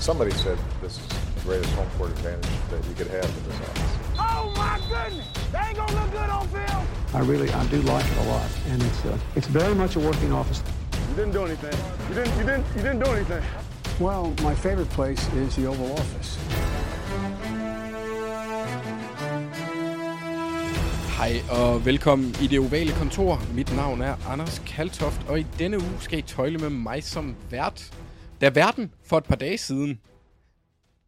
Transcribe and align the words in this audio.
Somebody 0.00 0.30
said 0.30 0.58
this 0.80 0.98
is 0.98 1.06
the 1.08 1.40
greatest 1.44 1.72
home 1.74 1.86
court 1.98 2.10
advantage 2.10 2.48
that 2.70 2.82
you 2.88 2.94
could 2.94 3.08
have 3.08 3.24
in 3.24 3.44
this 3.44 3.60
office. 3.60 3.92
Oh 4.18 4.50
my 4.56 4.80
goodness! 4.88 5.28
They 5.52 5.58
ain't 5.58 5.76
gonna 5.76 5.92
look 5.92 6.10
good 6.10 6.30
on 6.30 6.48
film. 6.48 6.86
I 7.12 7.20
really, 7.20 7.50
I 7.50 7.66
do 7.66 7.82
like 7.82 8.06
it 8.06 8.16
a 8.16 8.22
lot, 8.22 8.50
and 8.70 8.82
it's 8.82 9.04
uh, 9.04 9.18
it's 9.36 9.46
very 9.46 9.74
much 9.74 9.96
a 9.96 10.00
working 10.00 10.32
office. 10.32 10.62
You 11.10 11.16
didn't 11.16 11.32
do 11.32 11.44
anything. 11.44 11.76
You 12.08 12.14
didn't. 12.14 12.38
You 12.38 12.46
didn't. 12.46 12.66
You 12.76 12.82
didn't 12.82 13.00
do 13.00 13.10
anything. 13.10 13.42
Well, 14.00 14.32
my 14.42 14.54
favorite 14.54 14.88
place 14.88 15.20
is 15.34 15.54
the 15.56 15.66
Oval 15.66 15.92
Office. 15.92 16.38
Hej 21.18 21.42
og 21.50 21.84
velkommen 21.86 22.34
i 22.42 22.46
det 22.46 22.58
ovale 22.58 22.92
kontor. 22.92 23.42
Mit 23.54 23.76
navn 23.76 24.02
er 24.02 24.14
Anders 24.28 24.62
Kaltoft, 24.66 25.20
og 25.28 25.40
i 25.40 25.46
denne 25.58 25.76
uge 25.76 26.00
skal 26.00 26.18
I 26.18 26.22
tøjle 26.22 26.58
med 26.58 26.70
mig 26.70 27.04
som 27.04 27.34
vært. 27.50 27.92
Da 28.40 28.50
verden 28.54 28.94
for 29.04 29.18
et 29.18 29.24
par 29.24 29.36
dage 29.36 29.58
siden 29.58 30.00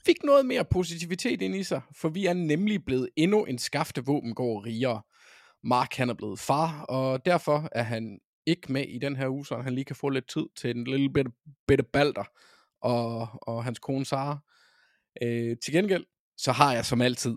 fik 0.06 0.16
noget 0.24 0.46
mere 0.46 0.64
positivitet 0.64 1.42
ind 1.42 1.56
i 1.56 1.62
sig, 1.62 1.80
for 1.92 2.08
vi 2.08 2.26
er 2.26 2.32
nemlig 2.32 2.84
blevet 2.84 3.08
endnu 3.16 3.44
en 3.44 3.58
skafte 3.58 4.04
våbengård 4.04 4.64
rigere. 4.64 5.02
Mark 5.62 5.94
han 5.94 6.10
er 6.10 6.14
blevet 6.14 6.38
far, 6.38 6.82
og 6.82 7.24
derfor 7.26 7.68
er 7.72 7.82
han 7.82 8.18
ikke 8.46 8.72
med 8.72 8.88
i 8.88 8.98
den 8.98 9.16
her 9.16 9.28
uge, 9.28 9.46
så 9.46 9.56
han 9.56 9.74
lige 9.74 9.84
kan 9.84 9.96
få 9.96 10.08
lidt 10.08 10.28
tid 10.28 10.46
til 10.56 10.70
en 10.70 10.84
lille 10.84 11.12
bitte, 11.12 11.30
bitte 11.66 11.84
balder 11.84 12.24
og, 12.80 13.28
og 13.42 13.64
hans 13.64 13.78
kone 13.78 14.04
Sara. 14.04 14.38
Øh, 15.22 15.56
til 15.64 15.72
gengæld, 15.72 16.04
så 16.36 16.52
har 16.52 16.74
jeg 16.74 16.86
som 16.86 17.00
altid 17.00 17.36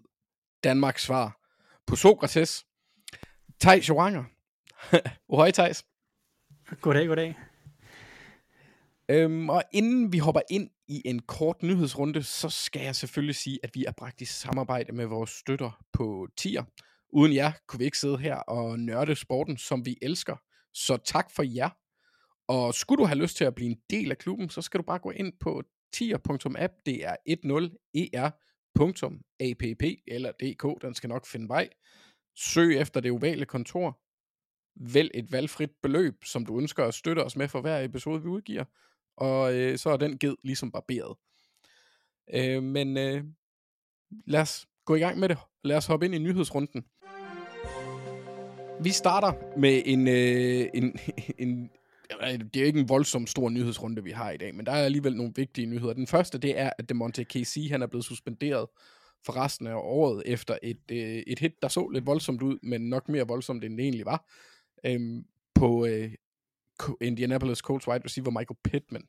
Danmarks 0.63 1.03
svar 1.03 1.39
på 1.87 1.95
Sokrates. 1.95 2.65
Thijs 3.59 3.89
Joranger. 3.89 4.23
Hej 5.37 5.51
Thijs. 5.51 5.85
Goddag, 6.81 7.07
goddag. 7.07 7.44
Øhm, 9.09 9.49
og 9.49 9.63
inden 9.73 10.13
vi 10.13 10.17
hopper 10.17 10.41
ind 10.49 10.69
i 10.87 11.01
en 11.05 11.19
kort 11.19 11.63
nyhedsrunde, 11.63 12.23
så 12.23 12.49
skal 12.49 12.81
jeg 12.81 12.95
selvfølgelig 12.95 13.35
sige, 13.35 13.59
at 13.63 13.69
vi 13.73 13.85
er 13.85 13.91
bragt 13.91 14.21
i 14.21 14.25
samarbejde 14.25 14.91
med 14.91 15.05
vores 15.05 15.29
støtter 15.29 15.83
på 15.93 16.27
Tier. 16.37 16.63
Uden 17.13 17.33
jer 17.33 17.51
kunne 17.67 17.77
vi 17.79 17.85
ikke 17.85 17.97
sidde 17.97 18.17
her 18.17 18.35
og 18.35 18.79
nørde 18.79 19.15
sporten, 19.15 19.57
som 19.57 19.85
vi 19.85 19.97
elsker. 20.01 20.35
Så 20.73 20.97
tak 20.97 21.31
for 21.31 21.43
jer. 21.43 21.69
Og 22.47 22.73
skulle 22.73 23.03
du 23.03 23.05
have 23.05 23.19
lyst 23.19 23.37
til 23.37 23.45
at 23.45 23.55
blive 23.55 23.69
en 23.71 23.77
del 23.89 24.11
af 24.11 24.17
klubben, 24.17 24.49
så 24.49 24.61
skal 24.61 24.77
du 24.77 24.83
bare 24.83 24.99
gå 24.99 25.11
ind 25.11 25.33
på 25.39 25.63
tier.app. 25.93 26.73
Det 26.85 27.05
er 27.05 27.15
10er.app 28.79 29.83
eller 30.07 30.31
dk. 30.31 30.81
Den 30.81 30.93
skal 30.93 31.07
nok 31.07 31.25
finde 31.25 31.49
vej. 31.49 31.69
Søg 32.35 32.77
efter 32.77 32.99
det 32.99 33.11
ovale 33.11 33.45
kontor. 33.45 33.99
Vælg 34.93 35.11
et 35.13 35.31
valgfrit 35.31 35.71
beløb, 35.83 36.23
som 36.23 36.45
du 36.45 36.59
ønsker 36.59 36.85
at 36.85 36.93
støtte 36.93 37.23
os 37.23 37.35
med 37.35 37.47
for 37.47 37.61
hver 37.61 37.81
episode, 37.81 38.21
vi 38.21 38.27
udgiver. 38.27 38.63
Og 39.17 39.53
øh, 39.53 39.77
så 39.77 39.89
er 39.89 39.97
den 39.97 40.17
ged 40.17 40.35
ligesom 40.43 40.71
barberet. 40.71 41.17
Øh, 42.33 42.63
men 42.63 42.97
øh, 42.97 43.23
lad 44.27 44.41
os 44.41 44.67
gå 44.85 44.95
i 44.95 44.99
gang 44.99 45.19
med 45.19 45.29
det. 45.29 45.37
Lad 45.63 45.77
os 45.77 45.85
hoppe 45.85 46.05
ind 46.05 46.15
i 46.15 46.19
nyhedsrunden. 46.19 46.85
Vi 48.81 48.89
starter 48.89 49.59
med 49.59 49.81
en, 49.85 50.07
øh, 50.07 50.69
en, 50.73 50.99
en 51.47 51.69
det 52.53 52.61
er 52.61 52.65
ikke 52.65 52.79
en 52.79 52.89
voldsom 52.89 53.27
stor 53.27 53.49
nyhedsrunde, 53.49 54.03
vi 54.03 54.11
har 54.11 54.31
i 54.31 54.37
dag, 54.37 54.55
men 54.55 54.65
der 54.65 54.71
er 54.71 54.85
alligevel 54.85 55.15
nogle 55.15 55.33
vigtige 55.35 55.67
nyheder. 55.67 55.93
Den 55.93 56.07
første, 56.07 56.37
det 56.37 56.59
er, 56.59 56.69
at 56.77 56.89
Demonte 56.89 57.23
KC, 57.23 57.67
han 57.71 57.81
er 57.81 57.87
blevet 57.87 58.05
suspenderet 58.05 58.67
for 59.25 59.37
resten 59.37 59.67
af 59.67 59.75
året 59.75 60.23
efter 60.25 60.57
et, 60.63 60.91
øh, 60.91 61.23
et 61.27 61.39
hit, 61.39 61.61
der 61.61 61.67
så 61.67 61.89
lidt 61.89 62.05
voldsomt 62.05 62.41
ud, 62.41 62.57
men 62.63 62.89
nok 62.89 63.09
mere 63.09 63.27
voldsomt, 63.27 63.63
end 63.63 63.77
det 63.77 63.83
egentlig 63.83 64.05
var, 64.05 64.25
øhm, 64.85 65.25
på 65.55 65.85
øh, 65.85 66.11
Indianapolis 67.01 67.59
Colts 67.59 67.87
wide 67.87 68.05
receiver 68.05 68.31
Michael 68.31 68.57
Pittman. 68.63 69.03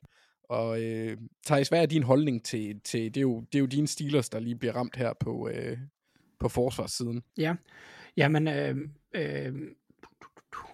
Og 0.49 0.83
øh, 0.83 1.17
Thijs, 1.47 1.69
hvad 1.69 1.83
er 1.83 1.87
din 1.87 2.03
holdning 2.03 2.45
til, 2.45 2.81
til 2.85 3.15
det, 3.15 3.17
er 3.17 3.23
jo, 3.23 3.41
det 3.41 3.59
er 3.59 3.61
jo 3.61 3.67
dine 3.67 3.87
Steelers, 3.87 4.29
der 4.29 4.41
lige 4.41 4.57
bliver 4.57 4.77
ramt 4.77 4.97
her 4.97 5.13
på, 5.21 5.49
øh, 5.49 5.79
på 6.41 6.49
forsvarssiden. 6.49 7.23
Ja, 7.39 7.55
jamen, 8.17 8.49
øh, 8.49 8.77
øh, 9.15 9.55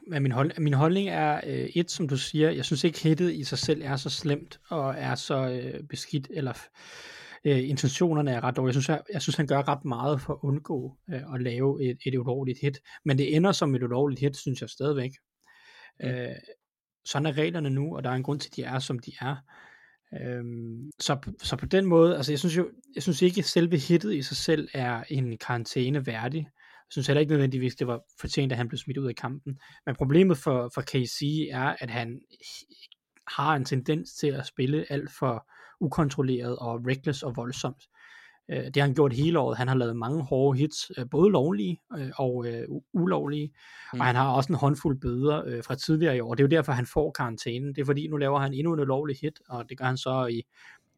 min, 0.06 0.32
hold, 0.32 0.60
min 0.60 0.74
holdning 0.74 1.08
er 1.08 1.40
øh, 1.46 1.68
et, 1.74 1.90
som 1.90 2.08
du 2.08 2.16
siger, 2.16 2.50
jeg 2.50 2.64
synes 2.64 2.84
ikke 2.84 3.02
hittet 3.02 3.32
i 3.32 3.44
sig 3.44 3.58
selv 3.58 3.82
er 3.84 3.96
så 3.96 4.10
slemt 4.10 4.60
og 4.70 4.94
er 4.98 5.14
så 5.14 5.48
øh, 5.48 5.84
beskidt, 5.84 6.28
eller 6.30 6.52
øh, 7.44 7.68
intentionerne 7.68 8.30
er 8.30 8.44
ret 8.44 8.56
dårlige. 8.56 8.68
Jeg 8.68 8.82
synes, 8.82 8.88
jeg, 8.88 9.02
jeg 9.12 9.22
synes, 9.22 9.36
han 9.36 9.46
gør 9.46 9.68
ret 9.68 9.84
meget 9.84 10.20
for 10.20 10.32
at 10.32 10.38
undgå 10.42 10.96
øh, 11.10 11.34
at 11.34 11.42
lave 11.42 11.82
et, 11.90 11.98
et 12.06 12.18
ulovligt 12.18 12.58
hit, 12.60 12.78
men 13.04 13.18
det 13.18 13.36
ender 13.36 13.52
som 13.52 13.74
et 13.74 13.82
ulovligt 13.82 14.20
hit, 14.20 14.36
synes 14.36 14.60
jeg 14.60 14.70
stadigvæk. 14.70 15.10
Mm. 16.00 16.08
Øh, 16.08 16.34
sådan 17.04 17.26
er 17.26 17.32
reglerne 17.32 17.70
nu, 17.70 17.96
og 17.96 18.04
der 18.04 18.10
er 18.10 18.14
en 18.14 18.22
grund 18.22 18.40
til, 18.40 18.48
at 18.48 18.56
de 18.56 18.62
er, 18.62 18.78
som 18.78 18.98
de 18.98 19.12
er. 19.20 19.36
Øhm, 20.20 20.90
så, 21.00 21.18
så 21.42 21.56
på 21.56 21.66
den 21.66 21.86
måde, 21.86 22.16
altså 22.16 22.32
jeg 22.32 22.38
synes 22.38 22.56
jo, 22.56 22.70
jeg 22.94 23.02
synes 23.02 23.22
ikke, 23.22 23.38
at 23.38 23.44
selve 23.44 23.78
hittet 23.78 24.14
i 24.14 24.22
sig 24.22 24.36
selv 24.36 24.68
er 24.74 25.04
en 25.08 25.38
karantæne 25.38 26.06
værdig. 26.06 26.40
Jeg 26.40 26.90
synes 26.90 27.06
heller 27.06 27.20
ikke 27.20 27.32
nødvendigvis, 27.32 27.74
det 27.74 27.86
var 27.86 28.00
fortjent, 28.20 28.52
at 28.52 28.58
han 28.58 28.68
blev 28.68 28.78
smidt 28.78 28.98
ud 28.98 29.08
af 29.08 29.14
kampen. 29.14 29.58
Men 29.86 29.94
problemet 29.94 30.38
for, 30.38 30.70
for 30.74 30.82
KC 30.82 31.48
er, 31.50 31.76
at 31.80 31.90
han 31.90 32.20
har 33.28 33.54
en 33.56 33.64
tendens 33.64 34.14
til 34.14 34.26
at 34.26 34.46
spille 34.46 34.92
alt 34.92 35.10
for 35.18 35.50
ukontrolleret 35.80 36.56
og 36.56 36.80
reckless 36.86 37.22
og 37.22 37.36
voldsomt. 37.36 37.84
Øh, 38.50 38.64
det 38.64 38.76
har 38.76 38.82
han 38.82 38.94
gjort 38.94 39.12
hele 39.12 39.38
året. 39.38 39.58
Han 39.58 39.68
har 39.68 39.74
lavet 39.74 39.96
mange 39.96 40.22
hårde 40.22 40.58
hits, 40.58 40.90
øh, 40.98 41.06
både 41.10 41.30
lovlige 41.30 41.80
øh, 41.98 42.10
og 42.16 42.46
ulovlige, 42.92 43.52
mm. 43.92 44.00
og 44.00 44.06
han 44.06 44.16
har 44.16 44.32
også 44.32 44.52
en 44.52 44.58
håndfuld 44.58 45.00
bøder 45.00 45.62
fra 45.62 45.74
tidligere 45.74 46.16
i 46.16 46.20
år. 46.20 46.34
Det 46.34 46.42
er 46.42 46.44
jo 46.44 46.56
derfor, 46.56 46.72
han 46.72 46.86
får 46.86 47.10
karantænen. 47.10 47.74
Det 47.74 47.80
er 47.80 47.84
fordi, 47.84 48.08
nu 48.08 48.16
laver 48.16 48.38
han 48.38 48.54
endnu 48.54 48.72
en 48.72 48.80
ulovlig 48.80 49.16
hit, 49.22 49.40
og 49.48 49.68
det 49.68 49.78
gør 49.78 49.84
han 49.84 49.96
så 49.96 50.26
i, 50.26 50.42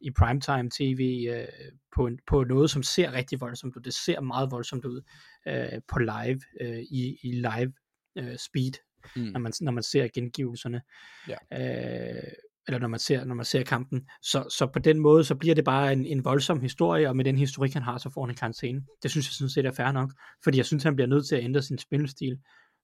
i 0.00 0.10
primetime 0.10 0.70
tv 0.70 1.26
øh, 1.30 1.72
på, 1.96 2.06
en, 2.06 2.18
på 2.26 2.44
noget, 2.44 2.70
som 2.70 2.82
ser 2.82 3.12
rigtig 3.12 3.40
voldsomt 3.40 3.76
ud. 3.76 3.82
Det 3.82 3.94
ser 3.94 4.20
meget 4.20 4.50
voldsomt 4.50 4.84
ud 4.84 5.02
øh, 5.48 5.80
på 5.88 5.98
live, 5.98 6.40
øh, 6.60 6.78
i, 6.78 7.18
i 7.22 7.32
live 7.32 7.72
øh, 8.16 8.36
speed, 8.38 8.72
mm. 9.16 9.22
når, 9.22 9.40
man, 9.40 9.52
når 9.60 9.72
man 9.72 9.82
ser 9.82 10.08
gengivelserne. 10.08 10.82
Ja. 11.28 11.36
Øh, 11.52 12.32
eller 12.66 12.78
når 12.78 12.88
man 12.88 13.00
ser, 13.00 13.24
når 13.24 13.34
man 13.34 13.44
ser 13.44 13.62
kampen. 13.62 14.08
Så, 14.22 14.46
så 14.58 14.66
på 14.66 14.78
den 14.78 14.98
måde, 14.98 15.24
så 15.24 15.34
bliver 15.34 15.54
det 15.54 15.64
bare 15.64 15.92
en, 15.92 16.06
en 16.06 16.24
voldsom 16.24 16.60
historie, 16.60 17.08
og 17.08 17.16
med 17.16 17.24
den 17.24 17.38
historik, 17.38 17.72
han 17.72 17.82
har, 17.82 17.98
så 17.98 18.10
får 18.10 18.22
han 18.22 18.30
en 18.30 18.36
karantæne. 18.36 18.82
Det 19.02 19.10
synes 19.10 19.26
jeg 19.26 19.32
sådan 19.32 19.50
set 19.50 19.66
er 19.66 19.72
fair 19.72 19.92
nok, 19.92 20.12
fordi 20.44 20.58
jeg 20.58 20.66
synes, 20.66 20.82
han 20.82 20.96
bliver 20.96 21.08
nødt 21.08 21.26
til 21.26 21.36
at 21.36 21.44
ændre 21.44 21.62
sin 21.62 21.78
spilstil, 21.78 22.38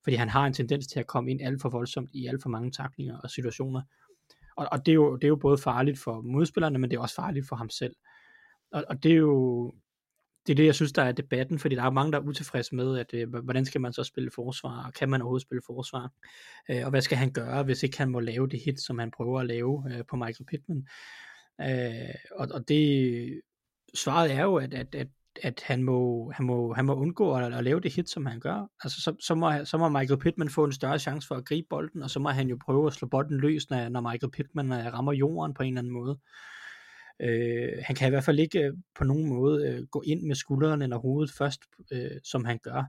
fordi 0.04 0.16
han 0.16 0.28
har 0.28 0.46
en 0.46 0.52
tendens 0.52 0.86
til 0.86 1.00
at 1.00 1.06
komme 1.06 1.30
ind 1.30 1.40
alt 1.42 1.62
for 1.62 1.68
voldsomt 1.68 2.10
i 2.12 2.26
alt 2.26 2.42
for 2.42 2.48
mange 2.48 2.70
taklinger 2.70 3.18
og 3.18 3.30
situationer. 3.30 3.82
Og, 4.56 4.68
og 4.72 4.86
det, 4.86 4.92
er 4.92 4.94
jo, 4.94 5.16
det 5.16 5.24
er 5.24 5.28
jo 5.28 5.36
både 5.36 5.58
farligt 5.58 5.98
for 5.98 6.20
modspillerne, 6.20 6.78
men 6.78 6.90
det 6.90 6.96
er 6.96 7.00
også 7.00 7.14
farligt 7.14 7.48
for 7.48 7.56
ham 7.56 7.70
selv. 7.70 7.94
Og, 8.72 8.84
og 8.88 9.02
det 9.02 9.12
er 9.12 9.16
jo, 9.16 9.72
det 10.46 10.52
er 10.52 10.56
det, 10.56 10.66
jeg 10.66 10.74
synes, 10.74 10.92
der 10.92 11.02
er 11.02 11.12
debatten, 11.12 11.58
fordi 11.58 11.74
der 11.74 11.82
er 11.82 11.90
mange, 11.90 12.12
der 12.12 12.18
er 12.18 12.22
utilfredse 12.22 12.74
med, 12.74 12.98
at 12.98 13.14
øh, 13.14 13.28
hvordan 13.28 13.64
skal 13.64 13.80
man 13.80 13.92
så 13.92 14.04
spille 14.04 14.30
forsvar, 14.34 14.86
og 14.86 14.94
kan 14.94 15.08
man 15.08 15.22
overhovedet 15.22 15.42
spille 15.42 15.62
forsvar, 15.66 16.12
øh, 16.70 16.84
og 16.84 16.90
hvad 16.90 17.00
skal 17.00 17.18
han 17.18 17.32
gøre, 17.32 17.62
hvis 17.62 17.82
ikke 17.82 17.98
han 17.98 18.10
må 18.10 18.20
lave 18.20 18.48
det 18.48 18.60
hit, 18.64 18.80
som 18.80 18.98
han 18.98 19.10
prøver 19.10 19.40
at 19.40 19.46
lave 19.46 19.84
øh, 19.90 20.04
på 20.10 20.16
Michael 20.16 20.46
Pittman. 20.46 20.86
Øh, 21.60 22.14
og, 22.36 22.48
og 22.50 22.68
det, 22.68 23.40
svaret 23.94 24.32
er 24.32 24.42
jo, 24.42 24.56
at, 24.56 24.74
at, 24.74 24.94
at 24.94 25.08
at 25.42 25.62
han 25.66 25.82
må, 25.82 26.30
han 26.34 26.46
må, 26.46 26.74
han 26.74 26.84
må 26.84 26.94
undgå 26.94 27.34
at, 27.34 27.54
at 27.54 27.64
lave 27.64 27.80
det 27.80 27.94
hit, 27.94 28.10
som 28.10 28.26
han 28.26 28.40
gør. 28.40 28.66
Altså, 28.84 29.00
så, 29.00 29.16
så, 29.20 29.34
må, 29.34 29.64
så 29.64 29.78
må 29.78 29.88
Michael 29.88 30.20
Pittman 30.20 30.48
få 30.48 30.64
en 30.64 30.72
større 30.72 30.98
chance 30.98 31.28
for 31.28 31.34
at 31.34 31.44
gribe 31.44 31.66
bolden, 31.70 32.02
og 32.02 32.10
så 32.10 32.20
må 32.20 32.28
han 32.28 32.48
jo 32.48 32.58
prøve 32.64 32.86
at 32.86 32.92
slå 32.92 33.08
bolden 33.08 33.40
løs, 33.40 33.70
når, 33.70 33.88
når 33.88 34.00
Michael 34.00 34.30
Pittman 34.30 34.72
øh, 34.72 34.92
rammer 34.92 35.12
jorden 35.12 35.54
på 35.54 35.62
en 35.62 35.68
eller 35.68 35.80
anden 35.80 35.92
måde. 35.92 36.18
Øh, 37.20 37.72
han 37.82 37.96
kan 37.96 38.08
i 38.08 38.10
hvert 38.10 38.24
fald 38.24 38.38
ikke 38.38 38.60
øh, 38.60 38.72
på 38.94 39.04
nogen 39.04 39.28
måde 39.28 39.68
øh, 39.68 39.86
gå 39.86 40.02
ind 40.06 40.22
med 40.22 40.34
skuldrene 40.34 40.84
eller 40.84 40.98
hovedet 40.98 41.34
først, 41.38 41.60
øh, 41.92 42.10
som 42.24 42.44
han 42.44 42.58
gør. 42.62 42.84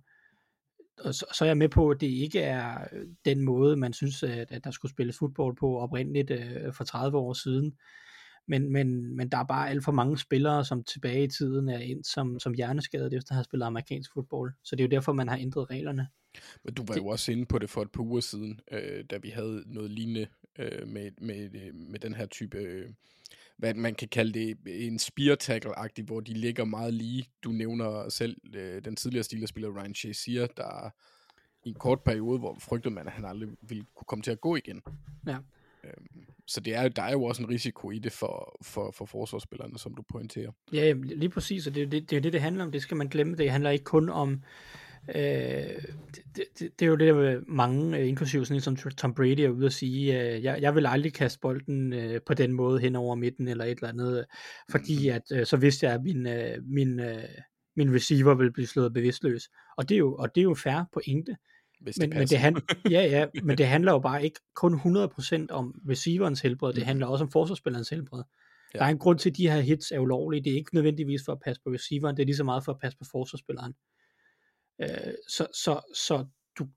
Og 0.99 1.15
så, 1.15 1.25
så 1.33 1.45
er 1.45 1.49
jeg 1.49 1.57
med 1.57 1.69
på, 1.69 1.89
at 1.89 2.01
det 2.01 2.07
ikke 2.07 2.39
er 2.39 2.87
øh, 2.91 3.07
den 3.25 3.41
måde, 3.41 3.75
man 3.75 3.93
synes, 3.93 4.23
at, 4.23 4.51
at 4.51 4.63
der 4.63 4.71
skulle 4.71 4.91
spilles 4.91 5.17
fodbold 5.17 5.55
på 5.55 5.79
oprindeligt 5.79 6.31
øh, 6.31 6.73
for 6.73 6.83
30 6.83 7.17
år 7.17 7.33
siden. 7.33 7.73
Men, 8.47 8.71
men, 8.71 9.15
men 9.15 9.29
der 9.29 9.37
er 9.37 9.43
bare 9.43 9.69
alt 9.69 9.83
for 9.83 9.91
mange 9.91 10.17
spillere, 10.17 10.65
som 10.65 10.83
tilbage 10.83 11.23
i 11.23 11.27
tiden 11.27 11.69
er 11.69 11.79
ind 11.79 12.03
som, 12.03 12.39
som 12.39 12.53
hjerneskadet 12.53 13.13
efter 13.13 13.31
at 13.31 13.35
have 13.35 13.43
spillet 13.43 13.65
amerikansk 13.65 14.13
fodbold. 14.13 14.53
Så 14.63 14.75
det 14.75 14.83
er 14.83 14.87
jo 14.87 14.91
derfor, 14.91 15.13
man 15.13 15.27
har 15.27 15.37
ændret 15.37 15.69
reglerne. 15.69 16.07
Men 16.63 16.73
du 16.73 16.83
var 16.87 16.95
jo 16.95 17.07
også 17.07 17.31
inde 17.31 17.45
på 17.45 17.59
det 17.59 17.69
for 17.69 17.81
et 17.81 17.91
par 17.91 18.03
uger 18.03 18.21
siden, 18.21 18.59
øh, 18.71 19.03
da 19.09 19.17
vi 19.17 19.29
havde 19.29 19.63
noget 19.65 19.91
lignende 19.91 20.27
øh, 20.59 20.87
med, 20.87 21.11
med, 21.21 21.71
med 21.73 21.99
den 21.99 22.13
her 22.13 22.25
type... 22.25 22.57
Øh, 22.57 22.89
hvad 23.61 23.73
man 23.73 23.95
kan 23.95 24.07
kalde 24.07 24.33
det, 24.33 24.57
en 24.65 24.99
spear 24.99 25.35
tackle-agtig, 25.35 26.03
hvor 26.03 26.19
de 26.19 26.33
ligger 26.33 26.65
meget 26.65 26.93
lige. 26.93 27.25
Du 27.43 27.49
nævner 27.49 28.09
selv 28.09 28.37
øh, 28.53 28.85
den 28.85 28.95
tidligere 28.95 29.23
Steelers-spiller 29.23 29.81
Ryan 29.81 29.95
Shazier, 29.95 30.47
der 30.47 30.89
i 31.63 31.69
en 31.69 31.75
kort 31.75 32.01
periode, 32.01 32.39
hvor 32.39 32.57
frygtede 32.59 32.93
man, 32.93 33.07
at 33.07 33.13
han 33.13 33.25
aldrig 33.25 33.49
ville 33.61 33.85
kunne 33.95 34.05
komme 34.07 34.23
til 34.23 34.31
at 34.31 34.41
gå 34.41 34.55
igen. 34.55 34.81
Ja. 35.27 35.37
Øhm, 35.83 36.25
så 36.47 36.59
det 36.59 36.75
er, 36.75 36.87
der 36.87 37.03
er 37.03 37.11
jo 37.11 37.23
også 37.23 37.43
en 37.43 37.49
risiko 37.49 37.91
i 37.91 37.99
det 37.99 38.11
for, 38.11 38.57
for, 38.61 38.91
for 38.91 39.05
forsvarsspillerne, 39.05 39.79
som 39.79 39.95
du 39.95 40.01
pointerer. 40.01 40.51
Ja, 40.73 40.93
lige 40.93 41.29
præcis, 41.29 41.67
og 41.67 41.75
det, 41.75 41.91
det, 41.91 42.09
det 42.09 42.17
er 42.17 42.21
det, 42.21 42.33
det 42.33 42.41
handler 42.41 42.63
om. 42.63 42.71
Det 42.71 42.81
skal 42.81 42.97
man 42.97 43.07
glemme. 43.07 43.35
Det 43.35 43.51
handler 43.51 43.69
ikke 43.69 43.85
kun 43.85 44.09
om 44.09 44.43
Øh, 45.09 45.83
det, 46.35 46.43
det, 46.59 46.79
det 46.79 46.85
er 46.85 46.85
jo 46.85 46.95
det, 46.95 47.43
mange, 47.47 47.97
øh, 47.97 48.07
inklusive 48.07 48.45
sådan 48.45 48.61
som 48.61 48.75
Tom 48.75 49.13
Brady, 49.13 49.39
er 49.39 49.49
ude 49.49 49.65
at 49.65 49.73
sige, 49.73 50.21
øh, 50.21 50.43
jeg, 50.43 50.61
jeg 50.61 50.75
vil 50.75 50.85
aldrig 50.85 51.13
kaste 51.13 51.39
bolden 51.39 51.93
øh, 51.93 52.21
på 52.25 52.33
den 52.33 52.53
måde 52.53 52.79
hen 52.79 52.95
over 52.95 53.15
midten 53.15 53.47
eller 53.47 53.65
et 53.65 53.71
eller 53.71 53.89
andet, 53.89 54.25
fordi 54.71 55.07
at 55.07 55.21
øh, 55.33 55.45
så 55.45 55.57
vidste 55.57 55.85
jeg, 55.85 55.95
at 55.95 56.01
min, 56.03 56.27
øh, 56.27 56.57
min, 56.63 56.99
øh, 56.99 57.23
min 57.75 57.95
receiver 57.95 58.35
vil 58.35 58.51
blive 58.53 58.67
slået 58.67 58.93
bevidstløs. 58.93 59.49
Og 59.77 59.89
det 59.89 59.95
er 59.95 59.99
jo, 59.99 60.15
og 60.15 60.35
det 60.35 60.41
er 60.41 60.45
jo 60.45 60.53
fair 60.53 60.89
pointe. 60.93 61.35
Hvis 61.81 61.97
Men, 61.99 62.09
det 62.09 62.17
men, 62.17 62.27
det 62.27 62.29
passer. 62.29 62.37
han, 62.37 62.61
ja, 62.91 63.01
ja, 63.01 63.25
men 63.47 63.57
det 63.57 63.67
handler 63.67 63.91
jo 63.91 63.99
bare 63.99 64.23
ikke 64.23 64.39
kun 64.55 64.73
100% 64.73 65.45
om 65.49 65.81
receiverens 65.89 66.41
helbred, 66.41 66.73
det 66.73 66.85
handler 66.85 67.07
også 67.07 67.23
om 67.23 67.31
forsvarsspillerens 67.31 67.89
helbred. 67.89 68.23
Ja. 68.73 68.79
Der 68.79 68.85
er 68.85 68.89
en 68.89 68.97
grund 68.97 69.19
til, 69.19 69.29
at 69.29 69.37
de 69.37 69.49
her 69.49 69.61
hits 69.61 69.91
er 69.91 69.99
ulovlige. 69.99 70.43
Det 70.43 70.51
er 70.51 70.55
ikke 70.55 70.75
nødvendigvis 70.75 71.21
for 71.25 71.31
at 71.31 71.39
passe 71.45 71.61
på 71.65 71.69
receiveren, 71.69 72.17
det 72.17 72.23
er 72.23 72.25
lige 72.25 72.35
så 72.35 72.43
meget 72.43 72.65
for 72.65 72.71
at 72.71 72.79
passe 72.79 72.97
på 72.97 73.05
forsvarsspilleren. 73.11 73.73
Øh, 74.81 75.13
så, 75.27 75.47
så, 75.53 75.93
så 75.95 76.25
du, 76.59 76.67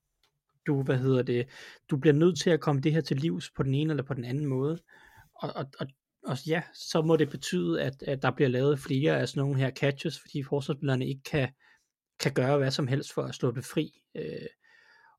du, 0.67 0.83
hvad 0.83 0.99
hedder 0.99 1.23
det, 1.23 1.49
du 1.91 1.97
bliver 1.97 2.15
nødt 2.15 2.39
til 2.39 2.51
at 2.51 2.61
komme 2.61 2.81
det 2.81 2.93
her 2.93 3.01
til 3.01 3.17
livs 3.17 3.51
på 3.57 3.63
den 3.63 3.75
ene 3.75 3.91
eller 3.91 4.03
på 4.03 4.15
den 4.15 4.25
anden 4.25 4.47
måde. 4.47 4.79
Og, 5.35 5.53
og, 5.57 5.67
og, 5.81 5.87
og 6.25 6.47
ja, 6.47 6.63
så 6.75 7.03
må 7.03 7.17
det 7.17 7.31
betyde, 7.31 7.83
at, 7.83 8.03
at 8.03 8.23
der 8.23 8.31
bliver 8.31 8.49
lavet 8.49 8.79
flere 8.79 9.21
af 9.21 9.29
sådan 9.29 9.41
nogle 9.41 9.61
her 9.61 9.71
catches, 9.71 10.21
fordi 10.21 10.43
forsvarsspillerne 10.43 11.07
ikke 11.07 11.23
kan, 11.23 11.49
kan 12.21 12.33
gøre 12.33 12.59
hvad 12.59 12.71
som 12.71 12.87
helst 12.87 13.15
for 13.15 13.23
at 13.23 13.35
slå 13.35 13.51
det 13.51 13.65
fri. 13.65 13.93
Øh, 14.17 14.47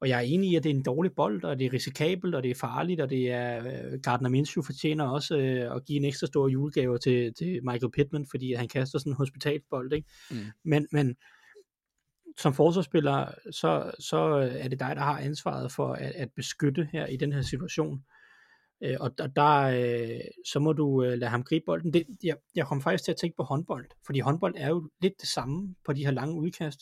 og 0.02 0.10
jeg 0.10 0.18
er 0.18 0.22
enig 0.22 0.52
i, 0.52 0.56
at 0.56 0.64
det 0.64 0.70
er 0.70 0.74
en 0.74 0.84
dårlig 0.84 1.12
bold, 1.16 1.44
og 1.44 1.60
det 1.60 1.66
er 1.66 1.74
risikabelt, 1.74 2.36
og 2.36 2.44
det 2.44 2.52
er 2.52 2.56
farligt, 2.56 3.02
og 3.02 3.10
det 3.10 3.32
er, 3.32 3.66
øh, 3.66 4.00
Gardner 4.04 4.30
Minshew 4.30 4.64
fortjener 4.64 5.08
også 5.08 5.38
øh, 5.38 5.76
at 5.76 5.86
give 5.86 5.98
en 5.98 6.06
ekstra 6.06 6.28
stor 6.28 6.48
julegave 6.48 6.98
til, 6.98 7.34
til 7.34 7.60
Michael 7.64 7.92
Pittman, 7.92 8.26
fordi 8.32 8.54
han 8.54 8.68
kaster 8.68 9.00
sådan 9.00 9.12
en 9.12 9.18
hospitalbold, 9.18 9.94
ikke? 9.94 10.10
Mm. 10.32 10.38
Men, 10.64 10.88
men 10.92 11.16
som 12.38 12.54
forsvarsspiller, 12.54 13.32
så, 13.52 13.92
så 14.00 14.40
øh, 14.40 14.56
er 14.56 14.68
det 14.68 14.80
dig, 14.80 14.96
der 14.96 15.02
har 15.02 15.20
ansvaret 15.20 15.72
for 15.72 15.94
at, 15.94 16.12
at 16.12 16.30
beskytte 16.36 16.90
her 16.92 17.06
i 17.06 17.18
den 17.18 17.34
her 17.34 17.42
situation. 17.42 18.04
Øh, 18.84 18.98
og 19.00 19.18
der, 19.18 19.28
der 19.28 19.62
øh, 19.62 20.22
så 20.52 20.60
må 20.60 20.74
du 20.74 21.04
øh, 21.04 21.18
lade 21.18 21.32
ham 21.32 21.44
gribe 21.44 21.64
bolden. 21.66 21.94
Det, 21.94 22.06
jeg, 22.24 22.38
jeg 22.56 22.68
kom 22.68 22.82
faktisk 22.82 23.04
til 23.04 23.12
at 23.12 23.18
tænke 23.18 23.36
på 23.38 23.44
håndbold, 23.44 23.86
fordi 24.06 24.20
håndbold 24.20 24.54
er 24.58 24.70
jo 24.70 24.90
lidt 25.02 25.14
det 25.22 25.30
samme 25.30 25.76
på 25.86 25.94
de 25.94 26.06
her 26.06 26.12
lange 26.12 26.36
udkast. 26.36 26.80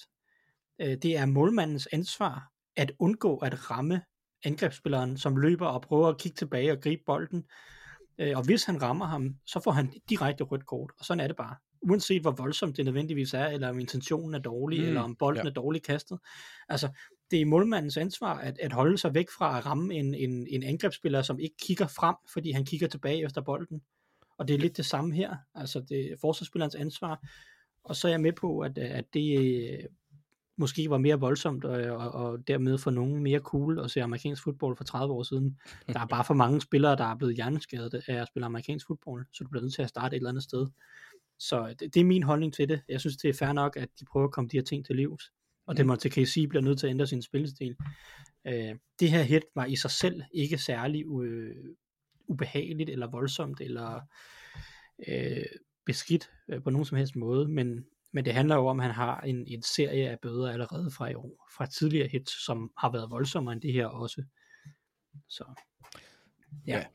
Øh, 0.81 0.97
det 1.01 1.17
er 1.17 1.25
målmandens 1.25 1.87
ansvar 1.91 2.49
at 2.75 2.91
undgå 2.99 3.37
at 3.37 3.71
ramme 3.71 4.01
angrebsspilleren, 4.45 5.17
som 5.17 5.37
løber 5.37 5.67
og 5.67 5.81
prøver 5.81 6.07
at 6.07 6.17
kigge 6.17 6.35
tilbage 6.35 6.71
og 6.71 6.81
gribe 6.81 7.01
bolden. 7.05 7.43
Øh, 8.17 8.37
og 8.37 8.45
hvis 8.45 8.65
han 8.65 8.81
rammer 8.81 9.05
ham, 9.05 9.35
så 9.45 9.59
får 9.63 9.71
han 9.71 9.93
direkte 10.09 10.43
rødt 10.43 10.65
kort, 10.65 10.91
og 10.99 11.05
sådan 11.05 11.19
er 11.19 11.27
det 11.27 11.35
bare. 11.35 11.55
Uanset 11.89 12.21
hvor 12.21 12.31
voldsomt 12.31 12.77
det 12.77 12.85
nødvendigvis 12.85 13.33
er, 13.33 13.45
eller 13.45 13.69
om 13.69 13.79
intentionen 13.79 14.33
er 14.35 14.39
dårlig, 14.39 14.79
Mm, 14.79 14.87
eller 14.87 15.01
om 15.01 15.15
bolden 15.15 15.43
ja. 15.43 15.49
er 15.49 15.53
dårligt 15.53 15.85
kastet. 15.85 16.19
Altså, 16.69 16.89
det 17.31 17.41
er 17.41 17.45
målmandens 17.45 17.97
ansvar 17.97 18.37
at, 18.37 18.59
at 18.59 18.73
holde 18.73 18.97
sig 18.97 19.13
væk 19.13 19.29
fra 19.37 19.57
at 19.57 19.65
ramme 19.65 19.95
en, 19.95 20.13
en, 20.13 20.47
en 20.49 20.63
angrebsspiller, 20.63 21.21
som 21.21 21.39
ikke 21.39 21.55
kigger 21.61 21.87
frem, 21.87 22.15
fordi 22.33 22.51
han 22.51 22.65
kigger 22.65 22.87
tilbage 22.87 23.25
efter 23.25 23.41
bolden. 23.41 23.81
Og 24.37 24.47
det 24.47 24.53
er 24.53 24.57
lidt 24.59 24.77
det 24.77 24.85
samme 24.85 25.15
her. 25.15 25.35
Altså, 25.55 25.79
det 25.89 26.11
er 26.11 26.15
forsvarsspillerens 26.21 26.75
ansvar. 26.75 27.27
Og 27.83 27.95
så 27.95 28.07
er 28.07 28.11
jeg 28.11 28.21
med 28.21 28.33
på, 28.33 28.59
at, 28.59 28.77
at 28.77 29.05
det 29.13 29.39
øh, 29.39 29.79
måske 30.57 30.89
var 30.89 30.97
mere 30.97 31.19
voldsomt, 31.19 31.65
og, 31.65 31.97
og, 31.97 32.11
og 32.11 32.47
dermed 32.47 32.77
for 32.77 32.91
nogen 32.91 33.23
mere 33.23 33.39
cool 33.39 33.79
at 33.79 33.91
se 33.91 34.03
amerikansk 34.03 34.43
fodbold 34.43 34.77
for 34.77 34.83
30 34.83 35.13
år 35.13 35.23
siden. 35.23 35.57
Der 35.93 35.99
er 35.99 36.05
bare 36.05 36.23
for 36.23 36.33
mange 36.33 36.61
spillere, 36.61 36.95
der 36.95 37.03
er 37.03 37.15
blevet 37.15 37.35
hjerneskadet 37.35 38.03
af 38.07 38.15
at 38.21 38.27
spille 38.27 38.45
amerikansk 38.45 38.87
fodbold, 38.87 39.25
så 39.33 39.43
du 39.43 39.49
bliver 39.49 39.61
nødt 39.61 39.73
til 39.73 39.81
at 39.81 39.89
starte 39.89 40.15
et 40.15 40.19
eller 40.19 40.29
andet 40.29 40.43
sted. 40.43 40.67
Så 41.39 41.75
det, 41.79 41.93
det 41.93 41.99
er 41.99 42.05
min 42.05 42.23
holdning 42.23 42.53
til 42.53 42.69
det. 42.69 42.81
Jeg 42.89 42.99
synes, 42.99 43.17
det 43.17 43.29
er 43.29 43.33
fair 43.33 43.53
nok, 43.53 43.77
at 43.77 43.89
de 43.99 44.05
prøver 44.05 44.27
at 44.27 44.33
komme 44.33 44.49
de 44.49 44.57
her 44.57 44.63
ting 44.63 44.85
til 44.85 44.95
livs. 44.95 45.31
Og 45.67 45.77
det 45.77 45.85
må 45.85 45.95
til 45.95 46.11
KC 46.11 46.45
bliver 46.49 46.61
nødt 46.61 46.79
til 46.79 46.87
at 46.87 46.91
ændre 46.91 47.07
sin 47.07 47.21
spillestil. 47.21 47.75
Øh, 48.47 48.75
det 48.99 49.11
her 49.11 49.21
hit 49.21 49.43
var 49.55 49.65
i 49.65 49.75
sig 49.75 49.91
selv 49.91 50.23
ikke 50.33 50.57
særlig 50.57 51.05
øh, 51.23 51.55
ubehageligt, 52.27 52.89
eller 52.89 53.07
voldsomt, 53.07 53.61
eller 53.61 54.01
øh, 55.07 55.45
beskidt 55.85 56.31
øh, 56.47 56.63
på 56.63 56.69
nogen 56.69 56.85
som 56.85 56.97
helst 56.97 57.15
måde, 57.15 57.47
men, 57.47 57.85
men 58.11 58.25
det 58.25 58.33
handler 58.33 58.55
jo 58.55 58.67
om, 58.67 58.79
at 58.79 58.85
han 58.85 58.95
har 58.95 59.21
en, 59.21 59.47
en 59.47 59.61
serie 59.61 60.09
af 60.09 60.19
bøder 60.19 60.51
allerede 60.51 60.91
fra 60.91 61.09
i 61.09 61.13
år, 61.13 61.47
fra 61.57 61.65
tidligere 61.65 62.07
hits, 62.07 62.45
som 62.45 62.71
har 62.77 62.91
været 62.91 63.09
voldsommere 63.09 63.53
end 63.53 63.61
det 63.61 63.73
her 63.73 63.85
også. 63.85 64.23
Så 65.29 65.45
ja. 66.67 66.77
Ja. 66.77 66.85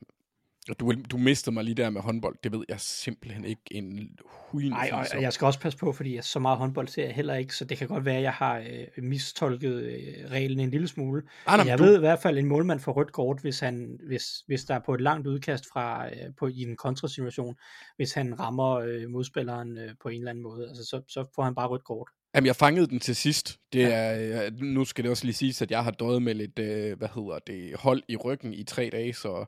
Du, 0.79 0.93
du 1.11 1.17
mistede 1.17 1.53
mig 1.53 1.63
lige 1.63 1.75
der 1.75 1.89
med 1.89 2.01
håndbold. 2.01 2.35
Det 2.43 2.51
ved 2.51 2.65
jeg 2.69 2.79
simpelthen 2.79 3.45
ikke 3.45 3.61
en 3.71 4.09
huin 4.25 4.71
Nej, 4.71 4.89
og, 4.93 5.05
og 5.15 5.21
jeg 5.21 5.33
skal 5.33 5.45
også 5.45 5.59
passe 5.59 5.79
på, 5.79 5.91
fordi 5.93 6.15
jeg, 6.15 6.23
så 6.23 6.39
meget 6.39 6.57
håndbold 6.57 6.87
ser 6.87 7.05
jeg 7.05 7.13
heller 7.13 7.35
ikke, 7.35 7.55
så 7.55 7.65
det 7.65 7.77
kan 7.77 7.87
godt 7.87 8.05
være, 8.05 8.17
at 8.17 8.23
jeg 8.23 8.33
har 8.33 8.57
øh, 8.57 9.03
mistolket 9.03 9.73
øh, 9.73 10.31
reglen 10.31 10.59
en 10.59 10.69
lille 10.69 10.87
smule. 10.87 11.21
Ah, 11.45 11.57
nej, 11.57 11.67
jeg 11.67 11.77
du, 11.77 11.83
ved 11.83 11.95
i 11.95 11.99
hvert 11.99 12.19
fald, 12.19 12.37
en 12.37 12.45
målmand 12.45 12.79
får 12.79 12.91
rødt 12.91 13.11
kort, 13.11 13.41
hvis, 13.41 13.59
han, 13.59 13.99
hvis, 14.07 14.23
hvis 14.47 14.63
der 14.63 14.75
er 14.75 14.79
på 14.85 14.93
et 14.93 15.01
langt 15.01 15.27
udkast 15.27 15.65
fra, 15.73 16.07
øh, 16.07 16.13
på, 16.39 16.47
i 16.47 16.61
en 16.61 16.77
kontrasituation, 16.77 17.55
hvis 17.95 18.13
han 18.13 18.39
rammer 18.39 18.75
øh, 18.75 19.09
modspilleren 19.09 19.77
øh, 19.77 19.89
på 20.01 20.09
en 20.09 20.17
eller 20.17 20.29
anden 20.29 20.43
måde. 20.43 20.67
Altså, 20.69 20.83
så, 20.83 21.01
så 21.07 21.25
får 21.35 21.43
han 21.43 21.55
bare 21.55 21.67
rødt 21.67 21.83
kort. 21.83 22.07
Jamen, 22.35 22.45
jeg 22.45 22.55
fangede 22.55 22.87
den 22.87 22.99
til 22.99 23.15
sidst. 23.15 23.59
Det 23.73 23.79
Ja. 23.79 23.89
er, 23.89 24.45
øh, 24.45 24.51
nu 24.61 24.85
skal 24.85 25.03
det 25.03 25.11
også 25.11 25.25
lige 25.25 25.35
siges, 25.35 25.61
at 25.61 25.71
jeg 25.71 25.83
har 25.83 25.91
døjet 25.91 26.21
med 26.21 26.33
lidt, 26.33 26.59
øh, 26.59 26.97
hvad 26.97 27.07
hedder 27.15 27.39
det, 27.47 27.75
hold 27.75 28.03
i 28.07 28.15
ryggen 28.15 28.53
i 28.53 28.63
tre 28.63 28.89
dage, 28.91 29.13
så 29.13 29.45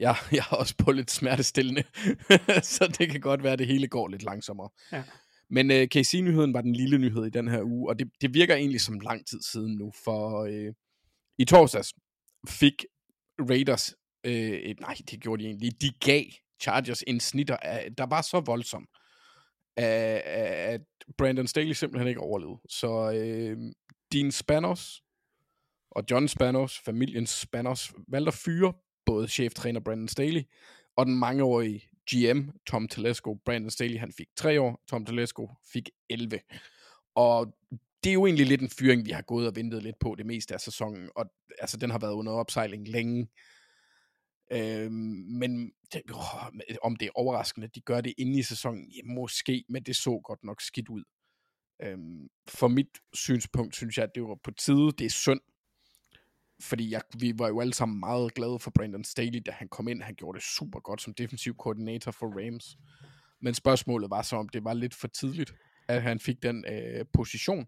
jeg, 0.00 0.16
jeg 0.32 0.42
har 0.42 0.56
også 0.56 0.74
på 0.78 0.92
lidt 0.92 1.10
smertestillende. 1.10 1.82
så 2.74 2.94
det 2.98 3.10
kan 3.10 3.20
godt 3.20 3.42
være, 3.42 3.52
at 3.52 3.58
det 3.58 3.66
hele 3.66 3.88
går 3.88 4.08
lidt 4.08 4.22
langsommere. 4.22 4.68
Ja. 4.92 5.02
Men 5.50 5.70
øh, 5.70 5.88
KC-nyheden 5.88 6.54
var 6.54 6.60
den 6.60 6.72
lille 6.72 6.98
nyhed 6.98 7.26
i 7.26 7.30
den 7.30 7.48
her 7.48 7.62
uge, 7.62 7.90
og 7.90 7.98
det, 7.98 8.10
det 8.20 8.34
virker 8.34 8.54
egentlig 8.54 8.80
som 8.80 9.00
lang 9.00 9.26
tid 9.26 9.42
siden 9.42 9.76
nu, 9.76 9.92
for 10.04 10.42
øh, 10.42 10.72
i 11.38 11.44
torsdags 11.44 11.94
fik 12.48 12.84
Raiders, 13.50 13.94
øh, 14.24 14.74
nej, 14.80 14.94
det 15.10 15.20
gjorde 15.20 15.42
de 15.42 15.48
egentlig, 15.48 15.80
de 15.80 15.92
gav 16.00 16.24
Chargers 16.60 17.02
en 17.06 17.20
snitter, 17.20 17.56
af, 17.56 17.94
der 17.98 18.06
var 18.06 18.22
så 18.22 18.40
voldsom, 18.40 18.86
at, 19.76 20.20
at 20.74 20.80
Brandon 21.18 21.46
Staley 21.46 21.72
simpelthen 21.72 22.08
ikke 22.08 22.20
overlevede. 22.20 22.60
Så 22.68 23.12
øh, 23.12 23.56
Dean 24.12 24.32
Spanos 24.32 25.02
og 25.90 26.04
John 26.10 26.28
Spanos, 26.28 26.78
familien 26.78 27.26
Spanos, 27.26 27.92
valgte 28.08 28.28
at 28.28 28.34
fyre 28.34 28.72
både 29.06 29.28
cheftræner 29.28 29.80
Brandon 29.80 30.08
Staley 30.08 30.42
og 30.96 31.06
den 31.06 31.18
mangeårige 31.18 31.88
GM 32.10 32.50
Tom 32.66 32.88
Telesco. 32.88 33.34
Brandon 33.44 33.70
Staley 33.70 33.98
han 33.98 34.12
fik 34.12 34.28
3 34.36 34.60
år, 34.60 34.84
Tom 34.88 35.06
Telesco 35.06 35.50
fik 35.72 35.90
11. 36.10 36.40
Og 37.14 37.56
det 38.04 38.10
er 38.10 38.14
jo 38.14 38.26
egentlig 38.26 38.46
lidt 38.46 38.62
en 38.62 38.68
fyring, 38.68 39.06
vi 39.06 39.10
har 39.10 39.22
gået 39.22 39.46
og 39.46 39.56
ventet 39.56 39.82
lidt 39.82 39.98
på 40.00 40.14
det 40.18 40.26
meste 40.26 40.54
af 40.54 40.60
sæsonen, 40.60 41.10
og 41.16 41.26
altså, 41.58 41.76
den 41.76 41.90
har 41.90 41.98
været 41.98 42.12
under 42.12 42.32
opsejling 42.32 42.88
længe. 42.88 43.28
Øhm, 44.52 44.92
men 45.40 45.72
det, 45.92 46.02
åh, 46.14 46.46
om 46.82 46.96
det 46.96 47.06
er 47.06 47.10
overraskende, 47.14 47.64
at 47.64 47.74
de 47.74 47.80
gør 47.80 48.00
det 48.00 48.14
inde 48.18 48.38
i 48.38 48.42
sæsonen, 48.42 48.90
ja, 48.90 49.00
måske, 49.04 49.64
men 49.68 49.82
det 49.82 49.96
så 49.96 50.20
godt 50.24 50.44
nok 50.44 50.60
skidt 50.60 50.88
ud. 50.88 51.04
Øhm, 51.82 52.28
for 52.48 52.68
mit 52.68 52.98
synspunkt 53.14 53.76
synes 53.76 53.96
jeg, 53.96 54.04
at 54.04 54.14
det 54.14 54.22
var 54.22 54.38
på 54.44 54.50
tide. 54.50 54.92
Det 54.98 55.04
er 55.04 55.10
synd, 55.10 55.40
fordi 56.64 56.90
jeg, 56.90 57.02
vi 57.18 57.32
var 57.38 57.48
jo 57.48 57.60
alle 57.60 57.74
sammen 57.74 58.00
meget 58.00 58.34
glade 58.34 58.58
for 58.58 58.70
Brandon 58.70 59.04
Staley, 59.04 59.42
da 59.46 59.50
han 59.50 59.68
kom 59.68 59.88
ind. 59.88 60.02
Han 60.02 60.14
gjorde 60.14 60.36
det 60.36 60.44
super 60.44 60.80
godt 60.80 61.02
som 61.02 61.14
defensiv 61.14 61.54
koordinator 61.56 62.10
for 62.10 62.26
Rams. 62.26 62.76
Men 63.40 63.54
spørgsmålet 63.54 64.10
var 64.10 64.22
så, 64.22 64.36
om 64.36 64.48
det 64.48 64.64
var 64.64 64.74
lidt 64.74 64.94
for 64.94 65.08
tidligt, 65.08 65.54
at 65.88 66.02
han 66.02 66.20
fik 66.20 66.42
den 66.42 66.64
øh, 66.68 67.04
position. 67.12 67.66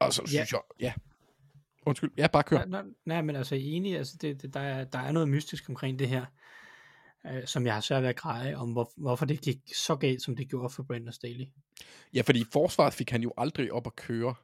Og 0.00 0.12
så 0.12 0.22
synes 0.26 0.52
jeg, 0.52 0.60
ja. 0.80 0.92
Undskyld, 1.86 2.10
ja, 2.16 2.26
bare 2.26 2.42
kør. 2.42 2.64
Nej, 2.64 2.66
nej, 2.66 2.92
nej, 3.06 3.22
men 3.22 3.36
altså 3.36 3.54
enig, 3.54 3.96
altså 3.96 4.16
det, 4.20 4.42
det, 4.42 4.54
der, 4.54 4.60
er, 4.60 4.84
der 4.84 4.98
er 4.98 5.12
noget 5.12 5.28
mystisk 5.28 5.68
omkring 5.68 5.98
det 5.98 6.08
her, 6.08 6.26
øh, 7.26 7.46
som 7.46 7.66
jeg 7.66 7.74
har 7.74 7.80
svært 7.80 8.02
ved 8.02 8.08
at 8.08 8.16
greje, 8.16 8.56
om 8.56 8.72
hvor, 8.72 8.92
hvorfor 8.96 9.26
det 9.26 9.40
gik 9.40 9.58
så 9.74 9.96
galt, 9.96 10.22
som 10.22 10.36
det 10.36 10.48
gjorde 10.48 10.70
for 10.70 10.82
Brandon 10.82 11.12
Staley. 11.12 11.46
Ja, 12.14 12.22
fordi 12.22 12.40
i 12.40 12.44
forsvaret 12.52 12.94
fik 12.94 13.10
han 13.10 13.22
jo 13.22 13.32
aldrig 13.36 13.72
op 13.72 13.86
at 13.86 13.96
køre. 13.96 14.34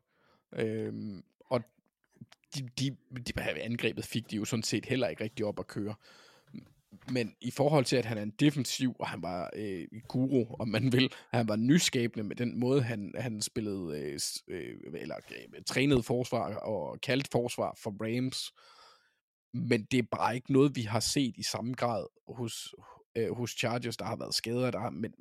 Øhm, 0.52 1.22
de, 2.54 2.68
de, 2.78 2.96
de, 3.26 3.42
angrebet 3.42 4.04
fik 4.04 4.30
de 4.30 4.36
jo 4.36 4.44
sådan 4.44 4.62
set 4.62 4.86
heller 4.86 5.08
ikke 5.08 5.24
rigtig 5.24 5.46
op 5.46 5.58
at 5.58 5.66
køre. 5.66 5.94
Men 7.10 7.34
i 7.40 7.50
forhold 7.50 7.84
til, 7.84 7.96
at 7.96 8.04
han 8.04 8.18
er 8.18 8.22
en 8.22 8.34
defensiv, 8.40 8.96
og 8.98 9.08
han 9.08 9.22
var 9.22 9.50
øh, 9.56 9.86
guru, 10.08 10.56
om 10.58 10.68
man 10.68 10.92
vil, 10.92 11.12
han 11.30 11.48
var 11.48 11.56
nyskabende 11.56 12.28
med 12.28 12.36
den 12.36 12.60
måde, 12.60 12.82
han, 12.82 13.14
han 13.18 13.42
spillede, 13.42 13.98
øh, 13.98 14.20
øh, 14.48 14.76
eller 14.94 15.16
øh, 15.30 15.62
trænede 15.66 16.02
forsvar 16.02 16.54
og 16.54 17.00
kaldt 17.00 17.28
forsvar 17.32 17.78
for 17.82 17.96
Rams. 18.00 18.52
Men 19.54 19.84
det 19.84 19.98
er 19.98 20.02
bare 20.10 20.34
ikke 20.34 20.52
noget, 20.52 20.76
vi 20.76 20.82
har 20.82 21.00
set 21.00 21.34
i 21.36 21.42
samme 21.42 21.74
grad 21.74 22.06
hos, 22.28 22.74
øh, 23.16 23.36
hos 23.36 23.50
Chargers, 23.50 23.96
der 23.96 24.04
har 24.04 24.16
været 24.16 24.34
skader, 24.34 24.70
der 24.70 24.80
har, 24.80 24.90
men 24.90 25.14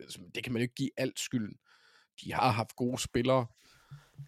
altså, 0.00 0.18
det 0.34 0.44
kan 0.44 0.52
man 0.52 0.60
jo 0.60 0.64
ikke 0.64 0.74
give 0.74 0.90
alt 0.96 1.18
skylden. 1.18 1.56
De 2.24 2.32
har 2.32 2.50
haft 2.50 2.76
gode 2.76 2.98
spillere, 2.98 3.46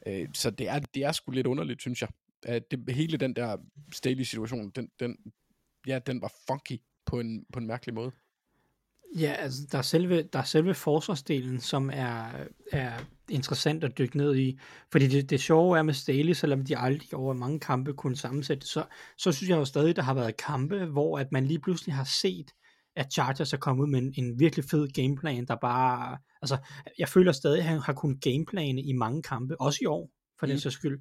øh, 0.06 0.28
så 0.34 0.50
det 0.50 0.68
er, 0.68 0.78
det 0.78 1.04
er 1.04 1.12
sgu 1.12 1.30
lidt 1.30 1.46
underligt, 1.46 1.80
synes 1.80 2.02
jeg. 2.02 2.08
At 2.46 2.70
det, 2.70 2.94
hele 2.94 3.16
den 3.16 3.36
der 3.36 3.56
Staley-situation, 3.92 4.70
den, 4.70 4.88
den, 5.00 5.16
ja, 5.86 5.98
den 6.06 6.22
var 6.22 6.32
funky 6.48 6.78
på 7.06 7.20
en, 7.20 7.44
på 7.52 7.58
en 7.58 7.66
mærkelig 7.66 7.94
måde. 7.94 8.10
Ja, 9.18 9.32
altså 9.32 9.60
der 9.72 9.78
er 9.78 9.82
selve, 9.82 10.22
der 10.22 10.38
er 10.38 10.44
selve 10.44 10.74
forsvarsdelen, 10.74 11.60
som 11.60 11.90
er, 11.92 12.30
er 12.72 12.92
interessant 13.30 13.84
at 13.84 13.98
dykke 13.98 14.16
ned 14.16 14.36
i. 14.36 14.58
Fordi 14.92 15.06
det, 15.06 15.30
det 15.30 15.40
sjove 15.40 15.78
er 15.78 15.82
med 15.82 15.94
Staley, 15.94 16.32
selvom 16.32 16.64
de 16.64 16.78
aldrig 16.78 17.14
over 17.14 17.34
mange 17.34 17.60
kampe 17.60 17.92
kunne 17.92 18.16
sammensætte, 18.16 18.66
så, 18.66 18.84
så 19.18 19.32
synes 19.32 19.50
jeg 19.50 19.56
jo 19.56 19.64
stadig, 19.64 19.96
der 19.96 20.02
har 20.02 20.14
været 20.14 20.36
kampe, 20.36 20.84
hvor 20.84 21.18
at 21.18 21.32
man 21.32 21.46
lige 21.46 21.60
pludselig 21.60 21.94
har 21.94 22.08
set, 22.22 22.50
at 22.96 23.12
Chargers 23.12 23.52
er 23.52 23.56
kommet 23.56 23.84
ud 23.84 23.90
med 23.90 23.98
en, 23.98 24.14
en 24.16 24.38
virkelig 24.38 24.64
fed 24.64 24.88
gameplan, 24.88 25.46
der 25.46 25.56
bare, 25.60 26.18
altså 26.42 26.56
jeg 26.98 27.08
føler 27.08 27.32
stadig, 27.32 27.58
at 27.58 27.64
han 27.64 27.78
har 27.78 27.92
kunnet 27.92 28.20
gameplane 28.20 28.82
i 28.82 28.92
mange 28.92 29.22
kampe, 29.22 29.60
også 29.60 29.78
i 29.82 29.86
år, 29.86 30.10
for 30.38 30.46
mm. 30.46 30.50
den 30.50 30.60
sags 30.60 30.74
skyld. 30.74 31.00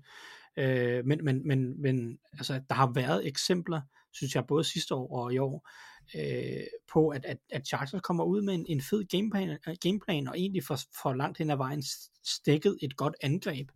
Øh, 0.57 1.05
men, 1.05 1.25
men, 1.25 1.47
men, 1.47 1.81
men 1.81 2.19
altså, 2.33 2.61
der 2.69 2.75
har 2.75 2.91
været 2.95 3.27
eksempler, 3.27 3.81
synes 4.13 4.35
jeg, 4.35 4.47
både 4.47 4.63
sidste 4.63 4.95
år 4.95 5.23
og 5.23 5.33
i 5.33 5.37
år, 5.37 5.69
øh, 6.15 6.63
på, 6.93 7.09
at, 7.09 7.25
at, 7.25 7.37
at 7.51 7.67
Chargers 7.67 8.01
kommer 8.01 8.23
ud 8.23 8.41
med 8.41 8.53
en, 8.53 8.65
en 8.69 8.81
fed 8.81 9.03
gameplan, 9.03 9.49
øh, 9.49 9.75
gameplan, 9.81 10.27
og 10.27 10.39
egentlig 10.39 10.63
for, 10.63 10.77
for 11.01 11.13
langt 11.13 11.37
hen 11.37 11.49
ad 11.49 11.57
vejen 11.57 11.83
stikket 12.25 12.77
et 12.81 12.95
godt 12.95 13.15
angreb. 13.21 13.69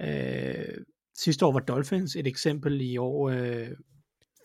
Øh, 0.00 0.84
sidste 1.18 1.46
år 1.46 1.52
var 1.52 1.60
Dolphins 1.60 2.16
et 2.16 2.26
eksempel, 2.26 2.80
i 2.80 2.96
år 2.96 3.30
øh, 3.30 3.70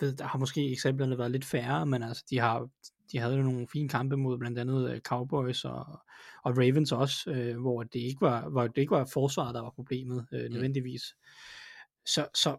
ved, 0.01 0.15
der 0.15 0.25
har 0.25 0.39
måske 0.39 0.71
eksemplerne 0.71 1.17
været 1.17 1.31
lidt 1.31 1.45
færre, 1.45 1.85
men 1.85 2.03
altså, 2.03 2.23
de 2.29 2.39
har 2.39 2.69
de 3.11 3.17
havde 3.19 3.35
jo 3.35 3.43
nogle 3.43 3.67
fine 3.67 3.89
kampe 3.89 4.17
mod 4.17 4.37
blandt 4.37 4.59
andet 4.59 4.91
øh, 4.91 4.99
Cowboys 4.99 5.65
og, 5.65 5.85
og 6.43 6.57
Ravens 6.57 6.91
også, 6.91 7.31
øh, 7.31 7.59
hvor 7.61 7.83
det 7.83 7.99
ikke 7.99 8.21
var 8.21 8.49
hvor 8.49 8.67
det 8.67 8.77
ikke 8.77 8.91
var 8.91 9.09
forsvaret 9.13 9.55
der 9.55 9.61
var 9.61 9.69
problemet 9.75 10.25
øh, 10.31 10.49
nødvendigvis. 10.49 11.01
Så 12.05 12.27
så 12.33 12.57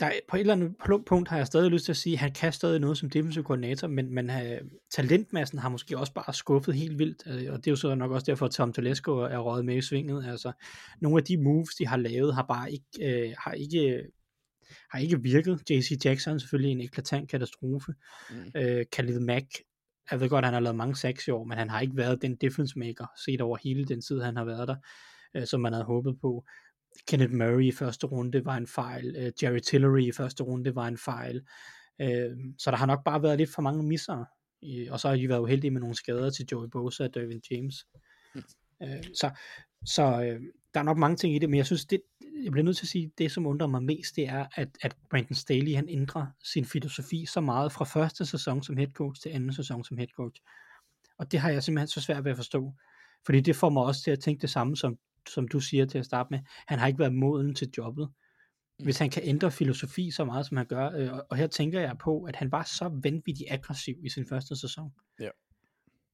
der, 0.00 0.10
på 0.28 0.36
et 0.36 0.40
eller 0.40 0.54
andet 0.54 0.74
punkt 1.06 1.28
har 1.28 1.36
jeg 1.36 1.46
stadig 1.46 1.70
lyst 1.70 1.84
til 1.84 1.92
at 1.92 1.96
sige, 1.96 2.12
at 2.12 2.18
han 2.18 2.32
kan 2.32 2.52
stadig 2.52 2.80
noget 2.80 2.98
som 2.98 3.10
defensive 3.10 3.44
koordinator, 3.44 3.88
men, 3.88 4.14
men 4.14 4.30
uh, 4.30 4.68
talentmassen 4.90 5.58
har 5.58 5.68
måske 5.68 5.98
også 5.98 6.12
bare 6.12 6.34
skuffet 6.34 6.74
helt 6.74 6.98
vildt, 6.98 7.22
uh, 7.26 7.52
og 7.52 7.58
det 7.58 7.66
er 7.66 7.72
jo 7.72 7.76
så 7.76 7.94
nok 7.94 8.10
også 8.10 8.24
derfor, 8.24 8.46
at 8.46 8.52
Tom 8.52 8.72
Telesco 8.72 9.12
er 9.12 9.38
røget 9.38 9.64
med 9.64 9.76
i 9.76 9.80
svinget. 9.80 10.26
Altså, 10.26 10.52
nogle 11.00 11.18
af 11.18 11.24
de 11.24 11.36
moves, 11.36 11.74
de 11.74 11.86
har 11.86 11.96
lavet, 11.96 12.34
har 12.34 12.44
bare 12.48 12.72
ikke, 12.72 12.84
uh, 13.00 13.32
har 13.38 13.52
ikke 13.52 14.02
har 14.90 14.98
ikke 14.98 15.22
virket. 15.22 15.62
JC 15.70 15.98
Jackson 16.04 16.34
er 16.34 16.38
selvfølgelig 16.38 16.72
en 16.72 16.80
eklatant 16.80 17.30
katastrofe. 17.30 17.94
Mm. 18.30 18.36
Uh, 18.36 18.82
Khalid 18.92 19.20
Mack, 19.20 19.46
jeg 20.10 20.20
ved 20.20 20.28
godt, 20.28 20.44
at 20.44 20.46
han 20.46 20.54
har 20.54 20.60
lavet 20.60 20.76
mange 20.76 20.96
sacks 20.96 21.26
i 21.26 21.30
år, 21.30 21.44
men 21.44 21.58
han 21.58 21.70
har 21.70 21.80
ikke 21.80 21.96
været 21.96 22.22
den 22.22 22.36
difference 22.36 22.78
maker, 22.78 23.06
set 23.24 23.40
over 23.40 23.58
hele 23.64 23.84
den 23.84 24.00
tid, 24.00 24.20
han 24.20 24.36
har 24.36 24.44
været 24.44 24.68
der, 24.68 24.76
uh, 25.38 25.44
som 25.44 25.60
man 25.60 25.72
havde 25.72 25.84
håbet 25.84 26.20
på. 26.20 26.44
Kenneth 27.08 27.32
Murray 27.32 27.64
i 27.64 27.72
første 27.72 28.06
runde 28.06 28.44
var 28.44 28.56
en 28.56 28.66
fejl, 28.66 29.16
uh, 29.16 29.42
Jerry 29.42 29.58
Tillery 29.58 30.02
i 30.02 30.12
første 30.12 30.42
runde 30.42 30.74
var 30.74 30.88
en 30.88 30.98
fejl, 30.98 31.36
uh, 32.02 32.36
så 32.58 32.70
der 32.70 32.76
har 32.76 32.86
nok 32.86 33.04
bare 33.04 33.22
været 33.22 33.38
lidt 33.38 33.54
for 33.54 33.62
mange 33.62 33.82
misser, 33.82 34.24
uh, 34.62 34.92
og 34.92 35.00
så 35.00 35.08
har 35.08 35.16
de 35.16 35.28
været 35.28 35.40
uheldige 35.40 35.70
med 35.70 35.80
nogle 35.80 35.96
skader 35.96 36.30
til 36.30 36.46
Joey 36.52 36.68
Bosa 36.72 37.04
og 37.04 37.14
Dervin 37.14 37.42
James. 37.50 37.86
Mm. 38.34 38.42
Uh, 38.80 39.04
så 39.14 39.30
så 39.84 40.36
uh, 40.36 40.46
der 40.76 40.80
er 40.80 40.84
nok 40.84 40.98
mange 40.98 41.16
ting 41.16 41.34
i 41.34 41.38
det, 41.38 41.50
men 41.50 41.56
jeg 41.56 41.66
synes, 41.66 41.84
det, 41.84 42.00
jeg 42.44 42.52
bliver 42.52 42.64
nødt 42.64 42.76
til 42.76 42.84
at 42.84 42.88
sige, 42.88 43.12
det 43.18 43.32
som 43.32 43.46
undrer 43.46 43.66
mig 43.66 43.82
mest, 43.82 44.16
det 44.16 44.28
er, 44.28 44.46
at, 44.54 44.68
at 44.82 44.96
Brandon 45.10 45.34
Staley, 45.34 45.74
han 45.74 45.88
ændrer 45.88 46.26
sin 46.44 46.64
filosofi 46.64 47.26
så 47.26 47.40
meget 47.40 47.72
fra 47.72 47.84
første 47.84 48.26
sæson 48.26 48.62
som 48.62 48.76
head 48.76 48.88
coach 48.92 49.22
til 49.22 49.28
anden 49.28 49.52
sæson 49.52 49.84
som 49.84 49.96
head 49.96 50.08
coach. 50.16 50.42
Og 51.18 51.32
det 51.32 51.40
har 51.40 51.50
jeg 51.50 51.62
simpelthen 51.62 51.88
så 51.88 52.00
svært 52.00 52.24
ved 52.24 52.30
at 52.30 52.36
forstå. 52.36 52.74
Fordi 53.26 53.40
det 53.40 53.56
får 53.56 53.70
mig 53.70 53.82
også 53.82 54.02
til 54.02 54.10
at 54.10 54.20
tænke 54.20 54.42
det 54.42 54.50
samme, 54.50 54.76
som 54.76 54.98
som 55.28 55.48
du 55.48 55.60
siger 55.60 55.86
til 55.86 55.98
at 55.98 56.04
starte 56.04 56.28
med, 56.30 56.38
han 56.66 56.78
har 56.78 56.86
ikke 56.86 56.98
været 56.98 57.14
moden 57.14 57.54
til 57.54 57.70
jobbet. 57.78 58.08
Hvis 58.82 58.98
han 58.98 59.10
kan 59.10 59.22
ændre 59.24 59.50
filosofi 59.50 60.10
så 60.10 60.24
meget, 60.24 60.46
som 60.46 60.56
han 60.56 60.66
gør, 60.66 60.90
øh, 60.90 61.10
og 61.30 61.36
her 61.36 61.46
tænker 61.46 61.80
jeg 61.80 61.98
på, 61.98 62.22
at 62.22 62.36
han 62.36 62.52
var 62.52 62.62
så 62.62 63.00
vanvittigt 63.02 63.50
aggressiv 63.50 63.96
i 64.04 64.08
sin 64.08 64.26
første 64.26 64.56
sæson. 64.56 64.92
Ja. 65.20 65.28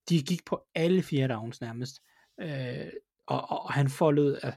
De 0.09 0.23
gik 0.23 0.45
på 0.45 0.65
alle 0.75 1.03
fire 1.03 1.29
downs 1.29 1.61
nærmest, 1.61 2.03
øh, 2.41 2.91
og, 3.27 3.51
og 3.51 3.73
han 3.73 3.89
foldede, 3.89 4.41
øh, 4.45 4.53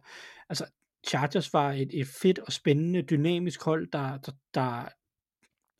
altså 0.49 0.65
Chargers 1.07 1.53
var 1.53 1.71
et, 1.71 1.89
et 1.93 2.07
fedt 2.21 2.39
og 2.39 2.51
spændende, 2.51 3.01
dynamisk 3.01 3.63
hold, 3.63 3.87
der, 3.91 4.17
der, 4.17 4.31
der 4.53 4.89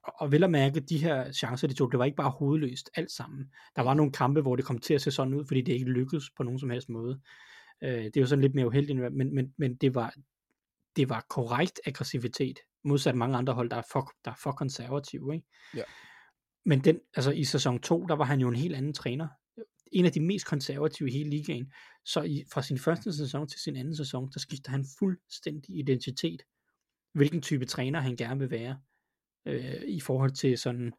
og 0.08 0.32
vel 0.32 0.44
at 0.44 0.52
mærke, 0.52 0.80
de 0.80 0.98
her 0.98 1.32
chancer, 1.32 1.68
de 1.68 1.74
tog, 1.74 1.92
det 1.92 2.00
var 2.00 2.06
ikke 2.06 2.16
bare 2.16 2.30
hovedløst 2.30 2.90
alt 2.96 3.12
sammen. 3.12 3.52
Der 3.76 3.82
var 3.82 3.94
nogle 3.94 4.12
kampe, 4.12 4.42
hvor 4.42 4.56
det 4.56 4.66
kom 4.66 4.80
til 4.80 4.94
at 4.94 5.02
se 5.02 5.12
sådan 5.12 5.34
ud, 5.34 5.46
fordi 5.48 5.62
det 5.62 5.74
ikke 5.74 5.86
lykkedes 5.86 6.30
på 6.38 6.44
nogen 6.44 6.60
som 6.60 6.70
helst 6.70 6.90
måde. 6.90 7.22
Øh, 7.84 8.04
det 8.04 8.18
er 8.18 8.22
jo 8.22 8.28
sådan 8.28 8.42
lidt 8.42 8.56
mere 8.56 8.68
uheldigt, 8.68 9.00
men, 9.00 9.36
men, 9.36 9.54
men 9.58 9.76
det, 9.76 9.96
var, 9.96 10.14
det 10.96 11.10
var 11.10 11.26
korrekt 11.30 11.80
aggressivitet, 11.86 12.60
modsat 12.84 13.16
mange 13.16 13.38
andre 13.38 13.54
hold, 13.54 13.70
der 13.70 13.78
er 13.78 13.88
for, 13.92 14.12
der 14.26 14.32
er 14.32 14.36
for 14.44 14.52
konservative. 14.52 15.36
Ikke? 15.36 15.48
Ja. 15.76 15.84
Men 16.66 16.80
den, 16.80 17.00
altså 17.16 17.32
i 17.32 17.44
sæson 17.44 17.80
2, 17.80 18.06
der 18.06 18.16
var 18.16 18.26
han 18.26 18.40
jo 18.40 18.48
en 18.48 18.56
helt 18.56 18.76
anden 18.76 18.94
træner. 18.94 19.28
En 19.96 20.06
af 20.06 20.12
de 20.12 20.20
mest 20.20 20.46
konservative 20.46 21.10
i 21.10 21.12
hele 21.12 21.30
ligaen. 21.30 21.72
Så 22.06 22.22
i, 22.22 22.44
fra 22.54 22.62
sin 22.62 22.80
første 22.80 23.14
sæson 23.14 23.48
til 23.48 23.60
sin 23.60 23.76
anden 23.76 23.96
sæson, 23.96 24.30
der 24.34 24.40
skifter 24.40 24.72
han 24.72 24.86
fuldstændig 25.00 25.76
identitet. 25.78 26.44
Hvilken 27.14 27.42
type 27.42 27.66
træner 27.66 28.00
han 28.00 28.16
gerne 28.16 28.40
vil 28.40 28.52
være. 28.52 28.80
Øh, 29.46 29.82
I 29.88 30.00
forhold 30.00 30.32
til 30.32 30.58
sådan 30.58 30.94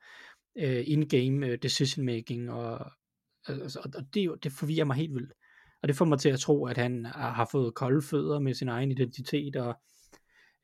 øh, 0.58 0.84
in-game 0.86 1.46
øh, 1.46 1.58
decision 1.62 2.06
making. 2.06 2.50
Og, 2.50 2.90
altså, 3.46 3.90
og 3.94 4.14
det, 4.14 4.30
det 4.42 4.52
forvirrer 4.52 4.84
mig 4.84 4.96
helt 4.96 5.14
vildt. 5.14 5.32
Og 5.82 5.88
det 5.88 5.96
får 5.96 6.04
mig 6.04 6.18
til 6.18 6.28
at 6.28 6.40
tro, 6.40 6.66
at 6.66 6.76
han 6.76 7.04
har 7.04 7.48
fået 7.52 7.74
kolde 7.74 8.02
fødder 8.02 8.38
med 8.38 8.54
sin 8.54 8.68
egen 8.68 8.90
identitet, 8.90 9.56
og 9.56 9.80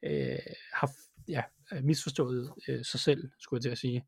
øh, 0.03 0.39
har 0.75 0.91
ja, 1.29 1.43
misforstået 1.83 2.53
øh, 2.69 2.85
sig 2.85 3.01
selv, 3.01 3.31
skulle 3.39 3.59
jeg 3.59 3.63
til 3.63 3.71
at 3.71 3.79
sige. 3.79 4.07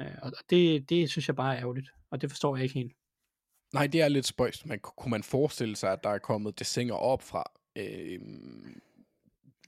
Øh, 0.00 0.14
og 0.22 0.32
det, 0.50 0.90
det 0.90 1.10
synes 1.10 1.28
jeg 1.28 1.36
bare 1.36 1.54
er 1.56 1.60
ærgerligt, 1.60 1.88
og 2.10 2.20
det 2.20 2.30
forstår 2.30 2.56
jeg 2.56 2.62
ikke 2.62 2.74
helt. 2.74 2.92
Nej, 3.74 3.86
det 3.86 4.00
er 4.00 4.08
lidt 4.08 4.26
spøjst. 4.26 4.66
Man, 4.66 4.78
kunne 4.78 5.10
man 5.10 5.22
forestille 5.22 5.76
sig, 5.76 5.92
at 5.92 6.04
der 6.04 6.10
er 6.10 6.18
kommet 6.18 6.58
desinger 6.58 6.94
op 6.94 7.22
fra? 7.22 7.44
Øh, 7.76 8.20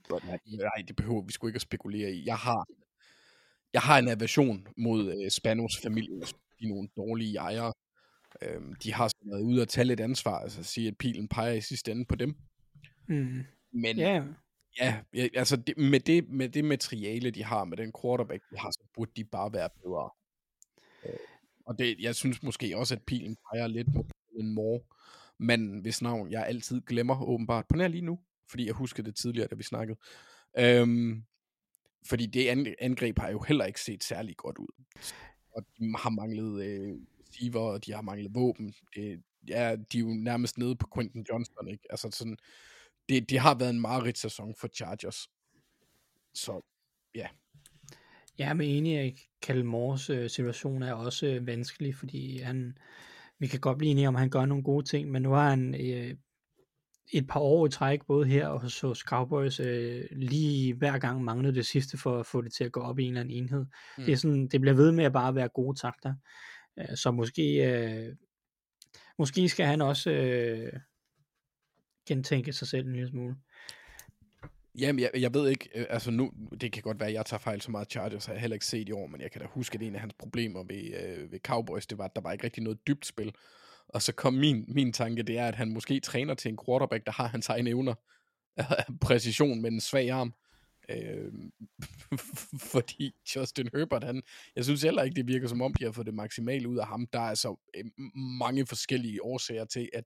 nej, 0.09 0.39
nej, 0.45 0.85
det 0.87 0.95
behøver 0.95 1.21
vi 1.21 1.31
sgu 1.31 1.47
ikke 1.47 1.57
at 1.57 1.61
spekulere 1.61 2.11
i. 2.11 2.25
Jeg 2.25 2.37
har, 2.37 2.65
jeg 3.73 3.81
har 3.81 3.99
en 3.99 4.07
aversion 4.07 4.67
mod 4.77 5.23
øh, 5.23 5.31
Spanos 5.31 5.77
familie. 5.83 6.21
De 6.59 6.65
er 6.65 6.67
nogle 6.67 6.89
dårlige 6.97 7.37
ejere. 7.37 7.73
Øhm, 8.41 8.75
de 8.75 8.93
har 8.93 9.07
sådan 9.07 9.31
været 9.31 9.41
ude 9.41 9.61
og 9.61 9.67
tage 9.67 9.85
lidt 9.85 9.99
ansvar, 9.99 10.39
altså 10.39 10.59
at 10.59 10.65
sige, 10.65 10.87
at 10.87 10.97
pilen 10.97 11.27
peger 11.27 11.53
i 11.53 11.61
sidste 11.61 11.91
ende 11.91 12.05
på 12.05 12.15
dem. 12.15 12.35
Mm. 13.07 13.43
Men 13.73 13.99
yeah. 13.99 14.25
ja, 14.79 15.03
altså 15.13 15.55
det, 15.55 15.77
med, 15.77 15.99
det, 15.99 16.29
med 16.29 16.49
det 16.49 16.65
materiale, 16.65 17.31
de 17.31 17.43
har, 17.43 17.63
med 17.63 17.77
den 17.77 17.93
quarterback, 18.01 18.43
de 18.51 18.57
har, 18.57 18.71
så 18.71 18.83
burde 18.93 19.11
de 19.15 19.23
bare 19.23 19.53
være 19.53 19.69
bedre. 19.69 20.09
Øh, 21.05 21.32
og 21.65 21.79
det, 21.79 21.99
jeg 21.99 22.15
synes 22.15 22.43
måske 22.43 22.77
også, 22.77 22.95
at 22.95 23.03
pilen 23.03 23.37
peger 23.51 23.67
lidt 23.67 23.93
mod 23.93 24.03
en 24.39 24.53
mor, 24.53 24.85
men 25.39 25.79
hvis 25.79 26.01
navn 26.01 26.31
jeg 26.31 26.47
altid 26.47 26.81
glemmer 26.81 27.23
åbenbart, 27.23 27.65
på 27.69 27.75
nær 27.75 27.87
lige 27.87 28.05
nu, 28.05 28.19
fordi 28.49 28.65
jeg 28.65 28.73
husker 28.73 29.03
det 29.03 29.15
tidligere, 29.15 29.47
da 29.47 29.55
vi 29.55 29.63
snakkede. 29.63 29.99
Øhm, 30.57 31.23
fordi 32.05 32.25
det 32.25 32.75
angreb 32.79 33.19
har 33.19 33.29
jo 33.29 33.39
heller 33.39 33.65
ikke 33.65 33.81
set 33.81 34.03
særlig 34.03 34.37
godt 34.37 34.57
ud. 34.57 34.83
Og 35.55 35.65
de 35.77 35.95
har 35.97 36.09
manglet 36.09 36.63
øh, 36.65 36.95
receiver, 37.19 37.59
og 37.59 37.85
de 37.85 37.93
har 37.93 38.01
manglet 38.01 38.35
våben. 38.35 38.73
Det, 38.95 39.23
ja, 39.47 39.75
de 39.75 39.97
er 39.97 40.01
jo 40.01 40.13
nærmest 40.13 40.57
nede 40.57 40.75
på 40.75 40.87
Quentin 40.95 41.25
Johnston, 41.29 41.67
ikke? 41.67 41.83
Altså 41.89 42.11
sådan, 42.11 42.37
det, 43.09 43.29
det 43.29 43.39
har 43.39 43.55
været 43.55 43.69
en 43.69 43.81
meget 43.81 44.17
sæson 44.17 44.55
for 44.59 44.67
Chargers. 44.67 45.27
Så, 46.33 46.61
ja. 47.15 47.27
Jeg 48.37 48.49
er 48.49 48.53
med 48.53 48.77
enig, 48.77 48.99
at 48.99 49.13
Kjell 49.41 49.65
Moores 49.65 50.09
øh, 50.09 50.29
situation 50.29 50.83
er 50.83 50.93
også 50.93 51.27
øh, 51.27 51.47
vanskelig, 51.47 51.95
fordi 51.95 52.37
han, 52.37 52.77
vi 53.39 53.47
kan 53.47 53.59
godt 53.59 53.77
blive 53.77 53.91
enige 53.91 54.07
om, 54.07 54.15
at 54.15 54.19
han 54.19 54.29
gør 54.29 54.45
nogle 54.45 54.63
gode 54.63 54.85
ting, 54.85 55.11
men 55.11 55.21
nu 55.21 55.31
har 55.31 55.49
han 55.49 55.75
øh, 55.75 56.15
et 57.13 57.27
par 57.27 57.39
år 57.39 57.65
i 57.65 57.69
træk, 57.69 58.05
både 58.07 58.25
her 58.25 58.47
og 58.47 58.61
hos, 58.61 58.79
hos 58.81 58.99
Cowboys, 58.99 59.59
øh, 59.59 60.05
lige 60.11 60.73
hver 60.73 60.97
gang 60.97 61.23
manglede 61.23 61.55
det 61.55 61.65
sidste 61.65 61.97
for 61.97 62.19
at 62.19 62.25
få 62.25 62.41
det 62.41 62.53
til 62.53 62.63
at 62.63 62.71
gå 62.71 62.79
op 62.79 62.99
i 62.99 63.03
en 63.03 63.09
eller 63.09 63.21
anden 63.21 63.37
enhed. 63.37 63.65
Mm. 63.97 64.03
Det, 64.03 64.11
er 64.11 64.17
sådan, 64.17 64.47
det 64.47 64.61
bliver 64.61 64.75
ved 64.75 64.91
med 64.91 65.05
at 65.05 65.13
bare 65.13 65.35
være 65.35 65.49
gode 65.49 65.79
takter. 65.79 66.13
Øh, 66.79 66.97
så 66.97 67.11
måske, 67.11 67.71
øh, 67.71 68.15
måske 69.17 69.49
skal 69.49 69.65
han 69.65 69.81
også 69.81 70.11
øh, 70.11 70.73
gentænke 72.07 72.53
sig 72.53 72.67
selv 72.67 72.87
en 72.87 72.93
lille 72.93 73.09
smule. 73.09 73.35
Jamen, 74.79 74.99
jeg, 74.99 75.11
jeg 75.15 75.33
ved 75.33 75.49
ikke, 75.49 75.69
øh, 75.75 75.85
altså 75.89 76.11
nu, 76.11 76.31
det 76.61 76.71
kan 76.71 76.83
godt 76.83 76.99
være, 76.99 77.09
at 77.09 77.15
jeg 77.15 77.25
tager 77.25 77.39
fejl 77.39 77.61
så 77.61 77.71
meget 77.71 77.91
Chargers, 77.91 78.25
har 78.25 78.33
jeg 78.33 78.41
heller 78.41 78.55
ikke 78.55 78.65
set 78.65 78.89
i 78.89 78.91
år, 78.91 79.07
men 79.07 79.21
jeg 79.21 79.31
kan 79.31 79.41
da 79.41 79.47
huske, 79.47 79.75
at 79.75 79.81
en 79.81 79.95
af 79.95 80.01
hans 80.01 80.13
problemer 80.13 80.63
ved, 80.63 80.93
øh, 81.03 81.31
ved 81.31 81.39
Cowboys, 81.39 81.87
det 81.87 81.97
var, 81.97 82.05
at 82.05 82.15
der 82.15 82.21
var 82.21 82.31
ikke 82.31 82.43
rigtig 82.43 82.63
noget 82.63 82.87
dybt 82.87 83.05
spil. 83.05 83.33
Og 83.87 84.01
så 84.01 84.11
kom 84.13 84.33
min, 84.33 84.65
min 84.67 84.93
tanke, 84.93 85.23
det 85.23 85.37
er, 85.37 85.47
at 85.47 85.55
han 85.55 85.73
måske 85.73 85.99
træner 85.99 86.33
til 86.33 86.49
en 86.49 86.57
quarterback, 86.65 87.05
der 87.05 87.11
har 87.11 87.27
hans 87.27 87.49
egne 87.49 87.69
evner. 87.69 87.93
Præcision 89.05 89.61
med 89.61 89.71
en 89.71 89.81
svag 89.81 90.09
arm. 90.09 90.33
Øh, 90.89 91.31
fordi 92.73 93.11
Justin 93.35 93.69
Herbert, 93.73 94.03
han, 94.03 94.21
jeg 94.55 94.63
synes 94.63 94.81
heller 94.81 95.03
ikke, 95.03 95.15
det 95.15 95.27
virker 95.27 95.47
som 95.47 95.61
om, 95.61 95.73
de 95.73 95.83
har 95.83 95.91
fået 95.91 96.07
det 96.07 96.13
maksimale 96.13 96.69
ud 96.69 96.77
af 96.77 96.87
ham. 96.87 97.07
Der 97.13 97.19
er 97.19 97.29
altså 97.29 97.55
øh, 97.77 97.85
mange 98.39 98.65
forskellige 98.65 99.23
årsager 99.23 99.65
til, 99.65 99.89
at 99.93 100.03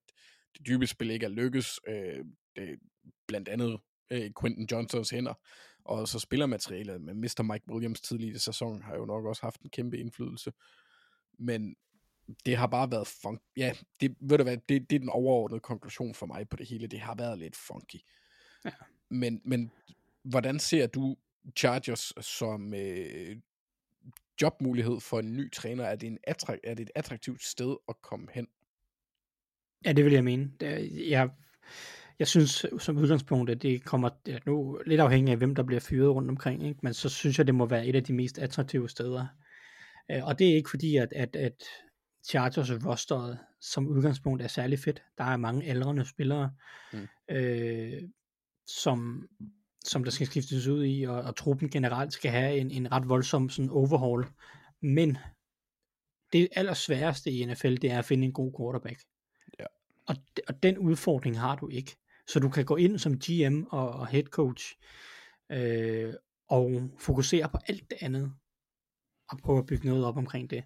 det 0.57 0.67
dybe 0.67 0.87
spil 0.87 1.11
ikke 1.11 1.25
er 1.25 1.29
lykkes. 1.29 1.79
Øh, 1.87 2.25
det, 2.55 2.79
blandt 3.27 3.49
andet 3.49 3.79
øh, 4.11 4.31
Quentin 4.41 4.67
Johnsons 4.71 5.09
hænder, 5.09 5.33
og 5.85 6.07
så 6.07 6.19
spillermaterialet 6.19 7.01
med 7.01 7.13
Mr. 7.13 7.43
Mike 7.43 7.71
Williams 7.71 8.01
tidligere 8.01 8.35
i 8.35 8.39
sæsonen 8.39 8.81
har 8.81 8.95
jo 8.95 9.05
nok 9.05 9.25
også 9.25 9.41
haft 9.41 9.61
en 9.61 9.69
kæmpe 9.69 9.97
indflydelse. 9.97 10.51
Men 11.39 11.75
det 12.45 12.57
har 12.57 12.67
bare 12.67 12.91
været 12.91 13.07
funk. 13.07 13.41
Ja, 13.57 13.73
det, 14.01 14.15
ved 14.19 14.37
du 14.37 14.43
hvad, 14.43 14.57
det, 14.57 14.89
det 14.89 14.95
er 14.95 14.99
den 14.99 15.09
overordnede 15.09 15.59
konklusion 15.59 16.13
for 16.13 16.25
mig 16.25 16.49
på 16.49 16.55
det 16.55 16.67
hele. 16.67 16.87
Det 16.87 16.99
har 16.99 17.15
været 17.15 17.39
lidt 17.39 17.55
funky. 17.55 17.99
Ja. 18.65 18.71
Men, 19.09 19.41
men 19.45 19.71
hvordan 20.23 20.59
ser 20.59 20.87
du 20.87 21.17
Chargers 21.57 22.13
som 22.25 22.73
øh, 22.73 23.37
jobmulighed 24.41 24.99
for 24.99 25.19
en 25.19 25.33
ny 25.33 25.51
træner? 25.51 25.83
Er 25.83 25.95
det, 25.95 26.07
en 26.07 26.17
attrakt, 26.23 26.59
er 26.63 26.73
det 26.73 26.83
et 26.83 26.91
attraktivt 26.95 27.43
sted 27.43 27.75
at 27.89 28.01
komme 28.01 28.27
hen? 28.31 28.47
Ja, 29.85 29.91
det 29.91 30.05
vil 30.05 30.13
jeg 30.13 30.23
mene. 30.23 30.51
Jeg, 31.09 31.29
jeg 32.19 32.27
synes 32.27 32.65
som 32.79 32.97
udgangspunkt, 32.97 33.49
at 33.49 33.61
det 33.61 33.83
kommer 33.83 34.09
er 34.27 34.39
nu 34.45 34.81
lidt 34.85 35.01
afhængigt 35.01 35.31
af, 35.31 35.37
hvem 35.37 35.55
der 35.55 35.63
bliver 35.63 35.79
fyret 35.79 36.09
rundt 36.15 36.29
omkring, 36.29 36.67
ikke? 36.67 36.79
men 36.83 36.93
så 36.93 37.09
synes 37.09 37.37
jeg, 37.37 37.47
det 37.47 37.55
må 37.55 37.65
være 37.65 37.87
et 37.87 37.95
af 37.95 38.03
de 38.03 38.13
mest 38.13 38.39
attraktive 38.39 38.89
steder. 38.89 39.27
Øh, 40.11 40.25
Og 40.25 40.39
det 40.39 40.49
er 40.51 40.55
ikke 40.55 40.69
fordi, 40.69 40.95
at, 40.95 41.13
at, 41.15 41.35
at 41.35 41.63
Chargers 42.29 42.71
rosteret 42.85 43.39
som 43.61 43.87
udgangspunkt 43.87 44.41
er 44.41 44.47
særlig 44.47 44.79
fedt. 44.79 45.03
Der 45.17 45.23
er 45.23 45.37
mange 45.37 45.65
aldrende 45.69 46.05
spillere, 46.05 46.51
Mm. 46.93 47.07
øh, 47.35 48.01
som, 48.67 49.27
som 49.85 50.03
der 50.03 50.11
skal 50.11 50.27
skiftes 50.27 50.67
ud 50.67 50.85
i, 50.85 51.03
og, 51.03 51.15
og 51.21 51.35
truppen 51.35 51.69
generelt 51.69 52.13
skal 52.13 52.31
have 52.31 52.57
en, 52.57 52.71
en 52.71 52.91
ret 52.91 53.09
voldsom 53.09 53.49
sådan 53.49 53.69
overhaul. 53.71 54.25
Men 54.81 55.17
det 56.33 56.47
allersværeste 56.51 57.31
i 57.31 57.45
NFL, 57.45 57.75
det 57.75 57.91
er 57.91 57.99
at 57.99 58.05
finde 58.05 58.25
en 58.25 58.33
god 58.33 58.53
quarterback. 58.59 59.01
Ja. 59.59 59.65
Og, 60.07 60.15
og 60.47 60.63
den 60.63 60.77
udfordring 60.77 61.39
har 61.39 61.55
du 61.55 61.67
ikke. 61.69 61.97
Så 62.27 62.39
du 62.39 62.49
kan 62.49 62.65
gå 62.65 62.75
ind 62.75 62.99
som 62.99 63.19
GM 63.19 63.63
og, 63.69 63.89
og 63.89 64.07
head 64.07 64.23
coach 64.23 64.75
øh, 65.51 66.13
og 66.47 66.89
fokusere 66.99 67.49
på 67.49 67.57
alt 67.67 67.89
det 67.89 67.97
andet 68.01 68.33
og 69.29 69.37
prøve 69.37 69.59
at 69.59 69.65
bygge 69.65 69.87
noget 69.87 70.05
op 70.05 70.17
omkring 70.17 70.49
det. 70.49 70.63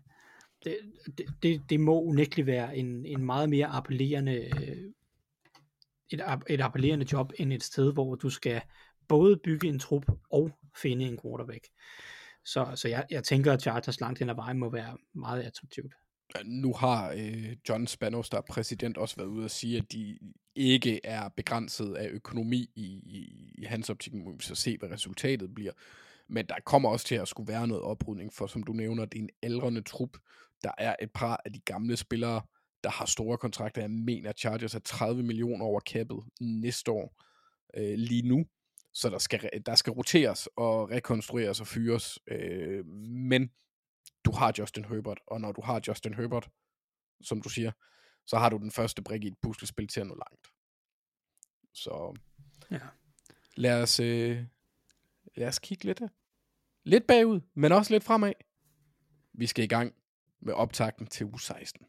Det, 0.63 0.77
det, 1.17 1.25
det, 1.43 1.61
det 1.69 1.79
må 1.79 2.01
unægteligt 2.01 2.45
være 2.45 2.77
en, 2.77 3.05
en 3.05 3.25
meget 3.25 3.49
mere 3.49 3.67
appellerende 3.67 4.35
øh, 4.35 4.91
et, 6.09 6.21
et 6.49 6.61
appellerende 6.61 7.05
job 7.11 7.31
end 7.39 7.53
et 7.53 7.63
sted, 7.63 7.93
hvor 7.93 8.15
du 8.15 8.29
skal 8.29 8.61
både 9.07 9.37
bygge 9.43 9.67
en 9.67 9.79
trup 9.79 10.05
og 10.29 10.51
finde 10.81 11.05
en 11.05 11.19
quarterback. 11.23 11.67
Så, 12.45 12.71
så 12.75 12.87
jeg, 12.87 13.05
jeg 13.09 13.23
tænker, 13.23 13.53
at 13.53 13.61
Chargers 13.61 13.99
langt 13.99 14.19
hen 14.19 14.29
ad 14.29 14.35
vejen 14.35 14.57
må 14.57 14.69
være 14.69 14.97
meget 15.13 15.41
attraktivt. 15.43 15.93
Nu 16.45 16.73
har 16.73 17.11
øh, 17.11 17.55
John 17.69 17.87
Spanos, 17.87 18.29
der 18.29 18.37
er 18.37 18.41
præsident, 18.49 18.97
også 18.97 19.15
været 19.15 19.27
ude 19.27 19.45
og 19.45 19.51
sige, 19.51 19.77
at 19.77 19.91
de 19.91 20.19
ikke 20.55 21.05
er 21.05 21.29
begrænset 21.29 21.95
af 21.95 22.07
økonomi 22.09 22.69
i, 22.75 22.85
i, 22.85 23.51
i 23.57 23.63
hans 23.65 23.89
optik. 23.89 24.13
Må 24.13 24.31
vi 24.31 24.43
så 24.43 24.55
se, 24.55 24.77
hvad 24.77 24.91
resultatet 24.91 25.55
bliver. 25.55 25.71
Men 26.27 26.45
der 26.45 26.55
kommer 26.65 26.89
også 26.89 27.05
til 27.05 27.15
at 27.15 27.27
skulle 27.27 27.53
være 27.53 27.67
noget 27.67 27.83
oprydning, 27.83 28.33
for 28.33 28.47
som 28.47 28.63
du 28.63 28.73
nævner, 28.73 29.05
det 29.05 29.19
er 29.19 29.23
en 29.23 29.29
aldrende 29.41 29.81
trup. 29.81 30.17
Der 30.63 30.71
er 30.77 30.95
et 31.01 31.11
par 31.11 31.41
af 31.45 31.53
de 31.53 31.59
gamle 31.59 31.97
spillere, 31.97 32.41
der 32.83 32.89
har 32.89 33.05
store 33.05 33.37
kontrakter. 33.37 33.81
Jeg 33.81 33.91
mener, 33.91 34.31
Chargers 34.31 34.75
er 34.75 34.79
30 34.79 35.23
millioner 35.23 35.65
over 35.65 35.79
kappet 35.79 36.23
næste 36.41 36.91
år 36.91 37.23
øh, 37.77 37.93
lige 37.97 38.27
nu. 38.27 38.45
Så 38.93 39.09
der 39.09 39.17
skal, 39.17 39.49
der 39.65 39.75
skal 39.75 39.93
roteres 39.93 40.49
og 40.55 40.89
rekonstrueres 40.89 41.61
og 41.61 41.67
fyres. 41.67 42.19
Øh, 42.27 42.85
men 42.85 43.51
du 44.25 44.31
har 44.31 44.53
Justin 44.59 44.85
Herbert, 44.85 45.19
og 45.27 45.41
når 45.41 45.51
du 45.51 45.61
har 45.61 45.81
Justin 45.87 46.13
Herbert, 46.13 46.49
som 47.21 47.41
du 47.41 47.49
siger, 47.49 47.71
så 48.31 48.37
har 48.37 48.49
du 48.49 48.57
den 48.57 48.71
første 48.71 49.01
brik 49.01 49.23
i 49.23 49.27
et 49.27 49.37
puslespil 49.41 49.87
til 49.87 50.01
at 50.01 50.07
nå 50.07 50.15
langt. 50.15 50.47
Så 51.73 52.15
Ja. 52.71 52.79
lad 53.55 53.81
os, 53.83 53.99
øh, 53.99 54.43
lad 55.35 55.47
os 55.47 55.59
kigge 55.59 55.83
lidt, 55.85 56.01
lidt 56.83 57.07
bagud, 57.07 57.39
men 57.55 57.71
også 57.71 57.93
lidt 57.93 58.03
fremad. 58.03 58.33
Vi 59.33 59.47
skal 59.47 59.63
i 59.63 59.67
gang 59.67 59.93
med 60.41 60.53
optakten 60.53 61.07
til 61.07 61.25
uge 61.25 61.39
16. 61.41 61.85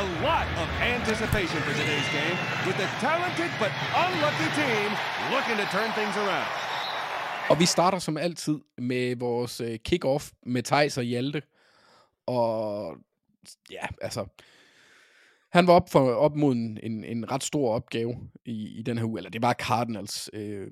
A 0.00 0.02
lot 0.26 0.48
of 0.62 0.68
anticipation 0.94 1.60
for 1.66 1.72
today's 1.80 2.10
game 2.20 2.36
with 2.66 2.76
the 2.82 2.88
talented 3.06 3.50
but 3.62 3.72
unlucky 4.04 4.48
team 4.60 4.90
looking 5.34 5.56
to 5.62 5.66
turn 5.76 5.90
things 5.98 6.16
around. 6.24 6.48
Og 7.50 7.58
vi 7.58 7.66
starter 7.66 7.98
som 7.98 8.16
altid 8.16 8.58
med 8.78 9.16
vores 9.16 9.60
øh, 9.60 9.78
kick-off 9.88 10.32
med 10.46 10.62
Thijs 10.62 10.98
og 10.98 11.04
Hjalte. 11.04 11.42
Og 12.26 12.96
ja, 13.70 13.86
altså, 14.00 14.26
han 15.52 15.66
var 15.66 15.72
op, 15.72 15.90
for, 15.90 16.12
op 16.12 16.36
mod 16.36 16.52
en, 16.52 16.78
en, 16.82 17.04
en 17.04 17.30
ret 17.30 17.44
stor 17.44 17.74
opgave 17.74 18.16
i, 18.44 18.78
i 18.78 18.82
den 18.82 18.98
her 18.98 19.04
uge. 19.04 19.18
Eller 19.18 19.30
det 19.30 19.42
var 19.42 19.52
Cardinals 19.52 20.30
øh, 20.32 20.68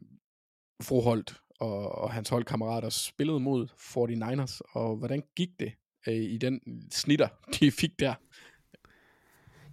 Froholt 0.82 1.40
og, 1.60 1.92
og 1.92 2.12
hans 2.12 2.28
holdkammerater 2.28 2.88
spillede 2.88 3.40
mod 3.40 3.66
49ers. 3.66 4.60
Og 4.72 4.96
hvordan 4.96 5.22
gik 5.36 5.48
det 5.60 5.72
øh, 6.08 6.14
i 6.14 6.38
den 6.38 6.60
snitter, 6.92 7.28
de 7.60 7.70
fik 7.70 7.98
der? 7.98 8.14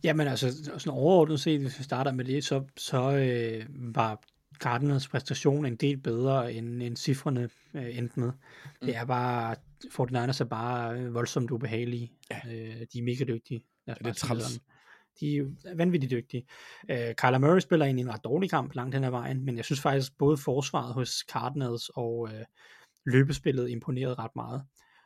Jamen 0.04 0.28
altså, 0.28 0.64
sådan 0.64 0.90
overordnet 0.90 1.40
set, 1.40 1.62
hvis 1.62 1.80
vi 1.80 1.84
starter 1.84 2.12
med 2.12 2.26
det, 2.26 2.44
så, 2.44 2.64
så 2.78 3.12
øh, 3.12 3.66
var 3.96 4.22
Cardinals 4.60 5.08
præstation 5.08 5.66
en 5.66 5.76
del 5.76 5.98
bedre, 5.98 6.54
end, 6.54 6.84
end 6.84 6.98
cifrene 6.98 7.50
øh, 7.74 7.98
endte 7.98 8.20
med. 8.20 8.32
Mm. 8.82 8.88
Det 8.88 8.96
er 8.96 9.06
bare, 9.06 9.56
49ers 9.86 10.42
er 10.42 10.48
bare 10.50 11.00
øh, 11.00 11.14
voldsomt 11.14 11.52
ubehagelige. 11.52 12.12
Ja. 12.32 12.40
Øh, 12.48 12.86
de 12.94 13.00
er 13.00 13.04
mega 13.04 13.24
dygtige. 13.24 13.64
Ja, 13.88 13.94
det 13.94 14.08
er 14.08 14.14
træls. 14.14 14.62
De 15.20 15.38
er 15.38 15.76
vanvittigt 15.76 16.12
dygtige. 16.12 16.46
Øh, 16.92 17.16
Kyler 17.16 17.38
Murray 17.38 17.60
spiller 17.60 17.86
egentlig 17.86 18.04
en 18.04 18.14
ret 18.14 18.24
dårlig 18.24 18.50
kamp 18.50 18.76
langt 18.76 18.96
hen 18.96 19.04
ad 19.04 19.10
vejen, 19.10 19.46
men 19.46 19.58
jeg 19.58 19.66
synes 19.66 19.82
faktisk, 19.82 20.18
både 20.18 20.38
forsvaret 20.38 20.94
hos 20.94 21.10
Cardinals 21.10 21.90
og 21.96 22.30
øh, 22.34 22.46
løbespillet 23.06 23.70
imponerede 23.70 24.16
ret 24.16 24.36
meget. 24.36 24.64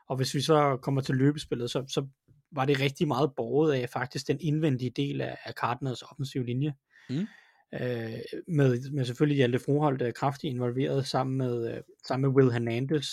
Og 0.09 0.17
hvis 0.17 0.35
vi 0.35 0.41
så 0.41 0.77
kommer 0.81 1.01
til 1.01 1.15
løbespillet, 1.15 1.71
så, 1.71 1.85
så 1.87 2.07
var 2.51 2.65
det 2.65 2.79
rigtig 2.79 3.07
meget 3.07 3.31
borget 3.35 3.73
af 3.73 3.89
faktisk 3.89 4.27
den 4.27 4.37
indvendige 4.41 4.91
del 4.95 5.21
af, 5.21 5.37
af 5.45 5.53
Cardinals 5.53 6.01
offensiv 6.01 6.43
linje. 6.43 6.73
Mm. 7.09 7.27
Øh, 7.73 8.19
med, 8.47 8.91
med 8.91 9.05
selvfølgelig 9.05 9.35
Hjalte 9.35 9.59
Froholt 9.59 10.01
øh, 10.01 10.13
kraftigt 10.13 10.53
involveret 10.53 11.07
sammen 11.07 11.37
med, 11.37 11.75
øh, 11.75 11.81
sammen 12.07 12.29
med 12.29 12.35
Will 12.37 12.51
Hernandez, 12.51 13.07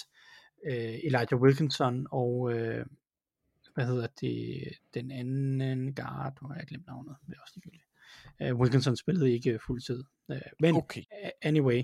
øh, 0.66 0.94
Elijah 1.04 1.40
Wilkinson 1.40 2.06
og 2.10 2.52
øh, 2.52 2.86
hvad 3.76 3.86
hedder 3.86 4.06
det, 4.20 4.62
den 4.94 5.10
anden 5.10 5.94
guard, 5.94 6.38
hvor 6.40 6.48
har 6.48 6.56
jeg 6.56 6.66
glemt 6.66 6.86
navnet, 6.86 7.16
det 7.26 7.34
er 7.36 7.40
også 7.42 7.52
ligegyldigt. 7.54 7.84
Uh, 8.44 8.60
Wilkinson 8.60 8.96
spillede 8.96 9.32
ikke 9.32 9.58
fuldtid. 9.66 10.04
Uh, 10.28 10.36
men 10.60 10.76
Okay. 10.76 11.02
anyway, 11.42 11.82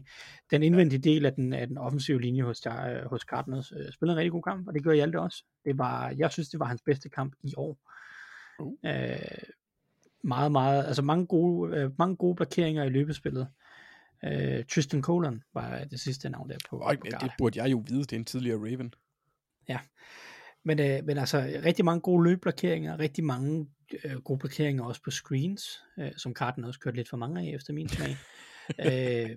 den 0.50 0.62
indvendige 0.62 1.02
del 1.02 1.26
af 1.26 1.32
den, 1.32 1.52
af 1.52 1.66
den 1.66 1.78
offensive 1.78 2.20
linje 2.20 2.42
hos, 2.42 2.60
der, 2.60 3.08
hos 3.08 3.20
Cardinals 3.22 3.72
uh, 3.72 3.92
spillede 3.92 4.14
en 4.14 4.18
rigtig 4.18 4.32
god 4.32 4.42
kamp, 4.42 4.68
og 4.68 4.74
det 4.74 4.84
gør 4.84 4.92
Hjalte 4.92 5.20
også. 5.20 5.44
Det 5.64 5.78
var, 5.78 6.10
jeg 6.10 6.30
synes, 6.30 6.48
det 6.48 6.60
var 6.60 6.66
hans 6.66 6.82
bedste 6.82 7.08
kamp 7.08 7.34
i 7.42 7.54
år. 7.56 7.78
Uh. 8.60 8.66
Uh, 8.66 9.48
meget, 10.24 10.52
meget, 10.52 10.84
altså 10.86 11.02
mange 11.02 11.26
gode, 11.26 11.84
uh, 11.86 11.92
mange 11.98 12.16
gode 12.16 12.36
blokeringer 12.36 12.84
i 12.84 12.88
løbespillet. 12.88 13.48
Uh, 14.26 14.64
Tristan 14.70 15.02
Colon 15.02 15.42
var 15.54 15.84
det 15.84 16.00
sidste 16.00 16.28
navn 16.30 16.50
der 16.50 16.56
på, 16.70 16.78
Og 16.78 16.96
på 16.98 17.06
det 17.20 17.32
burde 17.38 17.62
jeg 17.62 17.70
jo 17.70 17.84
vide, 17.88 18.00
det 18.00 18.12
er 18.12 18.16
en 18.16 18.24
tidligere 18.24 18.58
Raven. 18.58 18.94
Men, 20.64 20.80
øh, 20.80 21.04
men 21.04 21.18
altså, 21.18 21.60
rigtig 21.64 21.84
mange 21.84 22.00
gode 22.00 22.24
løbblokeringer, 22.24 22.98
rigtig 22.98 23.24
mange 23.24 23.66
øh, 24.04 24.16
gode 24.16 24.38
blokeringer 24.38 24.84
også 24.84 25.02
på 25.02 25.10
screens, 25.10 25.82
øh, 25.98 26.12
som 26.16 26.34
Carden 26.34 26.64
også 26.64 26.80
kørte 26.80 26.96
lidt 26.96 27.08
for 27.08 27.16
mange 27.16 27.40
af, 27.40 27.54
efter 27.54 27.72
min 27.72 27.88
smag. 27.88 28.16
øh, 28.86 29.36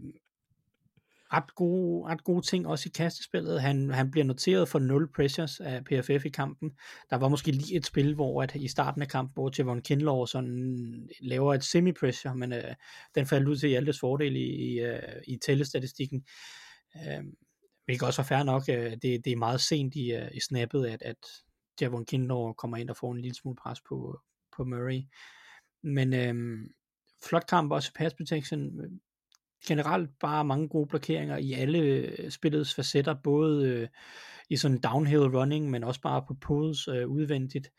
ret, 1.34 1.56
gode, 1.56 2.06
ret 2.06 2.24
gode 2.24 2.46
ting 2.46 2.68
også 2.68 2.90
i 2.90 2.96
kastespillet. 2.96 3.62
Han, 3.62 3.90
han 3.90 4.12
bliver 4.12 4.26
noteret 4.26 4.70
for 4.70 4.80
0 4.80 5.12
pressures 5.16 5.60
af 5.60 5.84
PFF 5.84 6.26
i 6.26 6.30
kampen. 6.30 6.72
Der 7.10 7.16
var 7.16 7.28
måske 7.28 7.52
lige 7.52 7.78
et 7.78 7.86
spil, 7.86 8.16
hvor 8.16 8.44
at 8.44 8.56
i 8.56 8.68
starten 8.68 9.02
af 9.02 9.08
kampen, 9.08 9.34
hvor 9.34 9.52
Javon 9.58 9.82
Kinlaw 9.82 10.26
sådan 10.26 11.10
laver 11.22 11.54
et 11.54 11.64
semi-pressure, 11.64 12.36
men 12.36 12.54
øh, 12.54 12.76
den 13.16 13.26
faldt 13.26 13.48
ud 13.48 13.58
til 13.58 13.70
Hjaltes 13.70 14.00
fordel 14.00 14.36
i, 14.36 14.40
i, 14.40 14.80
øh, 14.80 15.00
i 15.28 15.38
tællestatistikken. 15.38 16.26
Øh, 16.96 17.24
hvilket 17.86 18.08
også 18.08 18.22
var 18.22 18.28
fair 18.28 18.44
nok. 18.44 18.64
Øh, 18.70 18.92
det, 18.92 19.26
det 19.26 19.28
er 19.28 19.36
meget 19.36 19.62
sent 19.62 19.96
i, 19.96 20.14
øh, 20.14 20.30
i 20.34 20.40
snappet, 20.40 20.86
at, 20.86 21.02
at 21.02 21.18
Javon 21.82 22.06
Kindler 22.06 22.54
kommer 22.54 22.78
ind 22.78 22.90
og 22.90 22.98
får 22.98 23.12
en 23.12 23.22
lille 23.22 23.36
smule 23.36 23.56
pres 23.56 23.82
på, 23.82 24.20
på 24.58 24.64
Murray. 24.64 25.02
Men 25.84 26.14
øh, 26.14 26.66
flot 27.24 27.48
kamp 27.48 27.72
også 27.72 27.94
pass 27.94 28.16
protection. 28.16 28.72
Generelt 29.68 30.10
bare 30.20 30.46
mange 30.46 30.70
gode 30.70 30.88
blokeringer 30.88 31.38
i 31.38 31.54
alle 31.54 31.80
øh, 31.80 32.32
spillets 32.32 32.76
facetter, 32.76 33.14
både 33.24 33.70
øh, 33.70 33.88
i 34.50 34.58
sådan 34.58 34.78
downhill 34.78 35.24
running, 35.24 35.70
men 35.70 35.84
også 35.84 36.02
bare 36.02 36.26
på 36.28 36.34
pods 36.34 36.88
øh, 36.88 37.08
udvendigt. 37.08 37.72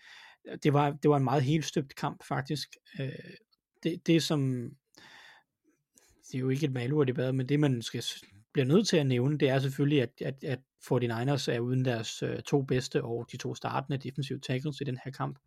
Det 0.63 0.73
var, 0.73 0.91
det 0.91 1.11
var 1.11 1.17
en 1.17 1.25
meget 1.25 1.43
helstøbt 1.43 1.95
kamp 1.95 2.25
faktisk. 2.25 2.69
Øh, 3.01 3.11
det, 3.83 4.07
det 4.07 4.23
som 4.23 4.71
det 6.29 6.35
er 6.35 6.39
jo 6.39 6.49
ikke 6.49 6.67
et 6.67 6.73
malurt 6.73 7.09
i 7.09 7.13
bad, 7.13 7.33
men 7.33 7.49
det 7.49 7.61
man 7.61 7.83
skal 7.83 8.03
bliver 8.57 8.67
nødt 8.67 8.89
til 8.89 8.97
at 8.97 9.07
nævne, 9.07 9.39
det 9.39 9.49
er 9.49 9.59
selvfølgelig, 9.59 10.03
at, 10.03 10.11
at, 10.21 10.45
at 10.45 10.59
49ers 10.85 11.51
er 11.53 11.61
uden 11.61 11.85
deres 11.85 12.23
øh, 12.23 12.43
to 12.43 12.63
bedste 12.63 13.03
og 13.05 13.29
de 13.33 13.37
to 13.37 13.55
startende 13.55 13.99
defensive 13.99 14.39
tackles 14.39 14.81
i 14.81 14.85
den 14.85 14.99
her 15.05 15.11
kamp. 15.13 15.39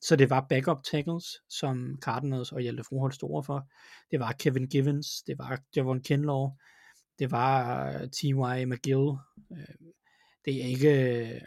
Så 0.00 0.16
det 0.16 0.30
var 0.30 0.46
backup 0.48 0.84
tackles, 0.84 1.24
som 1.48 1.98
Cardinals 2.02 2.52
og 2.52 2.60
Hjalte 2.60 2.84
Froholt 2.84 3.14
stod 3.14 3.30
overfor. 3.30 3.70
Det 4.10 4.20
var 4.20 4.32
Kevin 4.32 4.66
Givens, 4.66 5.22
det 5.26 5.38
var 5.38 5.60
Javon 5.76 6.02
Kinlaw, 6.02 6.50
det 7.18 7.30
var 7.30 7.88
uh, 7.94 8.08
T.Y. 8.08 8.64
McGill. 8.64 9.08
Uh, 9.50 9.58
det 10.44 10.62
er 10.62 10.66
ikke 10.66 11.46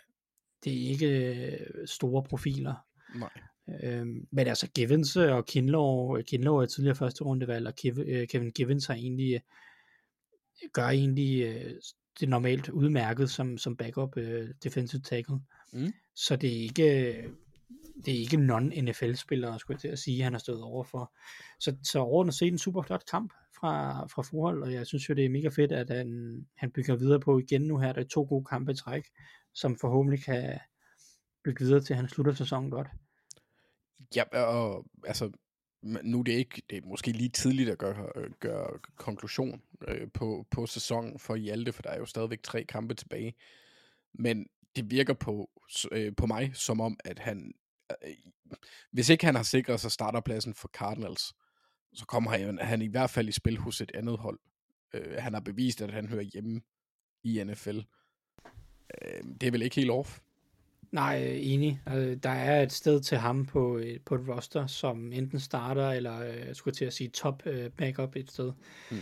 det 0.63 0.73
er 0.73 0.89
ikke 0.89 1.59
store 1.85 2.23
profiler. 2.23 2.75
Nej. 3.15 3.29
Øhm, 3.83 4.27
men 4.31 4.47
altså 4.47 4.67
Givens 4.71 5.15
og 5.15 5.45
Kinlaw, 5.45 6.21
Kinlaw 6.21 6.55
er 6.55 6.65
tidligere 6.65 6.95
første 6.95 7.23
rundevalg, 7.23 7.67
og 7.67 7.75
Kev, 7.75 7.97
øh, 8.07 8.27
Kevin 8.27 8.51
Givens 8.51 8.85
har 8.85 8.93
egentlig, 8.93 9.33
øh, 9.33 9.39
gør 10.73 10.87
egentlig 10.87 11.43
øh, 11.43 11.73
det 12.19 12.29
normalt 12.29 12.69
udmærket 12.69 13.29
som, 13.29 13.57
som 13.57 13.77
backup 13.77 14.17
øh, 14.17 14.49
defensive 14.63 15.01
tackle. 15.01 15.39
Mm. 15.73 15.93
Så 16.15 16.35
det 16.35 16.57
er 16.57 16.61
ikke, 16.61 16.83
det 18.05 18.13
er 18.13 18.19
ikke 18.19 18.37
non-NFL-spillere, 18.37 19.59
skulle 19.59 19.75
jeg 19.75 19.81
til 19.81 19.87
at 19.87 19.99
sige, 19.99 20.23
han 20.23 20.33
har 20.33 20.39
stået 20.39 20.61
overfor. 20.61 21.13
Så, 21.59 21.75
så 21.83 21.99
overordnet 21.99 22.35
set 22.35 22.51
en 22.51 22.57
super 22.57 22.81
flot 22.81 23.05
kamp 23.11 23.33
fra, 23.59 24.05
fra 24.07 24.21
forhold, 24.21 24.63
og 24.63 24.73
jeg 24.73 24.87
synes 24.87 25.09
jo, 25.09 25.13
det 25.13 25.25
er 25.25 25.29
mega 25.29 25.47
fedt, 25.47 25.71
at 25.71 25.89
han, 25.89 26.39
han 26.55 26.71
bygger 26.71 26.95
videre 26.95 27.19
på 27.19 27.39
igen 27.39 27.61
nu 27.61 27.77
her. 27.77 27.93
Der 27.93 28.01
er 28.01 28.05
to 28.05 28.25
gode 28.29 28.45
kampe 28.45 28.71
i 28.71 28.75
træk, 28.75 29.03
som 29.53 29.75
forhåbentlig 29.75 30.23
kan 30.23 30.59
bygge 31.43 31.65
videre 31.65 31.81
til, 31.81 31.93
at 31.93 31.97
han 31.97 32.09
slutter 32.09 32.33
sæsonen 32.33 32.71
godt. 32.71 32.87
Ja, 34.15 34.23
og 34.37 34.85
altså, 35.05 35.31
nu 35.81 36.19
er 36.19 36.23
det 36.23 36.31
ikke, 36.31 36.61
det 36.69 36.77
er 36.77 36.87
måske 36.87 37.11
lige 37.11 37.29
tidligt 37.29 37.69
at 37.69 37.77
gøre, 37.77 38.09
øh, 38.15 38.31
gøre 38.39 38.79
konklusion 38.95 39.61
øh, 39.87 40.07
på, 40.13 40.45
på 40.51 40.65
sæsonen 40.65 41.19
for 41.19 41.35
Hjalte, 41.35 41.73
for 41.73 41.81
der 41.81 41.89
er 41.89 41.97
jo 41.97 42.05
stadigvæk 42.05 42.43
tre 42.43 42.63
kampe 42.63 42.93
tilbage. 42.93 43.35
Men 44.13 44.47
det 44.75 44.91
virker 44.91 45.13
på, 45.13 45.49
øh, 45.91 46.15
på 46.15 46.25
mig 46.25 46.51
som 46.53 46.81
om, 46.81 46.97
at 47.05 47.19
han, 47.19 47.53
øh, 48.03 48.13
hvis 48.91 49.09
ikke 49.09 49.25
han 49.25 49.35
har 49.35 49.43
sikret 49.43 49.79
sig 49.79 49.91
starterpladsen 49.91 50.53
for 50.53 50.67
Cardinals, 50.67 51.33
så 51.93 52.05
kommer 52.05 52.31
han, 52.31 52.59
han 52.61 52.81
i 52.81 52.87
hvert 52.87 53.09
fald 53.09 53.29
i 53.29 53.31
spil 53.31 53.57
hos 53.57 53.81
et 53.81 53.91
andet 53.93 54.17
hold. 54.17 54.39
Øh, 54.93 55.15
han 55.17 55.33
har 55.33 55.41
bevist, 55.41 55.81
at 55.81 55.91
han 55.91 56.07
hører 56.07 56.21
hjemme 56.23 56.61
i 57.23 57.43
NFL. 57.43 57.79
Øh, 59.01 59.23
det 59.41 59.47
er 59.47 59.51
vel 59.51 59.61
ikke 59.61 59.75
helt 59.75 59.91
off? 59.91 60.19
Nej, 60.91 61.17
enig. 61.23 61.81
Øh, 61.89 62.17
Der 62.23 62.29
er 62.29 62.63
et 62.63 62.71
sted 62.71 63.01
til 63.01 63.17
ham 63.17 63.45
på, 63.45 63.77
øh, 63.77 63.99
på 64.05 64.15
et 64.15 64.27
roster, 64.27 64.67
som 64.67 65.11
enten 65.11 65.39
starter, 65.39 65.91
eller 65.91 66.19
øh, 66.19 66.55
skulle 66.55 66.75
til 66.75 66.85
at 66.85 66.93
sige 66.93 67.09
top 67.09 67.43
backup 67.77 68.15
et 68.15 68.31
sted. 68.31 68.51
Mm. 68.91 68.97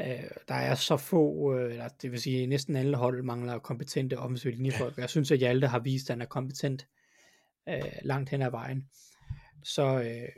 Øh, 0.00 0.06
Der 0.48 0.54
er 0.54 0.74
så 0.74 0.96
få, 0.96 1.54
øh, 1.54 1.70
eller 1.72 1.88
det 1.88 2.12
vil 2.12 2.20
sige, 2.20 2.46
næsten 2.46 2.76
alle 2.76 2.96
hold 2.96 3.22
mangler 3.22 3.58
kompetente 3.58 4.18
offensive 4.18 4.52
linjefolk. 4.52 4.98
Jeg 4.98 5.10
synes, 5.10 5.30
at 5.30 5.38
Hjalte 5.38 5.66
har 5.66 5.78
vist, 5.78 6.10
at 6.10 6.14
han 6.14 6.22
er 6.22 6.26
kompetent 6.26 6.86
øh, 7.68 7.82
langt 8.02 8.30
hen 8.30 8.42
ad 8.42 8.50
vejen. 8.50 8.88
Så 9.62 10.00
øh, 10.02 10.28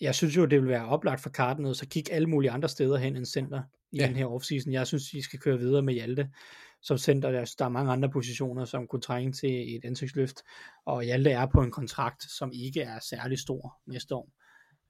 jeg 0.00 0.14
synes 0.14 0.36
jo, 0.36 0.44
det 0.44 0.60
vil 0.60 0.68
være 0.68 0.86
oplagt 0.86 1.20
for 1.20 1.30
Cardinals 1.30 1.82
at 1.82 1.88
kigge 1.88 2.12
alle 2.12 2.28
mulige 2.28 2.50
andre 2.50 2.68
steder 2.68 2.96
hen 2.96 3.16
end 3.16 3.26
center 3.26 3.62
i 3.92 3.96
Ja. 3.98 4.06
den 4.06 4.16
her 4.16 4.26
offseason. 4.26 4.72
Jeg 4.72 4.86
synes, 4.86 5.12
vi 5.14 5.20
skal 5.22 5.38
køre 5.38 5.58
videre 5.58 5.82
med 5.82 5.94
Hjalte 5.94 6.30
som 6.82 6.98
center. 6.98 7.30
Der, 7.30 7.54
der 7.58 7.64
er 7.64 7.68
mange 7.68 7.92
andre 7.92 8.10
positioner, 8.10 8.64
som 8.64 8.86
kunne 8.86 9.00
trænge 9.00 9.32
til 9.32 9.76
et 9.76 9.84
ansigtsløft, 9.84 10.42
og 10.84 11.02
Hjalte 11.02 11.30
er 11.30 11.46
på 11.46 11.62
en 11.62 11.70
kontrakt, 11.70 12.22
som 12.22 12.50
ikke 12.54 12.80
er 12.80 12.98
særlig 13.00 13.38
stor 13.38 13.80
næste 13.86 14.14
år. 14.14 14.30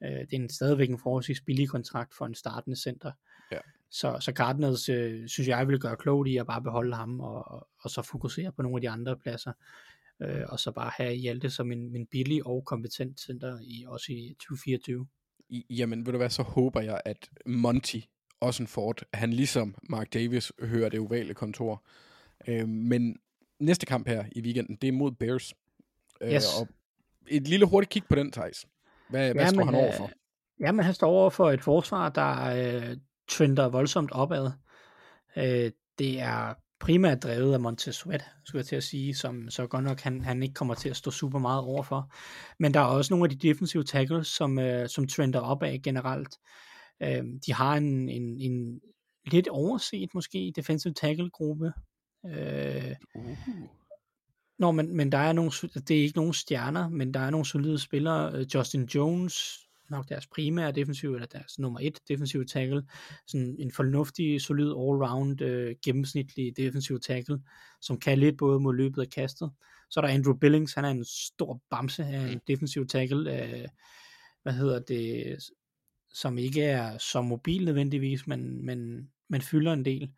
Øh, 0.05 0.11
det 0.11 0.33
er 0.33 0.37
en, 0.37 0.51
stadigvæk 0.51 0.91
en 0.91 0.99
forholdsvis 0.99 1.41
billig 1.41 1.69
kontrakt 1.69 2.15
for 2.15 2.27
en 2.27 2.35
startende 2.35 2.83
center. 2.83 3.13
Ja. 3.53 3.59
Så, 4.01 4.17
så 4.21 4.33
Cardinals 4.33 4.89
øh, 4.89 5.29
synes 5.29 5.49
jeg 5.49 5.69
vil 5.69 5.79
gøre 5.81 5.97
klogt 5.97 6.29
i 6.29 6.37
at 6.37 6.47
bare 6.47 6.63
beholde 6.63 6.97
ham, 6.97 7.21
og, 7.21 7.69
og 7.81 7.91
så 7.91 8.03
fokusere 8.03 8.53
på 8.53 8.63
nogle 8.63 8.77
af 8.77 8.81
de 8.81 8.91
andre 8.91 9.17
pladser, 9.17 9.53
øh, 10.23 10.43
og 10.49 10.61
så 10.61 10.71
bare 10.73 10.91
have 10.97 11.15
Hjalte 11.15 11.51
som 11.51 11.73
en, 11.73 11.97
en 11.97 12.07
billig 12.07 12.47
og 12.47 12.65
kompetent 12.65 13.21
center, 13.21 13.59
i, 13.63 13.85
også 13.89 14.13
i 14.13 14.37
2024. 14.41 15.07
I- 15.49 15.67
Jamen, 15.71 16.07
ved 16.07 16.13
du 16.13 16.19
hvad, 16.19 16.31
så 16.31 16.43
håber 16.43 16.81
jeg, 16.81 17.01
at 17.05 17.29
Monty 17.47 17.99
Ossenford, 18.41 19.03
han 19.15 19.33
ligesom 19.33 19.75
Mark 19.91 20.13
Davis 20.15 20.53
hører 20.63 20.89
det 20.89 21.01
ovale 21.01 21.35
kontor. 21.35 21.85
Øh, 22.49 22.69
men 22.69 23.17
næste 23.61 23.87
kamp 23.87 24.09
her 24.09 24.25
i 24.33 24.41
weekenden, 24.41 24.77
det 24.77 24.89
er 24.89 24.93
mod 24.93 25.13
Bears. 25.13 25.55
Øh, 26.21 26.33
Yes. 26.33 26.45
og 26.61 26.69
et 27.29 27.49
lille 27.49 27.67
hurtigt 27.67 27.91
kig 27.91 28.03
på 28.09 28.15
den, 28.15 28.33
Thijs. 28.33 28.67
Hvad, 29.11 29.33
hvad 29.35 29.47
står 29.49 29.65
han 29.65 29.75
over 29.75 29.93
for? 29.93 30.05
Øh, 30.05 30.11
jamen, 30.61 30.85
han 30.85 30.95
står 30.95 31.09
over 31.09 31.31
for 31.31 31.51
et 31.51 31.61
forsvar, 31.63 32.09
der 32.09 32.41
øh, 32.91 32.97
trender 33.29 33.69
voldsomt 33.69 34.13
opad. 34.13 34.51
Øh, 35.37 35.71
det 35.99 36.21
er 36.21 36.55
primært 36.81 37.23
drevet 37.23 37.53
af 37.53 37.61
Montez 37.61 37.95
Sweat, 37.95 38.25
skulle 38.45 38.61
jeg 38.61 38.67
til 38.67 38.77
at 38.77 38.85
sige, 38.85 39.15
som 39.15 39.51
så 39.51 39.67
godt 39.67 39.85
nok 39.85 40.01
han, 40.01 40.21
han 40.21 40.43
ikke 40.43 40.55
kommer 40.55 40.75
til 40.75 40.89
at 40.89 40.97
stå 40.97 41.11
super 41.11 41.39
meget 41.39 41.61
overfor. 41.61 42.13
Men 42.59 42.75
der 42.75 42.81
er 42.81 42.85
også 42.85 43.15
nogle 43.15 43.25
af 43.25 43.39
de 43.39 43.49
defensive 43.49 43.85
tackles, 43.85 44.29
som, 44.29 44.59
øh, 44.59 44.89
som 44.89 45.07
trender 45.07 45.41
opad 45.41 45.79
generelt. 45.83 46.39
Øh, 47.03 47.25
de 47.47 47.53
har 47.53 47.77
en, 47.77 48.09
en, 48.09 48.41
en 48.41 48.81
lidt 49.27 49.49
overset 49.49 50.15
måske 50.15 50.53
defensive 50.57 50.95
tackle 50.95 51.31
gruppe. 51.31 51.73
Øh, 52.27 52.95
Uh. 53.15 53.37
Nå, 54.59 54.71
men, 54.71 54.97
men 54.97 55.13
der 55.13 55.19
er 55.19 55.33
nogle, 55.33 55.51
det 55.89 55.91
er 55.91 56.03
ikke 56.03 56.19
nogen 56.19 56.33
stjerner, 56.33 56.89
men 56.89 57.15
der 57.15 57.21
er 57.21 57.31
nogle 57.31 57.47
solide 57.47 57.79
spillere. 57.79 58.33
Øh, 58.33 58.47
Justin 58.55 58.85
Jones, 58.85 59.66
nok 59.91 60.09
deres 60.09 60.27
primære 60.27 60.73
defensiv, 60.73 61.15
eller 61.15 61.27
deres 61.27 61.59
nummer 61.59 61.81
et 61.83 61.99
defensive 62.09 62.45
tackle. 62.45 62.83
Sådan 63.27 63.57
en 63.59 63.73
fornuftig, 63.73 64.41
solid 64.41 64.71
all-round, 64.71 65.41
øh, 65.41 65.77
gennemsnitlig 65.85 66.57
defensive 66.57 66.99
tackle, 66.99 67.39
som 67.81 68.01
kan 68.01 68.19
lidt 68.19 68.39
både 68.39 68.61
mod 68.61 68.75
løbet 68.75 68.99
og 68.99 69.11
kastet. 69.11 69.51
Så 69.91 70.01
er 70.01 70.05
der 70.07 70.15
Andrew 70.15 70.35
Billings, 70.35 70.75
han 70.75 70.85
er 70.85 70.91
en 70.91 71.05
stor 71.05 71.61
bamse 71.71 72.05
af 72.05 72.33
en 72.33 72.41
defensiv 72.47 72.87
tackle. 72.87 73.43
Øh, 73.43 73.69
hvad 74.43 74.53
hedder 74.53 74.79
det? 74.79 75.37
Som 76.15 76.39
ikke 76.39 76.63
er 76.63 76.99
så 76.99 77.23
mobil 77.23 77.65
nødvendigvis, 77.65 78.27
men, 78.27 78.67
men, 78.67 79.09
men 79.29 79.43
fylder 79.43 79.73
en 79.73 79.85
del. 79.85 80.11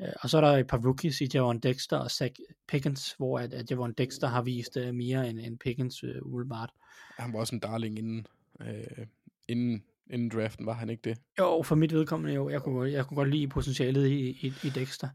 Øh, 0.00 0.08
Og 0.22 0.30
så 0.30 0.36
er 0.36 0.40
der 0.40 0.56
et 0.56 0.66
par 0.66 0.78
rookies 0.84 1.20
i 1.20 1.28
Javon 1.34 1.58
Dexter 1.58 1.96
og 1.96 2.10
Zach 2.10 2.34
Pickens, 2.68 3.14
hvor 3.18 3.38
at, 3.38 3.52
at 3.52 3.70
Javon 3.70 3.92
Dexter 3.92 4.28
har 4.28 4.42
vist 4.42 4.76
uh, 4.76 4.94
mere 4.94 5.30
end, 5.30 5.40
end 5.40 5.58
Pickens 5.58 6.04
uh, 6.04 6.10
umiddelbart. 6.22 6.70
Han 7.18 7.32
var 7.32 7.38
også 7.38 7.54
en 7.54 7.60
darling 7.60 7.98
inden, 7.98 8.26
øh, 8.68 9.06
inden, 9.48 9.82
inden 10.10 10.28
draften, 10.28 10.66
var 10.66 10.72
han 10.72 10.90
ikke 10.90 11.10
det? 11.10 11.18
Jo, 11.38 11.62
for 11.64 11.74
mit 11.74 11.92
vedkommende 11.92 12.34
jo. 12.34 12.48
Jeg 12.48 12.62
kunne, 12.62 12.74
godt- 12.74 12.92
jeg 12.92 13.06
kunne 13.06 13.16
godt 13.16 13.30
lide 13.30 13.48
potentialet 13.48 14.08
i, 14.08 14.46
i, 14.46 14.52
i 14.64 14.70
Dexter. 14.74 15.08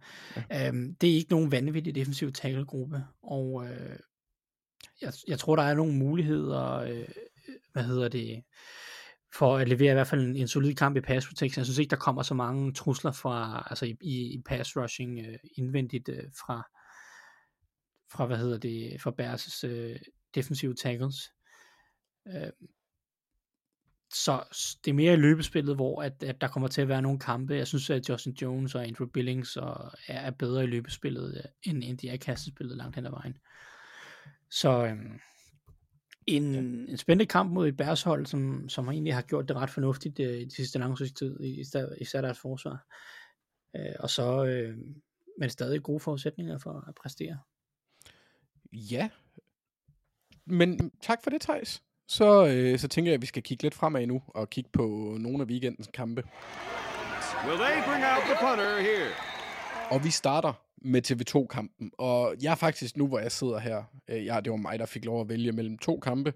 Ja. 0.50 0.70
Um, 0.70 0.96
det 0.96 1.10
er 1.10 1.16
ikke 1.16 1.32
nogen 1.32 1.52
vanvittig 1.52 1.96
defensiv 1.96 2.32
tacklegruppe, 2.32 3.04
og 3.24 3.54
uh, 3.54 3.96
jeg, 5.02 5.14
jeg 5.28 5.40
tror, 5.40 5.56
der 5.56 5.64
er 5.64 5.74
nogle 5.74 5.94
muligheder, 5.94 6.82
uh, 6.82 7.08
hvad 7.74 7.84
hedder 7.84 8.08
det, 8.08 8.44
for 9.38 9.58
at 9.58 9.68
levere 9.68 9.92
i 9.92 9.94
hvert 9.94 10.08
fald 10.08 10.22
en, 10.22 10.36
en 10.36 10.48
solid 10.48 10.76
kamp 10.76 10.98
i 10.98 11.02
pass 11.02 11.28
protection. 11.28 11.60
Jeg 11.60 11.66
synes 11.66 11.78
ikke, 11.78 11.90
der 11.90 11.96
kommer 11.96 12.24
så 12.24 12.34
mange 12.34 12.74
trusler 12.74 13.12
fra, 13.12 13.68
altså 13.70 13.86
i, 13.86 13.98
i, 14.02 14.42
pass 14.46 14.78
rushing 14.78 15.20
uh, 15.20 15.36
indvendigt 15.58 16.10
uh, 16.10 16.16
fra, 16.16 16.64
fra, 18.12 18.26
hvad 18.26 18.38
hedder 18.38 18.58
det, 18.58 19.02
fra 19.02 19.12
Bears' 19.22 19.68
uh, 19.68 19.96
defensive 20.36 20.76
tackles. 20.76 21.16
Uh, 22.26 22.50
så 24.14 24.44
det 24.86 24.92
er 24.92 24.96
mere 24.96 25.14
i 25.14 25.18
løbespillet, 25.18 25.76
hvor 25.76 26.02
at, 26.02 26.24
at 26.24 26.42
der 26.42 26.48
kommer 26.48 26.68
til 26.68 26.82
at 26.82 26.88
være 26.88 27.02
nogle 27.02 27.20
kampe. 27.20 27.56
Jeg 27.56 27.68
synes, 27.68 27.90
at 27.90 28.10
Justin 28.10 28.34
Jones 28.34 28.76
og 28.76 28.88
Andrew 28.88 29.08
Billings 29.08 29.58
og 29.58 29.92
er, 30.08 30.20
er 30.20 30.32
bedre 30.32 30.64
i 30.64 30.68
løbespillet, 30.68 31.38
øh, 31.38 31.44
end, 31.64 31.84
end 31.84 31.98
de 31.98 32.10
er 32.10 32.14
i 32.14 32.18
kastespillet 32.18 32.78
langt 32.78 32.96
hen 32.96 33.06
ad 33.06 33.12
vejen. 33.12 33.38
Så 34.50 34.86
øhm, 34.86 35.20
en, 36.28 36.56
en 36.56 36.98
spændende 36.98 37.30
kamp 37.30 37.52
mod 37.52 37.68
et 37.68 37.78
Bears-hold, 37.78 38.26
som, 38.26 38.70
som 38.70 38.90
egentlig 38.90 39.14
har 39.14 39.22
gjort 39.22 39.48
det 39.48 39.56
ret 39.56 39.70
fornuftigt 39.70 40.20
øh, 40.20 40.38
i 40.38 40.46
de 40.46 40.56
sidste 40.56 40.80
lange 40.80 41.08
tid, 41.08 41.40
især, 41.44 41.88
især 42.02 42.22
deres 42.22 42.40
forsvar. 42.40 42.86
Øh, 43.76 43.96
og 44.00 44.10
så, 44.10 44.46
øh, 44.46 44.78
men 45.40 45.50
stadig 45.50 45.84
gode 45.84 46.00
forudsætninger 46.00 46.58
for 46.58 46.86
at 46.88 46.96
præstere. 46.96 47.40
Ja. 48.74 49.10
Men 50.46 50.92
tak 51.02 51.24
for 51.24 51.30
det, 51.30 51.42
Thijs. 51.42 51.84
Så, 52.08 52.48
øh, 52.48 52.80
så 52.80 52.88
tænker 52.88 53.12
jeg, 53.12 53.16
at 53.16 53.22
vi 53.22 53.26
skal 53.26 53.44
kigge 53.44 53.64
lidt 53.64 53.74
fremad 53.74 54.08
nu, 54.08 54.22
og 54.28 54.50
kigge 54.50 54.70
på 54.74 55.18
nogle 55.20 55.42
af 55.42 55.46
weekendens 55.46 55.90
kampe. 55.94 56.24
Will 57.46 57.58
they 57.58 57.84
bring 57.88 58.04
out 58.06 58.24
the 58.24 58.38
punter 58.42 58.82
here? 58.82 59.10
Og 59.92 60.04
vi 60.04 60.12
starter 60.12 60.54
med 60.82 61.12
TV2-kampen. 61.12 61.92
Og 61.98 62.36
jeg 62.42 62.52
er 62.52 62.56
faktisk 62.56 62.98
nu, 62.98 63.08
hvor 63.08 63.20
jeg 63.20 63.32
sidder 63.32 63.60
her, 63.60 63.84
øh, 64.08 64.26
ja, 64.26 64.40
det 64.40 64.52
var 64.52 64.58
mig, 64.58 64.80
der 64.80 64.86
fik 64.86 65.06
lov 65.06 65.22
at 65.22 65.30
vælge 65.30 65.52
mellem 65.52 65.78
to 65.78 66.00
kampe. 66.00 66.34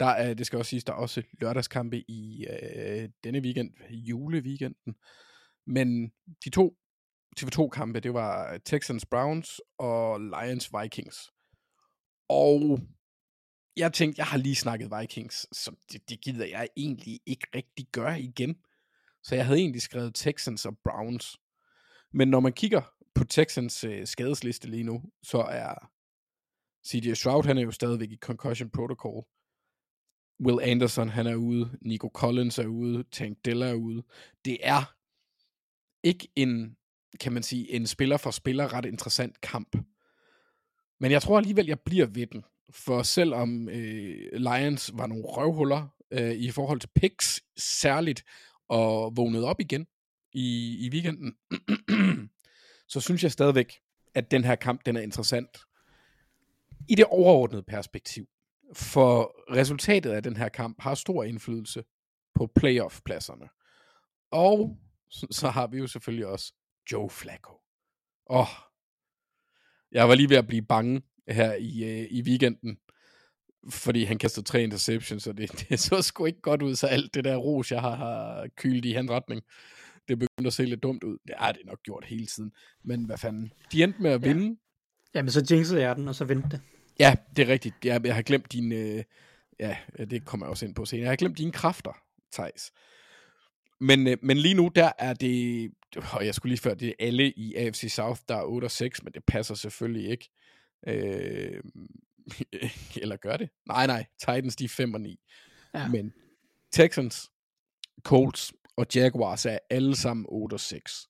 Der 0.00 0.06
er, 0.06 0.34
det 0.34 0.46
skal 0.46 0.58
også 0.58 0.68
siges, 0.68 0.84
der 0.84 0.92
er 0.92 0.96
også 0.96 1.22
lørdagskampe 1.40 2.10
i 2.10 2.46
øh, 2.46 3.08
denne 3.24 3.38
weekend, 3.38 3.70
juleweekenden. 3.90 4.94
Men 5.66 6.12
de 6.44 6.50
to 6.50 6.76
TV2-kampe, 7.40 8.00
det 8.00 8.14
var 8.14 8.58
Texans 8.64 9.06
Browns 9.06 9.60
og 9.78 10.20
Lions 10.20 10.70
Vikings. 10.80 11.30
Og 12.28 12.80
jeg 13.76 13.92
tænkte, 13.92 14.18
jeg 14.18 14.26
har 14.26 14.38
lige 14.38 14.54
snakket 14.54 14.90
Vikings, 15.00 15.46
så 15.52 15.74
det, 15.92 16.08
det 16.08 16.20
gider 16.20 16.46
jeg 16.46 16.68
egentlig 16.76 17.20
ikke 17.26 17.46
rigtig 17.54 17.86
gøre 17.92 18.20
igen. 18.20 18.56
Så 19.22 19.34
jeg 19.34 19.46
havde 19.46 19.58
egentlig 19.58 19.82
skrevet 19.82 20.14
Texans 20.14 20.66
og 20.66 20.78
Browns. 20.84 21.36
Men 22.12 22.28
når 22.28 22.40
man 22.40 22.52
kigger 22.52 22.82
på 23.14 23.24
Texans 23.24 23.84
øh, 23.84 24.06
skadesliste 24.06 24.70
lige 24.70 24.84
nu, 24.84 25.02
så 25.22 25.38
er 25.38 25.90
CJ 26.88 27.14
Stroud, 27.14 27.44
han 27.44 27.58
er 27.58 27.62
jo 27.62 27.70
stadigvæk 27.70 28.10
i 28.10 28.16
concussion 28.16 28.70
protocol. 28.70 29.24
Will 30.40 30.70
Anderson, 30.70 31.08
han 31.08 31.26
er 31.26 31.34
ude. 31.34 31.78
Nico 31.82 32.10
Collins 32.14 32.58
er 32.58 32.66
ude. 32.66 33.04
Tank 33.12 33.38
Della 33.44 33.68
er 33.68 33.74
ude. 33.74 34.02
Det 34.44 34.58
er 34.62 34.94
ikke 36.02 36.28
en, 36.36 36.76
kan 37.20 37.32
man 37.32 37.42
sige, 37.42 37.70
en 37.70 37.86
spiller 37.86 38.16
for 38.16 38.30
spiller 38.30 38.72
ret 38.72 38.84
interessant 38.84 39.40
kamp. 39.40 39.76
Men 41.00 41.10
jeg 41.10 41.22
tror 41.22 41.38
alligevel, 41.38 41.66
jeg 41.66 41.80
bliver 41.80 42.06
ved 42.06 42.26
den. 42.26 42.44
For 42.70 43.02
selvom 43.02 43.68
øh, 43.68 44.32
Lions 44.32 44.90
var 44.94 45.06
nogle 45.06 45.24
røvhuller 45.24 45.88
øh, 46.10 46.32
i 46.32 46.50
forhold 46.50 46.80
til 46.80 46.90
picks 46.94 47.42
særligt, 47.56 48.24
og 48.68 49.16
vågnede 49.16 49.44
op 49.44 49.60
igen 49.60 49.86
i, 50.32 50.76
i 50.86 50.90
weekenden, 50.92 51.34
så 52.92 53.00
synes 53.00 53.22
jeg 53.22 53.32
stadigvæk, 53.32 53.80
at 54.14 54.30
den 54.30 54.44
her 54.44 54.54
kamp 54.54 54.86
den 54.86 54.96
er 54.96 55.00
interessant 55.00 55.58
i 56.88 56.94
det 56.94 57.04
overordnede 57.04 57.62
perspektiv. 57.62 58.26
For 58.72 59.34
resultatet 59.54 60.10
af 60.10 60.22
den 60.22 60.36
her 60.36 60.48
kamp 60.48 60.80
har 60.80 60.94
stor 60.94 61.24
indflydelse 61.24 61.84
på 62.34 62.46
playoff-pladserne. 62.46 63.48
Og 64.30 64.78
så, 65.10 65.26
så 65.30 65.48
har 65.48 65.66
vi 65.66 65.78
jo 65.78 65.86
selvfølgelig 65.86 66.26
også 66.26 66.52
Joe 66.92 67.10
Flacco. 67.10 67.52
Åh, 68.30 68.40
oh, 68.40 68.46
jeg 69.92 70.08
var 70.08 70.14
lige 70.14 70.30
ved 70.30 70.36
at 70.36 70.46
blive 70.46 70.62
bange 70.62 71.02
her 71.28 71.54
i, 71.54 71.84
øh, 71.84 72.06
i 72.10 72.22
weekenden, 72.22 72.78
fordi 73.70 74.04
han 74.04 74.18
kastede 74.18 74.46
tre 74.46 74.62
interceptions, 74.62 75.26
og 75.26 75.36
det, 75.36 75.50
det 75.68 75.80
så 75.80 76.02
sgu 76.02 76.24
ikke 76.24 76.40
godt 76.40 76.62
ud, 76.62 76.74
så 76.74 76.86
alt 76.86 77.14
det 77.14 77.24
der 77.24 77.36
ros, 77.36 77.72
jeg 77.72 77.80
har, 77.80 77.94
har 77.96 78.48
kylet 78.56 78.84
i 78.84 78.92
hans 78.92 79.10
retning, 79.10 79.42
det 80.08 80.18
begyndte 80.18 80.46
at 80.46 80.52
se 80.52 80.64
lidt 80.64 80.82
dumt 80.82 81.04
ud. 81.04 81.18
Det 81.26 81.34
har 81.38 81.52
det 81.52 81.60
nok 81.66 81.78
gjort 81.82 82.04
hele 82.04 82.26
tiden. 82.26 82.52
Men 82.84 83.04
hvad 83.04 83.18
fanden, 83.18 83.52
de 83.72 83.82
endte 83.82 84.02
med 84.02 84.10
at 84.10 84.22
Ja. 84.22 84.32
vinde. 84.32 84.56
Jamen, 85.14 85.30
så 85.30 85.46
jinxede 85.50 85.80
jeg 85.82 85.96
den, 85.96 86.08
og 86.08 86.14
så 86.14 86.24
vendte 86.24 86.48
det. 86.50 86.60
Ja, 86.98 87.14
det 87.36 87.48
er 87.48 87.52
rigtigt. 87.52 87.74
Jeg, 87.84 88.06
jeg 88.06 88.14
har 88.14 88.22
glemt 88.22 88.52
dine... 88.52 88.74
Øh, 88.74 89.04
ja, 89.60 89.76
det 90.10 90.24
kommer 90.24 90.46
jeg 90.46 90.50
også 90.50 90.66
ind 90.66 90.74
på 90.74 90.84
senere. 90.84 91.02
Jeg 91.02 91.10
har 91.10 91.16
glemt 91.16 91.38
dine 91.38 91.52
kræfter, 91.52 91.92
Thijs. 92.32 92.72
Men, 93.80 94.06
øh, 94.06 94.16
men 94.22 94.36
lige 94.36 94.54
nu, 94.54 94.70
der 94.74 94.92
er 94.98 95.14
det... 95.14 95.70
Og 96.12 96.26
jeg 96.26 96.34
skulle 96.34 96.50
lige 96.50 96.60
før, 96.60 96.74
det 96.74 96.88
er 96.88 96.92
alle 96.98 97.32
i 97.32 97.54
AFC 97.54 97.92
South, 97.92 98.20
der 98.28 98.36
er 98.36 98.42
8 98.44 98.64
og 98.64 98.70
6, 98.70 99.02
men 99.02 99.12
det 99.12 99.24
passer 99.26 99.54
selvfølgelig 99.54 100.10
ikke. 100.10 100.30
Øh, 100.86 101.62
eller 103.02 103.16
gør 103.16 103.36
det? 103.36 103.50
Nej, 103.66 103.86
nej. 103.86 104.06
Titans, 104.18 104.56
de 104.56 104.64
er 104.64 104.68
5 104.68 104.94
og 104.94 105.00
9. 105.00 105.20
Ja. 105.74 105.88
Men 105.88 106.12
Texans, 106.72 107.30
Colts 108.02 108.52
og 108.76 108.86
Jaguars 108.94 109.46
er 109.46 109.58
alle 109.70 109.96
sammen 109.96 110.26
8 110.28 110.54
og 110.54 110.60
6. 110.60 111.08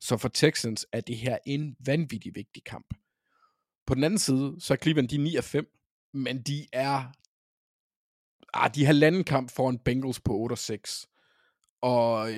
Så 0.00 0.16
for 0.16 0.28
Texans 0.28 0.86
er 0.92 1.00
det 1.00 1.16
her 1.16 1.38
en 1.46 1.76
vanvittig 1.86 2.34
vigtig 2.34 2.64
kamp. 2.64 2.94
På 3.86 3.94
den 3.94 4.04
anden 4.04 4.18
side, 4.18 4.56
så 4.58 4.74
er 4.74 4.76
Cleveland 4.76 5.08
de 5.08 5.14
er 5.14 5.20
9 5.20 5.36
og 5.36 5.44
5, 5.44 5.66
men 6.14 6.42
de 6.42 6.66
er 6.72 7.12
ah, 8.54 8.70
de 8.74 8.80
har 8.80 8.86
halvanden 8.86 9.24
kamp 9.24 9.50
foran 9.50 9.78
Bengals 9.78 10.20
på 10.20 10.36
8 10.36 10.52
og 10.52 10.58
6. 10.58 11.06
Og 11.82 12.30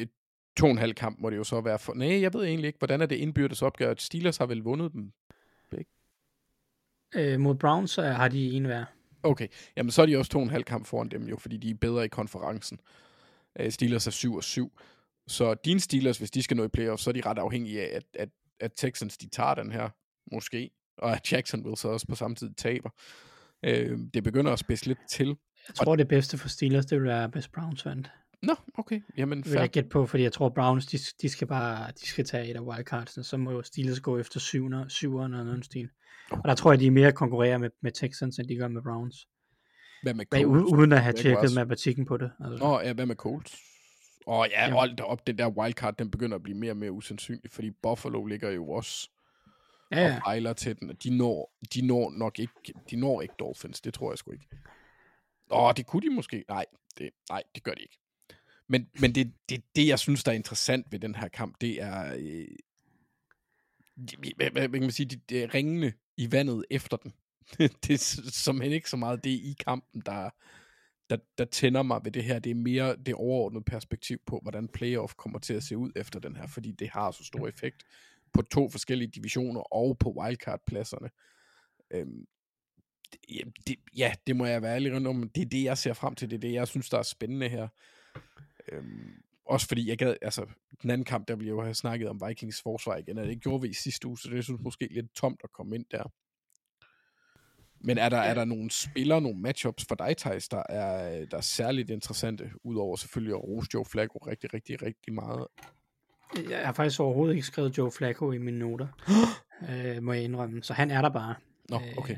to 0.56 0.66
og 0.66 0.70
en 0.70 0.78
halv 0.78 0.94
kamp 0.94 1.20
må 1.20 1.30
det 1.30 1.36
jo 1.36 1.44
så 1.44 1.60
være 1.60 1.78
for... 1.78 1.94
Nej, 1.94 2.20
jeg 2.20 2.34
ved 2.34 2.44
egentlig 2.44 2.66
ikke, 2.66 2.78
hvordan 2.78 3.00
er 3.00 3.06
det 3.06 3.16
indbyrdes 3.16 3.62
opgør. 3.62 3.94
Steelers 3.98 4.36
har 4.36 4.46
vel 4.46 4.62
vundet 4.62 4.92
dem. 4.92 5.12
Øh, 7.14 7.40
mod 7.40 7.54
Browns 7.54 7.90
så 7.90 8.02
har 8.02 8.28
de 8.28 8.50
en 8.50 8.64
hver. 8.64 8.84
Okay, 9.22 9.48
jamen 9.76 9.90
så 9.90 10.02
er 10.02 10.06
de 10.06 10.16
også 10.16 10.30
to 10.30 10.38
og 10.38 10.44
en 10.44 10.50
halv 10.50 10.64
kamp 10.64 10.86
foran 10.86 11.08
dem 11.08 11.28
jo, 11.28 11.36
fordi 11.36 11.56
de 11.56 11.70
er 11.70 11.74
bedre 11.74 12.04
i 12.04 12.08
konferencen. 12.08 12.80
Øh, 13.60 13.72
Steelers 13.72 14.06
er 14.06 14.10
7 14.10 14.34
og 14.34 14.44
7. 14.44 14.78
Så 15.26 15.54
dine 15.64 15.80
Steelers, 15.80 16.18
hvis 16.18 16.30
de 16.30 16.42
skal 16.42 16.56
nå 16.56 16.64
i 16.64 16.68
playoff, 16.68 17.02
så 17.02 17.10
er 17.10 17.14
de 17.14 17.20
ret 17.26 17.38
afhængige 17.38 17.82
af, 17.82 17.96
at, 17.96 18.04
at, 18.14 18.28
at 18.60 18.72
Texans 18.76 19.18
de 19.18 19.28
tager 19.28 19.54
den 19.54 19.72
her, 19.72 19.88
måske. 20.32 20.70
Og 20.98 21.12
at 21.12 21.32
Jacksonville 21.32 21.76
så 21.76 21.88
også 21.88 22.06
på 22.06 22.14
samme 22.14 22.34
tid 22.34 22.50
taber. 22.54 22.90
Øh, 23.64 23.98
det 24.14 24.24
begynder 24.24 24.52
at 24.52 24.58
spidse 24.58 24.86
lidt 24.86 24.98
til. 25.08 25.36
Jeg 25.68 25.74
tror, 25.74 25.96
det 25.96 26.08
bedste 26.08 26.38
for 26.38 26.48
Steelers, 26.48 26.86
det 26.86 26.98
vil 26.98 27.08
være, 27.08 27.26
hvis 27.26 27.48
Browns 27.48 27.86
vandt. 27.86 28.10
Nå, 28.42 28.54
okay. 28.78 29.00
Jamen, 29.16 29.42
Det 29.42 29.52
vil 29.52 29.58
jeg 29.58 29.70
gætte 29.70 29.88
på, 29.88 30.06
fordi 30.06 30.22
jeg 30.22 30.32
tror, 30.32 30.48
Browns, 30.48 30.86
de, 30.86 30.98
de 31.22 31.28
skal 31.28 31.46
bare 31.46 31.90
de 32.00 32.06
skal 32.06 32.24
tage 32.24 32.50
et 32.50 32.56
af 32.56 32.60
wildcardsene, 32.60 33.24
så 33.24 33.36
må 33.36 33.50
jo 33.50 33.62
Steelers 33.62 34.00
gå 34.00 34.18
efter 34.18 34.40
syvende, 34.40 34.84
syveren 34.88 35.34
og 35.34 35.44
noget 35.44 35.64
stil. 35.64 35.88
Og 36.30 36.48
der 36.48 36.54
tror 36.54 36.72
jeg, 36.72 36.80
de 36.80 36.86
er 36.86 36.90
mere 36.90 37.12
konkurrerer 37.12 37.58
med, 37.58 37.70
med 37.82 37.92
Texans, 37.92 38.38
end 38.38 38.48
de 38.48 38.56
gør 38.56 38.68
med 38.68 38.82
Browns. 38.82 39.28
Hvad 40.02 40.14
med 40.14 40.26
Colts? 40.26 40.72
uden 40.72 40.92
at 40.92 41.02
have 41.02 41.12
tjekket 41.12 41.54
matematikken 41.54 42.06
på 42.06 42.16
det. 42.16 42.30
Altså. 42.40 42.64
Nå, 42.64 42.80
ja, 42.80 42.92
hvad 42.92 43.06
med 43.06 43.16
Colts? 43.16 43.56
Åh 44.26 44.38
oh, 44.38 44.46
ja, 44.50 44.68
Jo. 44.68 44.74
hold 44.74 44.96
da 44.96 45.02
op, 45.02 45.26
den 45.26 45.38
der 45.38 45.48
wildcard, 45.48 45.96
den 45.96 46.10
begynder 46.10 46.36
at 46.36 46.42
blive 46.42 46.58
mere 46.58 46.72
og 46.72 46.76
mere 46.76 46.92
usandsynlig, 46.92 47.50
fordi 47.50 47.70
Buffalo 47.70 48.24
ligger 48.24 48.50
jo 48.50 48.70
også 48.70 49.10
ja, 49.92 50.06
ja. 50.06 50.16
og 50.16 50.22
pejler 50.22 50.52
til 50.52 50.80
den, 50.80 50.90
og 50.90 51.02
de 51.02 51.16
når, 51.16 51.52
de 51.74 51.86
når 51.86 52.10
nok 52.10 52.38
ikke, 52.38 52.52
de 52.90 52.96
når 52.96 53.22
ikke 53.22 53.34
Dolphins, 53.38 53.80
det 53.80 53.94
tror 53.94 54.12
jeg 54.12 54.18
sgu 54.18 54.32
ikke. 54.32 54.46
Åh, 55.50 55.72
det 55.76 55.86
kunne 55.86 56.02
de 56.02 56.14
måske. 56.14 56.44
Nej, 56.48 56.66
det, 56.98 57.10
nej, 57.30 57.42
det 57.54 57.62
gør 57.62 57.72
de 57.72 57.82
ikke. 57.82 57.98
Men, 58.68 58.88
men 59.00 59.14
det, 59.14 59.32
det, 59.48 59.62
det, 59.76 59.88
jeg 59.88 59.98
synes, 59.98 60.24
der 60.24 60.32
er 60.32 60.36
interessant 60.36 60.86
ved 60.92 60.98
den 60.98 61.14
her 61.14 61.28
kamp, 61.28 61.56
det 61.60 61.82
er, 61.82 62.14
øh, 62.18 62.46
hvad, 64.36 64.50
hvad, 64.50 64.68
hvad 64.68 64.68
kan 64.68 64.80
man 64.80 64.90
sige, 64.90 65.06
det, 65.06 65.30
det 65.30 65.42
er 65.42 65.54
ringene 65.54 65.92
i 66.16 66.32
vandet 66.32 66.64
efter 66.70 66.96
den. 66.96 67.12
det 67.58 67.90
er 67.90 68.30
som 68.30 68.62
ikke 68.62 68.90
så 68.90 68.96
meget 68.96 69.24
det 69.24 69.30
i 69.30 69.56
kampen, 69.60 70.02
der, 70.06 70.30
der, 71.10 71.16
der 71.38 71.44
tænder 71.44 71.82
mig 71.82 72.00
ved 72.04 72.12
det 72.12 72.24
her. 72.24 72.38
Det 72.38 72.50
er 72.50 72.54
mere 72.54 72.96
det 72.96 73.14
overordnede 73.14 73.64
perspektiv 73.64 74.18
på, 74.26 74.38
hvordan 74.42 74.68
playoff 74.68 75.14
kommer 75.14 75.38
til 75.38 75.54
at 75.54 75.62
se 75.62 75.76
ud 75.76 75.92
efter 75.96 76.20
den 76.20 76.36
her, 76.36 76.46
fordi 76.46 76.72
det 76.72 76.88
har 76.88 77.10
så 77.10 77.24
stor 77.24 77.48
effekt 77.48 77.84
på 78.32 78.42
to 78.42 78.68
forskellige 78.68 79.10
divisioner 79.10 79.60
og 79.60 79.98
på 79.98 80.10
wildcard-pladserne. 80.10 81.10
Øhm, 81.90 82.26
det, 83.12 83.20
ja, 83.28 83.40
det, 83.66 83.76
ja, 83.96 84.14
det 84.26 84.36
må 84.36 84.46
jeg 84.46 84.62
være 84.62 84.74
ærlig 84.74 85.06
om. 85.06 85.28
Det 85.28 85.42
er 85.42 85.46
det, 85.46 85.64
jeg 85.64 85.78
ser 85.78 85.92
frem 85.92 86.14
til. 86.14 86.30
Det 86.30 86.36
er 86.36 86.40
det, 86.40 86.52
jeg 86.52 86.68
synes, 86.68 86.90
der 86.90 86.98
er 86.98 87.02
spændende 87.02 87.48
her. 87.48 87.68
Øhm, 88.72 89.23
også 89.46 89.68
fordi 89.68 89.88
jeg 89.88 89.98
gad, 89.98 90.16
altså, 90.22 90.46
den 90.82 90.90
anden 90.90 91.04
kamp, 91.04 91.28
der 91.28 91.36
jeg 91.36 91.48
jo 91.48 91.62
have 91.62 91.74
snakket 91.74 92.08
om 92.08 92.20
Vikings 92.28 92.62
forsvar 92.62 92.96
igen, 92.96 93.18
og 93.18 93.26
det 93.26 93.40
gjorde 93.40 93.62
vi 93.62 93.68
i 93.68 93.74
sidste 93.74 94.08
uge, 94.08 94.18
så 94.18 94.30
det 94.30 94.44
synes 94.44 94.60
måske 94.60 94.88
lidt 94.90 95.14
tomt 95.14 95.40
at 95.44 95.52
komme 95.52 95.74
ind 95.74 95.84
der. 95.90 96.12
Men 97.80 97.98
er 97.98 98.08
der, 98.08 98.16
er 98.16 98.34
der 98.34 98.44
nogle 98.44 98.70
spillere, 98.70 99.20
nogle 99.20 99.40
matchups 99.40 99.84
for 99.88 99.94
dig, 99.94 100.16
Thijs, 100.16 100.48
der 100.48 100.62
er, 100.68 101.24
der 101.24 101.36
er 101.36 101.40
særligt 101.40 101.90
interessante, 101.90 102.50
udover 102.62 102.96
selvfølgelig 102.96 103.34
at 103.34 103.42
rose 103.42 103.68
Joe 103.74 103.84
Flacco 103.84 104.18
rigtig, 104.18 104.54
rigtig, 104.54 104.82
rigtig 104.82 105.14
meget? 105.14 105.46
Jeg 106.50 106.66
har 106.66 106.72
faktisk 106.72 107.00
overhovedet 107.00 107.34
ikke 107.34 107.46
skrevet 107.46 107.78
Joe 107.78 107.90
Flacco 107.90 108.32
i 108.32 108.38
mine 108.38 108.58
noter, 108.58 108.86
øh, 109.70 110.02
må 110.02 110.12
jeg 110.12 110.24
indrømme. 110.24 110.62
Så 110.62 110.72
han 110.72 110.90
er 110.90 111.02
der 111.02 111.10
bare. 111.10 111.34
Nå, 111.68 111.76
Øh, 111.76 111.98
okay. 111.98 112.16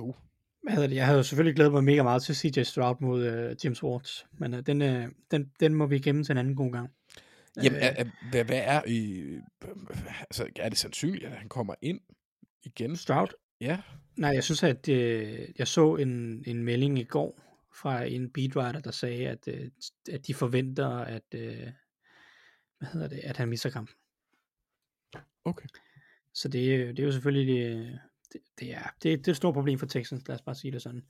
Uh. 0.00 0.14
Hvad 0.62 0.72
hedder 0.72 0.88
det? 0.88 0.96
Jeg 0.96 1.06
havde 1.06 1.16
jo 1.16 1.22
selvfølgelig 1.22 1.54
glædet 1.56 1.72
mig 1.72 1.84
mega 1.84 2.02
meget 2.02 2.22
til 2.22 2.36
CJ 2.36 2.62
Stroud 2.62 2.96
mod 3.00 3.24
øh, 3.26 3.56
James 3.64 3.82
Ward, 3.82 4.26
men 4.32 4.54
øh, 4.54 4.62
den, 4.66 4.82
øh, 4.82 5.08
den, 5.30 5.50
den 5.60 5.74
må 5.74 5.86
vi 5.86 5.98
gemme 5.98 6.24
til 6.24 6.32
en 6.32 6.38
anden 6.38 6.54
god 6.56 6.72
gang. 6.72 6.90
Jamen, 7.56 7.78
Øh, 7.78 7.82
er, 7.84 8.04
hvad, 8.30 8.44
hvad 8.44 8.60
er, 8.64 8.82
øh, 8.88 9.40
altså, 10.20 10.48
er 10.56 10.68
det 10.68 10.78
sandsynligt, 10.78 11.24
at 11.24 11.32
han 11.32 11.48
kommer 11.48 11.74
ind 11.82 12.00
igen? 12.62 12.96
Stroud? 12.96 13.28
Ja. 13.60 13.80
Nej, 14.16 14.30
jeg 14.30 14.44
synes, 14.44 14.62
at 14.62 14.88
øh, 14.88 15.48
jeg 15.58 15.68
så 15.68 15.96
en, 15.96 16.44
en 16.46 16.62
melding 16.64 16.98
i 16.98 17.04
går 17.04 17.40
fra 17.74 18.04
en 18.04 18.30
beatwriter, 18.30 18.80
der 18.80 18.90
sagde, 18.90 19.28
at, 19.28 19.48
øh, 19.48 19.70
at 20.12 20.26
de 20.26 20.34
forventer, 20.34 20.88
at, 20.88 21.22
øh, 21.34 21.68
hvad 22.78 22.88
hedder 22.92 23.08
det, 23.08 23.18
at 23.18 23.36
han 23.36 23.48
misser 23.48 23.70
kampen. 23.70 23.94
Okay. 25.44 25.66
Så 26.34 26.48
det, 26.48 26.74
er- 26.74 26.86
det 26.86 26.98
er 26.98 27.04
jo 27.04 27.12
selvfølgelig, 27.12 27.54
det, 27.56 27.98
det, 28.32 28.40
det, 28.60 28.74
er, 28.74 28.82
det, 29.02 29.18
det 29.18 29.28
er 29.28 29.32
et 29.32 29.36
stort 29.36 29.54
problem 29.54 29.78
for 29.78 29.86
Texans, 29.86 30.28
lad 30.28 30.36
os 30.36 30.42
bare 30.42 30.54
sige 30.54 30.72
det 30.72 30.82
sådan. 30.82 31.02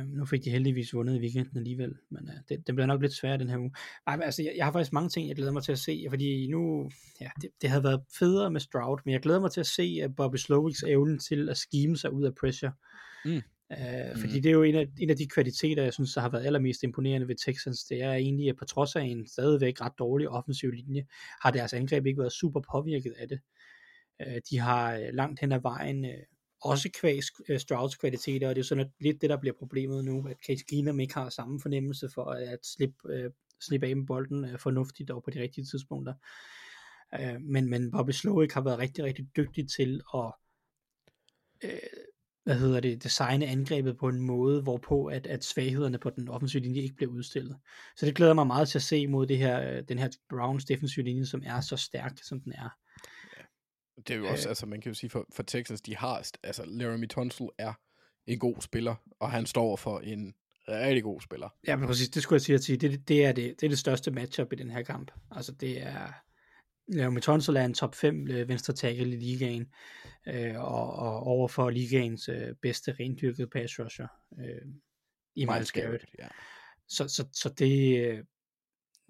Um, 0.00 0.06
nu 0.06 0.24
fik 0.24 0.44
de 0.44 0.50
heldigvis 0.50 0.94
vundet 0.94 1.16
i 1.16 1.20
weekenden 1.20 1.56
alligevel, 1.56 1.94
men 2.10 2.22
uh, 2.28 2.34
det, 2.48 2.66
det 2.66 2.74
bliver 2.74 2.86
nok 2.86 3.02
lidt 3.02 3.12
sværere 3.12 3.38
den 3.38 3.48
her 3.48 3.58
uge. 3.58 3.72
Ej, 4.06 4.16
men 4.16 4.22
altså, 4.22 4.42
jeg, 4.42 4.52
jeg 4.56 4.64
har 4.64 4.72
faktisk 4.72 4.92
mange 4.92 5.08
ting, 5.08 5.28
jeg 5.28 5.36
glæder 5.36 5.52
mig 5.52 5.62
til 5.62 5.72
at 5.72 5.78
se, 5.78 6.06
fordi 6.08 6.48
nu, 6.50 6.90
ja, 7.20 7.30
det, 7.42 7.50
det 7.62 7.70
havde 7.70 7.84
været 7.84 8.02
federe 8.18 8.50
med 8.50 8.60
Stroud, 8.60 8.98
men 9.04 9.12
jeg 9.12 9.20
glæder 9.20 9.40
mig 9.40 9.52
til 9.52 9.60
at 9.60 9.66
se 9.66 10.04
uh, 10.04 10.14
Bobby 10.16 10.36
Slowiks 10.36 10.82
evne 10.82 11.18
til 11.18 11.48
at 11.48 11.56
skime 11.56 11.96
sig 11.96 12.12
ud 12.12 12.24
af 12.24 12.34
pressure. 12.34 12.72
Mm. 13.24 13.42
Uh, 13.70 14.20
fordi 14.20 14.40
det 14.40 14.46
er 14.46 14.52
jo 14.52 14.62
en 14.62 14.74
af, 14.74 14.86
en 14.98 15.10
af 15.10 15.16
de 15.16 15.26
kvaliteter, 15.26 15.82
jeg 15.82 15.92
synes, 15.92 16.14
der 16.14 16.20
har 16.20 16.28
været 16.28 16.46
allermest 16.46 16.82
imponerende 16.82 17.28
ved 17.28 17.36
Texans, 17.46 17.84
det 17.84 18.02
er 18.02 18.12
egentlig, 18.12 18.48
at 18.48 18.56
på 18.56 18.64
trods 18.64 18.96
af 18.96 19.02
en 19.02 19.26
stadigvæk 19.26 19.80
ret 19.80 19.92
dårlig 19.98 20.28
offensiv 20.28 20.70
linje, 20.70 21.06
har 21.42 21.50
deres 21.50 21.72
angreb 21.72 22.06
ikke 22.06 22.20
været 22.20 22.32
super 22.32 22.60
påvirket 22.72 23.14
af 23.18 23.28
det. 23.28 23.34
Øh, 23.36 23.59
Øh, 24.26 24.40
de 24.50 24.58
har 24.58 24.94
øh, 24.94 25.08
langt 25.12 25.40
hen 25.40 25.52
ad 25.52 25.60
vejen 25.60 26.04
øh, 26.04 26.22
også 26.62 26.90
kvæg 27.00 27.20
øh, 27.48 27.60
Strouds 27.60 27.96
kvaliteter, 27.96 28.48
og 28.48 28.54
det 28.54 28.60
er 28.60 28.64
sådan 28.64 28.90
lidt 29.00 29.20
det, 29.20 29.30
der 29.30 29.40
bliver 29.40 29.54
problemet 29.58 30.04
nu, 30.04 30.28
at 30.28 30.36
Case 30.46 30.64
Keenum 30.68 31.00
ikke 31.00 31.14
har 31.14 31.28
samme 31.28 31.60
fornemmelse 31.60 32.08
for 32.14 32.24
at 32.24 32.66
slippe, 32.66 33.14
øh, 33.14 33.30
slippe 33.60 33.86
af 33.86 33.96
med 33.96 34.06
bolden 34.06 34.44
øh, 34.44 34.58
fornuftigt 34.58 35.10
og 35.10 35.22
på 35.22 35.30
de 35.30 35.40
rigtige 35.40 35.64
tidspunkter. 35.64 36.14
Øh, 37.20 37.40
men, 37.40 37.70
men 37.70 37.90
Bobby 37.90 38.10
Slowick 38.10 38.52
har 38.52 38.60
været 38.60 38.78
rigtig, 38.78 39.04
rigtig 39.04 39.26
dygtig 39.36 39.68
til 39.68 40.00
at 40.14 40.32
øh, 41.64 41.78
hvad 42.44 42.58
hedder 42.58 42.80
det, 42.80 43.02
designe 43.02 43.46
angrebet 43.46 43.98
på 43.98 44.08
en 44.08 44.20
måde, 44.20 44.62
hvorpå 44.62 45.06
at, 45.06 45.26
at 45.26 45.44
svaghederne 45.44 45.98
på 45.98 46.10
den 46.10 46.28
offensive 46.28 46.62
linje 46.62 46.80
ikke 46.80 46.96
bliver 46.96 47.12
udstillet. 47.12 47.56
Så 47.96 48.06
det 48.06 48.14
glæder 48.14 48.34
mig 48.34 48.46
meget 48.46 48.68
til 48.68 48.78
at 48.78 48.82
se 48.82 49.06
mod 49.06 49.26
det 49.26 49.38
her, 49.38 49.80
den 49.80 49.98
her 49.98 50.08
Browns 50.28 50.64
defensive 50.64 51.04
linje, 51.04 51.26
som 51.26 51.42
er 51.46 51.60
så 51.60 51.76
stærk, 51.76 52.18
som 52.22 52.40
den 52.40 52.52
er. 52.52 52.68
Det 54.08 54.14
er 54.14 54.18
jo 54.18 54.28
også, 54.28 54.48
altså 54.48 54.66
man 54.66 54.80
kan 54.80 54.90
jo 54.90 54.94
sige, 54.94 55.10
for, 55.10 55.26
for 55.32 55.42
Texans, 55.42 55.80
de 55.80 55.96
har, 55.96 56.30
altså 56.42 56.64
Laramie 56.66 57.08
Tunsil 57.08 57.48
er 57.58 57.72
en 58.26 58.38
god 58.38 58.60
spiller, 58.60 58.94
og 59.20 59.30
han 59.30 59.46
står 59.46 59.76
for 59.76 59.98
en 59.98 60.34
rigtig 60.68 61.02
god 61.02 61.20
spiller. 61.20 61.48
Ja, 61.66 61.76
men 61.76 61.86
præcis, 61.86 62.08
det 62.08 62.22
skulle 62.22 62.36
jeg 62.36 62.40
sige 62.40 62.54
at 62.54 62.62
sige. 62.64 62.76
Det, 62.76 63.08
det, 63.08 63.24
er 63.24 63.32
det, 63.32 63.60
det 63.60 63.66
er 63.66 63.68
det 63.68 63.78
største 63.78 64.10
matchup 64.10 64.52
i 64.52 64.56
den 64.56 64.70
her 64.70 64.82
kamp. 64.82 65.10
Altså 65.30 65.52
det 65.52 65.82
er, 65.82 66.12
med 67.10 67.22
Tunsil 67.22 67.56
er 67.56 67.64
en 67.64 67.74
top 67.74 67.94
5 67.94 68.28
øh, 68.28 68.48
venstre 68.48 68.74
tackle 68.74 69.12
i 69.12 69.16
ligaen, 69.16 69.66
øh, 70.28 70.58
og, 70.58 70.92
og 70.92 71.22
overfor 71.22 71.70
ligaens 71.70 72.28
øh, 72.28 72.54
bedste 72.62 72.96
rendyrkede 73.00 73.46
pass 73.46 73.78
rusher, 73.78 74.06
øh, 74.38 74.72
i 75.34 75.44
Miles 75.44 75.72
Garrett. 75.72 76.04
Ja. 76.18 76.28
Så, 76.88 77.08
så, 77.08 77.28
så 77.32 77.48
det, 77.58 78.06
øh, 78.06 78.24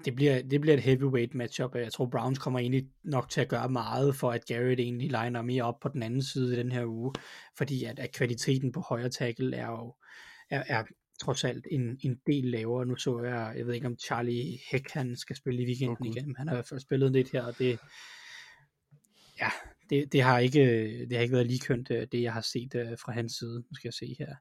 det, 0.05 0.15
bliver, 0.15 0.43
det 0.43 0.61
bliver 0.61 0.77
et 0.77 0.83
heavyweight 0.83 1.35
matchup, 1.35 1.75
og 1.75 1.81
jeg 1.81 1.93
tror 1.93 2.07
Browns 2.07 2.39
kommer 2.39 2.59
egentlig 2.59 2.89
nok 3.03 3.29
til 3.29 3.41
at 3.41 3.49
gøre 3.49 3.69
meget 3.69 4.17
for, 4.17 4.31
at 4.31 4.47
Garrett 4.47 4.81
egentlig 4.81 5.07
liner 5.07 5.43
mere 5.43 5.63
op 5.63 5.81
på 5.81 5.89
den 5.89 6.03
anden 6.03 6.23
side 6.23 6.55
i 6.55 6.59
den 6.59 6.73
her 6.73 6.87
uge, 6.87 7.13
fordi 7.57 7.85
at, 7.85 7.99
at 7.99 8.13
kvaliteten 8.13 8.73
på 8.73 8.81
højre 8.81 9.09
tackle 9.09 9.57
er 9.57 9.67
jo 9.67 9.95
er, 10.51 10.63
er 10.67 10.85
trods 11.21 11.45
alt 11.45 11.67
en, 11.71 11.99
en 12.03 12.21
del 12.27 12.45
lavere. 12.45 12.87
Nu 12.87 12.97
så 12.97 13.23
jeg, 13.23 13.55
jeg 13.57 13.67
ved 13.67 13.75
ikke 13.75 13.87
om 13.87 13.99
Charlie 13.99 14.59
Heck 14.71 14.91
han 14.91 15.17
skal 15.17 15.37
spille 15.37 15.63
i 15.63 15.67
weekenden 15.67 15.97
Gud. 15.97 16.17
igen. 16.17 16.37
Han 16.37 16.49
har 16.49 16.55
i 16.55 16.57
hvert 16.57 16.69
fald 16.69 16.81
spillet 16.81 17.13
lidt 17.13 17.33
her, 17.33 17.43
og 17.43 17.59
det, 17.59 17.79
ja, 19.41 19.49
det, 19.91 20.13
det, 20.13 20.23
har 20.23 20.39
ikke, 20.39 20.61
det 21.09 21.13
har 21.13 21.23
ikke 21.23 21.35
været 21.35 21.47
lige 21.47 21.61
kønt, 21.61 21.91
øh, 21.91 22.07
det 22.13 22.23
jeg 22.23 22.33
har 22.33 22.41
set 22.41 22.75
øh, 22.75 22.99
fra 22.99 23.13
hans 23.13 23.33
side. 23.33 23.59
Nu 23.59 23.75
skal 23.75 23.89
jeg 23.89 23.95
se 23.95 24.17
her. 24.19 24.35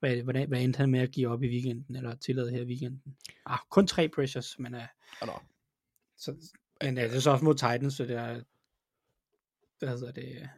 Hvad, 0.00 0.22
hvordan, 0.22 0.48
hvad 0.48 0.60
endte 0.60 0.76
han 0.76 0.90
med 0.90 1.00
at 1.00 1.10
give 1.10 1.28
op 1.28 1.42
i 1.42 1.48
weekenden, 1.48 1.96
eller 1.96 2.14
tillade 2.14 2.50
her 2.50 2.60
i 2.60 2.64
weekenden? 2.64 3.16
Ah, 3.46 3.58
kun 3.70 3.86
tre 3.86 4.08
pressures, 4.08 4.58
men, 4.58 4.74
uh, 4.74 4.80
Og 5.20 5.26
nå, 5.26 5.32
så, 6.16 6.34
men 6.82 6.98
uh, 6.98 7.04
det 7.04 7.14
er 7.16 7.20
så 7.20 7.30
også 7.30 7.44
mod 7.44 7.54
Titans, 7.54 7.94
så 7.94 8.04
det 8.04 8.16
er, 8.16 8.40
hvad 9.78 9.88
hedder 9.88 10.12
det, 10.12 10.48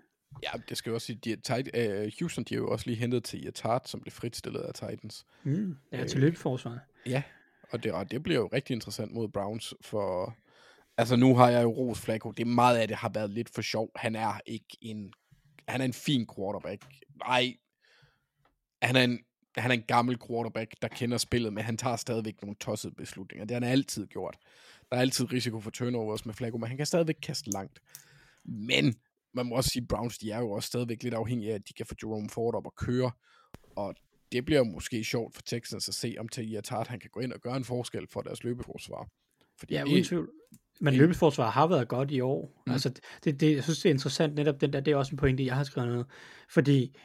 ja, 0.43 0.51
det 0.69 0.77
skal 0.77 0.91
jeg 0.91 0.95
også 0.95 1.07
sige, 1.07 1.17
de 1.25 1.33
er 1.33 1.37
tight, 1.45 1.69
uh, 1.77 2.13
Houston, 2.21 2.45
de 2.45 2.55
har 2.55 2.61
jo 2.61 2.69
også 2.71 2.87
lige 2.87 2.97
hentet 2.97 3.25
til 3.25 3.45
Iatart, 3.45 3.89
som 3.89 4.01
blev 4.01 4.13
fritstillet 4.13 4.61
af 4.61 4.75
Titans. 4.75 5.27
mm, 5.43 5.77
ja, 5.93 6.05
til 6.07 6.17
Øh, 6.19 6.23
løbeforsvaret. 6.23 6.81
Ja, 7.07 7.23
og 7.71 7.83
det, 7.83 7.93
og 7.93 8.11
det 8.11 8.23
bliver 8.23 8.39
jo 8.39 8.47
rigtig 8.53 8.75
interessant 8.75 9.13
mod 9.13 9.29
Browns, 9.29 9.75
for 9.81 10.37
altså 10.97 11.17
nu 11.17 11.37
har 11.37 11.49
jeg 11.51 11.63
jo 11.63 11.71
Ros 11.71 12.01
Flacco, 12.01 12.31
det 12.31 12.43
er 12.43 12.47
meget 12.47 12.79
af 12.79 12.89
det 12.89 12.97
har 12.97 13.09
været 13.09 13.31
lidt 13.31 13.51
for 13.55 13.63
sjov. 13.63 13.91
Han 13.97 14.17
er 14.17 14.41
ikke 14.47 14.77
en, 14.81 15.13
han 15.69 15.81
er 15.81 15.85
en 15.85 15.93
fin 15.93 16.27
quarterback. 16.37 16.85
Nej, 17.17 17.57
han 18.83 18.97
er 18.97 19.05
en, 19.05 19.19
han 19.63 19.71
er 19.71 19.75
en 19.75 19.83
gammel 19.83 20.19
quarterback, 20.29 20.75
der 20.83 20.89
kender 20.89 21.19
spillet, 21.19 21.53
men 21.53 21.65
han 21.65 21.77
tager 21.77 21.97
stadigvæk 21.97 22.43
nogle 22.43 22.57
tossede 22.61 22.95
beslutninger. 22.95 23.45
Det 23.47 23.55
har 23.55 23.61
han 23.61 23.73
altid 23.73 24.07
gjort. 24.07 24.37
Der 24.91 24.97
er 24.97 25.01
altid 25.01 25.33
risiko 25.33 25.61
for 25.61 25.71
turnovers 25.71 26.27
med 26.27 26.35
Flacco, 26.35 26.59
men 26.59 26.69
han 26.69 26.77
kan 26.77 26.87
stadigvæk 26.87 27.17
kaste 27.23 27.51
langt. 27.51 27.81
Men 28.45 28.95
man 29.35 29.47
må 29.47 29.55
også 29.55 29.71
sige, 29.71 29.87
Browns, 29.87 30.19
de 30.19 30.31
er 30.31 30.39
jo 30.39 30.51
også 30.51 30.67
stadigvæk 30.67 31.03
lidt 31.03 31.15
afhængige 31.15 31.51
af, 31.51 31.55
at 31.55 31.69
de 31.69 31.73
kan 31.73 31.87
få 31.87 31.95
Jerome 32.03 32.31
Ford 32.31 32.55
op 32.55 32.67
og 32.67 32.75
køre. 32.77 33.11
Og 33.77 33.95
det 34.33 34.45
bliver 34.45 34.63
måske 34.65 35.05
sjovt 35.05 35.35
for 35.35 35.43
Texans 35.43 35.89
at 35.89 35.95
se, 35.95 36.15
om 36.19 36.29
Tahir 36.29 36.61
Tart 36.61 36.87
han 36.89 37.01
kan 37.01 37.11
gå 37.13 37.21
ind 37.21 37.33
og 37.33 37.41
gøre 37.41 37.57
en 37.57 37.65
forskel 37.65 38.07
for 38.13 38.21
deres 38.21 38.45
løbeforsvar. 38.45 39.09
Fordi 39.59 39.75
Ja, 39.75 39.85
uden 39.85 40.05
tvivl. 40.05 40.31
Men 40.81 40.95
en- 40.95 40.99
løbeforsvaret 41.01 41.53
har 41.53 41.67
været 41.67 41.89
godt 41.89 42.11
i 42.11 42.21
år. 42.21 42.63
Mm. 42.67 42.73
Altså, 42.73 42.93
det, 43.25 43.41
det, 43.41 43.55
jeg 43.55 43.65
synes, 43.65 43.79
det 43.81 43.89
er 43.89 43.95
interessant 43.95 44.35
netop 44.35 44.61
den 44.61 44.73
der, 44.73 44.81
det 44.81 44.93
er 44.93 44.97
også 44.97 45.11
en 45.13 45.17
pointe, 45.17 45.45
jeg 45.47 45.57
har 45.57 45.65
skrevet 45.65 45.91
ned. 45.97 46.05
Fordi 46.51 46.97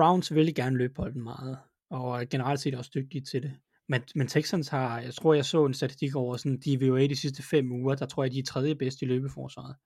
Browns 0.00 0.34
vil 0.34 0.54
gerne 0.54 0.76
løbe 0.76 0.94
bolden 0.94 1.22
meget, 1.22 1.58
og 1.90 2.20
er 2.20 2.24
generelt 2.24 2.60
set 2.60 2.74
også 2.74 2.90
dygtige 2.94 3.24
til 3.24 3.42
det. 3.42 3.52
Men, 3.88 4.02
men 4.14 4.26
Texans 4.26 4.68
har, 4.68 5.00
jeg 5.00 5.14
tror, 5.14 5.34
jeg 5.34 5.44
så 5.44 5.64
en 5.66 5.74
statistik 5.74 6.16
over 6.16 6.36
sådan 6.36 6.58
DVOA 6.58 7.06
de 7.06 7.16
sidste 7.16 7.42
fem 7.42 7.72
uger, 7.72 7.94
der 7.94 8.06
tror 8.06 8.24
jeg, 8.24 8.32
de 8.32 8.38
er 8.38 8.42
tredje 8.42 8.74
bedst 8.74 9.02
i 9.02 9.04
løbeforsvaret. 9.04 9.76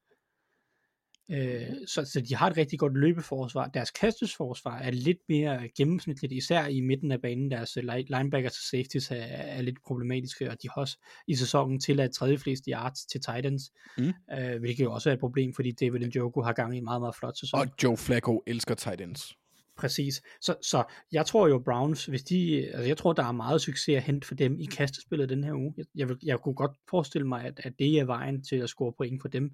Øh, 1.30 1.76
så, 1.86 2.04
så 2.04 2.20
de 2.20 2.34
har 2.36 2.50
et 2.50 2.56
rigtig 2.56 2.78
godt 2.78 2.96
løbeforsvar. 2.96 3.66
Deres 3.68 3.90
kastesforsvar 3.90 4.78
er 4.78 4.90
lidt 4.90 5.18
mere 5.28 5.68
gennemsnitligt, 5.76 6.32
især 6.32 6.66
i 6.66 6.80
midten 6.80 7.12
af 7.12 7.20
banen. 7.22 7.50
Deres 7.50 7.76
øh, 7.76 7.82
li- 7.84 8.16
linebackers 8.18 8.52
og 8.58 8.62
safeties 8.70 9.10
er, 9.10 9.16
er 9.16 9.62
lidt 9.62 9.78
problematiske, 9.86 10.50
og 10.50 10.56
de 10.62 10.68
har 10.74 10.80
også 10.80 10.98
i 11.28 11.34
sæsonen 11.34 11.80
tilladt 11.80 12.14
tredje 12.14 12.38
flest 12.38 12.64
yards 12.68 13.06
til 13.06 13.20
Titans, 13.20 13.62
Mm. 13.98 14.12
øh, 14.38 14.60
hvilket 14.60 14.84
jo 14.84 14.92
også 14.92 15.10
er 15.10 15.14
et 15.14 15.20
problem, 15.20 15.54
fordi 15.54 15.72
David 15.72 16.00
Njoku 16.06 16.42
har 16.42 16.52
gang 16.52 16.74
i 16.74 16.78
en 16.78 16.84
meget, 16.84 17.00
meget 17.02 17.14
flot 17.16 17.38
sæson. 17.38 17.60
Og 17.60 17.66
Joe 17.82 17.96
Flacco 17.96 18.42
elsker 18.46 18.74
tight 18.74 19.00
ends. 19.00 19.32
Præcis. 19.76 20.22
Så, 20.40 20.54
så 20.62 20.84
jeg 21.12 21.26
tror 21.26 21.48
jo 21.48 21.58
Browns, 21.58 22.06
hvis 22.06 22.22
de, 22.22 22.66
altså 22.66 22.88
jeg 22.88 22.96
tror, 22.96 23.12
der 23.12 23.24
er 23.24 23.32
meget 23.32 23.60
succes 23.60 23.96
at 23.96 24.02
hente 24.02 24.26
for 24.26 24.34
dem 24.34 24.60
i 24.60 24.64
kastespillet 24.64 25.28
den 25.28 25.44
her 25.44 25.52
uge. 25.54 25.74
Jeg, 25.76 25.84
jeg, 25.94 26.08
vil, 26.08 26.18
jeg 26.22 26.38
kunne 26.40 26.54
godt 26.54 26.72
forestille 26.90 27.28
mig, 27.28 27.44
at, 27.44 27.60
at 27.64 27.72
det 27.78 27.98
er 27.98 28.04
vejen 28.04 28.42
til 28.42 28.56
at 28.56 28.68
score 28.68 28.92
point 28.98 29.22
for 29.22 29.28
dem, 29.28 29.50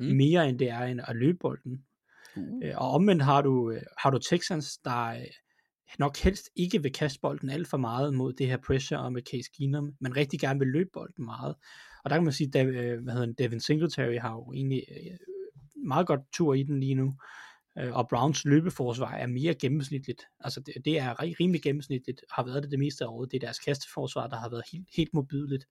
Mm. 0.00 0.06
mm. 0.06 0.16
mere 0.16 0.48
end 0.48 0.58
det 0.58 0.70
er 0.70 0.80
end 0.82 1.00
at 1.08 1.16
løbe 1.16 1.38
bolden. 1.40 1.84
Øh, 2.64 2.72
Og 2.76 2.90
omvendt 2.90 3.22
har 3.22 3.42
du, 3.42 3.70
øh, 3.70 3.82
har 3.98 4.10
du 4.10 4.18
Texans, 4.18 4.78
der 4.78 5.06
øh, 5.06 5.20
nok 5.98 6.16
helst 6.16 6.50
ikke 6.56 6.82
vil 6.82 6.92
kaste 6.92 7.20
bolden 7.22 7.50
alt 7.50 7.68
for 7.68 7.76
meget 7.76 8.14
mod 8.14 8.32
det 8.32 8.46
her 8.46 8.56
pressure 8.66 9.00
og 9.00 9.12
med 9.12 9.22
Case 9.22 9.50
Keenum, 9.58 9.92
men 10.00 10.16
rigtig 10.16 10.40
gerne 10.40 10.58
vil 10.58 10.68
løbe 10.68 10.90
bolden 10.92 11.24
meget. 11.24 11.54
Og 12.04 12.10
der 12.10 12.16
kan 12.16 12.24
man 12.24 12.32
sige, 12.32 12.58
at 12.58 12.66
hvad 13.02 13.12
hedder 13.12 13.32
Devin 13.38 13.60
Singletary 13.60 14.18
har 14.18 14.32
jo 14.32 14.52
egentlig 14.52 14.82
øh, 14.90 15.16
meget 15.86 16.06
godt 16.06 16.20
tur 16.32 16.54
i 16.54 16.62
den 16.62 16.80
lige 16.80 16.94
nu. 16.94 17.14
Øh, 17.78 17.96
og 17.96 18.08
Browns 18.08 18.44
løbeforsvar 18.44 19.14
er 19.14 19.26
mere 19.26 19.54
gennemsnitligt. 19.54 20.22
Altså 20.40 20.60
det, 20.60 20.74
det 20.84 20.98
er 20.98 21.22
ri- 21.22 21.34
rimelig 21.40 21.62
gennemsnitligt, 21.62 22.24
har 22.30 22.44
været 22.44 22.62
det 22.62 22.70
det 22.70 22.78
meste 22.78 23.04
af 23.04 23.08
året. 23.08 23.32
Det 23.32 23.36
er 23.36 23.46
deres 23.46 23.58
kasteforsvar, 23.58 24.26
der 24.26 24.36
har 24.36 24.50
været 24.50 24.62
helt, 24.72 24.88
helt 24.96 25.14
mobiligt. 25.14 25.66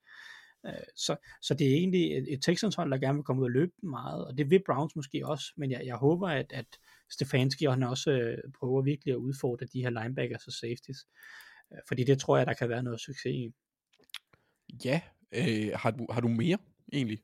Øh, 0.65 0.73
så, 0.95 1.15
så 1.41 1.53
det 1.53 1.67
er 1.67 1.75
egentlig 1.75 2.17
et, 2.17 2.33
et 2.33 2.41
Texans 2.41 2.75
hold, 2.75 2.91
der 2.91 2.97
gerne 2.97 3.17
vil 3.17 3.23
komme 3.23 3.41
ud 3.41 3.47
og 3.47 3.51
løbe 3.51 3.71
meget, 3.83 4.25
og 4.25 4.37
det 4.37 4.49
vil 4.49 4.63
Browns 4.65 4.95
måske 4.95 5.27
også, 5.27 5.53
men 5.57 5.71
jeg, 5.71 5.81
jeg 5.85 5.95
håber, 5.95 6.27
at, 6.27 6.51
at 6.53 6.65
Stefanski 7.09 7.65
og 7.65 7.73
han 7.73 7.83
også 7.83 8.11
øh, 8.11 8.37
prøver 8.59 8.81
virkelig 8.81 9.11
at 9.11 9.17
udfordre 9.17 9.65
de 9.65 9.81
her 9.81 9.89
linebackers 9.89 10.47
og 10.47 10.53
safeties, 10.53 11.07
øh, 11.73 11.79
fordi 11.87 12.03
det 12.03 12.19
tror 12.19 12.37
jeg, 12.37 12.47
der 12.47 12.53
kan 12.53 12.69
være 12.69 12.83
noget 12.83 12.99
succes 12.99 13.25
i. 13.25 13.53
Ja, 14.85 15.01
øh, 15.31 15.71
har, 15.75 15.91
du, 15.91 16.07
har 16.11 16.21
du 16.21 16.27
mere 16.27 16.57
egentlig? 16.93 17.19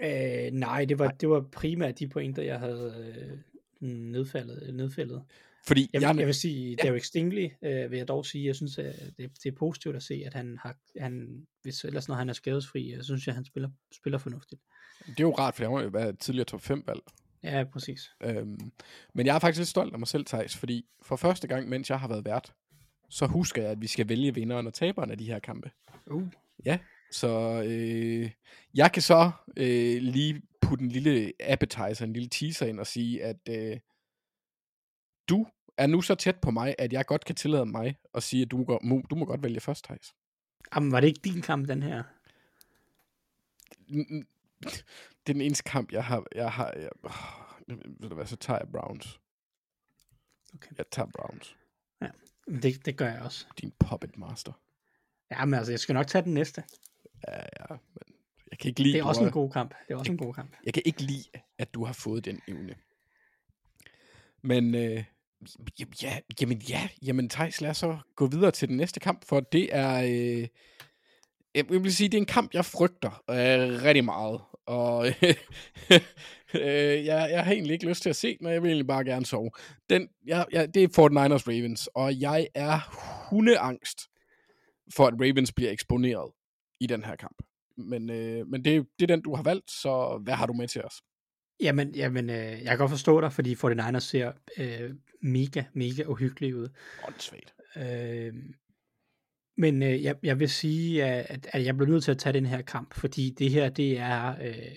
Øh, 0.00 0.52
nej, 0.52 0.84
det 0.84 0.98
var, 0.98 1.08
det 1.08 1.28
var 1.28 1.48
primært 1.52 1.98
de 1.98 2.08
pointer, 2.08 2.42
jeg 2.42 2.58
havde 2.58 3.14
øh, 3.16 3.38
nedfældet. 3.80 4.74
nedfældet. 4.74 5.22
Fordi 5.66 5.90
Jeg, 5.92 6.02
jeg, 6.02 6.16
jeg 6.18 6.26
vil 6.26 6.34
sige, 6.34 6.76
ja. 6.82 6.88
Derek 6.88 7.04
Stingley 7.04 7.50
øh, 7.62 7.90
vil 7.90 7.96
jeg 7.96 8.08
dog 8.08 8.26
sige, 8.26 8.46
jeg 8.46 8.56
synes, 8.56 8.78
at 8.78 9.12
det, 9.18 9.30
det 9.42 9.46
er 9.46 9.56
positivt 9.58 9.96
at 9.96 10.02
se, 10.02 10.22
at 10.26 10.34
han 10.34 10.58
har, 10.62 10.76
han, 11.00 11.46
hvis 11.62 11.84
ellers 11.84 12.08
når 12.08 12.14
han 12.14 12.28
er 12.28 12.32
skadesfri, 12.32 12.92
øh, 12.92 12.98
så 12.98 13.04
synes 13.04 13.26
jeg, 13.26 13.32
at 13.32 13.36
han 13.36 13.44
spiller, 13.44 13.68
spiller 13.92 14.18
fornuftigt. 14.18 14.60
det 15.06 15.20
er 15.20 15.24
jo 15.24 15.34
rart, 15.34 15.54
for 15.54 15.78
han 15.78 15.92
var 15.92 16.06
jo 16.06 16.12
tidligere 16.12 16.44
top 16.44 16.60
5 16.60 16.82
valg. 16.86 17.00
Ja, 17.42 17.64
præcis. 17.72 18.10
Øhm, 18.22 18.72
men 19.14 19.26
jeg 19.26 19.34
er 19.34 19.38
faktisk 19.38 19.58
lidt 19.58 19.68
stolt 19.68 19.92
af 19.92 19.98
mig 19.98 20.08
selv, 20.08 20.24
Thijs, 20.24 20.56
fordi 20.56 20.86
for 21.02 21.16
første 21.16 21.48
gang, 21.48 21.68
mens 21.68 21.90
jeg 21.90 22.00
har 22.00 22.08
været 22.08 22.24
vært, 22.24 22.52
så 23.10 23.26
husker 23.26 23.62
jeg, 23.62 23.70
at 23.70 23.80
vi 23.80 23.86
skal 23.86 24.08
vælge 24.08 24.34
vinderen 24.34 24.66
og 24.66 24.74
taberen 24.74 25.10
af 25.10 25.18
de 25.18 25.24
her 25.24 25.38
kampe. 25.38 25.70
Uh. 26.06 26.28
Ja, 26.64 26.78
så 27.10 27.62
øh, 27.66 28.30
jeg 28.74 28.92
kan 28.92 29.02
så 29.02 29.30
øh, 29.56 30.02
lige 30.02 30.42
putte 30.60 30.84
en 30.84 30.90
lille 30.90 31.32
appetizer, 31.40 32.02
en 32.02 32.12
lille 32.12 32.28
teaser 32.28 32.66
ind 32.66 32.80
og 32.80 32.86
sige, 32.86 33.24
at 33.24 33.48
øh, 33.48 33.80
du 35.28 35.46
er 35.76 35.86
nu 35.86 36.00
så 36.00 36.14
tæt 36.14 36.40
på 36.40 36.50
mig, 36.50 36.74
at 36.78 36.92
jeg 36.92 37.06
godt 37.06 37.24
kan 37.24 37.34
tillade 37.34 37.66
mig 37.66 37.96
at 38.14 38.22
sige, 38.22 38.42
at 38.42 38.50
du 38.50 38.56
må, 38.56 38.78
må, 38.82 39.02
du 39.10 39.16
må 39.16 39.24
godt 39.24 39.42
vælge 39.42 39.60
først, 39.60 39.84
Thijs. 39.84 40.14
Jamen, 40.74 40.92
var 40.92 41.00
det 41.00 41.08
ikke 41.08 41.20
din 41.24 41.42
kamp, 41.42 41.68
den 41.68 41.82
her? 41.82 42.02
Det 45.26 45.30
er 45.30 45.32
den 45.32 45.40
eneste 45.40 45.62
kamp, 45.64 45.92
jeg 45.92 46.04
har... 46.04 46.26
Jeg 46.34 46.52
har 46.52 46.72
jeg, 46.72 46.90
øh, 47.68 47.78
ved 48.00 48.08
du 48.08 48.14
hvad, 48.14 48.26
så 48.26 48.36
tager 48.36 48.58
jeg 48.58 48.68
Browns. 48.72 49.20
Okay. 50.54 50.70
Jeg 50.78 50.86
tager 50.90 51.08
Browns. 51.14 51.56
Men 52.46 52.62
Det, 52.62 52.86
det 52.86 52.96
gør 52.96 53.08
jeg 53.08 53.22
også. 53.22 53.46
Din 53.60 53.72
puppet 53.78 54.18
master. 54.18 54.52
Ja, 55.30 55.44
men 55.44 55.54
altså, 55.54 55.72
jeg 55.72 55.80
skal 55.80 55.92
nok 55.92 56.06
tage 56.06 56.24
den 56.24 56.34
næste. 56.34 56.64
Ja, 57.28 57.36
ja, 57.36 57.66
men 57.70 58.14
jeg 58.50 58.58
kan 58.58 58.68
ikke 58.68 58.82
lide... 58.82 58.92
Det 58.92 59.00
er 59.00 59.04
også 59.04 59.20
har- 59.20 59.26
en 59.26 59.32
god 59.32 59.50
kamp. 59.50 59.74
Det 59.88 59.94
er 59.94 59.98
også 59.98 60.12
en 60.12 60.18
god 60.18 60.34
kamp. 60.34 60.56
Jeg 60.64 60.74
kan 60.74 60.82
ikke 60.86 61.02
lide, 61.02 61.24
at 61.58 61.74
du 61.74 61.84
har 61.84 61.92
fået 61.92 62.24
den 62.24 62.40
evne. 62.48 62.74
Men 64.42 64.74
øh, 64.74 65.04
ja, 66.02 66.18
jamen 66.40 66.58
ja, 66.58 66.88
jamen 67.02 67.28
Thijs, 67.28 67.60
lad 67.60 67.70
os 67.70 67.76
så 67.76 67.98
gå 68.16 68.26
videre 68.26 68.50
til 68.50 68.68
den 68.68 68.76
næste 68.76 69.00
kamp, 69.00 69.24
for 69.24 69.40
det 69.40 69.68
er, 69.76 70.02
øh, 70.02 70.48
jeg 71.54 71.64
vil 71.68 71.94
sige, 71.94 72.08
det 72.08 72.14
er 72.16 72.20
en 72.20 72.26
kamp, 72.26 72.54
jeg 72.54 72.64
frygter 72.64 73.22
øh, 73.30 73.82
rigtig 73.82 74.04
meget. 74.04 74.40
Og 74.66 75.06
øh, 76.54 77.04
jeg, 77.04 77.28
jeg 77.30 77.44
har 77.44 77.52
egentlig 77.52 77.72
ikke 77.72 77.88
lyst 77.88 78.02
til 78.02 78.10
at 78.10 78.16
se 78.16 78.38
den, 78.38 78.46
og 78.46 78.52
jeg 78.52 78.62
vil 78.62 78.68
egentlig 78.68 78.86
bare 78.86 79.04
gerne 79.04 79.26
sove. 79.26 79.50
Den, 79.90 80.08
jeg, 80.26 80.46
jeg, 80.52 80.74
det 80.74 80.82
er 80.84 80.88
49ers 80.88 81.48
Ravens, 81.48 81.86
og 81.94 82.20
jeg 82.20 82.48
er 82.54 82.78
hundeangst 83.30 84.00
for, 84.94 85.06
at 85.06 85.14
Ravens 85.14 85.52
bliver 85.52 85.70
eksponeret 85.70 86.32
i 86.84 86.86
den 86.86 87.04
her 87.04 87.16
kamp. 87.16 87.36
Men, 87.76 88.10
øh, 88.10 88.46
men 88.46 88.64
det, 88.64 88.86
det 88.98 89.10
er 89.10 89.16
den, 89.16 89.22
du 89.22 89.34
har 89.34 89.42
valgt, 89.42 89.70
så 89.70 90.20
hvad 90.24 90.34
har 90.34 90.46
du 90.46 90.52
med 90.52 90.68
til 90.68 90.84
os? 90.84 90.94
Jamen, 91.60 91.94
jamen 91.94 92.30
øh, 92.30 92.36
jeg 92.36 92.66
kan 92.68 92.78
godt 92.78 92.90
forstå 92.90 93.20
dig, 93.20 93.32
fordi 93.32 93.54
49ers 93.54 93.98
ser 93.98 94.32
øh, 94.58 94.90
mega, 95.22 95.64
mega 95.72 96.04
uhyggelige 96.06 96.56
ud. 96.56 96.68
Åndssvagt. 97.08 97.54
Øh, 97.76 98.34
men 99.56 99.82
øh, 99.82 100.02
jeg, 100.02 100.16
jeg 100.22 100.40
vil 100.40 100.50
sige, 100.50 101.04
at, 101.04 101.46
at 101.52 101.64
jeg 101.64 101.76
bliver 101.76 101.90
nødt 101.90 102.04
til 102.04 102.10
at 102.10 102.18
tage 102.18 102.32
den 102.32 102.46
her 102.46 102.62
kamp, 102.62 102.94
fordi 102.94 103.30
det 103.30 103.50
her, 103.50 103.68
det 103.68 103.98
er, 103.98 104.36
øh, 104.42 104.76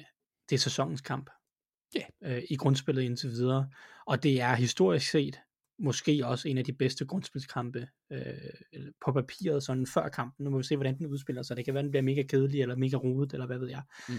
det 0.49 0.55
er 0.55 0.57
sæsonens 0.57 1.01
kamp. 1.01 1.29
Ja. 1.95 2.03
Øh, 2.23 2.43
I 2.49 2.55
grundspillet 2.55 3.01
indtil 3.01 3.29
videre. 3.29 3.69
Og 4.07 4.23
det 4.23 4.41
er 4.41 4.55
historisk 4.55 5.09
set 5.11 5.39
måske 5.79 6.25
også 6.25 6.47
en 6.47 6.57
af 6.57 6.63
de 6.63 6.73
bedste 6.73 7.05
grundspilskampe 7.05 7.87
øh, 8.11 8.21
på 9.05 9.11
papiret, 9.11 9.63
sådan 9.63 9.87
før 9.87 10.09
kampen. 10.09 10.43
Nu 10.43 10.49
må 10.49 10.57
vi 10.57 10.63
se, 10.63 10.75
hvordan 10.75 10.97
den 10.97 11.05
udspiller 11.05 11.41
sig. 11.41 11.57
Det 11.57 11.65
kan 11.65 11.73
være, 11.73 11.83
den 11.83 11.91
bliver 11.91 12.03
mega 12.03 12.23
kedelig, 12.23 12.61
eller 12.61 12.75
mega 12.75 12.97
rodet, 12.97 13.33
eller 13.33 13.45
hvad 13.45 13.57
ved 13.57 13.69
jeg. 13.69 13.81
Mm. 14.09 14.15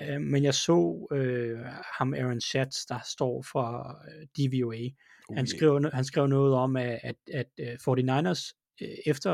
Øh, 0.00 0.20
men 0.20 0.44
jeg 0.44 0.54
så 0.54 1.08
øh, 1.12 1.58
ham, 1.98 2.14
Aaron 2.14 2.40
Schatz, 2.40 2.86
der 2.88 2.98
står 3.10 3.44
for 3.52 3.98
øh, 4.08 4.26
DVOA. 4.36 4.88
Uh, 5.28 5.36
han, 5.36 5.46
skrev, 5.46 5.90
han 5.92 6.04
skrev 6.04 6.26
noget 6.26 6.54
om, 6.54 6.76
at, 6.76 7.00
at, 7.02 7.16
at 7.32 7.78
uh, 7.86 7.98
49ers 7.98 8.52
øh, 8.82 8.88
efter 9.06 9.30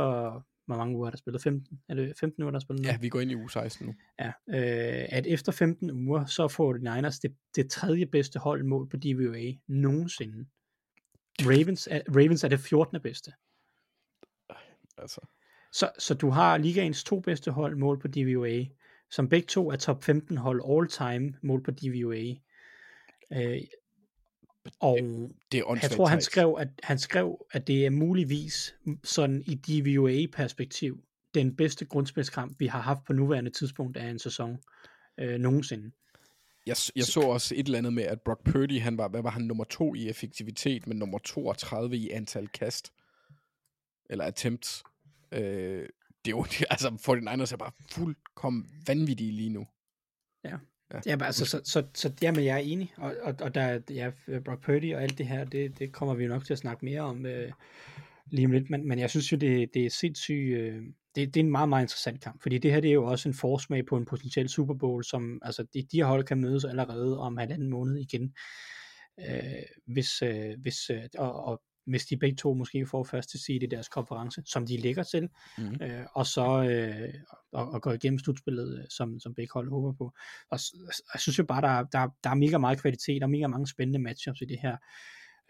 hvor 0.66 0.76
mange 0.76 0.96
uger 0.96 1.06
har 1.06 1.10
der 1.10 1.18
spillet? 1.18 1.42
15? 1.42 1.78
Er 1.88 1.94
det 1.94 2.12
15 2.20 2.42
uger, 2.42 2.50
der 2.50 2.58
har 2.58 2.60
spillet 2.60 2.84
nu? 2.84 2.90
Ja, 2.90 2.98
vi 3.00 3.08
går 3.08 3.20
ind 3.20 3.30
i 3.30 3.34
uge 3.34 3.50
16 3.50 3.86
nu. 3.86 3.94
Ja, 4.20 4.28
øh, 4.28 5.06
at 5.08 5.26
efter 5.26 5.52
15 5.52 5.90
uger, 5.90 6.24
så 6.24 6.48
får 6.48 6.72
de 6.72 6.78
Niners 6.78 7.18
det, 7.18 7.34
det 7.56 7.70
tredje 7.70 8.06
bedste 8.06 8.38
hold 8.38 8.64
mål 8.64 8.88
på 8.88 8.96
DVOA 8.96 9.52
nogensinde. 9.68 10.46
Ravens 11.40 11.88
er, 11.90 12.00
Ravens 12.08 12.44
er 12.44 12.48
det 12.48 12.60
14. 12.60 13.00
bedste. 13.00 13.32
Altså. 14.98 15.20
Så, 15.72 15.90
så 15.98 16.14
du 16.14 16.30
har 16.30 16.58
ligaens 16.58 17.04
to 17.04 17.20
bedste 17.20 17.50
hold 17.50 17.76
mål 17.76 18.00
på 18.00 18.08
DVOA, 18.08 18.64
som 19.10 19.28
begge 19.28 19.46
to 19.46 19.70
er 19.70 19.76
top 19.76 20.04
15 20.04 20.36
hold 20.36 20.62
all 20.68 20.88
time 20.88 21.34
mål 21.42 21.62
på 21.62 21.70
DVOA. 21.70 22.34
Øh, 23.32 23.60
og 24.80 24.98
det 25.52 25.60
er 25.60 25.78
jeg 25.82 25.90
tror, 25.90 26.06
han 26.06 26.20
skrev, 26.20 26.56
at, 26.58 26.68
han 26.82 26.98
skrev, 26.98 27.46
at 27.50 27.66
det 27.66 27.86
er 27.86 27.90
muligvis 27.90 28.74
sådan 29.04 29.42
i 29.46 29.54
DVOA-perspektiv 29.54 31.04
den 31.34 31.56
bedste 31.56 31.84
grundspilskamp, 31.84 32.60
vi 32.60 32.66
har 32.66 32.80
haft 32.80 33.04
på 33.06 33.12
nuværende 33.12 33.50
tidspunkt 33.50 33.96
af 33.96 34.06
en 34.08 34.18
sæson 34.18 34.58
øh, 35.18 35.38
nogensinde. 35.40 35.92
Jeg, 36.66 36.76
jeg 36.96 37.04
så 37.04 37.20
også 37.20 37.54
et 37.54 37.66
eller 37.66 37.78
andet 37.78 37.92
med, 37.92 38.02
at 38.02 38.20
Brock 38.20 38.44
Purdy, 38.44 38.80
han 38.80 38.98
var, 38.98 39.08
hvad 39.08 39.22
var 39.22 39.30
han, 39.30 39.42
nummer 39.42 39.64
to 39.64 39.94
i 39.94 40.08
effektivitet, 40.08 40.86
men 40.86 40.98
nummer 40.98 41.18
32 41.18 41.96
i 41.96 42.10
antal 42.10 42.48
kast. 42.48 42.92
Eller 44.10 44.24
attempts. 44.24 44.84
Øh, 45.32 45.88
det 46.24 46.32
er 46.32 46.36
jo, 46.36 46.44
altså 46.70 46.88
49ers 46.88 47.52
er 47.52 47.56
bare 47.56 47.72
fuldkommen 47.90 48.70
vanvittige 48.86 49.32
lige 49.32 49.50
nu. 49.50 49.66
Ja. 50.44 50.56
Ja, 50.94 51.00
ja 51.06 51.24
altså, 51.24 51.46
så, 51.46 51.60
så, 51.64 51.86
så 51.94 52.12
jamen, 52.22 52.44
jeg 52.44 52.54
er 52.54 52.62
enig, 52.62 52.92
og, 52.96 53.14
og, 53.22 53.34
og 53.40 53.54
der 53.54 53.80
ja, 53.90 54.10
Brock 54.44 54.62
Purdy 54.62 54.94
og 54.94 55.02
alt 55.02 55.18
det 55.18 55.26
her, 55.26 55.44
det, 55.44 55.78
det 55.78 55.92
kommer 55.92 56.14
vi 56.14 56.24
jo 56.24 56.28
nok 56.28 56.44
til 56.44 56.52
at 56.52 56.58
snakke 56.58 56.84
mere 56.84 57.00
om 57.00 57.26
øh, 57.26 57.52
lige 58.30 58.46
om 58.46 58.52
lidt, 58.52 58.70
men, 58.70 58.88
men 58.88 58.98
jeg 58.98 59.10
synes 59.10 59.32
jo, 59.32 59.36
det, 59.36 59.74
det 59.74 59.86
er 59.86 59.90
sindssygt, 59.90 60.56
øh, 60.56 60.82
det, 61.16 61.34
det 61.34 61.40
er 61.40 61.44
en 61.44 61.50
meget, 61.50 61.68
meget 61.68 61.84
interessant 61.84 62.20
kamp, 62.20 62.42
fordi 62.42 62.58
det 62.58 62.72
her, 62.72 62.80
det 62.80 62.90
er 62.90 62.94
jo 62.94 63.04
også 63.04 63.28
en 63.28 63.34
forsmag 63.34 63.86
på 63.86 63.96
en 63.96 64.04
potentiel 64.04 64.48
Super 64.48 64.74
Bowl, 64.74 65.04
som, 65.04 65.40
altså, 65.42 65.66
de, 65.74 65.82
de 65.92 65.96
her 65.96 66.04
hold 66.04 66.24
kan 66.24 66.40
mødes 66.40 66.64
allerede 66.64 67.18
om 67.18 67.36
halvanden 67.36 67.70
måned 67.70 67.96
igen, 67.96 68.34
øh, 69.20 69.62
hvis, 69.86 70.22
øh, 70.22 70.54
hvis, 70.62 70.90
øh, 70.90 71.02
og, 71.18 71.44
og 71.44 71.62
hvis 71.86 72.06
de 72.06 72.16
begge 72.16 72.36
to 72.36 72.54
måske 72.54 72.86
får 72.86 73.04
første 73.04 73.44
seed 73.44 73.62
i 73.62 73.66
deres 73.66 73.88
konference, 73.88 74.42
som 74.46 74.66
de 74.66 74.76
ligger 74.76 75.02
til, 75.02 75.28
mm. 75.58 75.76
øh, 75.82 76.06
og 76.14 76.26
så 76.26 76.62
øh, 76.62 77.14
og, 77.52 77.70
og 77.70 77.82
går 77.82 77.92
igennem 77.92 78.18
slutspillet, 78.18 78.78
øh, 78.78 78.84
som, 78.90 79.20
som 79.20 79.34
begge 79.34 79.52
hold 79.54 79.70
håber 79.70 79.92
på. 79.92 80.12
Og 80.50 80.58
jeg 81.14 81.20
synes 81.20 81.38
jo 81.38 81.44
bare, 81.44 81.62
der, 81.62 81.84
der, 81.92 82.08
der 82.24 82.30
er 82.30 82.34
mega 82.34 82.58
meget 82.58 82.80
kvalitet, 82.80 83.22
og 83.22 83.30
mega 83.30 83.46
mange 83.46 83.66
spændende 83.66 83.98
matchups 83.98 84.40
i 84.40 84.44
det 84.44 84.58
her. 84.62 84.76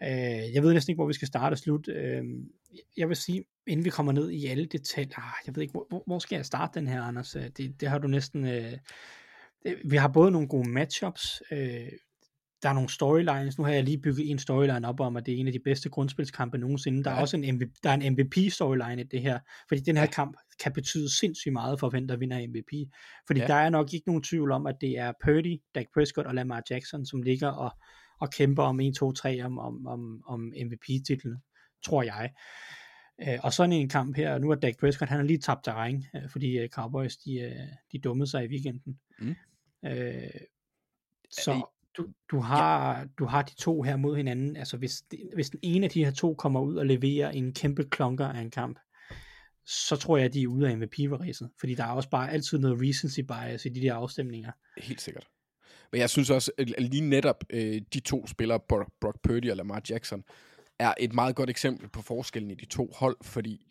Øh, 0.03 0.53
jeg 0.53 0.63
ved 0.63 0.73
næsten 0.73 0.91
ikke, 0.91 0.97
hvor 0.97 1.07
vi 1.07 1.13
skal 1.13 1.27
starte 1.27 1.53
og 1.53 1.57
slutte. 1.57 1.91
Øh, 1.91 2.23
jeg 2.97 3.09
vil 3.09 3.15
sige, 3.15 3.43
inden 3.67 3.85
vi 3.85 3.89
kommer 3.89 4.11
ned 4.11 4.29
i 4.29 4.45
alle 4.45 4.65
detaljer, 4.65 5.17
ah, 5.17 5.33
jeg 5.45 5.55
ved 5.55 5.61
ikke, 5.61 5.71
hvor, 5.71 6.03
hvor 6.05 6.19
skal 6.19 6.35
jeg 6.35 6.45
starte 6.45 6.79
den 6.79 6.87
her, 6.87 7.01
Anders? 7.01 7.35
Øh, 7.35 7.49
det, 7.57 7.81
det 7.81 7.89
har 7.89 7.97
du 7.97 8.07
næsten... 8.07 8.45
Øh, 8.45 8.73
vi 9.85 9.97
har 9.97 10.07
både 10.07 10.31
nogle 10.31 10.47
gode 10.47 10.69
matchups, 10.69 11.41
øh, 11.51 11.89
der 12.63 12.69
er 12.69 12.73
nogle 12.73 12.89
storylines. 12.89 13.57
Nu 13.57 13.63
har 13.63 13.71
jeg 13.71 13.83
lige 13.83 13.97
bygget 13.97 14.31
en 14.31 14.39
storyline 14.39 14.87
op 14.87 14.99
om, 14.99 15.17
at 15.17 15.25
det 15.25 15.33
er 15.33 15.37
en 15.37 15.47
af 15.47 15.53
de 15.53 15.59
bedste 15.59 15.89
grundspilskampe 15.89 16.57
nogensinde. 16.57 17.03
Der 17.03 17.11
er 17.11 17.21
også 17.21 17.37
en, 17.37 17.55
MVP, 17.55 17.69
der 17.83 17.89
er 17.89 17.93
en 17.93 18.13
MVP-storyline 18.13 19.01
i 19.01 19.03
det 19.03 19.21
her, 19.21 19.39
fordi 19.67 19.81
den 19.81 19.95
her 19.97 20.03
ja. 20.03 20.09
kamp 20.09 20.37
kan 20.59 20.73
betyde 20.73 21.17
sindssygt 21.19 21.53
meget 21.53 21.79
for, 21.79 21.89
hvem 21.89 22.07
der 22.07 22.17
vinder 22.17 22.47
MVP. 22.47 22.91
Fordi 23.27 23.39
ja. 23.39 23.47
der 23.47 23.53
er 23.53 23.69
nok 23.69 23.93
ikke 23.93 24.07
nogen 24.07 24.23
tvivl 24.23 24.51
om, 24.51 24.67
at 24.67 24.75
det 24.81 24.97
er 24.97 25.11
Purdy, 25.23 25.57
Dak 25.75 25.85
Prescott 25.93 26.27
og 26.27 26.35
Lamar 26.35 26.61
Jackson, 26.69 27.05
som 27.05 27.21
ligger 27.21 27.47
og, 27.47 27.71
og 28.19 28.31
kæmper 28.31 28.63
om 28.63 28.79
1, 28.79 28.95
2, 28.95 29.11
3 29.11 29.43
om, 29.43 29.59
om, 29.59 29.87
om, 29.87 30.23
om 30.27 30.39
MVP-titlen, 30.39 31.37
tror 31.85 32.03
jeg. 32.03 32.33
Øh, 33.21 33.39
og 33.43 33.53
sådan 33.53 33.73
en 33.73 33.89
kamp 33.89 34.15
her, 34.15 34.37
nu 34.37 34.49
er 34.49 34.55
Dak 34.55 34.77
Prescott, 34.79 35.09
han 35.09 35.19
har 35.19 35.25
lige 35.25 35.39
tabt 35.39 35.63
terræn, 35.63 36.05
øh, 36.15 36.29
fordi 36.29 36.57
øh, 36.57 36.69
Cowboys, 36.69 37.17
de, 37.17 37.67
de 37.91 37.99
dummede 37.99 38.29
sig 38.29 38.45
i 38.45 38.47
weekenden. 38.47 38.99
Mm. 39.19 39.35
Øh, 39.85 40.29
så 41.31 41.67
du, 41.97 42.07
du, 42.31 42.39
har, 42.39 42.97
ja. 42.97 43.05
du 43.19 43.25
har 43.25 43.41
de 43.41 43.55
to 43.55 43.81
her 43.81 43.95
mod 43.95 44.17
hinanden. 44.17 44.57
Altså 44.57 44.77
hvis, 44.77 45.03
hvis 45.33 45.49
den 45.49 45.59
ene 45.63 45.85
af 45.85 45.89
de 45.89 46.05
her 46.05 46.11
to 46.11 46.33
kommer 46.33 46.61
ud 46.61 46.75
og 46.75 46.85
leverer 46.85 47.29
en 47.29 47.53
kæmpe 47.53 47.83
klonker 47.83 48.25
af 48.25 48.41
en 48.41 48.51
kamp, 48.51 48.79
så 49.65 49.95
tror 49.95 50.17
jeg, 50.17 50.25
at 50.25 50.33
de 50.33 50.41
er 50.41 50.47
ude 50.47 50.69
af 50.69 50.77
MVP-ræset. 50.77 51.49
Fordi 51.59 51.75
der 51.75 51.83
er 51.83 51.91
også 51.91 52.09
bare 52.09 52.31
altid 52.31 52.57
noget 52.59 52.81
recency 52.81 53.19
bias 53.19 53.65
i 53.65 53.69
de 53.69 53.81
der 53.81 53.93
afstemninger. 53.93 54.51
Helt 54.77 55.01
sikkert. 55.01 55.27
Men 55.91 56.01
jeg 56.01 56.09
synes 56.09 56.29
også, 56.29 56.51
at 56.57 56.83
lige 56.83 57.09
netop 57.09 57.43
øh, 57.49 57.81
de 57.93 57.99
to 57.99 58.27
spillere, 58.27 58.59
Brock 59.01 59.19
Purdy 59.23 59.51
og 59.51 59.57
Lamar 59.57 59.81
Jackson, 59.89 60.23
er 60.79 60.93
et 60.99 61.13
meget 61.13 61.35
godt 61.35 61.49
eksempel 61.49 61.89
på 61.89 62.01
forskellen 62.01 62.51
i 62.51 62.55
de 62.55 62.65
to 62.65 62.93
hold, 62.95 63.17
fordi 63.21 63.65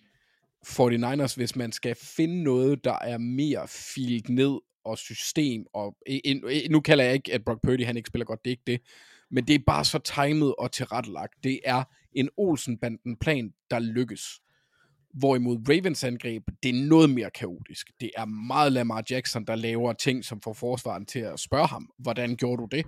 49ers, 0.66 1.36
hvis 1.36 1.56
man 1.56 1.72
skal 1.72 1.94
finde 1.94 2.42
noget, 2.42 2.84
der 2.84 2.98
er 3.02 3.18
mere 3.18 3.68
filt 3.68 4.28
ned 4.28 4.58
og 4.84 4.98
system, 4.98 5.66
og 5.74 5.96
e, 6.06 6.20
e, 6.30 6.40
e, 6.50 6.68
nu 6.68 6.80
kalder 6.80 7.04
jeg 7.04 7.14
ikke, 7.14 7.32
at 7.32 7.44
Brock 7.44 7.60
Purdy 7.62 7.84
han 7.84 7.96
ikke 7.96 8.06
spiller 8.06 8.24
godt, 8.24 8.44
det 8.44 8.50
er 8.50 8.52
ikke 8.52 8.62
det, 8.66 8.80
men 9.30 9.46
det 9.46 9.54
er 9.54 9.58
bare 9.66 9.84
så 9.84 9.98
timet 9.98 10.54
og 10.58 10.72
tilrettelagt. 10.72 11.34
Det 11.44 11.60
er 11.64 11.84
en 12.12 12.28
Olsen-banden 12.36 13.16
plan, 13.16 13.54
der 13.70 13.78
lykkes. 13.78 14.40
Hvorimod 15.18 15.68
Ravens 15.68 16.04
angreb, 16.04 16.42
det 16.62 16.68
er 16.68 16.86
noget 16.88 17.10
mere 17.10 17.30
kaotisk. 17.30 17.90
Det 18.00 18.10
er 18.16 18.24
meget 18.24 18.72
Lamar 18.72 19.04
Jackson, 19.10 19.44
der 19.44 19.54
laver 19.54 19.92
ting, 19.92 20.24
som 20.24 20.40
får 20.40 20.52
forsvaren 20.52 21.06
til 21.06 21.18
at 21.18 21.40
spørge 21.40 21.66
ham, 21.66 21.90
hvordan 21.98 22.36
gjorde 22.36 22.62
du 22.62 22.68
det? 22.70 22.86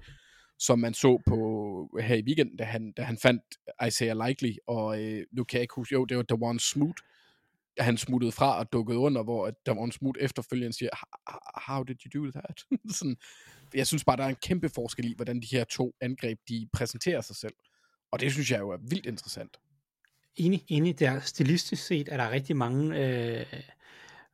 Som 0.58 0.78
man 0.78 0.94
så 0.94 1.22
på 1.26 1.98
her 2.00 2.14
i 2.14 2.22
weekenden, 2.22 2.56
da 2.56 2.64
han, 2.64 2.92
da 2.92 3.02
han 3.02 3.18
fandt 3.18 3.42
Isaiah 3.86 4.26
Likely, 4.26 4.52
og 4.66 5.02
øh, 5.02 5.26
nu 5.32 5.44
kan 5.44 5.56
jeg 5.56 5.62
ikke 5.62 5.74
huske, 5.74 5.92
jo, 5.92 6.04
det 6.04 6.16
var 6.16 6.22
Dewan 6.22 6.58
Smoot, 6.58 7.00
han 7.78 7.96
smuttede 7.96 8.32
fra 8.32 8.58
og 8.58 8.72
dukkede 8.72 8.98
under, 8.98 9.22
hvor 9.22 9.50
Davon 9.66 9.92
Smoot 9.92 10.16
efterfølgende 10.20 10.72
siger, 10.72 10.90
how 11.70 11.82
did 11.82 11.96
you 12.06 12.22
do 12.24 12.30
that? 12.30 12.62
sådan, 12.98 13.16
jeg 13.74 13.86
synes 13.86 14.04
bare, 14.04 14.16
der 14.16 14.24
er 14.24 14.28
en 14.28 14.36
kæmpe 14.42 14.68
forskel 14.68 15.04
i, 15.04 15.14
hvordan 15.16 15.40
de 15.40 15.46
her 15.50 15.64
to 15.64 15.94
angreb, 16.00 16.38
de 16.48 16.68
præsenterer 16.72 17.20
sig 17.20 17.36
selv. 17.36 17.54
Og 18.10 18.20
det 18.20 18.32
synes 18.32 18.50
jeg 18.50 18.60
jo 18.60 18.70
er 18.70 18.78
vildt 18.90 19.06
interessant. 19.06 19.56
Enig, 20.38 20.64
enig. 20.68 20.98
Der 20.98 21.20
stilistisk 21.20 21.86
set 21.86 22.08
er 22.12 22.16
der 22.16 22.30
rigtig 22.30 22.56
mange, 22.56 23.06
øh, 23.06 23.46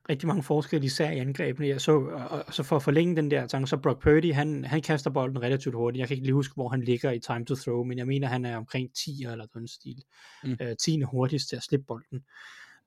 rigtig 0.09 0.27
mange 0.27 0.43
forskelle, 0.43 0.85
især 0.85 1.11
i 1.11 1.19
angrebene. 1.19 1.67
Jeg 1.67 1.81
så, 1.81 1.91
og, 1.91 2.43
og, 2.47 2.53
så 2.53 2.63
for 2.63 2.75
at 2.75 2.83
forlænge 2.83 3.15
den 3.15 3.31
der 3.31 3.47
tanke, 3.47 3.67
så 3.67 3.77
Brock 3.77 4.01
Purdy, 4.01 4.33
han, 4.33 4.65
han 4.65 4.81
kaster 4.81 5.09
bolden 5.09 5.41
relativt 5.41 5.75
hurtigt. 5.75 5.99
Jeg 5.99 6.07
kan 6.07 6.15
ikke 6.15 6.25
lige 6.25 6.33
huske, 6.33 6.53
hvor 6.53 6.69
han 6.69 6.81
ligger 6.81 7.11
i 7.11 7.19
time 7.19 7.45
to 7.45 7.55
throw, 7.55 7.83
men 7.83 7.97
jeg 7.97 8.07
mener, 8.07 8.27
han 8.27 8.45
er 8.45 8.57
omkring 8.57 8.93
10 8.93 9.23
eller 9.31 9.45
den 9.45 9.67
stil. 9.67 10.03
Mm. 10.43 10.57
Øh, 10.61 10.75
10 10.75 11.01
hurtigst 11.01 11.49
til 11.49 11.55
at 11.55 11.63
slippe 11.63 11.85
bolden. 11.85 12.23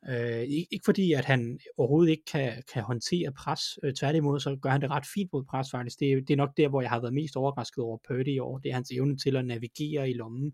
Øh, 0.08 0.42
ikke 0.42 0.80
fordi, 0.84 1.12
at 1.12 1.24
han 1.24 1.58
overhovedet 1.76 2.10
ikke 2.10 2.24
kan, 2.24 2.62
kan 2.72 2.82
håndtere 2.82 3.32
pres. 3.32 3.60
Øh, 3.82 3.94
tværtimod, 3.94 4.40
så 4.40 4.56
gør 4.62 4.70
han 4.70 4.80
det 4.80 4.90
ret 4.90 5.06
fint 5.14 5.30
mod 5.32 5.44
pres 5.44 5.70
faktisk. 5.70 6.00
Det, 6.00 6.28
det 6.28 6.34
er 6.34 6.36
nok 6.36 6.56
der, 6.56 6.68
hvor 6.68 6.80
jeg 6.80 6.90
har 6.90 7.00
været 7.00 7.14
mest 7.14 7.36
overrasket 7.36 7.84
over 7.84 7.98
Purdy 8.08 8.28
i 8.28 8.38
år. 8.38 8.58
Det 8.58 8.70
er 8.70 8.74
hans 8.74 8.90
evne 8.90 9.16
til 9.16 9.36
at 9.36 9.44
navigere 9.44 10.10
i 10.10 10.12
lommen, 10.12 10.52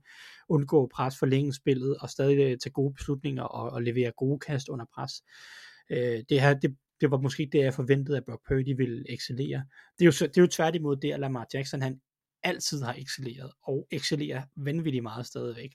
undgå 0.49 0.91
pres, 0.95 1.19
forlænge 1.19 1.55
spillet 1.55 1.97
og 2.01 2.11
stadig 2.11 2.39
øh, 2.39 2.59
tage 2.59 2.73
gode 2.73 2.95
beslutninger 2.95 3.43
og, 3.43 3.71
og 3.71 3.83
levere 3.83 4.13
gode 4.17 4.39
kast 4.39 4.69
under 4.69 4.85
pres. 4.95 5.13
Øh, 5.91 6.23
det, 6.29 6.41
her, 6.41 6.55
det, 6.55 6.77
det 7.01 7.11
var 7.11 7.19
måske 7.19 7.49
det, 7.53 7.59
jeg 7.59 7.75
forventede, 7.75 8.17
at 8.17 8.25
Brock 8.25 8.43
Purdy 8.49 8.77
ville 8.77 9.13
excellere. 9.13 9.65
Det 9.99 10.05
er 10.05 10.07
jo, 10.07 10.27
det 10.27 10.37
er 10.37 10.43
jo 10.43 10.47
tværtimod 10.47 10.97
det, 10.97 11.13
at 11.13 11.21
Lamar 11.21 11.47
Jackson 11.55 11.83
han 11.83 12.01
altid 12.43 12.83
har 12.83 12.95
excelleret, 12.99 13.53
og 13.63 13.87
excellerer 13.91 14.43
vanvittigt 14.57 15.03
meget 15.03 15.27
stadigvæk. 15.27 15.71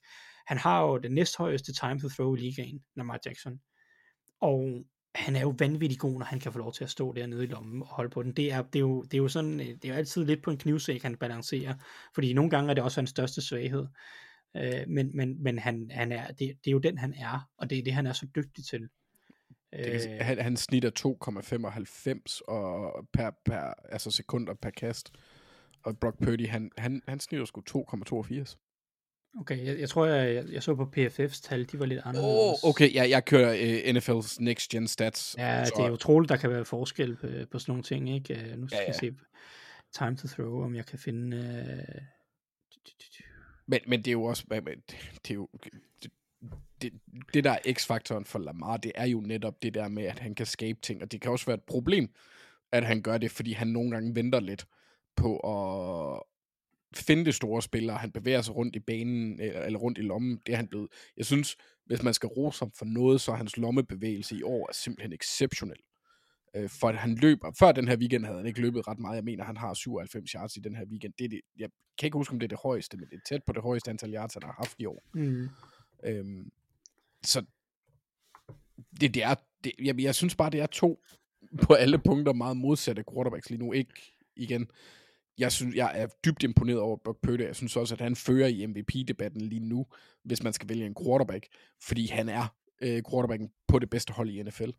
Han 0.50 0.58
har 0.58 0.82
jo 0.82 0.98
den 0.98 1.12
næsthøjeste 1.12 1.74
time 1.74 2.00
to 2.00 2.10
throw 2.10 2.36
i 2.36 2.40
ligaen, 2.40 2.84
Lamar 2.96 3.20
Jackson. 3.26 3.60
Og 4.42 4.86
han 5.16 5.36
er 5.36 5.42
jo 5.42 5.56
vanvittig 5.60 6.00
god, 6.00 6.20
når 6.20 6.26
han 6.26 6.40
kan 6.40 6.52
få 6.52 6.60
lov 6.60 6.74
til 6.74 6.84
at 6.84 6.90
stå 6.90 7.14
dernede 7.14 7.44
i 7.44 7.48
lommen 7.48 7.82
og 7.82 7.88
holde 7.88 8.10
på 8.10 8.24
den. 8.24 8.32
Det 8.32 8.52
er, 8.52 8.62
det 8.62 8.76
er, 8.76 8.80
jo, 8.80 9.02
det 9.02 9.14
er 9.14 9.18
jo 9.18 9.28
sådan, 9.28 9.60
øh, 9.60 9.66
det 9.66 9.86
er 9.86 9.90
jo 9.90 9.96
altid 9.96 10.26
lidt 10.26 10.44
på 10.44 10.52
en 10.52 10.58
knivsæk, 10.58 11.04
han 11.04 11.16
balancerer. 11.16 11.74
Fordi 12.16 12.34
nogle 12.34 12.50
gange 12.50 12.70
er 12.70 12.74
det 12.74 12.84
også 12.84 13.02
hans 13.02 13.10
største 13.10 13.42
svaghed. 13.42 13.88
Øh, 14.58 14.84
men 14.88 15.12
men, 15.18 15.44
men 15.44 15.60
han, 15.60 15.92
han 15.92 16.12
er, 16.12 16.28
det, 16.28 16.40
det 16.40 16.68
er 16.68 16.72
jo 16.72 16.80
den, 16.80 16.98
han 16.98 17.14
er, 17.14 17.50
og 17.58 17.70
det 17.70 17.78
er 17.78 17.84
det, 17.84 17.94
han 17.94 18.08
er 18.08 18.14
så 18.14 18.28
dygtig 18.36 18.66
til. 18.66 18.90
Det 19.74 20.08
øh, 20.10 20.18
han, 20.22 20.40
han 20.40 20.58
snitter 20.58 20.92
2,95 22.42 22.42
og 22.48 23.08
per, 23.14 23.32
per, 23.46 23.74
altså 23.90 24.12
sekunder 24.12 24.54
per 24.54 24.70
kast. 24.70 25.12
Og 25.84 26.00
Brock 26.00 26.18
Purdy, 26.24 26.48
han, 26.48 26.72
han, 26.78 27.02
han 27.08 27.20
snitter 27.20 27.46
sgu 27.46 27.62
2,82. 27.70 28.69
Okay, 29.38 29.66
jeg, 29.66 29.80
jeg 29.80 29.90
tror, 29.90 30.06
jeg, 30.06 30.36
jeg, 30.36 30.46
jeg 30.52 30.64
så 30.64 30.76
på 30.76 30.92
PFF's 30.98 31.42
tal, 31.42 31.66
de 31.72 31.80
var 31.80 31.86
lidt 31.86 32.02
anderledes. 32.06 32.64
Oh, 32.64 32.70
okay, 32.70 32.94
ja, 32.94 33.10
jeg 33.10 33.26
kører 33.26 33.52
uh, 33.52 33.98
NFL's 33.98 34.38
Next 34.40 34.70
Gen 34.70 34.88
Stats. 34.88 35.36
Ja, 35.38 35.66
så... 35.66 35.74
det 35.78 35.86
er 35.86 35.92
utroligt, 35.92 36.30
der 36.30 36.38
kan 36.38 36.50
være 36.50 36.66
forskel 36.66 37.16
på, 37.16 37.28
på 37.52 37.60
sådan 37.60 37.72
nogle 37.72 37.84
ting, 37.84 38.10
ikke? 38.10 38.52
Uh, 38.54 38.60
nu 38.60 38.68
skal 38.68 38.78
ja, 38.78 38.82
ja. 38.82 38.88
jeg 38.88 38.96
se 38.96 39.12
time 39.98 40.18
to 40.18 40.28
throw, 40.28 40.64
om 40.64 40.76
jeg 40.76 40.86
kan 40.86 41.00
finde... 41.00 41.38
Uh... 41.38 42.02
Men, 43.68 43.80
men 43.88 44.00
det 44.00 44.08
er 44.08 44.12
jo 44.12 44.24
også, 44.24 44.44
det 44.50 45.32
er 45.32 45.34
jo, 45.34 45.50
det, 46.04 46.12
det, 46.82 46.94
det 47.34 47.44
der 47.44 47.52
er 47.52 47.74
x-faktoren 47.74 48.26
for 48.26 48.40
Lamar, 48.40 48.78
det 48.78 48.92
er 48.96 49.06
jo 49.06 49.20
netop 49.22 49.64
det 49.64 49.74
der 49.74 49.88
med, 49.88 50.04
at 50.04 50.20
han 50.20 50.36
kan 50.36 50.46
skabe 50.46 50.80
ting, 50.82 51.02
og 51.02 51.12
det 51.12 51.22
kan 51.22 51.32
også 51.32 51.46
være 51.46 51.58
et 51.58 51.64
problem, 51.64 52.10
at 52.72 52.86
han 52.86 53.02
gør 53.02 53.18
det, 53.18 53.32
fordi 53.32 53.54
han 53.54 53.68
nogle 53.68 53.92
gange 53.92 54.16
venter 54.16 54.40
lidt 54.40 54.66
på 55.16 55.38
at 55.38 56.24
finde 56.96 57.26
det 57.26 57.36
store 57.36 57.62
spil, 57.62 57.90
og 57.90 58.00
han 58.00 58.12
bevæger 58.12 58.42
sig 58.42 58.56
rundt 58.56 58.76
i 58.76 58.80
banen, 58.80 59.40
eller, 59.40 59.62
eller 59.62 59.80
rundt 59.80 59.98
i 59.98 60.02
lommen, 60.02 60.42
det 60.46 60.54
er 60.54 60.58
han 60.58 60.68
blevet. 60.68 60.88
Jeg 61.18 61.26
synes, 61.26 61.58
hvis 61.86 62.04
man 62.04 62.14
skal 62.14 62.28
rose 62.28 62.60
ham 62.60 62.72
for 62.72 62.86
noget, 62.86 63.22
så 63.22 63.32
er 63.32 63.36
hans 63.36 63.58
lommebevægelse 63.58 64.36
i 64.36 64.44
år 64.44 64.70
er 64.70 64.74
simpelthen 64.74 65.14
exceptionel. 65.14 65.80
Øh, 66.56 66.70
for 66.70 66.92
han 66.92 67.16
løber, 67.16 67.52
før 67.60 67.72
den 67.72 67.88
her 67.88 67.98
weekend 67.98 68.26
havde 68.26 68.38
han 68.38 68.48
ikke 68.48 68.62
løbet 68.62 68.88
ret 68.88 69.00
meget, 69.00 69.16
jeg 69.16 69.24
mener, 69.24 69.44
han 69.44 69.58
har 69.58 69.74
97 69.74 70.32
yards 70.32 70.58
i 70.58 70.60
den 70.60 70.76
her 70.76 70.86
weekend. 70.86 71.14
Det 71.20 71.26
er 71.26 71.30
det, 71.30 71.42
jeg 71.60 71.70
kan 72.00 72.08
ikke 72.08 72.18
huske, 72.18 72.34
om 72.34 72.40
det 72.40 72.46
er 72.46 72.56
det 72.56 72.60
højeste, 72.64 72.98
men 72.98 73.10
det 73.10 73.16
er 73.16 73.22
tæt 73.26 73.44
på 73.44 73.54
det 73.54 73.62
højeste 73.62 73.92
antal 73.92 74.14
yards, 74.14 74.34
han 74.34 74.44
har 74.44 74.54
haft 74.58 74.76
i 74.80 74.86
år. 74.86 75.04
Mm. 75.14 75.50
Øhm, 76.04 76.52
så 77.24 77.46
det, 79.02 79.14
det 79.14 79.24
er, 79.24 79.36
det, 79.64 79.72
jeg, 79.80 80.02
jeg 80.02 80.16
synes 80.16 80.36
bare, 80.36 80.50
det 80.50 80.60
er 80.60 80.66
to 80.66 81.04
på 81.64 81.74
alle 81.74 82.00
punkter 82.00 82.34
meget 82.34 82.58
modsatte 82.58 83.04
quarterbacks 83.14 83.50
lige 83.50 83.60
nu. 83.60 83.74
Ikke 83.74 84.14
igen, 84.36 84.68
jeg, 85.40 85.52
synes, 85.52 85.76
jeg 85.76 85.92
er 85.96 86.08
dybt 86.26 86.44
imponeret 86.44 86.80
over 86.80 86.98
Brock 87.04 87.20
Purdy. 87.22 87.42
Jeg 87.42 87.56
synes 87.56 87.76
også, 87.76 87.96
at 87.96 88.02
han 88.02 88.16
fører 88.16 88.48
i 88.48 88.66
MVP-debatten 88.66 89.42
lige 89.42 89.60
nu, 89.60 89.86
hvis 90.24 90.44
man 90.44 90.54
skal 90.54 90.70
vælge 90.70 90.86
en 90.86 90.96
quarterback, 91.04 91.48
fordi 91.82 92.08
han 92.08 92.30
er 92.30 92.56
øh, 92.82 93.02
quarterbacken 93.12 93.50
på 93.68 93.80
det 93.80 93.90
bedste 93.90 94.14
hold 94.14 94.30
i 94.30 94.44
NFL. 94.44 94.70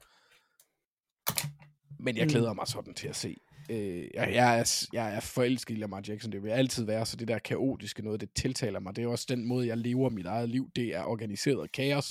Men 1.99 2.17
jeg 2.17 2.29
glæder 2.29 2.53
mig 2.53 2.67
sådan 2.67 2.95
til 2.95 3.09
at 3.09 3.17
se. 3.17 3.37
Øh, 3.71 4.09
jeg, 4.15 4.35
jeg, 4.35 4.59
er, 4.59 4.89
jeg 4.93 5.15
er 5.15 5.21
forelsket 5.21 5.75
i 5.75 5.79
Lamar 5.79 6.03
Jackson. 6.09 6.33
Det 6.33 6.43
vil 6.43 6.51
altid 6.51 6.85
være, 6.85 7.07
så 7.07 7.17
det 7.17 7.29
der 7.29 7.39
kaotiske 7.39 8.03
noget, 8.03 8.21
det 8.21 8.31
tiltaler 8.35 8.81
mig. 8.81 8.97
Det 8.97 9.05
er 9.05 9.09
også 9.09 9.27
den 9.29 9.45
måde, 9.45 9.67
jeg 9.67 9.79
lever 9.79 10.09
mit 10.09 10.27
eget 10.27 10.49
liv. 10.49 10.71
Det 10.77 10.95
er 10.97 11.05
organiseret 11.05 11.73
kaos. 11.73 12.07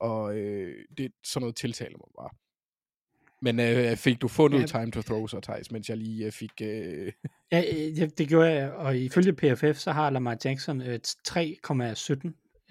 Og 0.00 0.36
øh, 0.36 0.74
det, 0.98 1.12
sådan 1.24 1.42
noget 1.42 1.56
tiltaler 1.56 1.98
mig 1.98 2.08
bare. 2.18 2.30
Men 3.42 3.60
øh, 3.60 3.96
fik 3.96 4.20
du 4.22 4.28
fundet 4.28 4.60
Ja. 4.60 4.66
time 4.66 4.90
to 4.90 5.02
throw 5.02 5.26
så, 5.26 5.40
Thijs, 5.40 5.70
mens 5.70 5.88
jeg 5.88 5.96
lige 5.96 6.26
øh, 6.26 6.32
fik... 6.32 6.50
Øh, 6.62 7.12
Ja, 7.52 7.62
øh, 7.72 8.10
det, 8.18 8.28
gjorde 8.28 8.50
jeg, 8.52 8.70
og 8.72 8.98
ifølge 8.98 9.32
PFF, 9.32 9.78
så 9.78 9.92
har 9.92 10.10
Lamar 10.10 10.36
Jackson 10.44 10.80
øh, 10.82 10.98
3,17 11.28 11.36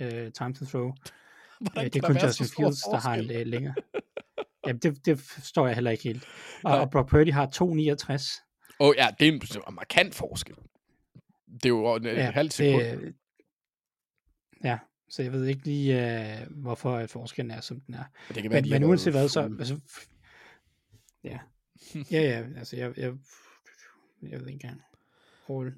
øh, 0.01 0.31
time 0.31 0.53
to 0.53 0.65
throw. 0.65 0.91
hvordan 1.59 1.85
Øh, 1.85 1.93
det 1.93 1.95
er 2.03 2.07
kun 2.07 2.17
Justin 2.23 2.45
Fields, 2.57 2.81
der 2.81 2.97
har 2.99 3.15
en 3.15 3.31
øh, 3.31 3.45
længere. 3.45 3.73
Jamen, 4.67 4.79
det, 4.79 5.05
det 5.05 5.19
forstår 5.19 5.67
jeg 5.67 5.75
heller 5.75 5.91
ikke 5.91 6.03
helt. 6.03 6.23
Og, 6.63 6.71
Nej. 6.71 6.79
og 6.79 6.91
Brock 6.91 7.09
Purdy 7.09 7.31
har 7.31 7.45
2,69. 7.45 8.45
Åh 8.79 8.87
oh, 8.87 8.93
ja, 8.97 9.07
det 9.19 9.27
er 9.27 9.31
en, 9.31 9.41
markant 9.75 10.15
forskel. 10.15 10.55
Det 11.53 11.65
er 11.65 11.69
jo 11.69 11.95
en 11.95 12.03
ja, 12.05 12.13
Ja, 12.13 12.31
halv 12.31 12.51
sekund. 12.51 12.83
det, 12.83 13.13
ja, 14.63 14.77
så 15.09 15.23
jeg 15.23 15.31
ved 15.31 15.45
ikke 15.45 15.65
lige, 15.65 16.21
øh, 16.41 16.47
hvorfor 16.49 17.05
forskellen 17.07 17.51
er, 17.51 17.61
som 17.61 17.79
den 17.79 17.95
er. 17.95 18.03
Det 18.27 18.41
kan 18.41 18.51
være, 18.51 18.61
Men, 18.61 18.69
men 18.69 18.83
uanset 18.83 19.13
hvad, 19.13 19.29
så... 19.29 19.41
Altså, 19.59 19.79
ja. 21.23 21.39
ja, 22.11 22.21
ja, 22.21 22.45
altså 22.57 22.75
jeg, 22.75 22.97
jeg, 22.97 23.13
jeg 24.21 24.39
ved 24.39 24.47
ikke 24.47 24.51
engang. 24.51 24.81
All, 25.49 25.73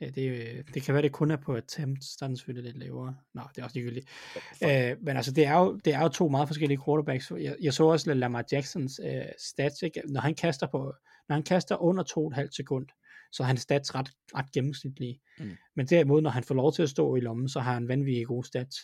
ja, 0.00 0.06
det, 0.06 0.64
det 0.74 0.82
kan 0.82 0.94
være, 0.94 1.02
det 1.02 1.12
kun 1.12 1.30
er 1.30 1.36
på 1.36 1.54
attempts, 1.54 2.16
der 2.16 2.24
er 2.24 2.28
den 2.28 2.36
selvfølgelig 2.36 2.72
lidt 2.72 2.84
lavere. 2.84 3.16
Nå, 3.34 3.42
det 3.54 3.60
er 3.60 3.64
også 3.64 3.76
ligegyldigt. 3.76 4.08
Øh, 4.64 4.96
men 5.00 5.16
altså, 5.16 5.32
det 5.32 5.46
er, 5.46 5.58
jo, 5.58 5.76
det 5.84 5.94
er 5.94 6.02
jo 6.02 6.08
to 6.08 6.28
meget 6.28 6.48
forskellige 6.48 6.80
quarterbacks. 6.84 7.30
Jeg, 7.30 7.56
jeg 7.60 7.74
så 7.74 7.84
også 7.84 8.14
Lamar 8.14 8.44
Jacksons 8.52 9.00
øh, 9.04 9.24
stats, 9.38 9.82
ikke? 9.82 10.02
Når 10.08 10.20
han 10.20 10.34
kaster 10.34 10.66
på, 10.66 10.94
når 11.28 11.34
han 11.34 11.42
kaster 11.42 11.76
under 11.82 12.32
2,5 12.40 12.48
sekund, 12.50 12.86
så 13.32 13.42
er 13.42 13.46
hans 13.46 13.60
stats 13.60 13.94
ret, 13.94 14.10
ret 14.34 14.52
gennemsnitlige. 14.52 15.20
Mm. 15.38 15.56
Men 15.76 15.86
derimod, 15.86 16.22
når 16.22 16.30
han 16.30 16.44
får 16.44 16.54
lov 16.54 16.72
til 16.72 16.82
at 16.82 16.90
stå 16.90 17.16
i 17.16 17.20
lommen, 17.20 17.48
så 17.48 17.60
har 17.60 17.74
han 17.74 17.88
vanvittige 17.88 18.24
gode 18.24 18.46
stats. 18.46 18.76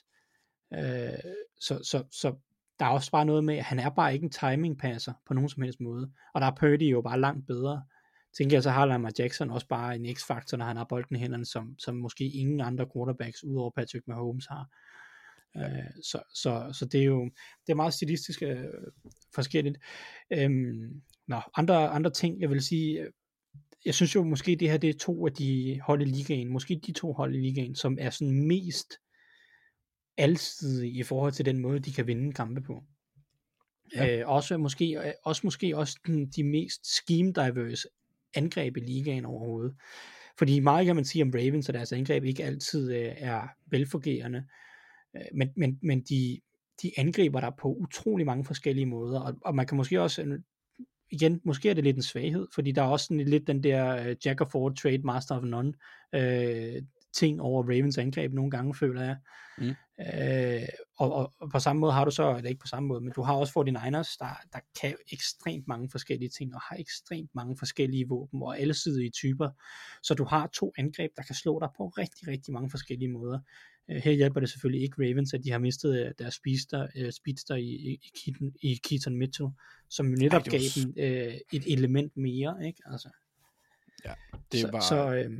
Øh, 0.74 1.32
så, 1.60 1.80
så, 1.82 2.04
så 2.10 2.34
der 2.78 2.84
er 2.84 2.90
også 2.90 3.10
bare 3.10 3.24
noget 3.24 3.44
med, 3.44 3.56
at 3.56 3.64
han 3.64 3.78
er 3.78 3.88
bare 3.90 4.14
ikke 4.14 4.24
en 4.24 4.30
timing 4.30 4.78
passer 4.78 5.12
på 5.26 5.34
nogen 5.34 5.48
som 5.48 5.62
helst 5.62 5.80
måde. 5.80 6.10
Og 6.34 6.40
der 6.40 6.46
er 6.46 6.54
Purdy 6.60 6.90
jo 6.90 7.00
bare 7.00 7.20
langt 7.20 7.46
bedre. 7.46 7.82
Tænker 8.36 8.56
jeg, 8.56 8.62
så 8.62 8.70
har 8.70 8.86
Lamar 8.86 9.12
Jackson 9.18 9.50
også 9.50 9.68
bare 9.68 9.96
en 9.96 10.16
x-faktor, 10.16 10.56
når 10.56 10.64
han 10.64 10.76
har 10.76 10.84
bolden 10.84 11.16
i 11.16 11.18
hænderne, 11.18 11.44
som, 11.44 11.78
som 11.78 11.96
måske 11.96 12.24
ingen 12.24 12.60
andre 12.60 12.86
quarterbacks, 12.94 13.44
udover 13.44 13.70
Patrick 13.70 14.06
Mahomes 14.06 14.46
har. 14.46 14.68
Ja. 15.54 15.68
Øh, 15.68 15.90
så, 16.02 16.22
så, 16.34 16.70
så 16.72 16.84
det 16.84 17.00
er 17.00 17.04
jo 17.04 17.24
det 17.66 17.72
er 17.72 17.74
meget 17.74 17.94
stilistisk 17.94 18.42
øh, 18.42 18.64
forskelligt. 19.34 19.78
Øhm, 20.30 21.02
nå, 21.26 21.40
andre, 21.56 21.88
andre 21.88 22.10
ting, 22.10 22.40
jeg 22.40 22.50
vil 22.50 22.62
sige, 22.62 23.00
øh, 23.00 23.10
jeg 23.84 23.94
synes 23.94 24.14
jo 24.14 24.24
måske 24.24 24.56
det 24.56 24.70
her, 24.70 24.76
det 24.76 24.90
er 24.90 24.98
to 24.98 25.26
af 25.26 25.32
de 25.32 25.80
hold 25.80 26.02
i 26.02 26.04
ligaen, 26.04 26.48
måske 26.48 26.80
de 26.86 26.92
to 26.92 27.12
hold 27.12 27.34
i 27.34 27.40
ligaen, 27.40 27.74
som 27.74 27.98
er 28.00 28.10
sådan 28.10 28.46
mest 28.46 28.94
alsidige 30.16 30.92
i 30.92 31.02
forhold 31.02 31.32
til 31.32 31.44
den 31.44 31.58
måde, 31.58 31.78
de 31.78 31.92
kan 31.92 32.06
vinde 32.06 32.32
kampe 32.32 32.60
på. 32.60 32.84
Ja. 33.94 34.20
Øh, 34.20 34.28
også 34.28 34.58
måske, 34.58 34.98
øh, 34.98 35.12
også 35.24 35.40
måske 35.44 35.76
også 35.76 35.98
den, 36.06 36.26
de 36.26 36.44
mest 36.44 36.86
scheme 36.86 37.32
diverse 37.32 37.88
angreb 38.34 38.76
i 38.76 38.80
ligaen 38.80 39.24
overhovedet. 39.24 39.74
Fordi 40.38 40.60
meget 40.60 40.86
kan 40.86 40.96
man 40.96 41.04
sige 41.04 41.22
om 41.22 41.32
Ravens, 41.34 41.68
at 41.68 41.74
deres 41.74 41.92
angreb 41.92 42.24
ikke 42.24 42.44
altid 42.44 42.92
øh, 42.92 43.12
er 43.16 43.48
velfungerende, 43.70 44.44
øh, 45.16 45.22
men, 45.34 45.48
men, 45.56 45.78
men 45.82 46.00
de, 46.00 46.40
de 46.82 46.90
angriber 46.96 47.40
der 47.40 47.50
på 47.58 47.74
utrolig 47.74 48.26
mange 48.26 48.44
forskellige 48.44 48.86
måder, 48.86 49.20
og, 49.20 49.34
og 49.44 49.54
man 49.54 49.66
kan 49.66 49.76
måske 49.76 50.00
også, 50.00 50.22
øh, 50.22 50.38
igen, 51.10 51.40
måske 51.44 51.70
er 51.70 51.74
det 51.74 51.84
lidt 51.84 51.96
en 51.96 52.02
svaghed, 52.02 52.46
fordi 52.54 52.72
der 52.72 52.82
er 52.82 52.86
også 52.86 53.06
sådan 53.06 53.20
lidt 53.20 53.46
den 53.46 53.62
der 53.62 54.08
øh, 54.08 54.16
Jack 54.24 54.40
of 54.40 54.54
all 54.54 54.76
trade, 54.76 54.98
master 54.98 55.36
of 55.36 55.44
none 55.44 55.72
øh, 56.14 56.82
ting 57.14 57.40
over 57.40 57.62
Ravens 57.62 57.98
angreb 57.98 58.32
nogle 58.32 58.50
gange, 58.50 58.74
føler 58.74 59.02
jeg. 59.02 59.16
Mm. 59.58 59.74
Øh, 60.00 60.68
og, 60.96 61.12
og, 61.12 61.32
og 61.38 61.50
på 61.50 61.58
samme 61.58 61.80
måde 61.80 61.92
har 61.92 62.04
du 62.04 62.10
så, 62.10 62.36
eller 62.36 62.48
ikke 62.50 62.60
på 62.60 62.66
samme 62.66 62.86
måde, 62.86 63.00
men 63.00 63.12
du 63.12 63.22
har 63.22 63.34
også 63.34 63.52
49ers, 63.52 64.16
der, 64.18 64.40
der 64.52 64.58
kan 64.80 64.94
ekstremt 65.12 65.68
mange 65.68 65.90
forskellige 65.90 66.28
ting, 66.28 66.54
og 66.54 66.60
har 66.60 66.76
ekstremt 66.76 67.30
mange 67.34 67.56
forskellige 67.56 68.08
våben, 68.08 68.42
og 68.42 68.58
allesidige 68.58 69.10
typer. 69.10 69.50
Så 70.02 70.14
du 70.14 70.24
har 70.24 70.46
to 70.46 70.72
angreb, 70.78 71.10
der 71.16 71.22
kan 71.22 71.34
slå 71.34 71.60
dig 71.60 71.68
på 71.76 71.88
rigtig, 71.88 72.28
rigtig 72.28 72.54
mange 72.54 72.70
forskellige 72.70 73.08
måder. 73.08 73.38
Øh, 73.90 73.96
her 73.96 74.12
hjælper 74.12 74.40
det 74.40 74.50
selvfølgelig 74.50 74.82
ikke 74.82 74.96
Ravens, 74.98 75.34
at 75.34 75.44
de 75.44 75.50
har 75.50 75.58
mistet 75.58 76.06
øh, 76.06 76.12
deres 76.18 76.34
speedster, 76.34 76.86
øh, 76.96 77.12
speedster 77.12 77.54
i, 77.54 77.68
i, 77.68 77.92
i, 77.92 78.10
Keaton, 78.24 78.52
i 78.62 78.80
Keaton 78.88 79.16
Mitchell, 79.16 79.50
som 79.88 80.06
jo 80.06 80.16
netop 80.16 80.44
det 80.44 80.52
var 80.52 80.58
gav 80.58 80.84
dem 80.84 80.94
øh, 80.96 81.34
et 81.52 81.72
element 81.72 82.16
mere, 82.16 82.66
ikke? 82.66 82.82
Altså, 82.86 83.08
Det 84.52 84.60
så, 84.60 84.70
var 84.70 84.80
så 84.80 85.14
øh, 85.14 85.30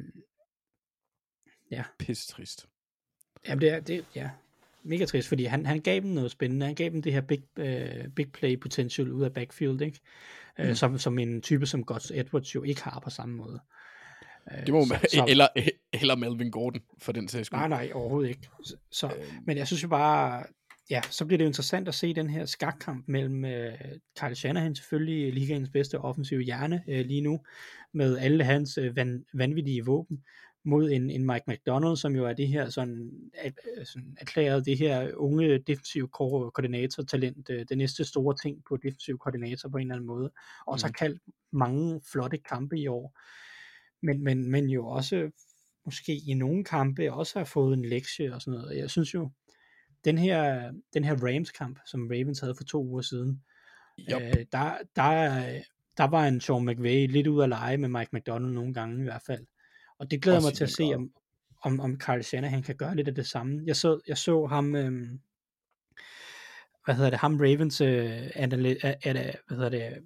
pisse 1.99 2.33
trist. 2.33 2.67
Jamen 3.49 3.61
det 3.61 3.69
er, 3.71 3.81
det, 3.81 4.05
ja, 4.15 4.31
mega 4.83 5.05
trist, 5.05 5.29
fordi 5.29 5.45
han, 5.45 5.67
han 5.67 5.81
gav 5.81 6.01
dem 6.01 6.11
noget 6.11 6.31
spændende. 6.31 6.67
Han 6.67 6.75
gav 6.75 6.91
dem 6.91 7.03
det 7.03 7.13
her 7.13 7.21
big, 7.21 7.43
uh, 7.61 8.13
big 8.17 8.33
play 8.33 8.61
potential 8.61 9.13
ud 9.13 9.25
af 9.25 9.33
backfield, 9.33 9.81
ikke? 9.81 10.01
Mm. 10.59 10.69
Uh, 10.69 10.75
som, 10.75 10.99
som 10.99 11.19
en 11.19 11.43
type 11.43 11.67
som 11.67 11.85
Gus 11.85 12.13
Edwards 12.15 12.55
jo 12.55 12.63
ikke 12.63 12.83
har 12.83 13.01
på 13.05 13.11
samme 13.11 13.37
måde. 13.37 13.61
Uh, 14.47 14.67
Det 14.67 14.75
må 14.75 14.85
man, 14.85 14.99
så, 15.01 15.09
så, 15.11 15.27
eller, 15.29 15.49
eller 15.93 16.17
Melvin 16.17 16.51
Gordon, 16.51 16.83
for 16.99 17.13
den 17.13 17.29
sags 17.29 17.47
skyld. 17.47 17.59
Nej, 17.59 17.69
nej, 17.69 17.91
overhovedet 17.95 18.29
ikke. 18.29 18.49
Så, 18.65 18.77
så, 18.91 19.15
men 19.47 19.57
jeg 19.57 19.67
synes 19.67 19.83
jo 19.83 19.89
bare, 19.89 20.45
ja, 20.91 21.01
så 21.11 21.25
bliver 21.25 21.39
det 21.39 21.45
jo 21.45 21.49
interessant 21.49 21.89
at 21.89 21.95
se 21.95 22.15
den 22.15 22.31
her 22.31 22.47
skakkamp 22.47 23.05
mellem 23.09 23.45
uh, 23.45 23.89
Kyle 24.21 24.35
Shanahan, 24.35 24.75
selvfølgelig 24.75 25.33
ligaens 25.33 25.69
bedste 25.69 25.99
offensive 25.99 26.43
hjerne 26.43 26.83
uh, 26.89 26.95
lige 26.95 27.21
nu, 27.21 27.41
med 27.93 28.19
alle 28.19 28.45
hans 28.45 28.79
uh, 28.79 28.97
van, 28.97 29.25
vanvittige 29.35 29.85
våben, 29.85 30.25
mod 30.65 30.91
en, 30.91 31.11
en 31.11 31.27
Mike 31.27 31.45
McDonald, 31.49 31.97
som 31.97 32.17
jo 32.17 32.25
er 32.25 32.33
det 32.33 32.49
her 32.49 32.69
sådan, 32.71 33.11
at, 33.35 33.55
sådan 33.85 34.17
erklæret 34.21 34.67
det 34.67 34.79
her 34.79 35.15
unge 35.15 35.59
defensiv 35.59 36.11
ko- 36.11 36.51
koordinator-talent, 36.51 37.51
øh, 37.51 37.67
det 37.69 37.79
næste 37.79 38.05
store 38.05 38.37
ting 38.43 38.63
på 38.69 38.77
defensiv 38.77 39.19
koordinator 39.19 39.69
på 39.69 39.77
en 39.77 39.83
eller 39.83 39.95
anden 39.95 40.07
måde, 40.07 40.31
og 40.67 40.73
også 40.73 40.87
har 40.87 40.93
kaldt 40.93 41.23
mange 41.53 42.01
flotte 42.13 42.39
kampe 42.39 42.79
i 42.79 42.87
år, 42.87 43.19
men, 44.03 44.25
men, 44.25 44.51
men 44.51 44.71
jo 44.71 44.87
også 44.87 45.31
måske 45.85 46.21
i 46.29 46.35
nogle 46.35 46.65
kampe 46.65 47.13
også 47.13 47.39
har 47.39 47.45
fået 47.45 47.77
en 47.77 47.85
lektie 47.85 48.35
og 48.35 48.43
sådan 48.43 48.61
noget. 48.61 48.79
Jeg 48.79 48.91
synes 48.91 49.15
jo, 49.15 49.31
den 50.05 50.19
her, 50.19 50.73
den 50.95 51.05
her 51.05 51.17
Rams-kamp, 51.17 51.79
som 51.87 52.09
Ravens 52.11 52.41
havde 52.41 52.55
for 52.55 52.65
to 52.65 52.85
uger 52.85 53.03
siden, 53.03 53.43
Yep. 53.99 54.23
øh, 54.23 54.47
der, 54.53 54.79
der, 54.97 55.45
der 55.97 56.05
var 56.05 56.27
en 56.27 56.41
Sean 56.41 56.65
McVay 56.65 57.07
lidt 57.09 57.27
ud 57.27 57.43
at 57.43 57.49
lege 57.49 57.77
med 57.77 57.89
Mike 57.89 58.11
McDonald 58.13 58.53
nogle 58.53 58.75
gange 58.75 59.01
i 59.01 59.03
hvert 59.03 59.23
fald. 59.27 59.47
Og 59.99 60.11
det 60.11 60.23
glæder 60.23 60.39
Også 60.39 60.49
mig 60.49 60.55
til 60.55 60.65
at 60.65 60.71
se, 60.71 60.83
om, 60.95 61.11
om, 61.63 61.81
om 61.81 61.97
Carl 62.01 62.23
Shanahan 62.23 62.63
kan 62.63 62.77
gøre 62.77 62.97
lidt 62.97 63.09
af 63.09 63.15
det 63.15 63.27
samme. 63.27 63.63
Jeg 63.67 63.77
så, 63.77 64.01
jeg 64.09 64.19
så 64.19 64.47
ham, 64.47 64.77
øhm, 64.77 65.21
hvad 66.85 66.95
hedder 66.95 67.11
det, 67.11 67.19
ham 67.19 67.37
Ravens, 67.37 67.81
øh, 67.81 68.27
anali- 68.27 68.87
øh, 68.87 68.95
øh, 69.07 69.35
hvad 69.47 69.57
hedder 69.57 69.69
det, 69.69 69.99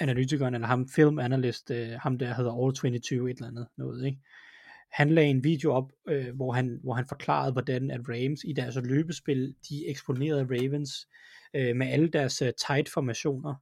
analytikeren, 0.00 0.54
eller 0.54 0.66
ham 0.66 0.88
film 0.88 1.18
analyst, 1.18 1.70
øh, 1.70 1.90
ham 1.90 2.18
der 2.18 2.34
hedder 2.34 2.64
All 2.64 2.74
22, 2.74 3.30
et 3.30 3.36
eller 3.36 3.48
andet 3.48 3.66
noget, 3.76 4.06
ikke? 4.06 4.18
Han 4.92 5.10
lagde 5.10 5.30
en 5.30 5.44
video 5.44 5.72
op, 5.72 5.92
øh, 6.08 6.34
hvor, 6.36 6.52
han, 6.52 6.80
hvor 6.82 6.94
han 6.94 7.06
forklarede, 7.08 7.52
hvordan 7.52 7.90
at 7.90 8.00
Rams 8.08 8.40
i 8.44 8.52
deres 8.52 8.76
løbespil, 8.84 9.54
de 9.68 9.88
eksponerede 9.88 10.46
Ravens 10.50 11.08
øh, 11.54 11.76
med 11.76 11.86
alle 11.86 12.08
deres 12.08 12.42
øh, 12.42 12.52
tight 12.66 12.88
formationer. 12.88 13.54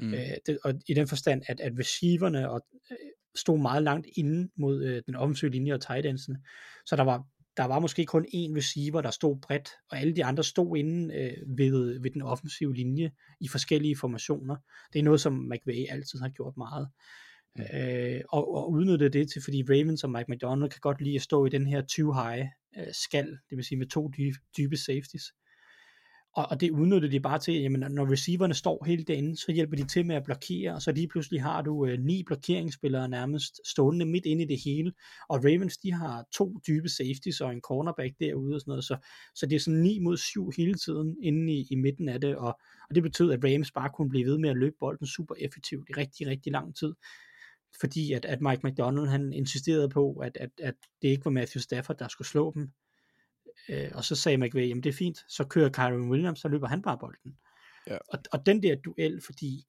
Mm. 0.00 0.14
Øh, 0.14 0.20
det, 0.46 0.58
og 0.64 0.74
i 0.88 0.94
den 0.94 1.08
forstand, 1.08 1.42
at, 1.46 1.60
at 1.60 1.72
receiverne 1.78 2.50
og, 2.50 2.66
øh, 2.90 2.96
stod 3.34 3.58
meget 3.58 3.82
langt 3.82 4.06
inde 4.16 4.50
mod 4.56 4.84
øh, 4.84 5.02
den 5.06 5.14
offensive 5.14 5.50
linje 5.50 5.74
og 5.74 5.80
tight 5.80 6.06
endsene. 6.06 6.38
Så 6.86 6.96
der 6.96 7.02
var 7.02 7.24
der 7.56 7.64
var 7.64 7.78
måske 7.78 8.06
kun 8.06 8.24
én 8.24 8.56
receiver, 8.56 9.00
der 9.00 9.10
stod 9.10 9.40
bredt, 9.40 9.68
og 9.90 9.98
alle 9.98 10.16
de 10.16 10.24
andre 10.24 10.44
stod 10.44 10.76
inde 10.76 11.14
øh, 11.14 11.58
ved, 11.58 12.00
ved 12.00 12.10
den 12.10 12.22
offensive 12.22 12.74
linje 12.74 13.10
i 13.40 13.48
forskellige 13.48 13.96
formationer. 13.96 14.56
Det 14.92 14.98
er 14.98 15.02
noget, 15.02 15.20
som 15.20 15.32
McVay 15.32 15.86
altid 15.88 16.18
har 16.18 16.28
gjort 16.28 16.56
meget. 16.56 16.88
Mm. 17.56 17.62
Øh, 17.74 18.20
og, 18.28 18.54
og 18.54 18.70
udnytte 18.70 19.08
det 19.08 19.30
til, 19.32 19.42
fordi 19.44 19.62
Ravens 19.68 20.04
og 20.04 20.10
Mike 20.10 20.32
McDonald 20.32 20.70
kan 20.70 20.80
godt 20.80 21.00
lide 21.00 21.14
at 21.14 21.22
stå 21.22 21.46
i 21.46 21.48
den 21.48 21.66
her 21.66 21.82
too 21.96 22.12
high 22.12 22.46
øh, 22.78 22.86
skal, 22.92 23.26
det 23.50 23.56
vil 23.56 23.64
sige 23.64 23.78
med 23.78 23.86
to 23.86 24.10
dybe, 24.16 24.38
dybe 24.56 24.76
safeties. 24.76 25.24
Og, 26.34 26.46
og 26.50 26.60
det 26.60 26.70
udnytter 26.70 27.08
de 27.08 27.20
bare 27.20 27.38
til, 27.38 27.54
jamen 27.54 27.92
når 27.92 28.12
receiverne 28.12 28.54
står 28.54 28.84
helt 28.84 29.08
derinde, 29.08 29.36
så 29.36 29.52
hjælper 29.52 29.76
de 29.76 29.86
til 29.86 30.06
med 30.06 30.16
at 30.16 30.24
blokere, 30.24 30.74
og 30.74 30.82
så 30.82 30.92
lige 30.92 31.08
pludselig 31.08 31.42
har 31.42 31.62
du 31.62 31.86
øh, 31.86 31.98
ni 31.98 32.22
blokeringsspillere 32.22 33.08
nærmest 33.08 33.60
stående 33.64 34.06
midt 34.06 34.26
inde 34.26 34.42
i 34.44 34.46
det 34.46 34.60
hele, 34.64 34.92
og 35.28 35.44
Ravens 35.44 35.76
de 35.76 35.92
har 35.92 36.24
to 36.32 36.58
dybe 36.66 36.88
safeties 36.88 37.40
og 37.40 37.52
en 37.52 37.60
cornerback 37.60 38.14
derude 38.20 38.54
og 38.54 38.60
sådan 38.60 38.70
noget, 38.70 38.84
så, 38.84 38.96
så 39.34 39.46
det 39.46 39.56
er 39.56 39.60
sådan 39.60 39.80
9 39.80 39.98
mod 39.98 40.16
7 40.16 40.50
hele 40.56 40.74
tiden 40.74 41.16
inde 41.22 41.52
i, 41.52 41.66
i 41.70 41.74
midten 41.74 42.08
af 42.08 42.20
det, 42.20 42.36
og, 42.36 42.58
og 42.88 42.94
det 42.94 43.02
betød, 43.02 43.32
at 43.32 43.44
Rams 43.44 43.70
bare 43.70 43.90
kunne 43.94 44.08
blive 44.08 44.26
ved 44.26 44.38
med 44.38 44.50
at 44.50 44.56
løbe 44.56 44.76
bolden 44.80 45.06
super 45.06 45.34
effektivt 45.38 45.88
i 45.90 45.92
rigtig, 45.92 46.26
rigtig 46.26 46.52
lang 46.52 46.76
tid. 46.76 46.94
Fordi 47.80 48.12
at, 48.12 48.24
at 48.24 48.40
Mike 48.40 48.60
McDonald 48.64 49.06
han 49.06 49.32
insisterede 49.32 49.88
på, 49.88 50.12
at, 50.12 50.36
at, 50.40 50.50
at 50.62 50.74
det 51.02 51.08
ikke 51.08 51.24
var 51.24 51.30
Matthew 51.30 51.60
Stafford, 51.60 51.98
der 51.98 52.08
skulle 52.08 52.28
slå 52.28 52.52
dem, 52.54 52.70
Øh, 53.68 53.90
og 53.94 54.04
så 54.04 54.14
sagde 54.16 54.38
McVay, 54.38 54.68
jamen 54.68 54.82
det 54.82 54.88
er 54.88 54.94
fint, 54.94 55.24
så 55.28 55.44
kører 55.44 55.68
Kyron 55.68 56.10
Williams, 56.10 56.40
så 56.40 56.48
løber 56.48 56.68
han 56.68 56.82
bare 56.82 56.98
bolden. 56.98 57.36
Ja. 57.86 57.96
Og, 58.08 58.18
og 58.32 58.46
den 58.46 58.62
der 58.62 58.76
duel, 58.76 59.20
fordi 59.24 59.66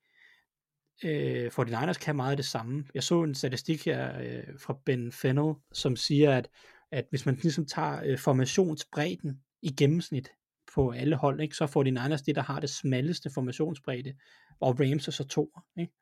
øh, 1.03 1.51
49ers 1.59 1.93
kan 1.93 2.15
meget 2.15 2.31
af 2.31 2.37
det 2.37 2.45
samme. 2.45 2.85
Jeg 2.93 3.03
så 3.03 3.23
en 3.23 3.35
statistik 3.35 3.85
her 3.85 4.19
øh, 4.19 4.59
fra 4.59 4.77
Ben 4.85 5.11
Fennell, 5.11 5.53
som 5.73 5.95
siger, 5.95 6.37
at, 6.37 6.49
at 6.91 7.05
hvis 7.09 7.25
man 7.25 7.35
ligesom 7.35 7.65
tager 7.65 8.01
øh, 8.05 8.19
formationsbredden 8.19 9.39
i 9.61 9.71
gennemsnit 9.71 10.31
på 10.75 10.91
alle 10.91 11.15
hold, 11.15 11.41
ikke, 11.41 11.55
så 11.55 11.67
får 11.67 11.83
de 11.83 11.91
Niners 11.91 12.21
det, 12.21 12.35
der 12.35 12.41
har 12.41 12.59
det 12.59 12.69
smalleste 12.69 13.29
formationsbredde, 13.33 14.13
og 14.59 14.79
Rams 14.79 15.07
er 15.07 15.11
så 15.11 15.27
to. 15.27 15.59
Ikke? 15.79 15.93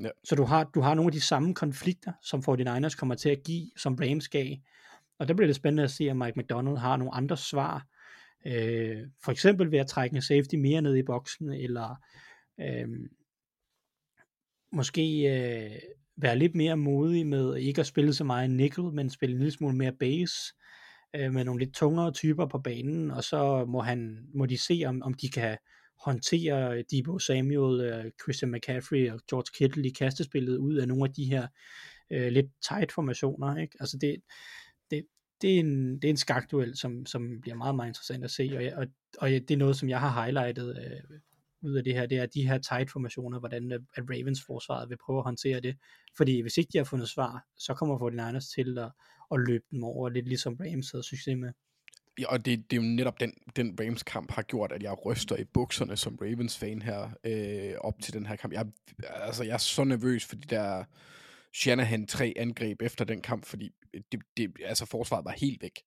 Ja. 0.00 0.08
Så 0.24 0.34
du 0.34 0.44
har, 0.44 0.64
du 0.64 0.80
har 0.80 0.94
nogle 0.94 1.08
af 1.08 1.12
de 1.12 1.20
samme 1.20 1.54
konflikter, 1.54 2.12
som 2.22 2.40
49ers 2.40 2.96
kommer 2.96 3.14
til 3.14 3.28
at 3.28 3.42
give, 3.44 3.70
som 3.76 3.94
Rams 3.94 4.28
gav, 4.28 4.56
og 5.20 5.28
der 5.28 5.34
bliver 5.34 5.46
det 5.46 5.56
spændende 5.56 5.82
at 5.82 5.90
se, 5.90 6.10
om 6.10 6.16
Mike 6.16 6.40
McDonald 6.40 6.76
har 6.76 6.96
nogle 6.96 7.14
andre 7.14 7.36
svar. 7.36 7.86
Øh, 8.46 8.98
for 9.24 9.32
eksempel 9.32 9.70
ved 9.70 9.78
at 9.78 9.86
trække 9.86 10.16
en 10.16 10.22
safety 10.22 10.54
mere 10.54 10.82
ned 10.82 10.96
i 10.96 11.02
boksen, 11.02 11.52
eller 11.52 11.96
øh, 12.60 12.88
måske 14.72 15.02
øh, 15.22 15.70
være 16.16 16.38
lidt 16.38 16.54
mere 16.54 16.76
modig 16.76 17.26
med 17.26 17.56
ikke 17.56 17.80
at 17.80 17.86
spille 17.86 18.14
så 18.14 18.24
meget 18.24 18.50
nickel, 18.50 18.84
men 18.84 19.10
spille 19.10 19.32
en 19.32 19.38
lille 19.38 19.52
smule 19.52 19.76
mere 19.76 19.92
base, 19.92 20.34
øh, 21.16 21.32
med 21.32 21.44
nogle 21.44 21.64
lidt 21.64 21.74
tungere 21.74 22.12
typer 22.12 22.46
på 22.46 22.58
banen, 22.58 23.10
og 23.10 23.24
så 23.24 23.64
må, 23.64 23.80
han, 23.80 24.26
må 24.34 24.46
de 24.46 24.58
se, 24.58 24.82
om, 24.86 25.02
om 25.02 25.14
de 25.14 25.28
kan 25.28 25.58
håndtere 26.04 26.82
Debo 26.82 27.18
Samuel, 27.18 27.80
øh, 27.80 28.04
Christian 28.22 28.52
McCaffrey 28.52 29.10
og 29.10 29.20
George 29.30 29.50
Kittle 29.58 29.88
i 29.88 29.90
kastespillet 29.90 30.56
ud 30.56 30.74
af 30.74 30.88
nogle 30.88 31.04
af 31.04 31.12
de 31.12 31.24
her 31.24 31.46
øh, 32.10 32.32
lidt 32.32 32.46
tight 32.68 32.92
formationer. 32.92 33.56
Ikke? 33.56 33.76
Altså 33.80 33.98
det, 34.00 34.16
det, 35.40 35.48
det, 35.48 35.56
er 35.56 35.60
en, 35.60 35.94
det 35.94 36.04
er 36.04 36.10
en 36.10 36.16
skakduel, 36.16 36.76
som, 36.76 37.06
som 37.06 37.40
bliver 37.40 37.56
meget, 37.56 37.74
meget 37.74 37.88
interessant 37.88 38.24
at 38.24 38.30
se, 38.30 38.50
og, 38.56 38.64
jeg, 38.64 38.74
og, 38.76 38.86
og 39.18 39.30
det 39.30 39.50
er 39.50 39.56
noget, 39.56 39.76
som 39.76 39.88
jeg 39.88 40.00
har 40.00 40.22
highlightet 40.22 40.76
øh, 40.78 41.18
ud 41.62 41.74
af 41.74 41.84
det 41.84 41.94
her, 41.94 42.06
det 42.06 42.18
er 42.18 42.26
de 42.26 42.48
her 42.48 42.58
tight 42.58 42.90
formationer, 42.90 43.38
hvordan 43.38 43.72
øh, 43.72 43.80
at 43.94 44.04
Ravens 44.10 44.42
forsvaret 44.46 44.90
vil 44.90 44.96
prøve 44.96 45.18
at 45.18 45.24
håndtere 45.24 45.60
det, 45.60 45.76
fordi 46.16 46.40
hvis 46.40 46.58
ikke 46.58 46.70
de 46.72 46.78
har 46.78 46.84
fundet 46.84 47.08
svar, 47.08 47.46
så 47.58 47.74
kommer 47.74 47.98
49ers 47.98 48.54
til 48.54 48.78
at, 48.78 48.90
at 49.32 49.40
løbe 49.48 49.64
dem 49.70 49.84
over, 49.84 50.08
lidt 50.08 50.28
ligesom 50.28 50.56
Rams 50.60 50.90
havde 50.90 51.04
succes 51.04 51.36
med. 51.36 51.52
Ja, 52.18 52.26
og 52.26 52.44
det, 52.44 52.70
det 52.70 52.78
er 52.78 52.82
jo 52.82 52.88
netop 52.88 53.20
den, 53.20 53.34
den 53.56 53.78
Rams-kamp 53.80 54.30
har 54.30 54.42
gjort, 54.42 54.72
at 54.72 54.82
jeg 54.82 55.06
ryster 55.06 55.36
i 55.36 55.44
bukserne 55.44 55.96
som 55.96 56.18
Ravens-fan 56.22 56.82
her 56.82 57.10
øh, 57.24 57.74
op 57.80 57.94
til 58.02 58.14
den 58.14 58.26
her 58.26 58.36
kamp. 58.36 58.52
Jeg, 58.52 58.66
altså, 59.02 59.44
jeg 59.44 59.54
er 59.54 59.58
så 59.58 59.84
nervøs 59.84 60.24
for 60.24 60.36
de 60.36 60.48
der 60.48 60.84
Shanahan 61.54 62.06
3 62.06 62.32
angreb 62.36 62.82
efter 62.82 63.04
den 63.04 63.22
kamp, 63.22 63.44
fordi 63.44 63.70
det, 64.12 64.20
det, 64.36 64.52
altså 64.64 64.86
forsvaret 64.86 65.24
var 65.24 65.30
helt 65.32 65.62
væk, 65.62 65.80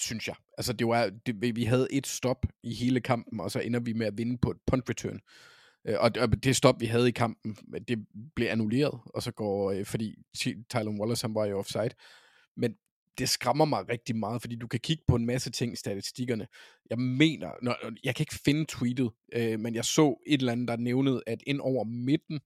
synes 0.00 0.28
jeg. 0.28 0.36
Altså 0.58 0.72
det 0.72 0.86
var, 0.86 1.10
det, 1.26 1.56
vi 1.56 1.64
havde 1.64 1.88
et 1.90 2.06
stop 2.06 2.46
i 2.62 2.74
hele 2.74 3.00
kampen, 3.00 3.40
og 3.40 3.50
så 3.50 3.60
ender 3.60 3.80
vi 3.80 3.92
med 3.92 4.06
at 4.06 4.18
vinde 4.18 4.38
på 4.38 4.50
et 4.50 4.56
punt 4.66 4.90
return. 4.90 5.20
Øh, 5.84 5.96
og 6.00 6.42
det 6.42 6.56
stop, 6.56 6.80
vi 6.80 6.86
havde 6.86 7.08
i 7.08 7.12
kampen, 7.12 7.56
det 7.88 8.06
blev 8.36 8.48
annulleret, 8.48 9.00
og 9.06 9.22
så 9.22 9.32
går, 9.32 9.70
øh, 9.70 9.84
fordi 9.84 10.14
Tyler 10.42 11.00
Wallace, 11.00 11.26
han 11.26 11.34
var 11.34 11.46
jo 11.46 11.58
offside. 11.58 11.90
Men 12.56 12.74
det 13.18 13.28
skræmmer 13.28 13.64
mig 13.64 13.88
rigtig 13.88 14.16
meget, 14.16 14.40
fordi 14.40 14.56
du 14.56 14.66
kan 14.66 14.80
kigge 14.80 15.04
på 15.08 15.16
en 15.16 15.26
masse 15.26 15.50
ting 15.50 15.72
i 15.72 15.76
statistikkerne. 15.76 16.46
Jeg 16.90 16.98
mener, 16.98 17.50
når, 17.62 17.76
jeg 18.04 18.14
kan 18.14 18.22
ikke 18.22 18.38
finde 18.44 18.64
tweetet, 18.68 19.10
øh, 19.32 19.60
men 19.60 19.74
jeg 19.74 19.84
så 19.84 20.22
et 20.26 20.40
eller 20.40 20.52
andet, 20.52 20.68
der 20.68 20.76
nævnede, 20.76 21.22
at 21.26 21.42
ind 21.46 21.60
over 21.60 21.84
midten 21.84 22.40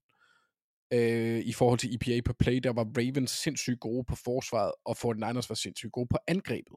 øh, 0.95 1.41
i 1.41 1.53
forhold 1.53 1.79
til 1.79 1.95
EPA 1.95 2.21
per 2.21 2.33
play, 2.39 2.59
der 2.59 2.73
var 2.73 2.87
Ravens 2.99 3.31
sindssygt 3.31 3.81
gode 3.81 4.05
på 4.05 4.17
forsvaret, 4.17 4.73
og 4.85 4.97
49ers 4.97 5.47
var 5.49 5.55
sindssygt 5.55 5.93
gode 5.93 6.07
på 6.11 6.19
angrebet. 6.27 6.77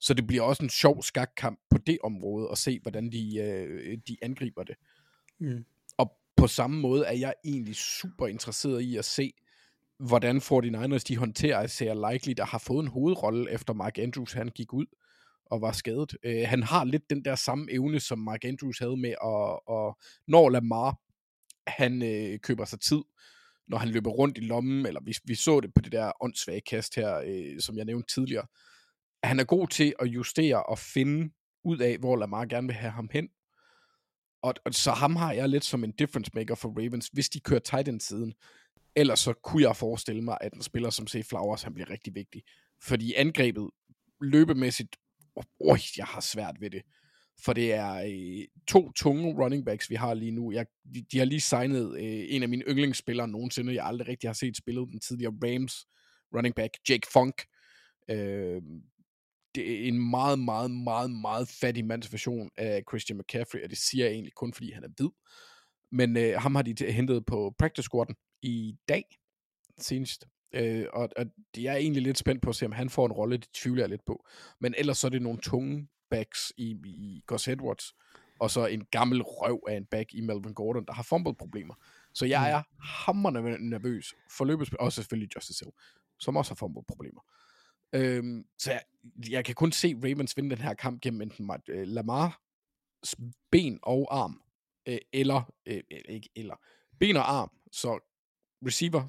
Så 0.00 0.14
det 0.14 0.26
bliver 0.26 0.42
også 0.42 0.62
en 0.62 0.70
sjov 0.70 1.02
skakkamp 1.02 1.58
på 1.70 1.78
det 1.78 1.98
område, 2.04 2.48
at 2.52 2.58
se, 2.58 2.78
hvordan 2.82 3.12
de, 3.12 3.38
øh, 3.38 3.98
de 4.08 4.16
angriber 4.22 4.62
det. 4.62 4.76
Mm. 5.40 5.64
Og 5.96 6.12
på 6.36 6.46
samme 6.46 6.80
måde 6.80 7.04
er 7.06 7.12
jeg 7.12 7.34
egentlig 7.44 7.76
super 7.76 8.26
interesseret 8.26 8.80
i 8.80 8.96
at 8.96 9.04
se, 9.04 9.32
hvordan 9.98 10.36
49ers 10.36 11.04
de 11.08 11.16
håndterer 11.16 11.62
Isaiah 11.62 12.12
Likely, 12.12 12.32
der 12.36 12.44
har 12.44 12.58
fået 12.58 12.82
en 12.82 12.88
hovedrolle, 12.88 13.52
efter 13.52 13.72
Mark 13.72 13.98
Andrews 13.98 14.32
han 14.32 14.48
gik 14.48 14.72
ud 14.72 14.86
og 15.46 15.60
var 15.60 15.72
skadet. 15.72 16.16
Øh, 16.22 16.42
han 16.46 16.62
har 16.62 16.84
lidt 16.84 17.10
den 17.10 17.24
der 17.24 17.34
samme 17.34 17.72
evne, 17.72 18.00
som 18.00 18.18
Mark 18.18 18.44
Andrews 18.44 18.78
havde 18.78 18.96
med, 18.96 19.14
at, 19.24 19.76
at 19.76 19.94
når 20.26 20.50
Lamar 20.50 20.96
han 21.66 22.02
øh, 22.02 22.38
køber 22.38 22.64
sig 22.64 22.80
tid, 22.80 23.02
når 23.68 23.78
han 23.78 23.88
løber 23.88 24.10
rundt 24.10 24.38
i 24.38 24.40
lommen, 24.40 24.86
eller 24.86 25.00
vi, 25.04 25.14
vi 25.24 25.34
så 25.34 25.60
det 25.60 25.74
på 25.74 25.80
det 25.80 25.92
der 25.92 26.12
åndssvage 26.20 26.60
kast 26.60 26.94
her, 26.94 27.22
øh, 27.26 27.60
som 27.60 27.76
jeg 27.76 27.84
nævnte 27.84 28.14
tidligere. 28.14 28.46
Han 29.22 29.40
er 29.40 29.44
god 29.44 29.68
til 29.68 29.94
at 29.98 30.06
justere 30.06 30.62
og 30.62 30.78
finde 30.78 31.30
ud 31.64 31.78
af, 31.78 31.98
hvor 31.98 32.16
Lamar 32.16 32.44
gerne 32.44 32.66
vil 32.66 32.76
have 32.76 32.90
ham 32.90 33.08
hen. 33.12 33.28
Og, 34.42 34.54
og 34.64 34.74
så 34.74 34.90
ham 34.90 35.16
har 35.16 35.32
jeg 35.32 35.48
lidt 35.48 35.64
som 35.64 35.84
en 35.84 35.92
difference 35.92 36.30
maker 36.34 36.54
for 36.54 36.68
Ravens, 36.68 37.08
hvis 37.12 37.28
de 37.28 37.40
kører 37.40 37.60
tight 37.60 37.88
end 37.88 38.00
siden. 38.00 38.34
Ellers 38.96 39.20
så 39.20 39.32
kunne 39.32 39.62
jeg 39.62 39.76
forestille 39.76 40.22
mig, 40.22 40.38
at 40.40 40.52
en 40.52 40.62
spiller 40.62 40.90
som 40.90 41.06
C. 41.06 41.26
Flowers, 41.28 41.62
han 41.62 41.74
bliver 41.74 41.90
rigtig 41.90 42.14
vigtig. 42.14 42.42
Fordi 42.82 43.14
angrebet 43.14 43.70
løbemæssigt, 44.20 44.96
oh, 45.36 45.44
oh, 45.60 45.78
jeg 45.96 46.06
har 46.06 46.20
svært 46.20 46.56
ved 46.60 46.70
det. 46.70 46.82
For 47.44 47.52
det 47.52 47.72
er 47.72 47.94
øh, 47.94 48.44
to 48.68 48.92
tunge 48.92 49.44
running 49.44 49.64
backs, 49.64 49.90
vi 49.90 49.94
har 49.94 50.14
lige 50.14 50.30
nu. 50.30 50.52
Jeg, 50.52 50.66
de, 50.94 51.04
de 51.12 51.18
har 51.18 51.24
lige 51.24 51.40
signet 51.40 51.94
øh, 51.98 52.24
en 52.28 52.42
af 52.42 52.48
mine 52.48 52.64
yndlingsspillere 52.68 53.28
nogensinde. 53.28 53.74
Jeg 53.74 53.86
aldrig 53.86 54.08
rigtig 54.08 54.28
har 54.28 54.34
set 54.34 54.56
spillet 54.56 54.88
den 54.92 55.00
tidligere 55.00 55.34
Rams 55.44 55.86
running 56.36 56.54
back, 56.54 56.72
Jake 56.88 57.06
Funk. 57.12 57.42
Øh, 58.10 58.62
det 59.54 59.72
er 59.72 59.88
en 59.88 60.10
meget, 60.10 60.38
meget, 60.38 60.70
meget, 60.70 61.10
meget 61.10 61.48
fattig 61.48 61.84
mands 61.84 62.12
version 62.12 62.50
af 62.56 62.82
Christian 62.90 63.18
McCaffrey, 63.18 63.64
og 63.64 63.70
det 63.70 63.78
siger 63.78 64.04
jeg 64.04 64.12
egentlig 64.12 64.34
kun, 64.34 64.52
fordi 64.52 64.72
han 64.72 64.84
er 64.84 64.88
hvid. 64.96 65.10
Men 65.92 66.16
øh, 66.16 66.40
ham 66.40 66.54
har 66.54 66.62
de 66.62 66.92
hentet 66.92 67.26
på 67.26 67.54
practice 67.58 67.86
squaden 67.86 68.14
i 68.42 68.74
dag 68.88 69.04
senest. 69.78 70.26
Øh, 70.54 70.86
og, 70.92 71.08
og 71.16 71.26
jeg 71.56 71.72
er 71.72 71.76
egentlig 71.76 72.02
lidt 72.02 72.18
spændt 72.18 72.42
på 72.42 72.50
at 72.50 72.56
se, 72.56 72.66
om 72.66 72.72
han 72.72 72.90
får 72.90 73.06
en 73.06 73.12
rolle, 73.12 73.36
det 73.36 73.48
tvivler 73.54 73.82
jeg 73.82 73.90
lidt 73.90 74.04
på. 74.06 74.26
Men 74.60 74.74
ellers 74.78 74.98
så 74.98 75.06
er 75.06 75.10
det 75.10 75.22
nogle 75.22 75.38
tunge 75.42 75.88
backs 76.10 76.52
i, 76.56 76.70
i 76.84 77.22
Gus 77.26 77.48
Edwards, 77.48 77.94
og 78.40 78.50
så 78.50 78.66
en 78.66 78.84
gammel 78.90 79.22
røv 79.22 79.62
af 79.68 79.76
en 79.76 79.86
back 79.86 80.14
i 80.14 80.20
Melvin 80.20 80.54
Gordon, 80.54 80.86
der 80.86 80.92
har 80.92 81.02
fumble-problemer. 81.02 81.74
Så 82.14 82.26
jeg 82.26 82.40
mm. 82.40 82.54
er 82.54 82.82
hammerende 82.82 83.70
nervøs 83.70 84.14
for 84.30 84.44
løbespil, 84.44 84.80
og 84.80 84.92
selvfølgelig 84.92 85.36
Justice 85.36 85.64
Hill, 85.64 85.74
som 86.18 86.36
også 86.36 86.50
har 86.50 86.56
fumble-problemer. 86.56 87.20
Øhm, 87.92 88.44
så 88.58 88.72
jeg, 88.72 88.82
jeg 89.30 89.44
kan 89.44 89.54
kun 89.54 89.72
se 89.72 89.94
Ravens 89.94 90.36
vinde 90.36 90.56
den 90.56 90.64
her 90.64 90.74
kamp 90.74 91.00
gennem 91.00 91.22
enten 91.22 91.50
uh, 91.50 91.56
Lamar 91.68 92.40
ben 93.50 93.78
og 93.82 94.08
arm, 94.10 94.42
øh, 94.88 94.98
eller, 95.12 95.52
øh, 95.66 95.82
ikke 96.08 96.30
eller, 96.36 96.56
ben 97.00 97.16
og 97.16 97.32
arm, 97.32 97.50
så 97.72 97.98
receiver, 98.66 99.08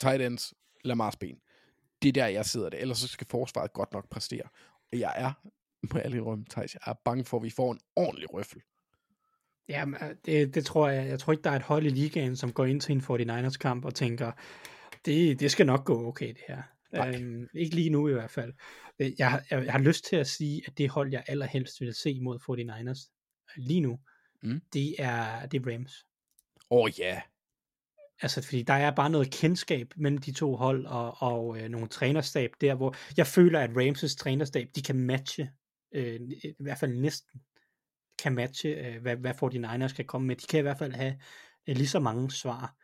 tight 0.00 0.22
ends, 0.22 0.54
Lamars 0.84 1.16
ben. 1.16 1.40
Det 2.02 2.08
er 2.08 2.12
der, 2.12 2.26
jeg 2.26 2.46
sidder 2.46 2.68
det. 2.68 2.80
Ellers 2.80 2.98
så 2.98 3.08
skal 3.08 3.26
forsvaret 3.30 3.72
godt 3.72 3.92
nok 3.92 4.08
præstere. 4.10 4.48
Og 4.92 4.98
jeg 4.98 5.14
er 5.16 5.32
må 5.92 6.00
jeg 6.00 6.10
lige 6.10 6.20
rømme, 6.22 6.44
Thijs, 6.50 6.74
jeg 6.74 6.80
er 6.86 6.94
bange 7.04 7.24
for, 7.24 7.36
at 7.36 7.42
vi 7.42 7.50
får 7.50 7.72
en 7.72 7.80
ordentlig 7.96 8.34
røffel. 8.34 8.62
Ja, 9.68 9.84
det, 10.24 10.54
det 10.54 10.64
tror 10.64 10.88
jeg. 10.88 11.08
Jeg 11.08 11.18
tror 11.18 11.32
ikke, 11.32 11.42
der 11.42 11.50
er 11.50 11.56
et 11.56 11.62
hold 11.62 11.86
i 11.86 11.88
ligaen, 11.88 12.36
som 12.36 12.52
går 12.52 12.64
ind 12.64 12.80
til 12.80 12.92
en 12.92 13.00
49ers 13.30 13.56
kamp 13.56 13.84
og 13.84 13.94
tænker, 13.94 14.32
det, 15.04 15.40
det 15.40 15.50
skal 15.50 15.66
nok 15.66 15.84
gå 15.84 16.08
okay, 16.08 16.28
det 16.28 16.42
her. 16.48 16.62
Øhm, 16.94 17.48
ikke 17.54 17.74
lige 17.74 17.90
nu 17.90 18.08
i 18.08 18.12
hvert 18.12 18.30
fald. 18.30 18.52
Øh, 18.98 19.12
jeg, 19.18 19.42
jeg, 19.50 19.64
jeg 19.64 19.72
har 19.72 19.80
lyst 19.80 20.04
til 20.04 20.16
at 20.16 20.26
sige, 20.26 20.62
at 20.66 20.78
det 20.78 20.88
hold, 20.88 21.12
jeg 21.12 21.24
allerhelst 21.26 21.80
vil 21.80 21.94
se 21.94 22.20
mod 22.20 22.38
49ers 22.38 23.12
lige 23.56 23.80
nu, 23.80 23.98
mm. 24.42 24.60
det, 24.72 24.94
er, 24.98 25.46
det 25.46 25.62
er 25.62 25.72
Rams. 25.72 26.06
Åh 26.70 26.82
oh, 26.82 26.90
ja. 26.98 27.20
Altså, 28.22 28.42
fordi 28.42 28.62
der 28.62 28.74
er 28.74 28.90
bare 28.90 29.10
noget 29.10 29.30
kendskab 29.30 29.92
mellem 29.96 30.18
de 30.18 30.32
to 30.32 30.56
hold 30.56 30.86
og, 30.86 31.22
og 31.22 31.60
øh, 31.60 31.68
nogle 31.68 31.88
trænerstab 31.88 32.50
der, 32.60 32.74
hvor 32.74 32.94
jeg 33.16 33.26
føler, 33.26 33.60
at 33.60 33.70
Ramses 33.76 34.16
trænerstab, 34.16 34.68
de 34.74 34.82
kan 34.82 34.96
matche, 34.96 35.50
øh, 35.94 36.20
i 36.30 36.54
hvert 36.58 36.78
fald 36.78 36.92
næsten, 36.92 37.40
kan 38.18 38.34
matche, 38.34 38.68
øh, 38.68 39.02
hvad, 39.02 39.16
hvad 39.16 39.34
49ers 39.42 39.88
skal 39.88 40.04
komme 40.04 40.26
med. 40.26 40.36
De 40.36 40.46
kan 40.46 40.58
i 40.58 40.62
hvert 40.62 40.78
fald 40.78 40.92
have 40.92 41.14
øh, 41.66 41.76
lige 41.76 41.88
så 41.88 42.00
mange 42.00 42.30
svar. 42.30 42.74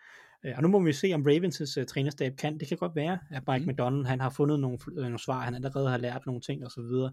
Øh, 0.45 0.53
og 0.57 0.63
nu 0.63 0.69
må 0.69 0.83
vi 0.83 0.93
se, 0.93 1.13
om 1.15 1.23
Ravens' 1.27 1.81
øh, 1.81 1.87
trænerstab 1.87 2.37
kan. 2.37 2.59
Det 2.59 2.69
kan 2.69 2.77
godt 2.77 2.97
være, 2.97 3.19
at 3.31 3.43
Mike 3.49 3.65
mm. 3.65 3.73
McDonald, 3.73 4.07
han 4.07 4.21
har 4.21 4.31
fundet 4.31 4.61
nogle, 4.61 4.79
øh, 4.91 4.97
nogle 4.97 5.19
svar, 5.19 5.41
han 5.41 5.55
allerede 5.55 5.91
har 5.91 5.99
lært 5.99 6.27
nogle 6.27 6.41
ting 6.41 6.67
osv. 6.67 7.11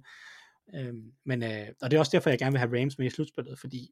Øh, 0.75 0.93
men, 1.25 1.43
øh, 1.43 1.67
og 1.81 1.91
det 1.91 1.97
er 1.97 1.99
også 1.99 2.11
derfor, 2.13 2.29
jeg 2.29 2.39
gerne 2.39 2.51
vil 2.51 2.59
have 2.59 2.81
Rams 2.81 2.97
med 2.97 3.07
i 3.07 3.09
slutspillet, 3.09 3.59
fordi 3.59 3.91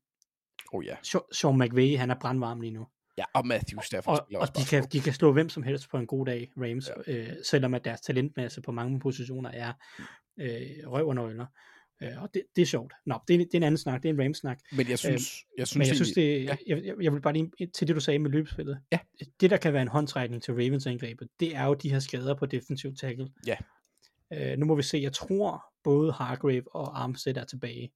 Oh 0.73 0.85
ja. 0.85 0.95
Sean- 1.35 1.57
McVay, 1.57 1.97
han 1.97 2.11
er 2.11 2.15
brandvarm 2.21 2.61
lige 2.61 2.73
nu. 2.73 2.87
Ja, 3.17 3.23
og 3.33 3.47
Matthew 3.47 3.81
Stafford 3.81 4.27
Og, 4.33 4.41
og 4.41 4.57
de, 4.57 4.65
kan, 4.69 4.83
de 4.83 4.99
kan 4.99 5.13
slå 5.13 5.33
hvem 5.33 5.49
som 5.49 5.63
helst 5.63 5.89
på 5.89 5.97
en 5.97 6.07
god 6.07 6.25
dag, 6.25 6.51
Rams, 6.57 6.89
ja. 7.07 7.13
øh, 7.13 7.35
selvom 7.43 7.73
at 7.73 7.85
deres 7.85 8.01
talentmasse 8.01 8.61
på 8.61 8.71
mange 8.71 8.99
positioner 8.99 9.51
er 9.51 9.73
øh, 10.39 10.91
røv 10.91 11.07
og 11.07 11.15
nøgler. 11.15 11.45
Øh, 12.03 12.23
og 12.23 12.29
det, 12.33 12.43
det 12.55 12.61
er 12.61 12.65
sjovt. 12.65 12.93
Nå, 13.05 13.19
det 13.27 13.33
er, 13.33 13.37
det 13.37 13.53
er 13.53 13.57
en 13.57 13.63
anden 13.63 13.77
snak, 13.77 14.03
det 14.03 14.09
er 14.09 14.13
en 14.13 14.21
Rams-snak. 14.21 14.59
Men 14.71 14.89
jeg 14.89 14.99
synes, 14.99 15.45
jeg 15.57 15.67
synes, 15.67 15.77
Men 15.77 15.87
jeg 15.87 15.95
synes, 15.95 16.11
det, 16.11 16.43
jeg, 16.43 16.57
jeg, 16.67 16.93
jeg 17.01 17.13
vil 17.13 17.21
bare 17.21 17.33
lige 17.33 17.67
til 17.67 17.87
det, 17.87 17.95
du 17.95 18.01
sagde 18.01 18.19
med 18.19 18.31
løbespillet. 18.31 18.79
Ja. 18.91 18.99
Det, 19.41 19.49
der 19.49 19.57
kan 19.57 19.73
være 19.73 19.81
en 19.81 19.87
håndtrækning 19.87 20.43
til 20.43 20.53
Ravens-angrebet, 20.53 21.27
det 21.39 21.55
er 21.55 21.65
jo 21.65 21.73
de 21.73 21.89
her 21.89 21.99
skader 21.99 22.35
på 22.35 22.45
defensiv 22.45 22.95
tackle. 22.95 23.29
Ja. 23.47 23.55
Øh, 24.33 24.57
nu 24.57 24.65
må 24.65 24.75
vi 24.75 24.83
se, 24.83 24.97
jeg 24.97 25.13
tror 25.13 25.63
både 25.83 26.11
Hargrave 26.11 26.75
og 26.75 27.03
Armstead 27.03 27.37
er 27.37 27.43
tilbage. 27.43 27.91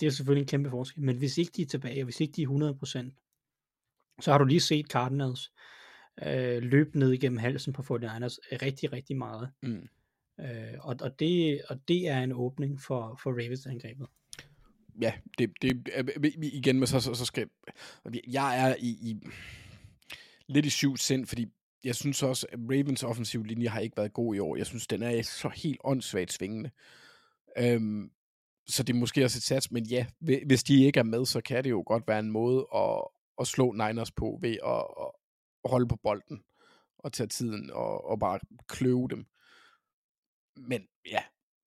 Det 0.00 0.06
er 0.06 0.10
selvfølgelig 0.10 0.42
en 0.42 0.48
kæmpe 0.48 0.70
forskel, 0.70 1.02
men 1.02 1.16
hvis 1.16 1.38
ikke 1.38 1.52
de 1.56 1.62
er 1.62 1.66
tilbage, 1.66 2.00
og 2.00 2.04
hvis 2.04 2.20
ikke 2.20 2.32
de 2.32 2.42
er 2.42 2.74
100%, 2.84 4.20
så 4.20 4.30
har 4.30 4.38
du 4.38 4.44
lige 4.44 4.60
set 4.60 4.86
Cardinals 4.86 5.52
øh, 6.26 6.62
løbe 6.62 6.98
ned 6.98 7.12
igennem 7.12 7.38
halsen 7.38 7.72
på 7.72 7.82
49ers 7.82 8.38
rigtig, 8.62 8.92
rigtig 8.92 9.16
meget. 9.16 9.50
Mm. 9.62 9.88
Øh, 10.40 10.74
og, 10.80 10.96
og, 11.00 11.18
det, 11.18 11.62
og 11.68 11.88
det 11.88 12.08
er 12.08 12.18
en 12.18 12.32
åbning 12.32 12.80
for, 12.80 13.20
for 13.22 13.30
Ravens-angrebet. 13.30 14.06
ja, 15.00 15.12
det, 15.38 15.50
det 15.62 15.94
igen 16.42 16.78
med 16.78 16.86
så, 16.86 17.00
så, 17.00 17.14
så 17.14 17.24
skal 17.24 17.48
jeg 18.26 18.68
er 18.68 18.74
i, 18.78 18.88
i 18.88 19.20
lidt 20.46 20.66
i 20.66 20.70
syv 20.70 20.96
sind, 20.96 21.26
fordi 21.26 21.46
jeg 21.84 21.94
synes 21.94 22.22
også, 22.22 22.46
at 22.52 22.58
Ravens 22.58 23.02
offensiv 23.02 23.44
linje 23.44 23.68
har 23.68 23.80
ikke 23.80 23.96
været 23.96 24.12
god 24.12 24.34
i 24.34 24.38
år. 24.38 24.56
Jeg 24.56 24.66
synes, 24.66 24.86
den 24.86 25.02
er 25.02 25.22
så 25.22 25.48
helt 25.48 25.80
åndssvagt 25.84 26.32
svingende. 26.32 26.70
Øhm, 27.58 28.10
så 28.66 28.82
det 28.82 28.94
er 28.94 28.98
måske 28.98 29.24
også 29.24 29.38
et 29.38 29.42
sats, 29.42 29.70
men 29.70 29.84
ja, 29.84 30.06
hvis 30.20 30.64
de 30.64 30.84
ikke 30.84 31.00
er 31.00 31.04
med, 31.04 31.26
så 31.26 31.40
kan 31.40 31.64
det 31.64 31.70
jo 31.70 31.82
godt 31.86 32.08
være 32.08 32.18
en 32.18 32.30
måde 32.30 32.66
at, 32.74 33.02
at 33.40 33.46
slå 33.46 33.72
Niners 33.72 34.10
på 34.10 34.38
ved 34.42 34.56
at, 34.64 34.84
at 35.64 35.70
holde 35.70 35.88
på 35.88 35.96
bolden 35.96 36.42
og 36.98 37.12
tage 37.12 37.26
tiden 37.26 37.70
og, 37.70 38.04
og 38.04 38.18
bare 38.18 38.38
kløve 38.68 39.08
dem. 39.10 39.26
Men 40.58 40.88
ja, 41.06 41.22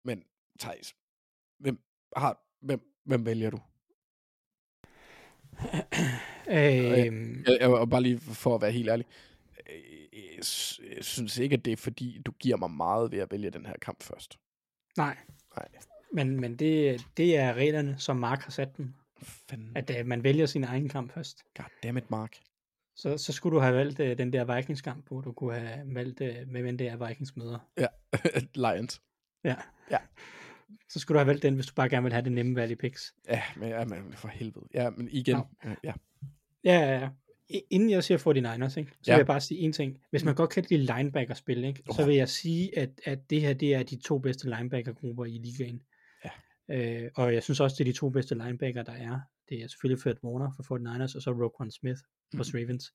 men 0.06 0.24
Thijs, 0.60 0.96
hvem, 1.60 1.80
har, 2.18 2.44
hvem, 2.66 2.82
hvem 3.06 3.26
vælger 3.26 3.50
du? 3.50 3.60
Øh, 6.50 6.56
Jeg, 6.56 7.58
jeg, 7.60 7.70
og 7.70 7.90
bare 7.90 8.02
lige 8.02 8.20
for 8.20 8.56
at 8.56 8.62
være 8.62 8.72
helt 8.72 8.90
ærlig, 8.90 9.06
øh, 9.70 10.36
jeg 10.36 10.46
s- 10.46 10.80
jeg 10.96 11.06
synes 11.06 11.38
ikke, 11.38 11.54
at 11.56 11.66
det 11.66 11.74
er 11.74 11.78
fordi, 11.78 12.22
du 12.26 12.32
giver 12.32 12.58
mig 12.58 12.72
meget 12.72 13.12
ved 13.12 13.20
at 13.20 13.32
vælge 13.32 13.50
den 13.50 13.66
her 13.66 13.76
kamp 13.82 14.04
først. 14.04 14.40
nej, 14.98 15.18
Nej. 15.58 15.68
men, 16.14 16.40
men 16.40 16.56
det, 16.60 17.02
det 17.18 17.38
er 17.38 17.54
reglerne, 17.54 18.00
som 18.00 18.18
Mark 18.18 18.40
har 18.42 18.52
sat 18.52 18.78
dem. 18.78 18.94
Fanden. 19.22 19.78
At 19.78 20.00
uh, 20.00 20.06
man 20.06 20.24
vælger 20.24 20.46
sin 20.46 20.64
egen 20.64 20.90
kamp 20.90 21.12
først. 21.14 21.44
Goddammit, 21.58 22.12
Mark. 22.12 22.38
Så, 22.96 23.18
så 23.18 23.34
skulle 23.34 23.56
du 23.56 23.62
have 23.62 23.76
valgt 23.76 24.00
uh, 24.00 24.06
den 24.08 24.34
der 24.34 24.56
Vikings-kamp, 24.56 25.08
hvor 25.08 25.22
du 25.22 25.32
kunne 25.32 25.56
have 25.60 25.96
valgt, 25.96 26.22
uh, 26.22 26.28
med 26.48 26.62
hvem 26.62 26.78
det 26.78 26.88
er 26.88 27.08
Vikings 27.08 27.36
møder. 27.38 27.70
Ja, 27.78 27.88
Lions. 28.74 29.02
Ja. 29.44 29.56
Ja. 29.92 29.98
Så 30.90 31.00
skulle 31.00 31.16
du 31.16 31.20
have 31.20 31.28
valgt 31.28 31.44
den, 31.44 31.56
hvis 31.56 31.66
du 31.66 31.74
bare 31.74 31.90
gerne 31.90 32.04
vil 32.04 32.14
have 32.14 32.24
det 32.24 32.32
nemme 32.32 32.56
valg 32.56 32.72
i 32.72 32.76
picks. 32.76 33.14
Ja, 33.30 33.42
men, 33.58 33.70
ja, 33.70 33.86
men 33.86 34.14
for 34.14 34.28
helvede. 34.28 34.66
Ja, 34.74 34.90
men 34.90 35.10
igen. 35.12 35.36
Nå. 35.36 35.70
øh, 35.70 35.76
Ja. 35.84 35.94
Ja, 36.64 36.80
ja, 36.80 37.00
ja. 37.00 37.10
Inden 37.70 37.90
jeg 37.90 38.04
siger 38.04 38.18
49ers, 38.18 38.78
ikke, 38.80 38.92
så 38.92 38.98
Ja. 39.08 39.14
vil 39.14 39.20
jeg 39.20 39.26
bare 39.28 39.42
sige 39.42 39.60
en 39.60 39.74
ting. 39.74 39.98
Hvis 40.10 40.24
man 40.24 40.36
godt 40.36 40.50
kan 40.50 40.66
lide 40.70 40.96
linebacker-spil, 40.98 41.64
ikke, 41.64 41.84
så 41.92 42.02
Oh. 42.02 42.08
vil 42.08 42.16
jeg 42.16 42.30
sige, 42.30 42.78
at, 42.78 42.90
at 43.06 43.30
det 43.30 43.42
her 43.42 43.54
det 43.54 43.74
er 43.76 43.84
de 43.84 43.96
to 44.02 44.18
bedste 44.20 44.50
linebacker-grupper 44.50 45.26
i 45.26 45.38
ligaen. 45.44 45.82
Ja. 46.26 46.30
Øh, 47.04 47.12
og 47.16 47.34
jeg 47.34 47.44
synes 47.44 47.60
også, 47.60 47.76
det 47.80 47.88
er 47.88 47.92
de 47.94 47.98
to 47.98 48.10
bedste 48.10 48.36
linebacker, 48.36 48.84
der 48.84 48.92
er. 48.94 49.20
Det 49.52 49.64
er 49.64 49.68
selvfølgelig 49.68 50.04
Fred 50.04 50.16
Warner 50.24 50.52
for 50.56 50.64
49ers, 50.64 51.16
og 51.16 51.22
så 51.22 51.32
Roquan 51.32 51.72
Smith 51.72 52.02
hos 52.34 52.56
Ravens. 52.56 52.94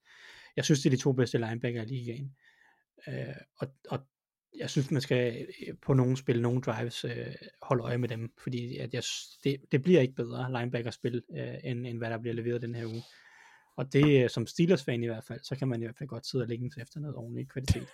Jeg 0.57 0.65
synes, 0.65 0.81
det 0.81 0.87
er 0.93 0.97
de 0.97 1.03
to 1.03 1.13
bedste 1.13 1.39
linebacker 1.39 1.83
i 1.83 1.87
ligaen. 1.87 2.37
Øh, 3.09 3.37
og, 3.59 3.69
og 3.91 3.99
jeg 4.59 4.71
synes, 4.71 4.91
man 4.91 5.03
skal 5.03 5.47
øh, 5.67 5.75
på 5.83 5.95
nogle 5.95 6.17
spil, 6.17 6.43
nogle 6.43 6.61
drives, 6.61 7.05
øh, 7.05 7.35
holde 7.63 7.83
øje 7.83 7.99
med 7.99 8.09
dem, 8.09 8.33
fordi 8.43 8.77
at 8.77 8.95
jeg, 8.95 9.03
det, 9.45 9.57
det 9.73 9.83
bliver 9.83 10.01
ikke 10.01 10.15
bedre 10.15 10.53
linebacker-spil, 10.59 11.23
øh, 11.37 11.55
end, 11.65 11.87
end 11.87 11.99
hvad 11.99 12.11
der 12.11 12.19
bliver 12.19 12.35
leveret 12.35 12.63
den 12.63 12.75
her 12.75 12.87
uge. 12.87 13.03
Og 13.77 13.93
det, 13.93 14.25
øh, 14.25 14.31
som 14.31 14.47
Steelers-fan 14.47 15.03
i 15.03 15.07
hvert 15.07 15.25
fald, 15.25 15.41
så 15.43 15.57
kan 15.57 15.69
man 15.69 15.81
i 15.81 15.85
hvert 15.85 15.99
fald 15.99 16.09
godt 16.09 16.27
sidde 16.27 16.45
og 16.45 16.49
længe 16.49 16.71
efter 16.81 17.01
noget 17.01 17.17
ordentlig 17.17 17.49
kvalitet. 17.49 17.89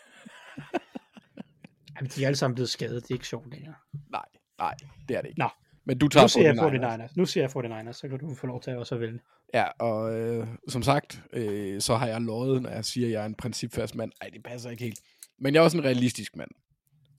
Jamen, 1.97 2.11
de 2.11 2.23
er 2.23 2.27
alle 2.27 2.37
sammen 2.37 2.55
blevet 2.55 2.71
skadet, 2.71 3.03
det 3.03 3.11
er 3.11 3.15
ikke 3.15 3.29
sjovt 3.29 3.51
længere. 3.51 3.75
Nej, 4.11 4.29
nej, 4.59 4.75
det 5.09 5.17
er 5.17 5.21
det 5.21 5.29
ikke. 5.29 5.39
Nå. 5.39 5.49
Men 5.85 5.99
du 5.99 6.09
tager 6.09 6.25
Nu 6.25 6.29
ser 6.29 6.43
jeg 6.43 6.55
49ers. 6.55 7.03
49ers. 7.03 7.13
Nu 7.17 7.25
ser 7.25 7.41
jeg 7.41 7.51
49ers, 7.51 7.93
så 7.93 8.09
kan 8.09 8.19
du 8.19 8.35
få 8.35 8.47
lov 8.47 8.61
til 8.61 8.71
at 8.71 8.79
også 8.79 8.97
vælge. 8.97 9.21
Ja, 9.55 9.65
og 9.79 10.15
øh, 10.15 10.47
som 10.69 10.83
sagt, 10.83 11.23
øh, 11.33 11.81
så 11.81 11.95
har 11.95 12.07
jeg 12.07 12.21
lovet, 12.21 12.63
når 12.63 12.71
jeg 12.71 12.85
siger, 12.85 13.07
at 13.07 13.13
jeg 13.13 13.23
er 13.23 13.27
en 13.27 13.35
principfast 13.35 13.95
mand. 13.95 14.13
Ej, 14.21 14.29
det 14.29 14.43
passer 14.43 14.71
ikke 14.71 14.85
helt. 14.85 15.01
Men 15.39 15.55
jeg 15.55 15.61
er 15.61 15.65
også 15.65 15.79
en 15.79 15.85
realistisk 15.85 16.37
mand. 16.37 16.51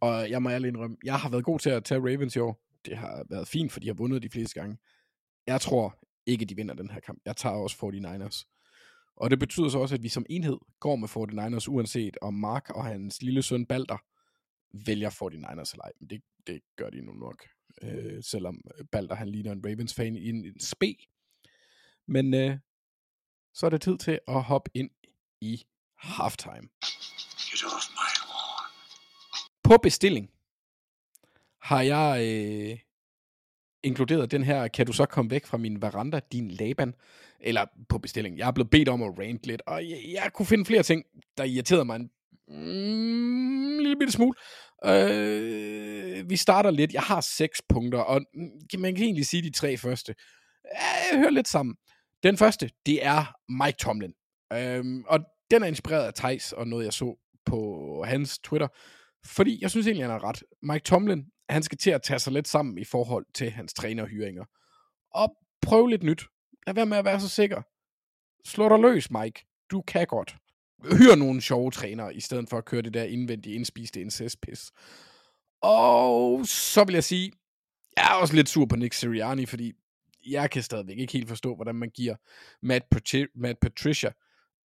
Og 0.02 0.30
jeg 0.30 0.44
må 0.44 0.50
ærligt 0.50 0.70
indrømme, 0.70 0.98
jeg 1.04 1.20
har 1.20 1.30
været 1.30 1.44
god 1.44 1.60
til 1.60 1.70
at 1.70 1.84
tage 1.84 2.00
Ravens 2.00 2.36
i 2.36 2.40
år. 2.40 2.60
Det 2.86 2.98
har 2.98 3.26
været 3.30 3.48
fint, 3.48 3.72
for 3.72 3.80
de 3.80 3.88
har 3.88 3.94
vundet 3.94 4.24
de 4.24 4.30
fleste 4.30 4.60
gange. 4.60 4.78
Jeg 5.48 5.62
tror 5.62 6.00
ikke, 6.26 6.46
de 6.46 6.56
vinder 6.56 6.74
den 6.76 6.90
her 6.90 7.00
kamp. 7.00 7.20
Jeg 7.26 7.36
tager 7.36 7.56
også 7.56 7.76
49ers. 7.76 8.50
Og 9.16 9.32
det 9.32 9.40
betyder 9.40 9.70
så 9.70 9.80
også, 9.80 9.96
at 9.96 10.04
vi 10.04 10.10
som 10.10 10.26
enhed 10.30 10.58
går 10.80 10.96
med 10.96 11.08
49ers, 11.10 11.70
uanset 11.70 12.18
om 12.22 12.34
Mark 12.34 12.70
og 12.70 12.86
hans 12.86 13.22
lille 13.22 13.42
søn 13.42 13.66
Balder 13.66 13.98
vælger 14.86 15.10
49ers 15.10 15.74
eller 15.74 15.84
ej. 15.84 15.92
Men 16.00 16.10
det, 16.10 16.22
det 16.48 16.62
gør 16.76 16.90
de 16.90 17.02
nu 17.02 17.14
nok. 17.14 17.44
Øh, 17.82 18.24
selvom 18.24 18.62
Balder 18.92 19.16
han 19.16 19.30
ligner 19.30 19.52
en 19.52 19.66
Ravens-fan 19.66 20.16
i 20.16 20.30
en, 20.30 20.46
en 20.46 20.60
spe. 20.60 20.96
Men 22.08 22.34
øh, 22.34 22.58
så 23.54 23.66
er 23.66 23.70
det 23.70 23.82
tid 23.82 23.98
til 23.98 24.20
at 24.28 24.44
hoppe 24.44 24.72
ind 24.74 24.90
i 25.42 25.64
halftime. 25.98 26.70
På 29.64 29.78
bestilling 29.78 30.30
har 31.62 31.82
jeg 31.82 32.22
øh, 32.22 32.80
inkluderet 33.84 34.32
den 34.32 34.44
her, 34.44 34.68
kan 34.68 34.86
du 34.86 34.94
så 34.94 35.06
komme 35.06 35.32
væk 35.32 35.46
fra 35.46 35.58
min 35.58 35.82
veranda, 35.82 36.20
din 36.32 36.52
Laban? 36.52 36.94
Eller 37.40 37.66
på 37.90 37.98
bestilling. 37.98 38.38
Jeg 38.38 38.48
er 38.48 38.52
blevet 38.52 38.70
bedt 38.70 38.90
om 38.90 39.04
at 39.04 39.20
rant 39.20 39.48
lidt, 39.48 39.62
og 39.66 39.90
jeg, 39.90 40.00
jeg 40.08 40.32
kunne 40.34 40.46
finde 40.46 40.66
flere 40.66 40.84
ting, 40.84 41.06
der 41.38 41.44
irriterede 41.44 41.86
mig 41.86 41.96
en 41.96 42.12
mm, 42.48 43.80
lille 43.80 43.96
bitte 43.96 44.14
smule. 44.14 44.34
Øh, 44.86 46.30
vi 46.30 46.38
starter 46.38 46.72
lidt. 46.72 46.94
Jeg 46.94 47.02
har 47.02 47.22
seks 47.22 47.62
punkter, 47.70 48.00
og 48.00 48.22
mm, 48.34 48.80
man 48.80 48.96
kan 48.96 49.04
egentlig 49.04 49.26
sige 49.26 49.44
de 49.44 49.52
tre 49.52 49.78
første. 49.78 50.16
Jeg 51.12 51.20
hører 51.20 51.30
lidt 51.30 51.48
sammen. 51.48 51.76
Den 52.24 52.38
første, 52.38 52.70
det 52.86 53.06
er 53.06 53.36
Mike 53.64 53.78
Tomlin. 53.78 54.14
Øhm, 54.54 55.04
og 55.08 55.20
den 55.52 55.64
er 55.64 55.68
inspireret 55.68 56.08
af 56.08 56.14
Tejs 56.14 56.52
og 56.52 56.68
noget, 56.68 56.86
jeg 56.86 56.94
så 56.94 57.16
på 57.46 58.04
hans 58.08 58.40
Twitter. 58.40 58.68
Fordi 59.26 59.60
jeg 59.62 59.72
synes 59.72 59.88
egentlig, 59.88 60.04
han 60.04 60.12
har 60.12 60.24
ret. 60.24 60.44
Mike 60.62 60.84
Tomlin, 60.84 61.26
han 61.50 61.64
skal 61.64 61.78
til 61.78 61.90
at 61.90 62.02
tage 62.02 62.20
sig 62.20 62.34
lidt 62.34 62.48
sammen 62.48 62.78
i 62.78 62.84
forhold 62.84 63.26
til 63.34 63.52
hans 63.52 63.74
trænerhyringer. 63.74 64.46
Og 65.12 65.36
prøv 65.62 65.88
lidt 65.88 66.04
nyt. 66.04 66.24
Lad 66.68 66.76
være 66.76 66.86
med 66.86 66.98
at 66.98 67.06
være 67.06 67.20
så 67.20 67.30
sikker. 67.30 67.62
Slå 68.46 68.70
dig 68.70 68.80
løs, 68.80 69.12
Mike. 69.12 69.46
Du 69.72 69.82
kan 69.82 70.08
godt. 70.08 70.36
Hyr 70.92 71.16
nogle 71.16 71.42
sjove 71.42 71.72
trænere, 71.72 72.16
i 72.16 72.20
stedet 72.20 72.50
for 72.50 72.58
at 72.58 72.66
køre 72.66 72.82
det 72.82 72.94
der 72.94 73.04
indvendige 73.04 73.56
indspiste 73.56 74.02
incestpis. 74.02 74.72
Og 75.62 76.46
så 76.46 76.84
vil 76.84 76.94
jeg 76.94 77.04
sige, 77.04 77.32
jeg 77.98 78.06
er 78.12 78.16
også 78.16 78.36
lidt 78.36 78.50
sur 78.50 78.66
på 78.66 78.76
Nick 78.76 78.94
Sirianni, 78.94 79.46
fordi 79.46 79.74
jeg 80.28 80.50
kan 80.50 80.64
stadigvæk 80.64 80.98
ikke 80.98 81.14
helt 81.14 81.28
forstå, 81.28 81.56
hvordan 81.56 81.76
man 81.76 81.90
giver 81.90 82.16
Matt, 82.62 82.86
Patri- 82.96 83.32
Matt 83.36 83.60
Patricia 83.60 84.12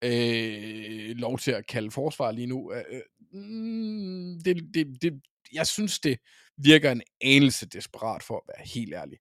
øh, 0.04 1.16
lov 1.16 1.40
til 1.40 1.52
at 1.52 1.68
kalde 1.68 1.92
forsvar 1.92 2.32
lige 2.32 2.48
nu. 2.48 2.74
Øh, 2.74 2.84
øh 2.90 3.02
mm, 3.32 4.42
det, 4.46 4.74
det, 4.74 5.02
det, 5.02 5.22
jeg 5.54 5.68
synes, 5.68 6.00
det 6.00 6.20
virker 6.58 6.92
en 6.92 7.02
anelse 7.22 7.66
desperat, 7.66 8.24
for 8.24 8.36
at 8.36 8.44
være 8.48 8.68
helt 8.74 8.94
ærlig. 8.94 9.18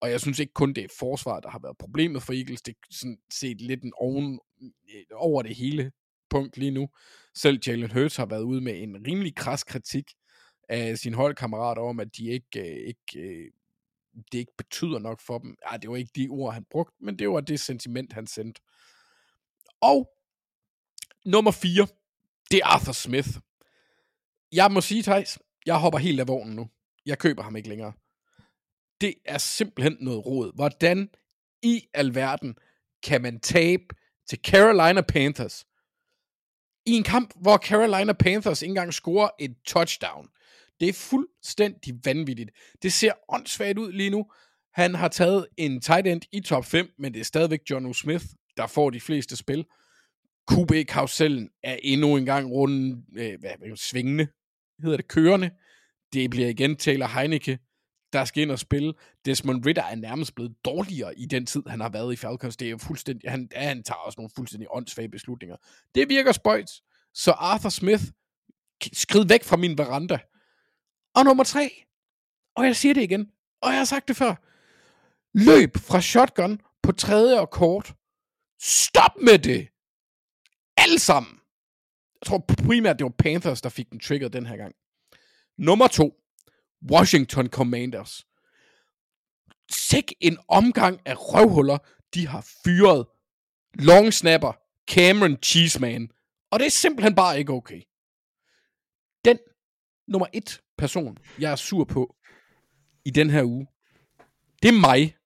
Og 0.00 0.10
jeg 0.10 0.20
synes 0.20 0.38
ikke 0.38 0.52
kun, 0.52 0.72
det 0.72 0.84
er 0.84 0.88
forsvaret, 0.98 1.44
der 1.44 1.50
har 1.50 1.60
været 1.62 1.78
problemet 1.78 2.22
for 2.22 2.32
Eagles. 2.32 2.62
Det 2.62 2.72
er 2.72 2.86
sådan 2.90 3.18
set 3.32 3.60
lidt 3.60 3.82
en 3.82 3.92
oven, 3.96 4.40
øh, 4.62 5.04
over 5.14 5.42
det 5.42 5.56
hele 5.56 5.92
punkt 6.30 6.56
lige 6.56 6.70
nu. 6.70 6.88
Selv 7.34 7.60
Jalen 7.66 7.90
Hurts 7.90 8.16
har 8.16 8.26
været 8.26 8.42
ude 8.42 8.60
med 8.60 8.82
en 8.82 9.06
rimelig 9.06 9.34
kras 9.34 9.64
kritik 9.64 10.10
af 10.68 10.98
sin 10.98 11.14
holdkammerat 11.14 11.78
om, 11.78 12.00
at 12.00 12.16
de 12.16 12.28
ikke, 12.30 12.60
øh, 12.60 12.88
ikke 12.88 13.28
øh, 13.28 13.50
det 14.32 14.38
ikke 14.38 14.56
betyder 14.58 14.98
nok 14.98 15.20
for 15.20 15.38
dem. 15.38 15.54
Ja, 15.70 15.76
det 15.76 15.90
var 15.90 15.96
ikke 15.96 16.12
de 16.16 16.28
ord, 16.30 16.54
han 16.54 16.64
brugte, 16.70 16.96
men 17.00 17.18
det 17.18 17.30
var 17.30 17.40
det 17.40 17.60
sentiment, 17.60 18.12
han 18.12 18.26
sendte. 18.26 18.60
Og 19.80 20.10
Nummer 21.24 21.50
4, 21.50 21.86
det 22.50 22.58
er 22.58 22.66
Arthur 22.66 22.92
Smith. 22.92 23.28
Jeg 24.52 24.72
må 24.72 24.80
sige, 24.80 25.02
Thijs, 25.02 25.38
jeg 25.66 25.76
hopper 25.76 25.98
helt 25.98 26.20
af 26.20 26.28
vognen 26.28 26.56
nu. 26.56 26.68
Jeg 27.06 27.18
køber 27.18 27.42
ham 27.42 27.56
ikke 27.56 27.68
længere. 27.68 27.92
Det 29.00 29.14
er 29.24 29.38
simpelthen 29.38 29.96
noget 30.00 30.26
råd. 30.26 30.54
Hvordan 30.54 31.10
i 31.62 31.86
alverden 31.94 32.56
kan 33.02 33.22
man 33.22 33.40
tabe 33.40 33.84
til 34.28 34.38
Carolina 34.46 35.00
Panthers 35.00 35.66
i 36.88 36.92
en 36.92 37.02
kamp, 37.02 37.30
hvor 37.40 37.56
Carolina 37.56 38.12
Panthers 38.12 38.62
ikke 38.62 38.70
engang 38.70 38.94
scorer 38.94 39.28
et 39.40 39.54
touchdown. 39.66 40.28
Det 40.80 40.88
er 40.88 40.92
fuldstændig 40.92 41.94
vanvittigt. 42.04 42.50
Det 42.82 42.92
ser 42.92 43.12
åndssvagt 43.28 43.78
ud 43.78 43.92
lige 43.92 44.10
nu. 44.10 44.26
Han 44.74 44.94
har 44.94 45.08
taget 45.08 45.46
en 45.56 45.80
tight 45.80 46.06
end 46.06 46.22
i 46.32 46.40
top 46.40 46.64
5, 46.64 46.90
men 46.98 47.14
det 47.14 47.20
er 47.20 47.24
stadigvæk 47.24 47.60
John 47.70 47.86
O. 47.86 47.92
Smith, 47.92 48.24
der 48.56 48.66
får 48.66 48.90
de 48.90 49.00
fleste 49.00 49.36
spil. 49.36 49.64
QB-karusellen 50.52 51.48
er 51.62 51.76
endnu 51.82 52.16
en 52.16 52.24
gang 52.24 52.50
rundt 52.52 53.04
øh, 53.16 53.40
hvad, 53.40 53.50
hvad, 53.58 53.76
svingende, 53.76 54.28
hedder 54.82 54.96
det, 54.96 55.08
kørende. 55.08 55.50
Det 56.12 56.30
bliver 56.30 56.48
igen 56.48 56.76
Taylor 56.76 57.06
Heineke, 57.06 57.58
der 58.12 58.24
skal 58.24 58.42
ind 58.42 58.50
og 58.50 58.58
spille. 58.58 58.94
Desmond 59.24 59.66
Ritter 59.66 59.82
er 59.82 59.94
nærmest 59.94 60.34
blevet 60.34 60.54
dårligere 60.64 61.18
i 61.18 61.26
den 61.26 61.46
tid, 61.46 61.62
han 61.66 61.80
har 61.80 61.88
været 61.88 62.12
i 62.12 62.16
Falcons. 62.16 62.56
Det 62.56 62.70
er 62.70 62.78
fuldstændig, 62.78 63.30
han, 63.30 63.48
han 63.54 63.82
tager 63.82 63.98
også 63.98 64.20
nogle 64.20 64.30
fuldstændig 64.36 64.68
åndssvage 64.70 65.08
beslutninger. 65.08 65.56
Det 65.94 66.08
virker 66.08 66.32
spøjt. 66.32 66.70
Så 67.14 67.30
Arthur 67.32 67.68
Smith, 67.68 68.02
skrid 68.92 69.24
væk 69.28 69.44
fra 69.44 69.56
min 69.56 69.78
veranda. 69.78 70.18
Og 71.14 71.24
nummer 71.24 71.44
tre, 71.44 71.84
og 72.56 72.64
jeg 72.64 72.76
siger 72.76 72.94
det 72.94 73.02
igen, 73.02 73.30
og 73.62 73.70
jeg 73.70 73.78
har 73.78 73.84
sagt 73.84 74.08
det 74.08 74.16
før, 74.16 74.34
løb 75.34 75.76
fra 75.76 76.00
shotgun 76.00 76.60
på 76.82 76.92
tredje 76.92 77.40
og 77.40 77.50
kort. 77.50 77.94
Stop 78.62 79.16
med 79.22 79.38
det! 79.38 79.68
Alle 80.76 80.98
sammen! 80.98 81.32
Jeg 82.20 82.26
tror 82.26 82.44
primært, 82.66 82.98
det 82.98 83.04
var 83.04 83.14
Panthers, 83.18 83.60
der 83.62 83.68
fik 83.68 83.90
den 83.90 84.00
trigger 84.00 84.28
den 84.28 84.46
her 84.46 84.56
gang. 84.56 84.74
Nummer 85.58 85.86
to, 85.88 86.14
Washington 86.90 87.48
Commanders. 87.48 88.26
Sæk 89.70 90.14
en 90.20 90.38
omgang 90.48 91.00
af 91.04 91.14
røvhuller, 91.18 91.78
de 92.14 92.26
har 92.26 92.46
fyret. 92.64 93.06
Long 93.74 94.14
snapper, 94.14 94.52
Cameron 94.90 95.36
Cheeseman. 95.42 96.08
Og 96.50 96.58
det 96.58 96.66
er 96.66 96.70
simpelthen 96.70 97.14
bare 97.14 97.38
ikke 97.38 97.52
okay. 97.52 97.82
Den 99.24 99.38
nummer 100.08 100.26
et 100.32 100.60
person, 100.78 101.18
jeg 101.38 101.52
er 101.52 101.56
sur 101.56 101.84
på 101.84 102.16
i 103.04 103.10
den 103.10 103.30
her 103.30 103.44
uge, 103.44 103.66
det 104.62 104.68
er 104.68 104.80
mig. 104.80 105.16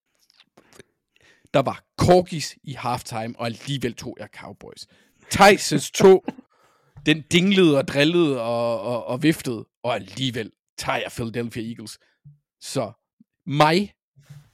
Der 1.55 1.63
var 1.63 1.85
corgis 2.01 2.57
i 2.63 2.73
halftime, 2.73 3.35
og 3.39 3.47
alligevel 3.47 3.95
tog 3.95 4.17
jeg 4.21 4.29
Cowboys. 4.37 4.87
Thijs' 5.35 5.91
to, 5.95 6.25
den 7.07 7.23
dinglede 7.33 7.79
og 7.79 7.89
drillede 7.89 8.43
og, 8.43 8.81
og, 8.81 9.05
og 9.05 9.23
viftede, 9.23 9.69
og 9.83 9.95
alligevel 9.95 10.53
tager 10.83 10.99
jeg 10.99 11.11
Philadelphia 11.11 11.63
Eagles. 11.69 11.99
Så 12.61 12.93
mig, 13.47 13.95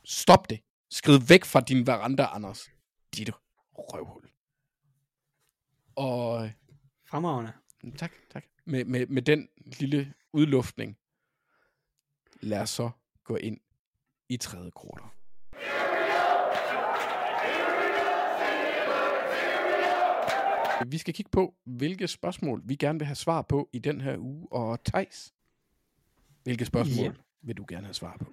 stop 0.05 0.51
det. 0.51 0.61
Skrid 0.91 1.21
væk 1.29 1.45
fra 1.45 1.61
din 1.61 1.87
veranda, 1.87 2.25
Anders. 2.25 2.69
Dit 3.15 3.31
røvhul. 3.73 4.31
Og 5.97 6.51
Fremragende. 7.11 7.53
tak, 7.97 8.13
tak. 8.31 8.45
Med, 8.65 8.85
med, 8.85 9.07
med 9.07 9.23
den 9.23 9.49
lille 9.81 10.15
udluftning, 10.33 10.99
lad 12.41 12.61
os 12.61 12.71
så 12.71 12.91
gå 13.25 13.37
ind 13.37 13.61
i 14.29 14.37
tredje 14.37 14.71
kvartal. 14.71 15.11
Vi 20.91 20.99
skal 20.99 21.15
kigge 21.15 21.31
på, 21.31 21.55
hvilke 21.65 22.09
spørgsmål 22.09 22.63
vi 22.65 22.77
gerne 22.77 22.99
vil 22.99 23.07
have 23.07 23.17
svar 23.17 23.43
på 23.43 23.69
i 23.73 23.79
den 23.79 24.01
her 24.01 24.19
uge. 24.19 24.53
Og 24.53 24.85
Tejs, 24.85 25.35
hvilke 26.49 26.65
spørgsmål 26.65 27.05
Ja. 27.05 27.11
vil 27.43 27.57
du 27.57 27.65
gerne 27.69 27.87
have 27.87 27.95
svar 27.95 28.17
på? 28.21 28.33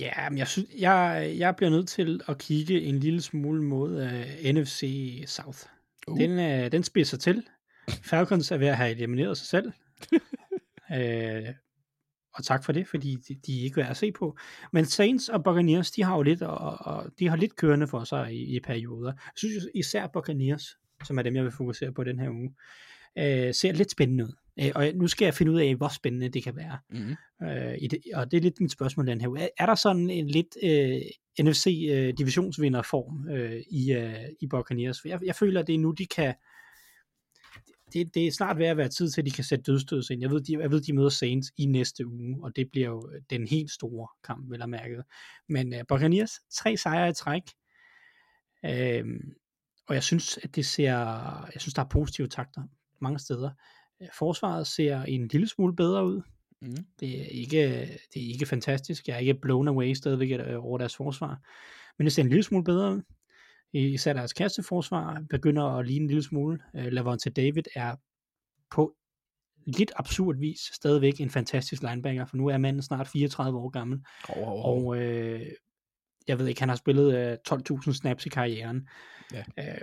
Ja, 0.00 0.30
men 0.30 0.38
jeg, 0.38 0.48
synes, 0.48 0.68
jeg, 0.78 1.34
jeg 1.38 1.56
bliver 1.56 1.70
nødt 1.70 1.88
til 1.88 2.20
at 2.28 2.38
kigge 2.38 2.80
en 2.82 2.98
lille 2.98 3.22
smule 3.22 3.62
mod 3.62 4.02
uh, 4.02 4.50
NFC 4.54 4.82
South. 5.26 5.58
Uh. 6.06 6.18
Den, 6.18 6.30
uh, 6.30 6.72
den 6.72 6.82
spidser 6.82 7.16
til. 7.16 7.46
Falcons 7.90 8.50
er 8.50 8.56
ved 8.56 8.66
at 8.66 8.76
have 8.76 8.90
elimineret 8.90 9.38
sig 9.38 9.46
selv. 9.46 9.72
uh, 10.90 11.48
og 12.34 12.44
tak 12.44 12.64
for 12.64 12.72
det, 12.72 12.88
fordi 12.88 13.16
de, 13.28 13.34
de 13.46 13.60
er 13.60 13.64
ikke 13.64 13.76
værd 13.76 13.90
at 13.90 13.96
se 13.96 14.12
på. 14.12 14.36
Men 14.72 14.84
Saints 14.84 15.28
og 15.28 15.44
Buccaneers, 15.44 15.90
de 15.90 16.02
har 16.02 16.16
jo 16.16 16.22
lidt, 16.22 16.42
og, 16.42 16.78
og 16.80 17.10
de 17.18 17.28
har 17.28 17.36
lidt 17.36 17.56
kørende 17.56 17.88
for 17.88 18.04
sig 18.04 18.34
i, 18.34 18.56
i 18.56 18.60
perioder. 18.60 19.12
Jeg 19.12 19.32
synes 19.36 19.66
især 19.74 20.06
Buccaneers, 20.06 20.76
som 21.04 21.18
er 21.18 21.22
dem, 21.22 21.36
jeg 21.36 21.44
vil 21.44 21.52
fokusere 21.52 21.92
på 21.92 22.04
den 22.04 22.18
her 22.18 22.30
uge, 22.30 22.48
uh, 23.16 23.54
ser 23.54 23.72
lidt 23.72 23.90
spændende 23.90 24.24
ud. 24.24 24.32
Uh, 24.62 24.70
og 24.74 24.90
nu 24.94 25.08
skal 25.08 25.26
jeg 25.26 25.34
finde 25.34 25.52
ud 25.52 25.60
af, 25.60 25.74
hvor 25.74 25.88
spændende 25.88 26.28
det 26.28 26.44
kan 26.44 26.56
være. 26.56 26.78
Mm. 26.90 27.46
Øh, 27.46 27.74
i 27.80 27.86
det, 27.86 28.00
og 28.14 28.30
det 28.30 28.36
er 28.36 28.40
lidt 28.40 28.60
mit 28.60 28.72
spørgsmål 28.72 29.06
den 29.06 29.20
her. 29.20 29.28
Er, 29.28 29.48
er 29.58 29.66
der 29.66 29.74
sådan 29.74 30.10
en 30.10 30.26
lidt 30.26 30.56
øh, 30.62 31.00
NFC 31.40 31.88
øh, 31.90 32.14
divisionsvinderform 32.18 33.28
øh, 33.28 33.62
i, 33.70 33.92
øh, 33.92 34.24
i 34.40 34.46
Buccaneers? 34.46 35.00
For 35.00 35.08
jeg, 35.08 35.20
jeg 35.26 35.34
føler, 35.34 35.60
at 35.60 35.66
det 35.66 35.74
er 35.74 35.78
nu, 35.78 35.90
de 35.90 36.06
kan... 36.06 36.34
Det, 37.92 38.14
det 38.14 38.26
er 38.26 38.30
snart 38.30 38.58
ved 38.58 38.66
at 38.66 38.76
være 38.76 38.88
tid 38.88 39.10
til, 39.10 39.20
at 39.20 39.26
de 39.26 39.30
kan 39.30 39.44
sætte 39.44 39.62
dødstøds 39.62 40.10
ind. 40.10 40.20
Jeg 40.20 40.30
ved, 40.30 40.40
de, 40.40 40.52
jeg 40.60 40.70
ved, 40.70 40.80
de 40.80 40.92
møder 40.92 41.08
Saints 41.08 41.52
i 41.58 41.66
næste 41.66 42.06
uge, 42.06 42.38
og 42.42 42.56
det 42.56 42.68
bliver 42.72 42.88
jo 42.88 43.10
den 43.30 43.46
helt 43.46 43.70
store 43.70 44.08
kamp, 44.24 44.50
vel 44.50 44.62
at 44.62 44.68
mærke. 44.68 45.02
Men 45.48 45.74
øh, 45.74 45.84
Buccaneers, 45.88 46.30
tre 46.52 46.76
sejre 46.76 47.10
i 47.10 47.12
træk. 47.12 47.42
Øh, 48.64 49.04
og 49.88 49.94
jeg 49.94 50.02
synes, 50.02 50.38
at 50.42 50.56
det 50.56 50.66
ser... 50.66 50.92
Jeg 51.54 51.60
synes, 51.60 51.74
der 51.74 51.82
er 51.82 51.88
positive 51.88 52.28
takter 52.28 52.62
mange 53.00 53.18
steder. 53.18 53.50
Øh, 54.02 54.08
Forsvaret 54.18 54.66
ser 54.66 55.02
en 55.02 55.28
lille 55.28 55.48
smule 55.48 55.76
bedre 55.76 56.06
ud. 56.06 56.22
Mm. 56.62 56.76
Det 57.00 57.20
er 57.20 57.24
ikke, 57.24 57.58
det 58.14 58.22
er 58.22 58.32
ikke 58.32 58.46
fantastisk. 58.46 59.08
Jeg 59.08 59.14
er 59.14 59.18
ikke 59.18 59.34
blown 59.34 59.68
away 59.68 59.92
stadigvæk 59.92 60.30
øh, 60.30 60.64
over 60.64 60.78
deres 60.78 60.96
forsvar. 60.96 61.38
Men 61.98 62.04
det 62.04 62.12
ser 62.12 62.22
en 62.22 62.28
lille 62.28 62.42
smule 62.42 62.64
bedre 62.64 62.94
ud. 62.94 63.02
Især 63.72 64.12
deres 64.12 64.32
kasteforsvar 64.32 65.24
begynder 65.30 65.64
at 65.64 65.86
ligne 65.86 66.02
en 66.02 66.08
lille 66.08 66.22
smule. 66.22 66.58
Uh, 66.74 66.84
Lavonte 66.84 67.30
David 67.30 67.62
er 67.74 67.96
på 68.70 68.94
lidt 69.66 69.92
absurd 69.96 70.36
vis 70.38 70.60
stadigvæk 70.72 71.20
en 71.20 71.30
fantastisk 71.30 71.82
linebacker, 71.82 72.24
for 72.24 72.36
nu 72.36 72.46
er 72.46 72.58
manden 72.58 72.82
snart 72.82 73.08
34 73.08 73.58
år 73.58 73.68
gammel. 73.68 74.00
Oh, 74.28 74.48
oh, 74.48 74.48
oh. 74.48 74.64
Og 74.64 74.96
øh, 74.96 75.46
jeg 76.28 76.38
ved 76.38 76.46
ikke, 76.46 76.60
han 76.60 76.68
har 76.68 76.76
spillet 76.76 77.16
øh, 77.16 77.36
12.000 77.52 77.92
snaps 77.92 78.26
i 78.26 78.28
karrieren. 78.28 78.88
Ja. 79.32 79.44
Øh, 79.58 79.80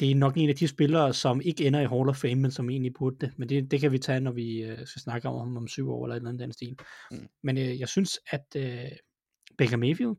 det 0.00 0.10
er 0.10 0.14
nok 0.14 0.36
en 0.36 0.48
af 0.48 0.56
de 0.56 0.68
spillere, 0.68 1.14
som 1.14 1.40
ikke 1.40 1.66
ender 1.66 1.80
i 1.80 1.86
Hall 1.86 2.08
of 2.08 2.16
Fame, 2.16 2.34
men 2.34 2.50
som 2.50 2.70
egentlig 2.70 2.94
burde 2.94 3.16
det. 3.20 3.32
Men 3.38 3.48
det, 3.48 3.70
det 3.70 3.80
kan 3.80 3.92
vi 3.92 3.98
tage, 3.98 4.20
når 4.20 4.32
vi 4.32 4.62
øh, 4.62 4.86
skal 4.86 5.02
snakke 5.02 5.28
om 5.28 5.38
ham 5.38 5.56
om 5.56 5.68
syv 5.68 5.90
år, 5.90 6.04
eller 6.04 6.14
et 6.14 6.20
eller 6.20 6.28
andet 6.28 6.40
den 6.40 6.52
stil. 6.52 6.78
Mm. 7.10 7.28
Men 7.42 7.58
øh, 7.58 7.80
jeg 7.80 7.88
synes, 7.88 8.18
at 8.30 8.46
øh, 8.56 8.90
Baker 9.58 9.76
Mayfield 9.76 10.16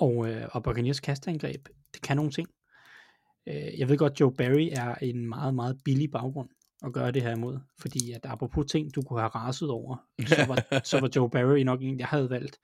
og, 0.00 0.28
øh, 0.28 0.48
og 0.52 0.62
Buccaneers 0.62 1.00
kasteangreb, 1.00 1.68
det 1.94 2.02
kan 2.02 2.16
nogle 2.16 2.32
ting. 2.32 2.48
Øh, 3.48 3.78
jeg 3.78 3.88
ved 3.88 3.98
godt, 3.98 4.20
Joe 4.20 4.34
Barry 4.34 4.68
er 4.72 4.94
en 4.94 5.28
meget, 5.28 5.54
meget 5.54 5.78
billig 5.84 6.10
baggrund 6.10 6.48
at 6.86 6.92
gøre 6.92 7.10
det 7.10 7.22
her 7.22 7.36
imod. 7.36 7.58
Fordi 7.80 8.12
at 8.12 8.20
apropos 8.24 8.66
ting, 8.70 8.94
du 8.94 9.02
kunne 9.02 9.20
have 9.20 9.28
raset 9.28 9.70
over, 9.70 9.96
så 10.26 10.44
var, 10.48 10.80
så 10.84 11.00
var 11.00 11.10
Joe 11.16 11.30
Barry 11.30 11.58
nok 11.58 11.82
en, 11.82 11.98
jeg 11.98 12.06
havde 12.06 12.30
valgt. 12.30 12.58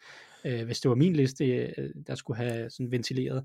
Øh, 0.45 0.65
hvis 0.65 0.81
det 0.81 0.89
var 0.89 0.95
min 0.95 1.17
liste, 1.17 1.47
øh, 1.47 1.91
der 2.07 2.15
skulle 2.15 2.37
have 2.37 2.71
sådan 2.71 2.91
ventileret. 2.91 3.45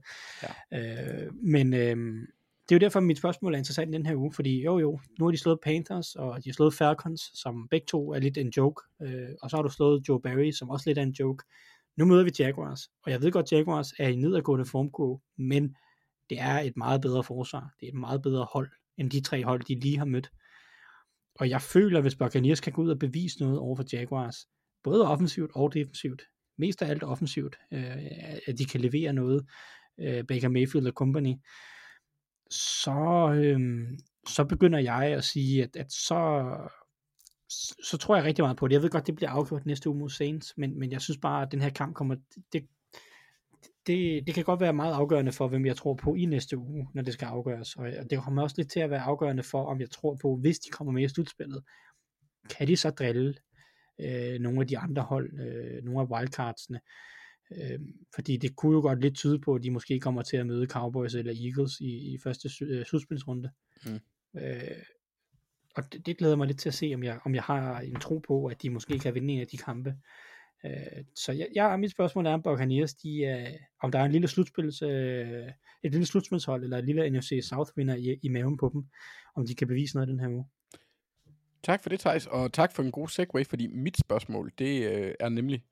Ja. 0.71 1.23
Øh, 1.25 1.33
men 1.33 1.73
øh, 1.73 2.27
det 2.69 2.75
er 2.75 2.75
jo 2.75 2.79
derfor, 2.79 2.99
mit 2.99 3.17
spørgsmål 3.17 3.53
er 3.53 3.57
interessant 3.57 3.89
i 3.89 3.97
den 3.97 4.05
her 4.05 4.15
uge, 4.15 4.33
fordi 4.33 4.63
jo 4.63 4.79
jo, 4.79 4.99
nu 5.19 5.25
har 5.25 5.31
de 5.31 5.37
slået 5.37 5.59
Panthers, 5.63 6.15
og 6.15 6.43
de 6.43 6.49
har 6.49 6.53
slået 6.53 6.73
Falcons, 6.73 7.31
som 7.33 7.67
begge 7.71 7.85
to 7.85 8.13
er 8.13 8.19
lidt 8.19 8.37
en 8.37 8.49
joke, 8.57 8.81
øh, 9.01 9.29
og 9.41 9.49
så 9.49 9.57
har 9.57 9.63
du 9.63 9.69
slået 9.69 10.09
Joe 10.09 10.21
Barry, 10.21 10.51
som 10.51 10.69
også 10.69 10.89
lidt 10.89 10.97
er 10.97 11.03
en 11.03 11.15
joke. 11.19 11.43
Nu 11.97 12.05
møder 12.05 12.23
vi 12.23 12.31
Jaguars, 12.39 12.89
og 13.03 13.11
jeg 13.11 13.21
ved 13.21 13.31
godt, 13.31 13.51
Jaguars 13.51 13.93
er 13.99 14.07
i 14.07 14.15
nedadgående 14.15 14.65
formkurve, 14.65 15.19
men 15.37 15.75
det 16.29 16.39
er 16.39 16.59
et 16.59 16.77
meget 16.77 17.01
bedre 17.01 17.23
forsvar. 17.23 17.73
Det 17.79 17.85
er 17.85 17.91
et 17.91 17.99
meget 17.99 18.21
bedre 18.21 18.47
hold, 18.53 18.69
end 18.97 19.11
de 19.11 19.21
tre 19.21 19.43
hold, 19.43 19.61
de 19.61 19.79
lige 19.79 19.97
har 19.97 20.05
mødt. 20.05 20.31
Og 21.39 21.49
jeg 21.49 21.61
føler, 21.61 22.01
hvis 22.01 22.15
Buccaneers 22.15 22.59
kan 22.59 22.73
gå 22.73 22.81
ud 22.81 22.89
og 22.89 22.99
bevise 22.99 23.39
noget 23.39 23.59
over 23.59 23.75
for 23.75 23.83
Jaguars, 23.93 24.35
både 24.83 25.07
offensivt 25.07 25.51
og 25.55 25.73
defensivt, 25.73 26.21
mest 26.57 26.81
af 26.81 26.89
alt 26.89 27.03
offensivt, 27.03 27.55
øh, 27.73 27.97
at 28.47 28.57
de 28.57 28.65
kan 28.65 28.81
levere 28.81 29.13
noget, 29.13 29.45
øh, 29.99 30.23
Baker 30.27 30.49
Mayfield 30.49 30.87
og 30.87 30.93
company, 30.93 31.33
så, 32.51 33.31
øh, 33.35 33.59
så 34.27 34.43
begynder 34.43 34.79
jeg 34.79 35.03
at 35.03 35.23
sige, 35.23 35.63
at, 35.63 35.75
at 35.75 35.91
så, 35.91 36.51
så 37.83 37.97
tror 37.97 38.15
jeg 38.15 38.25
rigtig 38.25 38.43
meget 38.43 38.57
på 38.57 38.67
det. 38.67 38.73
Jeg 38.73 38.81
ved 38.81 38.89
godt, 38.89 39.07
det 39.07 39.15
bliver 39.15 39.29
afgjort 39.29 39.65
næste 39.65 39.89
uge 39.89 39.99
mod 39.99 40.09
Saints, 40.09 40.53
men, 40.57 40.79
men 40.79 40.91
jeg 40.91 41.01
synes 41.01 41.17
bare, 41.17 41.41
at 41.41 41.51
den 41.51 41.61
her 41.61 41.69
kamp 41.69 41.95
kommer, 41.95 42.15
det, 42.53 42.67
det, 43.87 44.27
det 44.27 44.35
kan 44.35 44.43
godt 44.43 44.59
være 44.59 44.73
meget 44.73 44.93
afgørende 44.93 45.31
for, 45.31 45.47
hvem 45.47 45.65
jeg 45.65 45.75
tror 45.75 45.93
på 45.93 46.15
i 46.15 46.25
næste 46.25 46.57
uge, 46.57 46.87
når 46.93 47.01
det 47.01 47.13
skal 47.13 47.25
afgøres. 47.25 47.75
Og 47.75 47.87
det 48.09 48.23
kommer 48.23 48.43
også 48.43 48.55
lidt 48.57 48.71
til 48.71 48.79
at 48.79 48.89
være 48.89 49.01
afgørende 49.01 49.43
for, 49.43 49.65
om 49.65 49.79
jeg 49.79 49.89
tror 49.89 50.17
på, 50.21 50.35
hvis 50.35 50.59
de 50.59 50.69
kommer 50.69 50.93
med 50.93 51.03
i 51.03 51.07
slutspillet, 51.07 51.63
kan 52.49 52.67
de 52.67 52.77
så 52.77 52.89
drille 52.89 53.35
øh, 54.01 54.39
nogle 54.39 54.61
af 54.61 54.67
de 54.67 54.77
andre 54.77 55.01
hold, 55.01 55.39
øh, 55.39 55.83
nogle 55.83 56.01
af 56.01 56.05
wildcardsene. 56.05 56.79
Øh, 57.51 57.79
fordi 58.15 58.37
det 58.37 58.55
kunne 58.55 58.73
jo 58.73 58.81
godt 58.81 59.01
lidt 59.01 59.15
tyde 59.15 59.39
på, 59.39 59.55
at 59.55 59.63
de 59.63 59.71
måske 59.71 59.99
kommer 59.99 60.21
til 60.21 60.37
at 60.37 60.47
møde 60.47 60.67
Cowboys 60.67 61.15
eller 61.15 61.33
Eagles 61.45 61.79
i, 61.79 62.13
i 62.13 62.17
første 62.23 62.49
øh, 62.65 62.85
slutspilsrunde. 62.85 63.51
Mm. 63.85 63.99
Øh, 64.39 64.83
og 65.75 65.93
det, 65.93 66.05
det 66.05 66.17
glæder 66.17 66.35
mig 66.35 66.47
lidt 66.47 66.59
til 66.59 66.69
at 66.69 66.73
se, 66.73 66.91
om 66.95 67.03
jeg, 67.03 67.19
om 67.25 67.35
jeg 67.35 67.43
har 67.43 67.79
en 67.79 67.99
tro 67.99 68.17
på, 68.27 68.45
at 68.45 68.61
de 68.61 68.69
måske 68.69 68.99
kan 68.99 69.15
vinde 69.15 69.33
en 69.33 69.41
af 69.41 69.47
de 69.47 69.57
kampe. 69.57 69.95
Øh, 70.65 71.03
så 71.15 71.31
jeg, 71.31 71.47
jeg, 71.55 71.79
mit 71.79 71.91
spørgsmål 71.91 72.25
er, 72.25 72.33
om 72.33 72.41
Buccaneers, 72.41 72.93
de, 72.93 73.23
øh, 73.23 73.59
om 73.81 73.91
der 73.91 73.99
er 73.99 74.05
en 74.05 74.11
lille 74.11 74.27
slutspils, 74.27 74.81
øh, 74.81 75.47
et 75.83 75.91
lille 75.91 76.05
slutspilshold, 76.05 76.63
eller 76.63 76.77
et 76.77 76.85
lille 76.85 77.09
NFC 77.09 77.39
South 77.49 77.71
vinder 77.77 77.95
i, 77.95 78.19
i 78.23 78.29
maven 78.29 78.57
på 78.57 78.69
dem, 78.73 78.85
om 79.35 79.45
de 79.47 79.55
kan 79.55 79.67
bevise 79.67 79.95
noget 79.95 80.07
den 80.07 80.19
her 80.19 80.29
uge. 80.29 80.45
Tak 81.63 81.83
for 81.83 81.89
det, 81.89 81.99
Thijs, 81.99 82.27
og 82.27 82.53
tak 82.53 82.71
for 82.71 82.83
en 82.83 82.91
god 82.91 83.07
segue, 83.07 83.45
fordi 83.45 83.67
mit 83.67 83.97
spørgsmål, 83.97 84.51
det 84.57 84.91
øh, 84.91 85.13
er 85.19 85.29
nemlig 85.29 85.63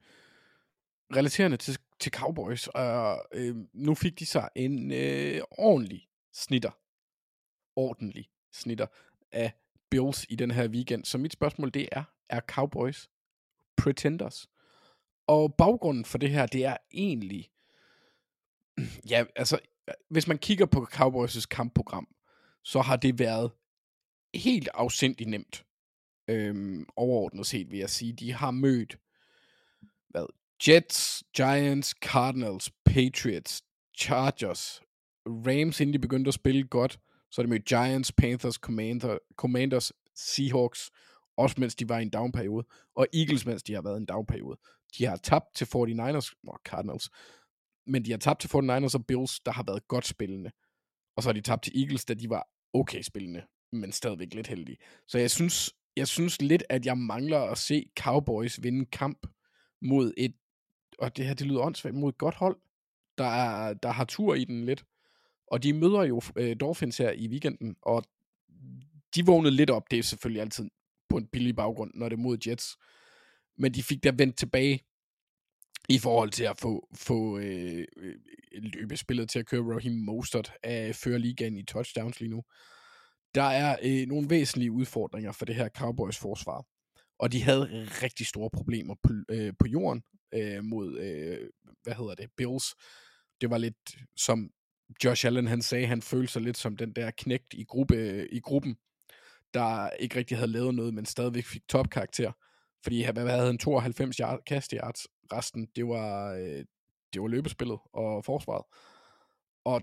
relaterende 1.15 1.57
til, 1.57 1.77
til 1.99 2.11
Cowboys, 2.11 2.67
og 2.67 3.25
øh, 3.33 3.55
nu 3.73 3.95
fik 3.95 4.19
de 4.19 4.25
sig 4.25 4.49
en 4.55 4.91
øh, 4.91 5.41
ordentlig 5.51 6.07
snitter, 6.33 6.71
ordentlig 7.75 8.29
snitter 8.53 8.85
af 9.31 9.51
Bills 9.89 10.25
i 10.29 10.35
den 10.35 10.51
her 10.51 10.67
weekend. 10.67 11.05
Så 11.05 11.17
mit 11.17 11.33
spørgsmål, 11.33 11.73
det 11.73 11.89
er, 11.91 12.03
er 12.29 12.39
Cowboys 12.39 13.09
pretenders? 13.77 14.49
Og 15.27 15.55
baggrunden 15.57 16.05
for 16.05 16.17
det 16.17 16.29
her, 16.29 16.45
det 16.45 16.65
er 16.65 16.77
egentlig, 16.91 17.49
ja, 19.09 19.25
altså, 19.35 19.59
hvis 20.09 20.27
man 20.27 20.37
kigger 20.37 20.65
på 20.65 20.87
Cowboys' 20.93 21.45
kampprogram, 21.51 22.07
så 22.63 22.81
har 22.81 22.95
det 22.95 23.19
været 23.19 23.51
helt 24.35 24.69
afsindigt 24.73 25.29
nemt. 25.29 25.65
Øhm, 26.27 26.85
overordnet 26.95 27.45
set 27.45 27.71
vil 27.71 27.79
jeg 27.79 27.89
sige, 27.89 28.13
de 28.13 28.33
har 28.33 28.51
mødt 28.51 28.97
hvad, 30.09 30.25
Jets, 30.67 31.23
Giants, 31.35 31.89
Cardinals, 31.89 32.71
Patriots, 32.85 33.63
Chargers, 33.97 34.81
Rams, 35.25 35.79
inden 35.79 35.93
de 35.93 35.99
begyndte 35.99 36.27
at 36.27 36.33
spille 36.33 36.67
godt. 36.67 36.99
Så 37.31 37.41
er 37.41 37.43
det 37.43 37.49
mødt 37.49 37.65
Giants, 37.65 38.11
Panthers, 38.11 38.55
Commander, 38.55 39.17
Commanders, 39.35 39.91
Seahawks, 40.15 40.91
også 41.37 41.55
mens 41.59 41.75
de 41.75 41.89
var 41.89 41.99
i 41.99 42.01
en 42.01 42.09
downperiode, 42.09 42.67
og 42.95 43.07
Eagles, 43.13 43.45
mens 43.45 43.63
de 43.63 43.73
har 43.73 43.81
været 43.81 43.95
i 43.95 44.01
en 44.01 44.05
downperiode. 44.05 44.57
De 44.97 45.05
har 45.05 45.15
tabt 45.15 45.55
til 45.55 45.65
49ers, 45.65 46.33
og 46.47 46.59
Cardinals, 46.65 47.09
men 47.87 48.05
de 48.05 48.11
har 48.11 48.17
tabt 48.17 48.41
til 48.41 48.47
49ers 48.47 48.95
og 48.95 49.05
Bills, 49.05 49.39
der 49.39 49.51
har 49.51 49.63
været 49.67 49.87
godt 49.87 50.07
spillende. 50.07 50.51
Og 51.15 51.23
så 51.23 51.29
har 51.29 51.33
de 51.33 51.41
tabt 51.41 51.63
til 51.63 51.81
Eagles, 51.81 52.05
da 52.05 52.13
de 52.13 52.29
var 52.29 52.47
okay 52.73 53.01
spillende, 53.01 53.43
men 53.71 53.91
stadigvæk 53.91 54.33
lidt 54.33 54.47
heldige. 54.47 54.77
Så 55.07 55.17
jeg 55.17 55.31
synes, 55.31 55.73
jeg 55.95 56.07
synes 56.07 56.41
lidt, 56.41 56.63
at 56.69 56.85
jeg 56.85 56.97
mangler 56.97 57.39
at 57.39 57.57
se 57.57 57.85
Cowboys 57.99 58.63
vinde 58.63 58.85
kamp 58.85 59.27
mod 59.81 60.13
et, 60.17 60.35
og 60.99 61.17
det 61.17 61.25
her, 61.25 61.33
det 61.33 61.47
lyder 61.47 61.61
åndssvagt, 61.61 61.95
mod 61.95 62.09
et 62.09 62.17
godt 62.17 62.35
hold, 62.35 62.57
der, 63.17 63.23
er, 63.23 63.73
der 63.73 63.89
har 63.89 64.05
tur 64.05 64.35
i 64.35 64.43
den 64.43 64.65
lidt. 64.65 64.85
Og 65.47 65.63
de 65.63 65.73
møder 65.73 66.03
jo 66.03 66.21
øh, 66.35 66.55
Dolphins 66.59 66.97
her 66.97 67.11
i 67.11 67.27
weekenden, 67.27 67.75
og 67.81 68.03
de 69.15 69.25
vågnede 69.25 69.55
lidt 69.55 69.69
op. 69.69 69.91
Det 69.91 69.99
er 69.99 70.03
selvfølgelig 70.03 70.41
altid 70.41 70.69
på 71.09 71.17
en 71.17 71.27
billig 71.27 71.55
baggrund, 71.55 71.91
når 71.93 72.09
det 72.09 72.17
er 72.17 72.21
mod 72.21 72.37
Jets. 72.47 72.77
Men 73.57 73.73
de 73.73 73.83
fik 73.83 74.03
der 74.03 74.11
vendt 74.11 74.37
tilbage 74.37 74.79
i 75.89 75.99
forhold 75.99 76.29
til 76.29 76.43
at 76.43 76.57
få, 76.57 76.89
få 76.95 77.37
øh, 77.37 77.85
øh 77.97 78.15
løbespillet 78.53 79.29
til 79.29 79.39
at 79.39 79.45
køre 79.45 79.73
Raheem 79.73 79.93
Mostert 79.93 80.53
af 80.63 80.95
føre 80.95 81.19
ligaen 81.19 81.57
i 81.57 81.63
touchdowns 81.63 82.19
lige 82.19 82.29
nu. 82.29 82.43
Der 83.35 83.43
er 83.43 83.77
øh, 83.83 84.07
nogle 84.07 84.29
væsentlige 84.29 84.71
udfordringer 84.71 85.31
for 85.31 85.45
det 85.45 85.55
her 85.55 85.69
Cowboys 85.69 86.17
forsvar. 86.17 86.65
Og 87.19 87.31
de 87.31 87.41
havde 87.41 87.87
rigtig 88.03 88.27
store 88.27 88.49
problemer 88.53 88.95
på, 89.03 89.13
øh, 89.29 89.53
på 89.59 89.67
jorden 89.67 90.03
øh, 90.33 90.63
mod, 90.63 90.99
øh, 90.99 91.49
hvad 91.83 91.93
hedder 91.93 92.15
det, 92.15 92.29
Bills. 92.37 92.75
Det 93.41 93.49
var 93.49 93.57
lidt 93.57 93.97
som 94.17 94.49
Josh 95.03 95.25
Allen 95.25 95.47
han 95.47 95.61
sagde, 95.61 95.87
han 95.87 96.01
følte 96.01 96.33
sig 96.33 96.41
lidt 96.41 96.57
som 96.57 96.77
den 96.77 96.93
der 96.93 97.11
knægt 97.11 97.53
i, 97.53 97.63
gruppe, 97.63 97.95
øh, 97.95 98.27
i 98.31 98.39
gruppen, 98.39 98.77
der 99.53 99.89
ikke 99.89 100.15
rigtig 100.15 100.37
havde 100.37 100.51
lavet 100.51 100.75
noget, 100.75 100.93
men 100.93 101.05
stadigvæk 101.05 101.45
fik 101.45 101.67
topkarakter. 101.67 102.31
Fordi 102.83 103.05
hvad 103.11 103.29
havde 103.29 103.45
han 103.45 103.57
92 103.57 104.17
yard, 104.17 104.39
kast 104.45 104.71
yards, 104.71 105.07
resten, 105.33 105.67
det 105.75 105.87
var, 105.87 106.33
øh, 106.33 106.65
det 107.13 107.21
var 107.21 107.27
løbespillet 107.27 107.79
og 107.93 108.25
forsvaret. 108.25 108.65
Og 109.65 109.81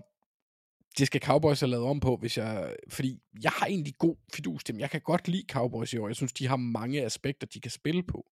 det 0.97 1.07
skal 1.07 1.21
Cowboys 1.21 1.59
have 1.59 1.69
lavet 1.69 1.85
om 1.85 1.99
på, 1.99 2.15
hvis 2.17 2.37
jeg, 2.37 2.75
fordi 2.89 3.19
jeg 3.43 3.51
har 3.51 3.65
egentlig 3.65 3.93
god 3.97 4.15
fidus 4.33 4.63
til 4.63 4.73
dem. 4.73 4.79
Jeg 4.79 4.89
kan 4.89 5.01
godt 5.01 5.27
lide 5.27 5.45
Cowboys 5.51 5.93
i 5.93 5.97
år. 5.97 6.07
Jeg 6.07 6.15
synes, 6.15 6.33
de 6.33 6.47
har 6.47 6.55
mange 6.55 7.05
aspekter, 7.05 7.47
de 7.47 7.61
kan 7.61 7.71
spille 7.71 8.03
på. 8.03 8.31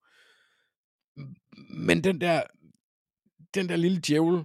Men 1.70 2.04
den 2.04 2.22
der, 2.22 2.44
den 3.54 3.70
der 3.70 3.76
lille 3.76 4.02
djævel 4.08 4.44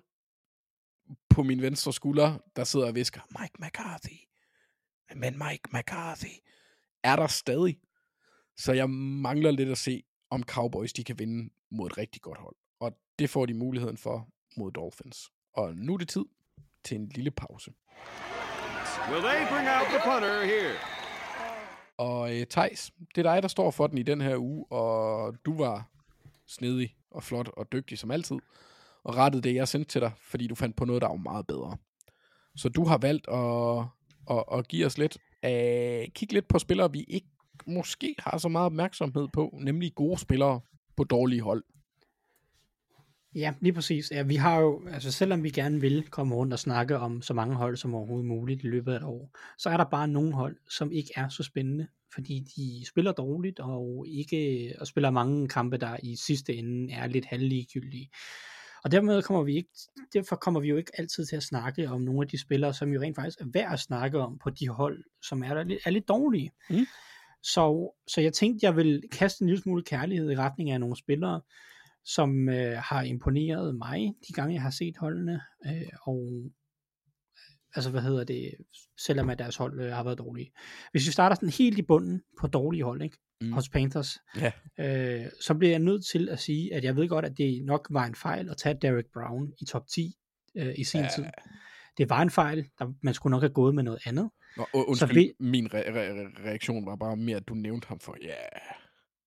på 1.28 1.42
min 1.42 1.62
venstre 1.62 1.92
skulder, 1.92 2.38
der 2.56 2.64
sidder 2.64 2.86
og 2.86 2.94
visker, 2.94 3.20
Mike 3.40 3.54
McCarthy. 3.58 4.18
Men 5.14 5.38
Mike 5.38 5.68
McCarthy 5.72 6.43
er 7.04 7.16
der 7.16 7.26
stadig. 7.26 7.78
Så 8.56 8.72
jeg 8.72 8.90
mangler 8.90 9.50
lidt 9.50 9.68
at 9.68 9.78
se, 9.78 10.02
om 10.30 10.42
Cowboys 10.42 10.92
de 10.92 11.04
kan 11.04 11.18
vinde 11.18 11.50
mod 11.70 11.86
et 11.86 11.98
rigtig 11.98 12.22
godt 12.22 12.38
hold. 12.38 12.56
Og 12.80 12.92
det 13.18 13.30
får 13.30 13.46
de 13.46 13.54
muligheden 13.54 13.96
for 13.96 14.28
mod 14.56 14.72
Dolphins. 14.72 15.30
Og 15.52 15.74
nu 15.76 15.94
er 15.94 15.98
det 15.98 16.08
tid 16.08 16.24
til 16.84 16.96
en 16.96 17.08
lille 17.08 17.30
pause. 17.30 17.72
Will 19.10 19.22
they 19.22 19.48
bring 19.52 19.68
out 19.68 19.86
the 19.88 20.00
punter 20.04 20.44
here? 20.44 20.74
Og 21.98 22.36
øh, 22.36 22.46
Thijs, 22.46 22.92
det 23.14 23.26
er 23.26 23.32
dig, 23.32 23.42
der 23.42 23.48
står 23.48 23.70
for 23.70 23.86
den 23.86 23.98
i 23.98 24.02
den 24.02 24.20
her 24.20 24.36
uge, 24.36 24.72
og 24.72 25.34
du 25.44 25.56
var 25.56 25.90
snedig 26.46 26.96
og 27.10 27.22
flot 27.22 27.48
og 27.48 27.72
dygtig 27.72 27.98
som 27.98 28.10
altid, 28.10 28.36
og 29.04 29.16
rettede 29.16 29.42
det, 29.42 29.54
jeg 29.54 29.68
sendte 29.68 29.90
til 29.90 30.00
dig, 30.00 30.12
fordi 30.20 30.46
du 30.46 30.54
fandt 30.54 30.76
på 30.76 30.84
noget, 30.84 31.02
der 31.02 31.08
var 31.08 31.16
meget 31.16 31.46
bedre. 31.46 31.76
Så 32.56 32.68
du 32.68 32.84
har 32.84 32.98
valgt 32.98 33.28
at, 33.28 33.84
at, 34.30 34.58
at 34.58 34.68
give 34.68 34.86
os 34.86 34.98
lidt, 34.98 35.18
øh, 35.44 36.08
kigge 36.14 36.34
lidt 36.34 36.48
på 36.48 36.58
spillere, 36.58 36.92
vi 36.92 37.04
ikke 37.08 37.28
måske 37.66 38.14
har 38.18 38.38
så 38.38 38.48
meget 38.48 38.66
opmærksomhed 38.66 39.28
på, 39.32 39.58
nemlig 39.62 39.94
gode 39.94 40.18
spillere 40.18 40.60
på 40.96 41.04
dårlige 41.04 41.40
hold. 41.40 41.64
Ja, 43.34 43.54
lige 43.60 43.72
præcis. 43.72 44.10
Ja, 44.10 44.22
vi 44.22 44.36
har 44.36 44.60
jo, 44.60 44.82
altså 44.88 45.12
selvom 45.12 45.42
vi 45.42 45.50
gerne 45.50 45.80
vil 45.80 46.08
komme 46.10 46.34
rundt 46.34 46.52
og 46.52 46.58
snakke 46.58 46.98
om 46.98 47.22
så 47.22 47.34
mange 47.34 47.56
hold 47.56 47.76
som 47.76 47.94
overhovedet 47.94 48.26
muligt 48.26 48.64
i 48.64 48.66
løbet 48.66 48.92
af 48.92 48.96
et 48.96 49.02
år, 49.02 49.30
så 49.58 49.70
er 49.70 49.76
der 49.76 49.84
bare 49.84 50.08
nogle 50.08 50.34
hold, 50.34 50.56
som 50.68 50.92
ikke 50.92 51.10
er 51.16 51.28
så 51.28 51.42
spændende, 51.42 51.86
fordi 52.14 52.40
de 52.56 52.86
spiller 52.86 53.12
dårligt 53.12 53.60
og 53.60 54.06
ikke 54.08 54.72
og 54.80 54.86
spiller 54.86 55.10
mange 55.10 55.48
kampe, 55.48 55.76
der 55.76 55.96
i 56.02 56.16
sidste 56.16 56.54
ende 56.54 56.92
er 56.92 57.06
lidt 57.06 57.26
halvligegyldige. 57.26 58.10
Og 58.84 58.90
dermed 58.90 59.22
kommer 59.22 59.42
vi 59.42 59.56
ikke, 59.56 59.70
derfor 60.12 60.36
kommer 60.36 60.60
vi 60.60 60.68
jo 60.68 60.76
ikke 60.76 60.92
altid 60.98 61.26
til 61.26 61.36
at 61.36 61.42
snakke 61.42 61.90
om 61.90 62.00
nogle 62.00 62.22
af 62.22 62.28
de 62.28 62.40
spillere, 62.40 62.74
som 62.74 62.92
jo 62.92 63.00
rent 63.00 63.16
faktisk 63.16 63.40
er 63.40 63.46
værd 63.52 63.72
at 63.72 63.80
snakke 63.80 64.18
om 64.18 64.38
på 64.38 64.50
de 64.50 64.68
hold, 64.68 65.04
som 65.22 65.42
er, 65.42 65.54
der, 65.54 65.76
er 65.84 65.90
lidt 65.90 66.08
dårlige. 66.08 66.50
Mm. 66.70 66.86
Så, 67.42 67.94
så 68.08 68.20
jeg 68.20 68.32
tænkte, 68.32 68.66
jeg 68.66 68.76
vil 68.76 69.02
kaste 69.12 69.42
en 69.42 69.48
lille 69.48 69.62
smule 69.62 69.82
kærlighed 69.82 70.30
i 70.30 70.36
retning 70.36 70.70
af 70.70 70.80
nogle 70.80 70.96
spillere, 70.96 71.40
som 72.04 72.48
øh, 72.48 72.76
har 72.78 73.02
imponeret 73.02 73.76
mig 73.76 74.14
de 74.28 74.32
gange, 74.32 74.54
jeg 74.54 74.62
har 74.62 74.70
set 74.70 74.96
holdene, 74.96 75.40
øh, 75.66 75.88
og 76.02 76.50
altså 77.74 77.90
hvad 77.90 78.00
hedder 78.02 78.24
det, 78.24 78.50
selvom 79.00 79.30
at 79.30 79.38
deres 79.38 79.56
hold 79.56 79.80
øh, 79.80 79.92
har 79.92 80.04
været 80.04 80.18
dårlige. 80.18 80.52
Hvis 80.90 81.06
vi 81.06 81.12
starter 81.12 81.36
sådan 81.36 81.48
helt 81.48 81.78
i 81.78 81.82
bunden 81.82 82.22
på 82.40 82.46
dårlige 82.46 82.84
hold, 82.84 83.02
ikke? 83.02 83.16
Mm. 83.40 83.52
hos 83.52 83.68
Panthers, 83.68 84.18
Ja. 84.36 84.52
øh, 84.78 85.26
så 85.40 85.54
bliver 85.54 85.70
jeg 85.72 85.78
nødt 85.80 86.06
til 86.06 86.28
at 86.28 86.38
sige, 86.38 86.74
at 86.74 86.84
jeg 86.84 86.96
ved 86.96 87.08
godt, 87.08 87.24
at 87.24 87.38
det 87.38 87.64
nok 87.64 87.86
var 87.90 88.06
en 88.06 88.14
fejl 88.14 88.50
at 88.50 88.56
tage 88.56 88.78
Derek 88.82 89.04
Brown 89.14 89.52
i 89.60 89.64
top 89.64 89.86
10 89.94 90.14
øh, 90.56 90.74
i 90.78 90.84
sin 90.84 91.00
Ja. 91.00 91.08
tid. 91.16 91.24
Det 91.98 92.10
var 92.10 92.22
en 92.22 92.30
fejl, 92.30 92.66
der, 92.78 92.92
man 93.02 93.14
skulle 93.14 93.30
nok 93.30 93.42
have 93.42 93.52
gået 93.52 93.74
med 93.74 93.82
noget 93.82 93.98
andet. 94.06 94.30
Nå, 94.56 94.66
undskyld, 94.74 95.14
vi- 95.14 95.32
min 95.40 95.66
re- 95.66 95.70
re- 95.70 96.44
reaktion 96.48 96.86
var 96.86 96.96
bare 96.96 97.16
mere, 97.16 97.36
at 97.36 97.48
du 97.48 97.54
nævnte 97.54 97.88
ham 97.88 98.00
for, 98.00 98.16
ja, 98.22 98.28
yeah. 98.28 98.74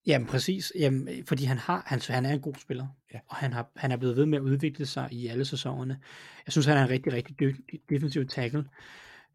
Jamen 0.08 0.28
præcis, 0.28 0.74
Jamen, 0.80 1.08
øh, 1.08 1.26
fordi 1.26 1.43
han, 1.43 1.58
har, 1.58 1.84
han, 1.86 2.01
han 2.08 2.26
er 2.26 2.34
en 2.34 2.41
god 2.41 2.55
spiller, 2.55 2.88
Ja. 3.14 3.20
og 3.28 3.36
han, 3.36 3.53
har, 3.53 3.72
han 3.76 3.91
er 3.91 3.97
blevet 3.97 4.16
ved 4.16 4.26
med 4.26 4.38
at 4.38 4.41
udvikle 4.41 4.86
sig 4.86 5.08
i 5.12 5.28
alle 5.28 5.45
sæsonerne. 5.45 5.99
Jeg 6.45 6.51
synes, 6.51 6.66
han 6.66 6.78
er 6.78 6.84
en 6.84 6.89
rigtig, 6.89 7.14
rigtig 7.14 7.39
dygtig 7.39 7.80
defensiv 7.89 8.28
tackle, 8.28 8.66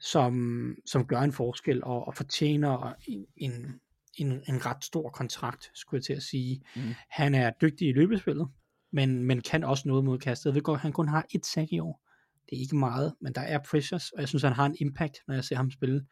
som, 0.01 0.77
som 0.87 1.07
gør 1.07 1.21
en 1.21 1.33
forskel 1.33 1.85
og, 1.85 2.07
og 2.07 2.15
fortjener 2.15 2.95
en, 3.07 3.27
en, 3.37 3.81
en, 4.15 4.43
en 4.49 4.67
ret 4.67 4.85
stor 4.85 5.09
kontrakt, 5.11 5.71
skulle 5.75 5.99
jeg 5.99 6.05
til 6.05 6.13
at 6.13 6.23
sige. 6.23 6.63
Mm. 6.77 6.83
Han 7.11 7.35
er 7.35 7.51
dygtig 7.61 7.89
i 7.89 7.93
løbespillet, 7.93 8.49
men, 8.93 9.25
men 9.25 9.41
kan 9.41 9.65
også 9.65 9.89
noget 9.89 10.05
mod 10.05 10.19
kastet. 10.19 10.47
Jeg 10.47 10.55
ved 10.55 10.63
godt, 10.63 10.81
han 10.81 10.93
kun 10.93 11.09
har 11.09 11.27
et 11.35 11.47
sack 11.47 11.73
i 11.73 11.79
år. 11.79 12.03
Det 12.51 12.57
er 12.57 12.61
ikke 12.61 12.77
meget, 12.77 13.15
men 13.21 13.33
der 13.33 13.41
er 13.41 13.59
pressures, 13.71 14.11
og 14.11 14.21
jeg 14.21 14.29
synes, 14.29 14.43
han 14.43 14.53
har 14.53 14.67
en 14.67 14.77
impact, 14.81 15.19
når 15.29 15.35
jeg 15.35 15.45
ser 15.45 15.57
ham 15.57 15.71
spille. 15.71 16.05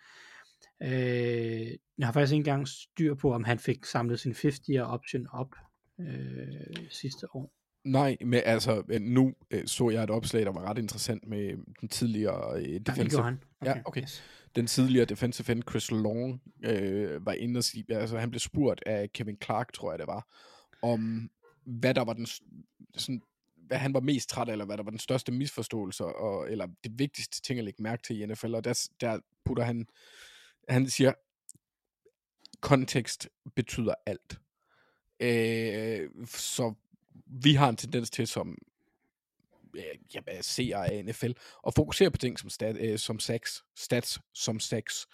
Øh, 0.82 1.70
jeg 1.98 2.06
har 2.06 2.12
faktisk 2.12 2.32
ikke 2.32 2.38
engang 2.40 2.68
styr 2.68 3.14
på, 3.14 3.34
om 3.34 3.44
han 3.44 3.58
fik 3.58 3.84
samlet 3.84 4.20
sin 4.20 4.32
50'er 4.32 4.80
option 4.80 5.26
op 5.32 5.54
øh, 6.00 6.86
sidste 6.90 7.36
år. 7.36 7.52
Nej, 7.84 8.16
men 8.20 8.40
altså, 8.44 8.82
øh, 8.88 9.00
nu 9.00 9.34
øh, 9.50 9.66
så 9.66 9.90
jeg 9.90 10.04
et 10.04 10.10
opslag, 10.10 10.44
der 10.44 10.52
var 10.52 10.70
ret 10.70 10.78
interessant 10.78 11.28
med 11.28 11.56
den 11.80 11.88
tidligere 11.88 12.60
øh, 12.60 12.80
defensive, 12.86 13.08
gjorde 13.08 13.24
han. 13.24 13.42
Ja, 13.64 13.74
okay. 13.84 14.06
den 14.56 14.66
tidligere 14.66 15.04
defensive 15.04 15.52
end 15.52 15.62
Chris 15.70 15.90
Long 15.90 16.42
øh, 16.64 17.26
var 17.26 17.32
inde 17.32 17.58
og 17.58 17.64
sige, 17.64 17.84
altså 17.88 18.18
han 18.18 18.30
blev 18.30 18.40
spurgt 18.40 18.82
af 18.86 19.12
Kevin 19.12 19.36
Clark, 19.44 19.72
tror 19.72 19.92
jeg 19.92 19.98
det 19.98 20.06
var, 20.06 20.26
om 20.82 21.30
hvad 21.64 21.94
der 21.94 22.04
var 22.04 22.12
den, 22.12 22.26
sådan, 22.96 23.22
hvad 23.66 23.78
han 23.78 23.94
var 23.94 24.00
mest 24.00 24.28
træt 24.28 24.48
af, 24.48 24.52
eller 24.52 24.64
hvad 24.64 24.76
der 24.76 24.82
var 24.82 24.90
den 24.90 24.98
største 24.98 25.32
misforståelse, 25.32 26.04
og, 26.04 26.50
eller 26.50 26.66
det 26.84 26.98
vigtigste 26.98 27.40
ting 27.40 27.58
at 27.58 27.64
lægge 27.64 27.82
mærke 27.82 28.02
til 28.02 28.20
i 28.20 28.26
NFL, 28.26 28.54
og 28.54 28.64
der, 28.64 28.88
der 29.00 29.18
putter 29.44 29.64
han, 29.64 29.86
han 30.70 30.90
siger, 30.90 31.12
kontekst 32.60 33.28
betyder 33.56 33.94
alt. 34.06 34.40
Øh, 35.20 36.10
så 36.26 36.74
vi 37.26 37.54
har 37.54 37.68
en 37.68 37.76
tendens 37.76 38.10
til 38.10 38.26
som 38.26 38.58
øh, 39.76 40.14
jamen, 40.14 40.42
seere 40.42 40.92
af 40.92 41.04
NFL 41.04 41.30
at 41.66 41.74
fokusere 41.74 42.10
på 42.10 42.18
ting 42.18 42.38
som, 42.38 42.50
stat, 42.50 42.76
øh, 42.80 42.98
som 42.98 43.18
sex, 43.18 43.60
stats 43.76 44.18
som 44.34 44.60
sex, 44.60 45.06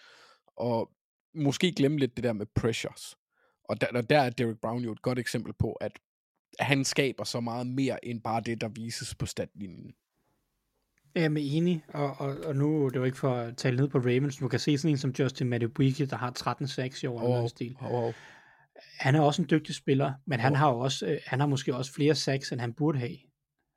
og 0.56 0.90
måske 1.34 1.72
glemme 1.72 1.98
lidt 1.98 2.16
det 2.16 2.24
der 2.24 2.32
med 2.32 2.46
pressures. 2.46 3.16
Og 3.64 3.80
der, 3.80 4.00
der 4.00 4.20
er 4.20 4.30
Derek 4.30 4.60
Brown 4.60 4.82
jo 4.82 4.92
et 4.92 5.02
godt 5.02 5.18
eksempel 5.18 5.52
på, 5.52 5.72
at 5.72 5.92
han 6.60 6.84
skaber 6.84 7.24
så 7.24 7.40
meget 7.40 7.66
mere 7.66 8.04
end 8.04 8.22
bare 8.22 8.40
det, 8.40 8.60
der 8.60 8.68
vises 8.68 9.14
på 9.14 9.26
statlinjen. 9.26 9.94
Jeg 11.16 11.24
er 11.24 11.36
enig, 11.38 11.84
og, 11.88 12.16
og, 12.18 12.36
og 12.46 12.56
nu 12.56 12.88
det 12.88 13.00
var 13.00 13.06
ikke 13.06 13.18
for 13.18 13.34
at 13.34 13.56
tale 13.56 13.76
ned 13.76 13.88
på 13.88 13.98
Ravens, 13.98 14.36
du 14.36 14.48
kan 14.48 14.58
se 14.58 14.78
sådan 14.78 14.90
en 14.90 14.98
som 14.98 15.10
Justin 15.18 15.48
Madubuike, 15.48 16.06
der 16.06 16.16
har 16.16 16.30
13 16.30 16.68
sacks 16.68 17.02
i 17.02 17.06
år 17.06 17.22
Oh, 17.22 17.28
noget 17.28 17.50
stil. 17.50 17.76
oh, 17.80 17.92
oh. 18.04 18.12
Han 19.00 19.14
er 19.14 19.20
også 19.20 19.42
en 19.42 19.48
dygtig 19.50 19.74
spiller, 19.74 20.12
men 20.26 20.40
han 20.40 20.54
har 20.54 20.68
også, 20.68 21.06
øh, 21.06 21.18
han 21.26 21.40
har 21.40 21.46
måske 21.46 21.74
også 21.74 21.92
flere 21.92 22.14
sacks, 22.14 22.52
end 22.52 22.60
han 22.60 22.72
burde 22.72 22.98
have, 22.98 23.16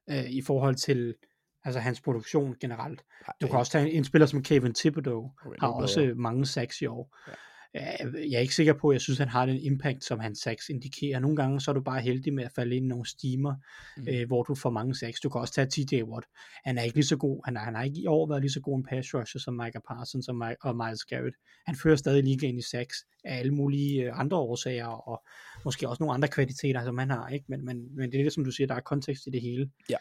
øh, 0.09 0.29
i 0.29 0.41
forhold 0.41 0.75
til 0.75 1.15
altså 1.63 1.79
hans 1.79 2.01
produktion 2.01 2.55
generelt. 2.61 3.03
Du 3.41 3.47
kan 3.47 3.59
også 3.59 3.71
tage 3.71 3.89
en, 3.89 3.97
en 3.97 4.03
spiller 4.03 4.25
som 4.25 4.43
Kevin 4.43 4.73
Thibodeau, 4.73 5.31
har 5.59 5.67
også 5.67 6.13
mange 6.15 6.45
sacks 6.45 6.81
i 6.81 6.85
år. 6.85 7.17
Ja. 7.27 7.33
Ja. 7.73 7.91
Jeg 8.13 8.33
er 8.33 8.39
ikke 8.39 8.55
sikker 8.55 8.73
på, 8.73 8.89
at 8.89 8.93
jeg 8.93 9.01
synes, 9.01 9.19
han 9.19 9.27
har 9.27 9.45
den 9.45 9.57
impact, 9.59 10.03
som 10.03 10.19
hans 10.19 10.39
sacks 10.39 10.69
indikerer. 10.69 11.19
Nogle 11.19 11.35
gange 11.37 11.61
så 11.61 11.71
er 11.71 11.73
du 11.75 11.81
bare 11.81 12.01
heldig 12.01 12.33
med 12.33 12.43
at 12.43 12.51
falde 12.55 12.75
ind 12.75 12.85
i 12.85 12.87
nogle 12.87 13.05
steamer, 13.09 13.55
Mm. 13.97 14.07
øh, 14.09 14.27
hvor 14.27 14.43
du 14.43 14.55
får 14.55 14.69
mange 14.69 14.95
sacks. 14.95 15.19
Du 15.19 15.29
kan 15.29 15.41
også 15.41 15.53
tage 15.53 15.67
TJ 15.67 16.03
Watt. 16.03 16.25
Han 16.65 16.77
er 16.77 16.81
ikke 16.83 16.95
lige 16.95 17.05
så 17.05 17.17
god. 17.17 17.41
Han, 17.45 17.55
er, 17.57 17.61
han 17.61 17.75
har 17.75 17.83
ikke 17.83 17.99
i 18.01 18.07
år 18.07 18.27
været 18.29 18.41
lige 18.41 18.51
så 18.51 18.59
god 18.61 18.77
en 18.77 18.83
pass 18.89 19.13
rusher 19.15 19.39
som 19.39 19.53
Micah 19.53 19.81
Parsons 19.87 20.27
og, 20.27 20.35
Mi- 20.35 20.55
og 20.61 20.75
Miles 20.75 21.05
Garrett. 21.05 21.35
Han 21.67 21.75
fører 21.75 21.95
stadig 21.95 22.23
ligaen 22.23 22.57
i 22.57 22.61
sacks 22.61 22.95
af 23.23 23.39
alle 23.39 23.53
mulige 23.53 24.03
øh, 24.03 24.19
andre 24.19 24.37
årsager, 24.37 24.85
og 24.85 25.23
måske 25.65 25.89
også 25.89 26.03
nogle 26.03 26.13
andre 26.13 26.27
kvaliteter, 26.27 26.83
som 26.83 26.97
han 26.97 27.09
har. 27.09 27.27
Ikke? 27.29 27.45
Men, 27.49 27.65
men, 27.65 27.95
men 27.95 28.11
det 28.11 28.19
er 28.19 28.23
det, 28.23 28.33
som 28.33 28.43
du 28.45 28.51
siger, 28.51 28.67
der 28.67 28.75
er 28.75 28.79
kontekst 28.79 29.27
i 29.27 29.29
det 29.29 29.41
hele. 29.41 29.69
Ja. 29.89 29.97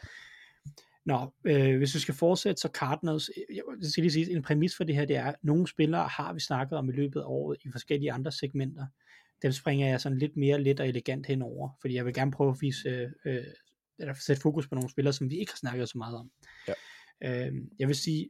Nå, 1.09 1.33
øh, 1.45 1.77
hvis 1.79 1.95
vi 1.95 2.01
skal 2.01 2.15
fortsætte, 2.15 2.61
så 2.61 2.69
Cardinals, 2.75 3.31
øh, 3.37 3.57
jeg 3.57 3.63
skal 3.83 4.03
lige 4.03 4.13
sige, 4.13 4.33
en 4.33 4.43
præmis 4.43 4.77
for 4.77 4.85
det 4.85 4.95
her, 4.95 5.05
det 5.05 5.17
er, 5.17 5.25
at 5.25 5.35
nogle 5.43 5.69
spillere 5.69 6.09
har 6.09 6.33
vi 6.33 6.41
snakket 6.41 6.79
om 6.79 6.89
i 6.89 6.93
løbet 6.93 7.21
af 7.21 7.25
året 7.27 7.59
i 7.65 7.69
forskellige 7.73 8.13
andre 8.13 8.33
segmenter. 8.33 8.87
Dem 9.43 9.53
springer 9.53 9.89
jeg 9.89 10.01
sådan 10.01 10.19
lidt 10.19 10.37
mere 10.37 10.63
let 10.63 10.81
og 10.81 10.89
elegant 10.89 11.27
henover, 11.27 11.71
fordi 11.81 11.95
jeg 11.95 12.05
vil 12.05 12.15
gerne 12.15 12.31
prøve 12.31 12.51
at 12.51 12.57
vise, 12.61 12.89
øh, 12.89 13.11
øh, 13.27 13.45
eller 13.99 14.15
sætte 14.15 14.43
fokus 14.43 14.69
på 14.69 14.75
nogle 14.75 14.91
spillere, 14.91 15.13
som 15.13 15.31
vi 15.31 15.37
ikke 15.37 15.53
har 15.53 15.57
snakket 15.57 15.89
så 15.89 15.99
meget 15.99 16.17
om. 16.17 16.31
Ja. 16.69 17.47
Øh, 17.47 17.53
jeg 17.79 17.89
vil 17.89 17.97
sige, 17.97 18.29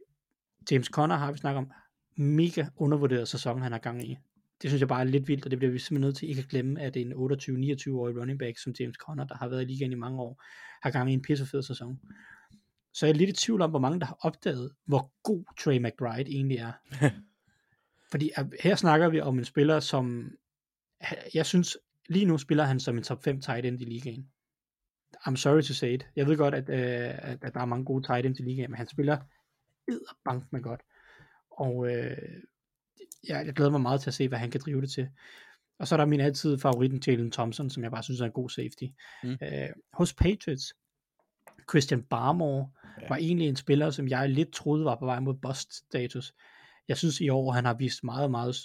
James 0.71 0.87
Conner 0.87 1.15
har 1.15 1.31
vi 1.31 1.37
snakket 1.37 1.57
om, 1.57 1.71
mega 2.17 2.65
undervurderet 2.75 3.27
sæson, 3.27 3.61
han 3.61 3.71
har 3.71 3.79
gang 3.79 4.11
i. 4.11 4.17
Det 4.61 4.69
synes 4.69 4.79
jeg 4.79 4.87
bare 4.87 5.01
er 5.01 5.05
lidt 5.05 5.27
vildt, 5.27 5.45
og 5.45 5.51
det 5.51 5.59
bliver 5.59 5.71
vi 5.71 5.79
simpelthen 5.79 6.07
nødt 6.07 6.17
til 6.17 6.29
ikke 6.29 6.41
at 6.41 6.47
glemme, 6.47 6.81
at 6.81 6.97
en 6.97 7.13
28-29-årig 7.13 8.19
running 8.19 8.39
back 8.39 8.57
som 8.57 8.73
James 8.79 8.95
Conner, 8.95 9.27
der 9.27 9.35
har 9.35 9.47
været 9.47 9.61
i 9.61 9.65
ligaen 9.65 9.91
i 9.91 9.95
mange 9.95 10.21
år, 10.21 10.43
har 10.83 10.91
gang 10.91 11.11
i 11.11 11.13
en 11.13 11.21
pissefed 11.21 11.61
sæson. 11.61 11.99
Så 12.93 13.05
jeg 13.05 13.13
er 13.13 13.17
lidt 13.17 13.29
i 13.29 13.45
tvivl 13.45 13.61
om, 13.61 13.69
hvor 13.69 13.79
mange 13.79 13.99
der 13.99 14.05
har 14.05 14.17
opdaget, 14.21 14.71
hvor 14.85 15.11
god 15.23 15.43
Trey 15.59 15.77
McBride 15.77 16.31
egentlig 16.31 16.57
er. 16.57 16.71
Fordi 18.11 18.31
at 18.35 18.45
her 18.63 18.75
snakker 18.75 19.09
vi 19.09 19.21
om 19.21 19.37
en 19.37 19.45
spiller, 19.45 19.79
som 19.79 20.31
jeg 21.33 21.45
synes, 21.45 21.77
lige 22.09 22.25
nu 22.25 22.37
spiller 22.37 22.63
han 22.63 22.79
som 22.79 22.97
en 22.97 23.03
top 23.03 23.23
5 23.23 23.41
tight 23.41 23.65
end 23.65 23.81
i 23.81 23.85
ligaen. 23.85 24.29
I'm 25.27 25.35
sorry 25.35 25.61
to 25.61 25.73
say 25.73 25.93
it. 25.93 26.07
Jeg 26.15 26.27
ved 26.27 26.37
godt, 26.37 26.53
at, 26.55 26.69
øh, 26.69 27.31
at, 27.41 27.53
der 27.53 27.59
er 27.59 27.65
mange 27.65 27.85
gode 27.85 28.07
tight 28.07 28.25
ends 28.25 28.39
i 28.39 28.43
ligaen, 28.43 28.71
men 28.71 28.77
han 28.77 28.87
spiller 28.87 29.17
bank 30.25 30.43
med 30.51 30.61
godt. 30.61 30.81
Og 31.51 31.87
øh, 31.87 32.17
jeg, 33.27 33.45
jeg 33.45 33.53
glæder 33.53 33.71
mig 33.71 33.81
meget 33.81 34.01
til 34.01 34.09
at 34.09 34.13
se, 34.13 34.27
hvad 34.27 34.37
han 34.37 34.51
kan 34.51 34.61
drive 34.61 34.81
det 34.81 34.91
til. 34.91 35.09
Og 35.79 35.87
så 35.87 35.95
er 35.95 35.97
der 35.97 36.05
min 36.05 36.19
altid 36.19 36.57
favoritten, 36.57 37.01
Jalen 37.07 37.31
Thompson, 37.31 37.69
som 37.69 37.83
jeg 37.83 37.91
bare 37.91 38.03
synes 38.03 38.21
er 38.21 38.25
en 38.25 38.31
god 38.31 38.49
safety. 38.49 38.83
Mm. 39.23 39.37
Øh, 39.41 39.69
hos 39.93 40.13
Patriots, 40.13 40.73
Christian 41.69 42.03
Barmore 42.03 42.67
Ja. 43.01 43.07
var 43.09 43.15
egentlig 43.15 43.47
en 43.47 43.55
spiller, 43.55 43.89
som 43.89 44.07
jeg 44.07 44.29
lidt 44.29 44.53
troede 44.53 44.85
var 44.85 44.95
på 44.95 45.05
vej 45.05 45.19
mod 45.19 45.33
bust-status. 45.33 46.33
Jeg 46.87 46.97
synes 46.97 47.21
i 47.21 47.29
år, 47.29 47.51
han 47.51 47.65
har 47.65 47.73
vist 47.73 48.03
meget, 48.03 48.31
meget 48.31 48.55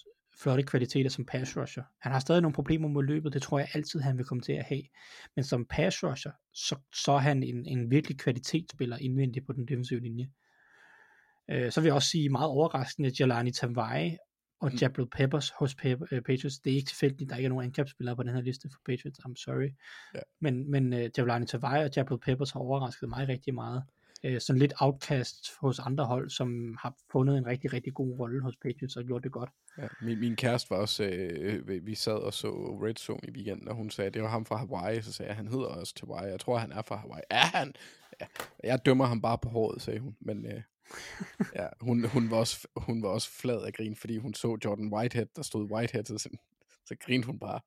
flotte 0.41 0.63
kvaliteter 0.63 1.11
som 1.11 1.27
pass 1.27 1.57
rusher. 1.57 1.83
Han 2.01 2.13
har 2.13 2.19
stadig 2.19 2.43
nogle 2.43 2.55
problemer 2.55 2.89
med 2.89 3.03
løbet, 3.03 3.33
det 3.33 3.43
tror 3.43 3.59
jeg 3.59 3.69
altid, 3.75 4.01
han 4.01 4.19
vil 4.19 4.25
komme 4.25 4.41
til 4.41 4.53
at 4.53 4.65
have. 4.65 4.83
Men 5.37 5.45
som 5.45 5.67
pass 5.71 6.05
rusher, 6.05 6.33
så, 6.55 6.77
så 6.95 7.13
er 7.13 7.19
han 7.19 7.43
en, 7.43 7.67
en 7.67 7.91
virkelig 7.91 8.19
kvalitetsspiller 8.19 8.97
indvendigt 8.97 9.47
på 9.47 9.53
den 9.53 9.69
defensive 9.69 10.01
linje. 10.01 10.31
Øh, 11.51 11.73
så 11.73 11.81
vil 11.81 11.89
jeg 11.89 11.95
også 11.95 12.09
sige 12.09 12.29
meget 12.29 12.49
overraskende, 12.49 13.13
Jelani 13.21 13.51
Tavai 13.51 14.17
og 14.65 14.71
Mm. 14.73 14.79
Jabril 14.83 15.07
Peppers 15.17 15.51
hos 15.59 15.77
øh, 15.85 15.97
Patriots. 16.23 16.59
Det 16.59 16.73
er 16.73 16.77
ikke 16.77 16.87
tilfældigt, 16.89 17.31
der 17.31 17.37
ikke 17.37 17.47
er 17.47 17.49
nogen 17.49 17.65
angrebsspillere 17.65 18.17
på 18.17 18.23
den 18.23 18.35
her 18.35 18.41
liste 18.41 18.69
for 18.73 18.81
Patriots. 18.87 19.19
I'm 19.19 19.35
sorry. 19.37 19.71
Ja. 20.15 20.21
Men, 20.41 20.71
men 20.71 20.93
uh, 20.93 21.01
Jelani 21.19 21.47
Tavai 21.47 21.85
og 21.85 21.91
Jabril 21.97 22.19
Peppers 22.19 22.51
har 22.51 22.61
overrasket 22.61 23.09
mig 23.09 23.29
rigtig 23.29 23.55
meget. 23.55 23.83
Øh, 24.25 24.41
sådan 24.41 24.61
lidt 24.61 24.73
outcast 24.81 25.51
hos 25.61 25.79
andre 25.79 26.05
hold, 26.05 26.31
som 26.31 26.77
har 26.81 26.95
fundet 27.13 27.39
en 27.39 27.47
rigtig, 27.47 27.73
rigtig 27.73 27.95
god 27.95 28.19
rolle 28.19 28.43
hos 28.43 28.57
Patriots 28.57 28.97
og 28.97 29.05
gjort 29.05 29.25
det 29.25 29.33
godt. 29.33 29.51
Ja, 29.79 29.87
min, 30.03 30.21
min 30.21 30.37
kæreste 30.37 30.71
var 30.71 30.77
også, 30.77 31.05
øh, 31.05 31.87
vi- 31.87 31.95
sad 31.95 32.13
og 32.17 32.35
så 32.35 32.49
Red 32.85 32.95
Zone 32.95 33.21
i 33.29 33.31
weekenden, 33.31 33.69
og 33.69 33.75
hun 33.75 33.91
sagde, 33.91 34.11
det 34.11 34.23
var 34.23 34.29
ham 34.29 34.45
fra 34.47 34.57
Hawaii, 34.57 35.03
så 35.03 35.13
sagde 35.13 35.29
jeg, 35.29 35.37
han 35.37 35.49
hedder 35.49 35.65
også 35.67 35.95
Hawaii, 36.01 36.31
jeg 36.31 36.41
tror, 36.41 36.59
han 36.59 36.73
er 36.73 36.83
fra 36.83 36.97
Hawaii. 36.97 37.23
Er 37.31 37.37
han? 37.59 37.75
Ja, 38.21 38.27
jeg 38.65 38.87
dømmer 38.87 39.05
ham 39.05 39.21
bare 39.23 39.39
på 39.39 39.49
håret, 39.49 39.83
sagde 39.83 40.01
hun, 40.01 40.17
men 40.21 40.47
øh, 40.47 40.63
ja, 41.55 41.67
hun, 41.81 42.05
hun, 42.05 42.31
var 42.31 42.37
også, 42.37 42.69
hun 42.77 43.03
var 43.03 43.09
også 43.09 43.31
flad 43.31 43.63
af 43.63 43.73
grin, 43.73 43.97
fordi 43.97 44.19
hun 44.19 44.35
så 44.35 44.59
Jordan 44.65 44.93
Whitehead, 44.93 45.27
der 45.37 45.43
stod 45.43 45.71
Whitehead, 45.71 46.05
så, 46.05 46.29
så 46.87 46.97
grinede 47.01 47.27
hun 47.27 47.39
bare, 47.39 47.61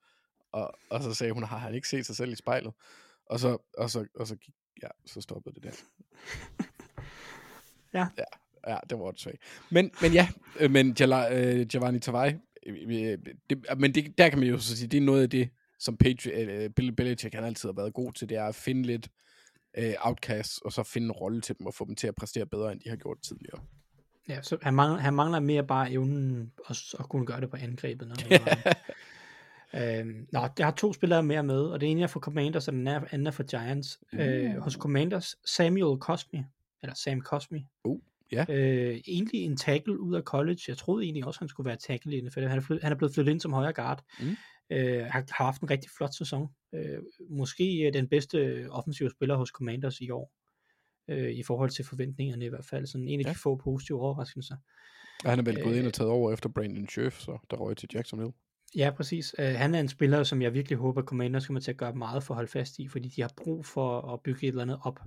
og, 0.51 0.73
og 0.89 1.03
så 1.03 1.13
sagde 1.13 1.33
hun, 1.33 1.43
har 1.43 1.57
han 1.57 1.75
ikke 1.75 1.87
set 1.87 2.05
sig 2.05 2.15
selv 2.15 2.31
i 2.31 2.35
spejlet? 2.35 2.73
Og 3.25 3.39
så, 3.39 3.57
og 3.77 3.89
så, 3.89 4.05
og 4.15 4.27
så 4.27 4.35
ja, 4.83 4.87
så 5.05 5.21
stoppede 5.21 5.55
det 5.55 5.63
der. 5.63 5.71
Ja. 7.93 8.07
Ja, 8.17 8.23
ja 8.67 8.77
det 8.89 8.99
var 8.99 9.05
også 9.05 9.31
Men, 9.71 9.91
men 10.01 10.13
ja, 10.13 10.27
øh, 10.59 10.71
men 10.71 10.95
Jala, 10.99 11.39
øh, 11.39 11.67
Giovanni 11.67 11.99
Tavai, 11.99 12.35
øh, 12.65 13.17
det, 13.49 13.65
men 13.77 13.95
det, 13.95 14.17
der 14.17 14.29
kan 14.29 14.39
man 14.39 14.47
jo 14.47 14.57
så 14.57 14.77
sige, 14.77 14.87
det 14.87 14.97
er 14.97 15.01
noget 15.01 15.23
af 15.23 15.29
det, 15.29 15.49
som 15.79 15.97
Patri, 15.97 16.31
øh, 16.31 16.69
Bill 16.69 16.95
Belichick 16.95 17.35
han 17.35 17.43
altid 17.43 17.69
har 17.69 17.73
været 17.73 17.93
god 17.93 18.13
til, 18.13 18.29
det 18.29 18.37
er 18.37 18.45
at 18.45 18.55
finde 18.55 18.83
lidt 18.83 19.05
øh, 19.05 19.26
outcasts, 19.99 20.57
og 20.57 20.73
så 20.73 20.83
finde 20.83 21.05
en 21.05 21.11
rolle 21.11 21.41
til 21.41 21.57
dem, 21.57 21.65
og 21.67 21.73
få 21.73 21.85
dem 21.85 21.95
til 21.95 22.07
at 22.07 22.15
præstere 22.15 22.45
bedre, 22.45 22.71
end 22.71 22.79
de 22.79 22.89
har 22.89 22.95
gjort 22.95 23.17
tidligere. 23.21 23.59
Ja, 24.29 24.41
så 24.41 24.57
han 24.61 24.73
mangler, 24.73 24.99
han 24.99 25.13
mangler 25.13 25.39
mere 25.39 25.63
bare 25.63 25.91
evnen 25.91 26.51
at, 26.69 26.77
at 26.99 27.09
kunne 27.09 27.25
gøre 27.25 27.41
det 27.41 27.49
på 27.49 27.57
angrebet. 27.57 28.11
Er. 28.31 28.73
øhm, 29.99 30.27
nå, 30.31 30.39
jeg 30.57 30.65
har 30.67 30.71
to 30.71 30.93
spillere 30.93 31.23
mere 31.23 31.43
med, 31.43 31.61
og 31.61 31.81
det 31.81 31.91
ene 31.91 32.03
er 32.03 32.07
for 32.07 32.19
Commanders, 32.19 32.67
og 32.67 32.73
den 32.73 32.87
anden 32.87 33.27
er 33.27 33.31
for 33.31 33.43
Giants. 33.43 33.99
Uh. 34.13 34.19
Øh, 34.19 34.57
hos 34.57 34.73
Commanders, 34.73 35.35
Samuel 35.45 35.99
Cosme, 35.99 36.47
eller 36.81 36.95
Sam 36.95 37.21
Cosme. 37.21 37.65
Uh, 37.83 37.99
ja. 38.31 38.45
Øh, 38.49 39.01
egentlig 39.07 39.41
en 39.43 39.57
tackle 39.57 39.99
ud 39.99 40.15
af 40.15 40.21
college. 40.21 40.59
Jeg 40.67 40.77
troede 40.77 41.03
egentlig 41.03 41.25
også, 41.25 41.39
han 41.39 41.47
skulle 41.47 41.67
være 41.67 41.77
tackle 41.77 42.17
i 42.17 42.21
NFL. 42.21 42.47
Han 42.47 42.57
er, 42.57 42.61
flyt, 42.61 42.83
han 42.83 42.91
er 42.91 42.95
blevet 42.95 43.13
flyttet 43.13 43.31
ind 43.31 43.39
som 43.39 43.53
højre 43.53 43.73
guard. 43.73 44.03
Mm. 44.19 44.35
Øh, 44.69 44.99
har, 45.05 45.25
har 45.37 45.43
haft 45.45 45.61
en 45.61 45.69
rigtig 45.69 45.91
flot 45.97 46.13
sæson. 46.13 46.47
Øh, 46.75 46.99
måske 47.29 47.87
øh, 47.87 47.93
den 47.93 48.07
bedste 48.09 48.67
offensive 48.69 49.09
spiller 49.09 49.35
hos 49.35 49.49
Commanders 49.49 49.99
i 49.99 50.09
år. 50.09 50.31
Øh, 51.09 51.31
I 51.31 51.43
forhold 51.43 51.69
til 51.69 51.85
forventningerne 51.85 52.45
i 52.45 52.49
hvert 52.49 52.65
fald. 52.65 52.85
Sådan 52.85 53.07
en 53.07 53.19
af 53.19 53.23
Ja. 53.23 53.29
de 53.29 53.35
få 53.35 53.55
positive 53.55 54.01
overraskelser. 54.01 54.55
Og 55.23 55.29
han 55.29 55.39
er 55.39 55.43
vel 55.43 55.63
gået 55.63 55.73
ind 55.75 55.81
Øh. 55.81 55.87
og 55.87 55.93
taget 55.93 56.11
over 56.11 56.33
efter 56.33 56.49
Brandon 56.49 56.87
Scherf, 56.87 57.19
så 57.19 57.37
der 57.51 57.57
røg 57.57 57.77
til 57.77 57.89
Jacksonville. 57.93 58.33
Ja, 58.75 58.91
præcis. 58.95 59.35
Uh, 59.39 59.45
han 59.45 59.75
er 59.75 59.79
en 59.79 59.87
spiller, 59.89 60.23
som 60.23 60.41
jeg 60.41 60.53
virkelig 60.53 60.77
håber, 60.77 61.01
Commanders 61.01 61.45
kommer 61.47 61.59
til 61.59 61.71
at 61.71 61.77
gøre 61.77 61.93
meget 61.95 62.23
for 62.23 62.33
at 62.33 62.35
holde 62.35 62.51
fast 62.51 62.79
i, 62.79 62.87
fordi 62.87 63.09
de 63.09 63.21
har 63.21 63.31
brug 63.37 63.65
for 63.65 64.13
at 64.13 64.19
bygge 64.23 64.43
et 64.43 64.47
eller 64.47 64.61
andet 64.61 64.79
op. 64.83 64.99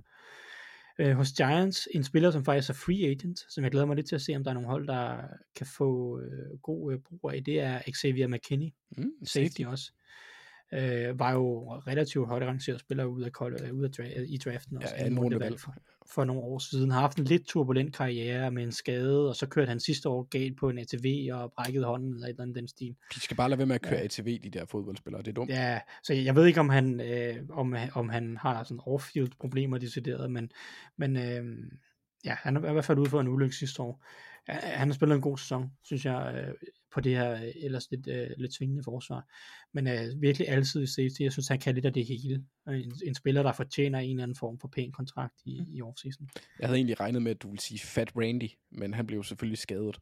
Uh, 1.01 1.11
hos 1.11 1.31
Giants, 1.31 1.87
en 1.93 2.03
spiller, 2.03 2.31
som 2.31 2.45
faktisk 2.45 2.69
er 2.69 2.73
free 2.73 3.09
agent, 3.11 3.39
som 3.49 3.63
jeg 3.63 3.71
glæder 3.71 3.85
mig 3.85 3.95
lidt 3.95 4.07
til 4.07 4.15
at 4.15 4.21
se, 4.21 4.35
om 4.35 4.43
der 4.43 4.51
er 4.51 4.53
nogle 4.53 4.69
hold, 4.69 4.87
der 4.87 5.17
kan 5.55 5.65
få 5.65 6.19
uh, 6.19 6.59
god 6.61 6.93
uh, 6.93 6.99
brug 6.99 7.31
af, 7.33 7.43
det 7.43 7.59
er 7.59 7.81
Xavier 7.95 8.27
McKinney, 8.27 8.69
Mm, 8.97 9.11
safety 9.25 9.61
også. 9.61 9.91
Uh, 10.73 11.19
var 11.19 11.31
jo 11.33 11.73
relativt 11.73 12.27
højt 12.27 12.43
rangeret 12.43 12.79
spiller 12.79 13.05
ud 13.05 13.21
af, 13.23 13.29
col- 13.41 13.71
ud 13.71 13.83
af 13.83 13.89
dra- 13.99 14.19
i 14.33 14.37
draften 14.37 14.77
også, 14.77 14.95
Ja, 14.97 15.03
rundevalg 15.03 15.19
rundevalg. 15.23 15.59
for, 15.59 15.75
for 16.11 16.23
nogle 16.25 16.41
år 16.41 16.59
siden. 16.59 16.91
Har 16.91 16.99
haft 16.99 17.17
en 17.17 17.23
lidt 17.23 17.45
turbulent 17.45 17.95
karriere 17.95 18.51
med 18.51 18.63
en 18.63 18.71
skade, 18.71 19.29
og 19.29 19.35
så 19.35 19.47
kørte 19.47 19.69
han 19.69 19.79
sidste 19.79 20.09
år 20.09 20.23
galt 20.23 20.57
på 20.57 20.69
en 20.69 20.77
ATV 20.77 21.29
og 21.33 21.53
brækkede 21.53 21.85
hånden 21.85 22.13
eller 22.13 22.25
et 22.25 22.29
eller 22.29 22.43
andet 22.43 22.55
den 22.55 22.67
stil. 22.67 22.95
De 23.15 23.19
skal 23.19 23.37
bare 23.37 23.49
lade 23.49 23.57
være 23.57 23.67
med 23.67 23.75
at 23.75 23.81
køre 23.81 23.99
ja. 23.99 24.03
ATV, 24.03 24.39
de 24.43 24.49
der 24.49 24.65
fodboldspillere. 24.65 25.21
Det 25.21 25.27
er 25.27 25.33
dumt. 25.33 25.49
Ja, 25.49 25.79
så 26.03 26.13
jeg 26.13 26.35
ved 26.35 26.45
ikke, 26.45 26.59
om 26.59 26.69
han, 26.69 27.01
øh, 27.01 27.35
om, 27.49 27.75
om 27.93 28.09
han 28.09 28.37
har 28.37 28.63
sådan 28.63 28.81
off-field 28.87 29.29
problemer 29.39 29.77
decideret, 29.77 30.31
men, 30.31 30.51
men 30.97 31.17
øh, 31.17 31.43
ja, 32.25 32.35
han 32.39 32.57
er 32.57 32.69
i 32.69 32.73
hvert 32.73 32.85
fald 32.85 32.99
ude 32.99 33.09
for 33.09 33.21
en 33.21 33.27
ulykke 33.27 33.55
sidste 33.55 33.81
år. 33.81 34.05
Han 34.47 34.87
har 34.87 34.93
spillet 34.93 35.15
en 35.15 35.21
god 35.21 35.37
sæson, 35.37 35.71
synes 35.83 36.05
jeg, 36.05 36.45
øh, 36.47 36.53
på 36.93 37.01
det 37.01 37.17
her 37.17 37.31
øh, 37.33 37.51
ellers 37.55 37.91
lidt, 37.91 38.07
øh, 38.07 38.29
lidt 38.37 38.53
svingende 38.53 38.83
forsvar. 38.83 39.27
Men 39.73 39.87
øh, 39.87 40.21
virkelig 40.21 40.49
altid 40.49 40.87
safety. 40.87 41.21
Jeg 41.21 41.31
synes, 41.31 41.47
han 41.47 41.59
kan 41.59 41.75
lidt 41.75 41.85
af 41.85 41.93
det 41.93 42.05
hele. 42.05 42.43
Og 42.65 42.79
En, 42.79 42.93
en 43.05 43.15
spiller, 43.15 43.43
der 43.43 43.51
fortjener 43.51 43.99
en 43.99 44.09
eller 44.09 44.23
anden 44.23 44.37
form 44.37 44.59
for 44.59 44.67
pæn 44.67 44.91
kontrakt 44.91 45.33
i, 45.45 45.65
i 45.69 45.81
offseason. 45.81 46.29
Jeg 46.59 46.67
havde 46.67 46.77
egentlig 46.77 46.99
regnet 46.99 47.21
med, 47.21 47.31
at 47.31 47.41
du 47.41 47.47
ville 47.47 47.61
sige 47.61 47.79
Fat 47.79 48.11
Randy, 48.15 48.49
men 48.71 48.93
han 48.93 49.07
blev 49.07 49.17
jo 49.17 49.23
selvfølgelig 49.23 49.57
skadet. 49.57 49.99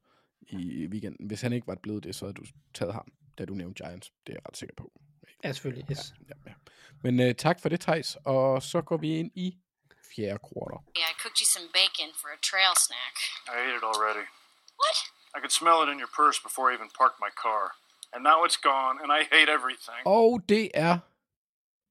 i 0.50 0.88
weekenden. 0.88 1.28
Hvis 1.28 1.42
han 1.42 1.54
ikke 1.54 1.68
var 1.68 1.78
blevet 1.84 2.04
det, 2.04 2.16
så 2.16 2.26
havde 2.26 2.34
du 2.34 2.44
taget 2.74 2.94
ham, 2.94 3.12
da 3.38 3.46
du 3.46 3.54
nævnte 3.54 3.84
Giants. 3.84 4.12
Det 4.28 4.34
er 4.34 4.38
jeg 4.38 4.48
ret 4.50 4.58
sikker 4.58 4.76
på. 4.78 5.02
Ja, 5.44 5.52
selvfølgelig. 5.52 5.86
Yes. 5.92 6.14
Ja, 6.30 6.34
ja. 6.48 6.54
Men 7.04 7.20
uh, 7.20 7.36
tak 7.38 7.60
for 7.60 7.70
det, 7.70 7.80
Thijs. 7.80 8.18
Og 8.26 8.64
så 8.64 8.82
går 8.82 8.98
vi 8.98 9.16
ind 9.18 9.32
i 9.36 9.58
fjerde 10.14 10.40
kvartal. 10.48 10.80
Yeah, 11.00 11.08
I 11.14 11.16
cooked 11.24 11.40
you 11.42 11.48
some 11.56 11.68
bacon 11.80 12.10
for 12.22 12.30
a 12.38 12.40
trail 12.50 12.74
snack. 12.88 13.14
I 13.54 13.56
ate 13.64 13.76
it 13.80 13.86
already. 13.92 14.26
What? 14.82 14.98
I 15.36 15.38
could 15.42 15.56
smell 15.62 15.80
it 15.84 15.90
in 15.94 15.98
your 16.04 16.12
purse 16.22 16.38
before 16.48 16.66
I 16.70 16.72
even 16.78 16.90
parked 17.02 17.20
my 17.26 17.32
car. 17.44 17.64
And 18.14 18.22
now 18.24 18.40
it's 18.48 18.60
gone, 18.72 18.96
and 19.02 19.10
I 19.20 19.22
hate 19.34 19.50
everything. 19.58 20.02
Og 20.06 20.42
det 20.50 20.66
er 20.74 20.98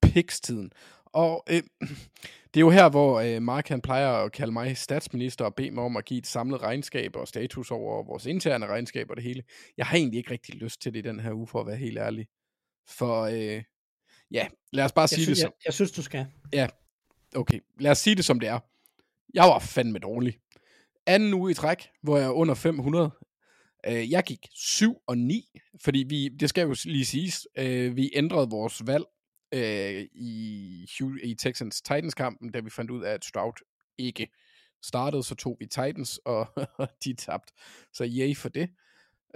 pikstiden. 0.03 0.73
Og 1.05 1.45
øh, 1.51 1.63
det 2.53 2.57
er 2.57 2.61
jo 2.61 2.71
her, 2.71 2.89
hvor 2.89 3.21
øh, 3.21 3.43
Mark 3.43 3.69
han 3.69 3.81
plejer 3.81 4.09
at 4.09 4.33
kalde 4.33 4.53
mig 4.53 4.77
statsminister 4.77 5.45
og 5.45 5.55
bede 5.55 5.71
mig 5.71 5.85
om 5.85 5.97
at 5.97 6.05
give 6.05 6.19
et 6.19 6.27
samlet 6.27 6.63
regnskab 6.63 7.17
og 7.17 7.29
status 7.29 7.71
over 7.71 8.03
vores 8.03 8.27
interne 8.27 8.67
regnskab 8.67 9.11
og 9.11 9.17
det 9.17 9.25
hele. 9.25 9.43
Jeg 9.77 9.87
har 9.87 9.97
egentlig 9.97 10.19
ikke 10.19 10.31
rigtig 10.31 10.55
lyst 10.55 10.81
til 10.83 10.95
det 10.95 10.99
i 10.99 11.09
den 11.09 11.21
her 11.21 11.33
uge, 11.33 11.47
for 11.47 11.61
at 11.61 11.67
være 11.67 11.77
helt 11.77 11.99
ærlig. 11.99 12.27
For 12.89 13.23
øh, 13.23 13.63
ja, 14.31 14.49
lad 14.73 14.85
os 14.85 14.93
bare 14.93 15.03
Jeg, 15.03 15.09
sige 15.09 15.25
synes, 15.25 15.39
det 15.39 15.43
jeg, 15.45 15.49
som... 15.49 15.53
jeg 15.65 15.75
synes, 15.75 15.93
du 15.93 16.03
skal. 16.03 16.27
Ja, 16.53 16.69
okay. 17.37 17.61
Lad 17.81 17.91
os 17.91 17.99
sige 17.99 18.17
det 18.17 18.25
som 18.25 18.41
det 18.41 18.49
er. 18.49 18.59
Jeg 19.35 19.45
var 19.45 19.59
fandme 19.59 19.99
dårlig. 19.99 20.39
Anden 21.07 21.35
uge 21.35 21.51
i 21.51 21.55
træk, 21.55 21.89
hvor 22.03 22.17
jeg 22.17 22.27
er 22.27 22.31
under 22.31 22.55
500. 22.55 23.11
Øh, 23.87 24.11
jeg 24.11 24.25
gik 24.25 24.47
7 24.55 24.97
og 25.07 25.19
9, 25.19 25.59
fordi 25.85 26.05
vi, 26.09 26.29
det 26.29 26.49
skal 26.49 26.63
jo 26.63 26.75
lige 26.85 27.07
siges, 27.07 27.47
øh, 27.59 27.97
vi 27.97 28.11
ændrede 28.15 28.51
vores 28.51 28.87
valg 28.87 29.05
øh, 29.55 30.07
i, 30.13 30.89
i 31.23 31.35
Texans 31.35 31.83
Titans 31.83 32.15
kampen, 32.15 32.51
da 32.53 32.61
vi 32.61 32.71
fandt 32.71 32.91
ud 32.91 33.03
af, 33.03 33.13
at 33.13 33.25
Stroud 33.25 33.53
ikke 33.99 34.29
startede, 34.83 35.23
så 35.23 35.35
tog 35.35 35.57
vi 35.61 35.67
Titans, 35.67 36.19
og 36.25 36.49
de 37.05 37.15
tabte. 37.15 37.53
Så 37.93 38.05
yay 38.05 38.37
for 38.37 38.49
det. 38.49 38.71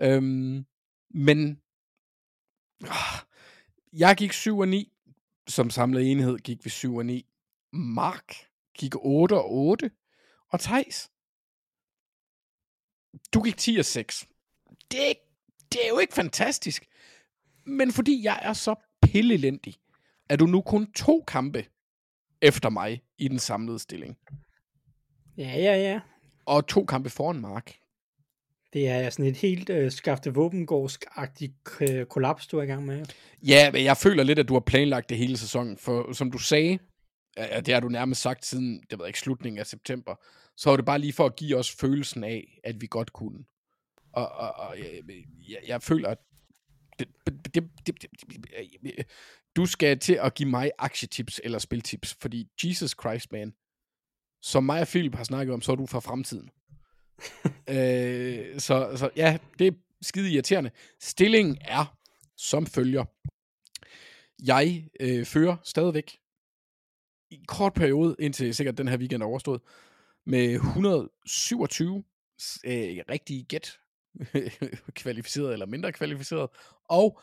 Øhm, 0.00 0.66
men 1.10 1.60
øh, 2.82 2.88
jeg 3.92 4.16
gik 4.16 4.32
7 4.32 4.58
og 4.58 4.68
9. 4.68 4.88
Som 5.48 5.70
samlet 5.70 6.10
enhed 6.10 6.38
gik 6.38 6.64
vi 6.64 6.70
7 6.70 6.96
og 6.96 7.06
9. 7.06 7.26
Mark 7.72 8.34
gik 8.78 8.94
8 8.96 9.34
og 9.34 9.52
8. 9.52 9.90
Og 10.52 10.60
Thijs, 10.60 11.10
du 13.34 13.42
gik 13.42 13.56
10 13.56 13.76
og 13.76 13.84
6. 13.84 14.28
Det, 14.90 15.14
det 15.72 15.84
er 15.84 15.88
jo 15.88 15.98
ikke 15.98 16.14
fantastisk. 16.14 16.86
Men 17.66 17.92
fordi 17.92 18.24
jeg 18.24 18.40
er 18.42 18.52
så 18.52 18.74
pillelendig, 19.02 19.74
er 20.28 20.36
du 20.36 20.46
nu 20.46 20.60
kun 20.60 20.92
to 20.92 21.24
kampe 21.26 21.64
efter 22.42 22.70
mig 22.70 23.02
i 23.18 23.28
den 23.28 23.38
samlede 23.38 23.78
stilling. 23.78 24.18
Ja, 25.36 25.58
ja, 25.58 25.76
ja. 25.76 26.00
Og 26.46 26.66
to 26.66 26.84
kampe 26.84 27.10
foran 27.10 27.40
Mark. 27.40 27.74
Det 28.72 28.88
er 28.88 29.10
sådan 29.10 29.24
et 29.24 29.36
helt 29.36 29.70
øh, 29.70 29.92
skafte 29.92 30.34
våbengårdsk-agtigt 30.34 31.80
øh, 31.80 32.06
kollaps, 32.06 32.46
du 32.46 32.58
er 32.58 32.62
i 32.62 32.66
gang 32.66 32.86
med. 32.86 33.06
Ja, 33.42 33.70
men 33.72 33.84
jeg 33.84 33.96
føler 33.96 34.22
lidt, 34.22 34.38
at 34.38 34.48
du 34.48 34.52
har 34.52 34.60
planlagt 34.60 35.08
det 35.08 35.18
hele 35.18 35.36
sæsonen. 35.36 35.76
For 35.76 36.12
som 36.12 36.30
du 36.30 36.38
sagde, 36.38 36.78
ja, 37.36 37.60
det 37.60 37.74
har 37.74 37.80
du 37.80 37.88
nærmest 37.88 38.22
sagt 38.22 38.46
siden, 38.46 38.82
det 38.90 38.98
var 38.98 39.06
ikke, 39.06 39.18
slutningen 39.18 39.58
af 39.58 39.66
september, 39.66 40.14
så 40.56 40.70
var 40.70 40.76
det 40.76 40.86
bare 40.86 40.98
lige 40.98 41.12
for 41.12 41.26
at 41.26 41.36
give 41.36 41.56
os 41.56 41.70
følelsen 41.70 42.24
af, 42.24 42.60
at 42.64 42.80
vi 42.80 42.86
godt 42.86 43.12
kunne. 43.12 43.44
Og, 44.12 44.32
og, 44.32 44.54
og 44.54 44.78
jeg, 44.78 45.02
jeg, 45.48 45.58
jeg 45.66 45.82
føler, 45.82 46.08
at 46.08 46.18
det, 46.98 47.08
det, 47.26 47.54
det, 47.54 47.70
det, 47.86 48.02
det, 48.82 49.06
du 49.56 49.66
skal 49.66 49.98
til 49.98 50.14
at 50.14 50.34
give 50.34 50.48
mig 50.48 50.70
aktietips 50.78 51.40
eller 51.44 51.58
spiltips, 51.58 52.16
fordi 52.20 52.48
Jesus 52.64 52.96
Christ, 53.00 53.32
man, 53.32 53.54
som 54.42 54.64
mig 54.64 54.80
og 54.80 54.86
Philip 54.86 55.14
har 55.14 55.24
snakket 55.24 55.54
om, 55.54 55.60
så 55.60 55.72
er 55.72 55.76
du 55.76 55.86
fra 55.86 56.00
fremtiden. 56.00 56.50
øh, 57.68 58.60
så, 58.60 58.92
så 58.96 59.10
ja, 59.16 59.38
det 59.58 59.66
er 59.66 59.72
skide 60.02 60.30
irriterende. 60.32 60.70
Stillingen 61.00 61.58
er 61.60 61.96
som 62.36 62.66
følger. 62.66 63.04
Jeg 64.46 64.88
øh, 65.00 65.26
fører 65.26 65.56
stadigvæk 65.64 66.18
i 67.32 67.34
en 67.34 67.44
kort 67.44 67.74
periode, 67.74 68.16
indtil 68.18 68.54
sikkert 68.54 68.78
den 68.78 68.88
her 68.88 68.98
weekend 68.98 69.22
er 69.22 69.26
overstået, 69.26 69.60
med 70.26 70.54
127 70.54 72.04
øh, 72.64 72.98
rigtige 73.10 73.44
gæt, 73.44 73.78
kvalificeret 75.02 75.52
eller 75.52 75.66
mindre 75.66 75.92
kvalificeret, 75.92 76.50
og 76.88 77.20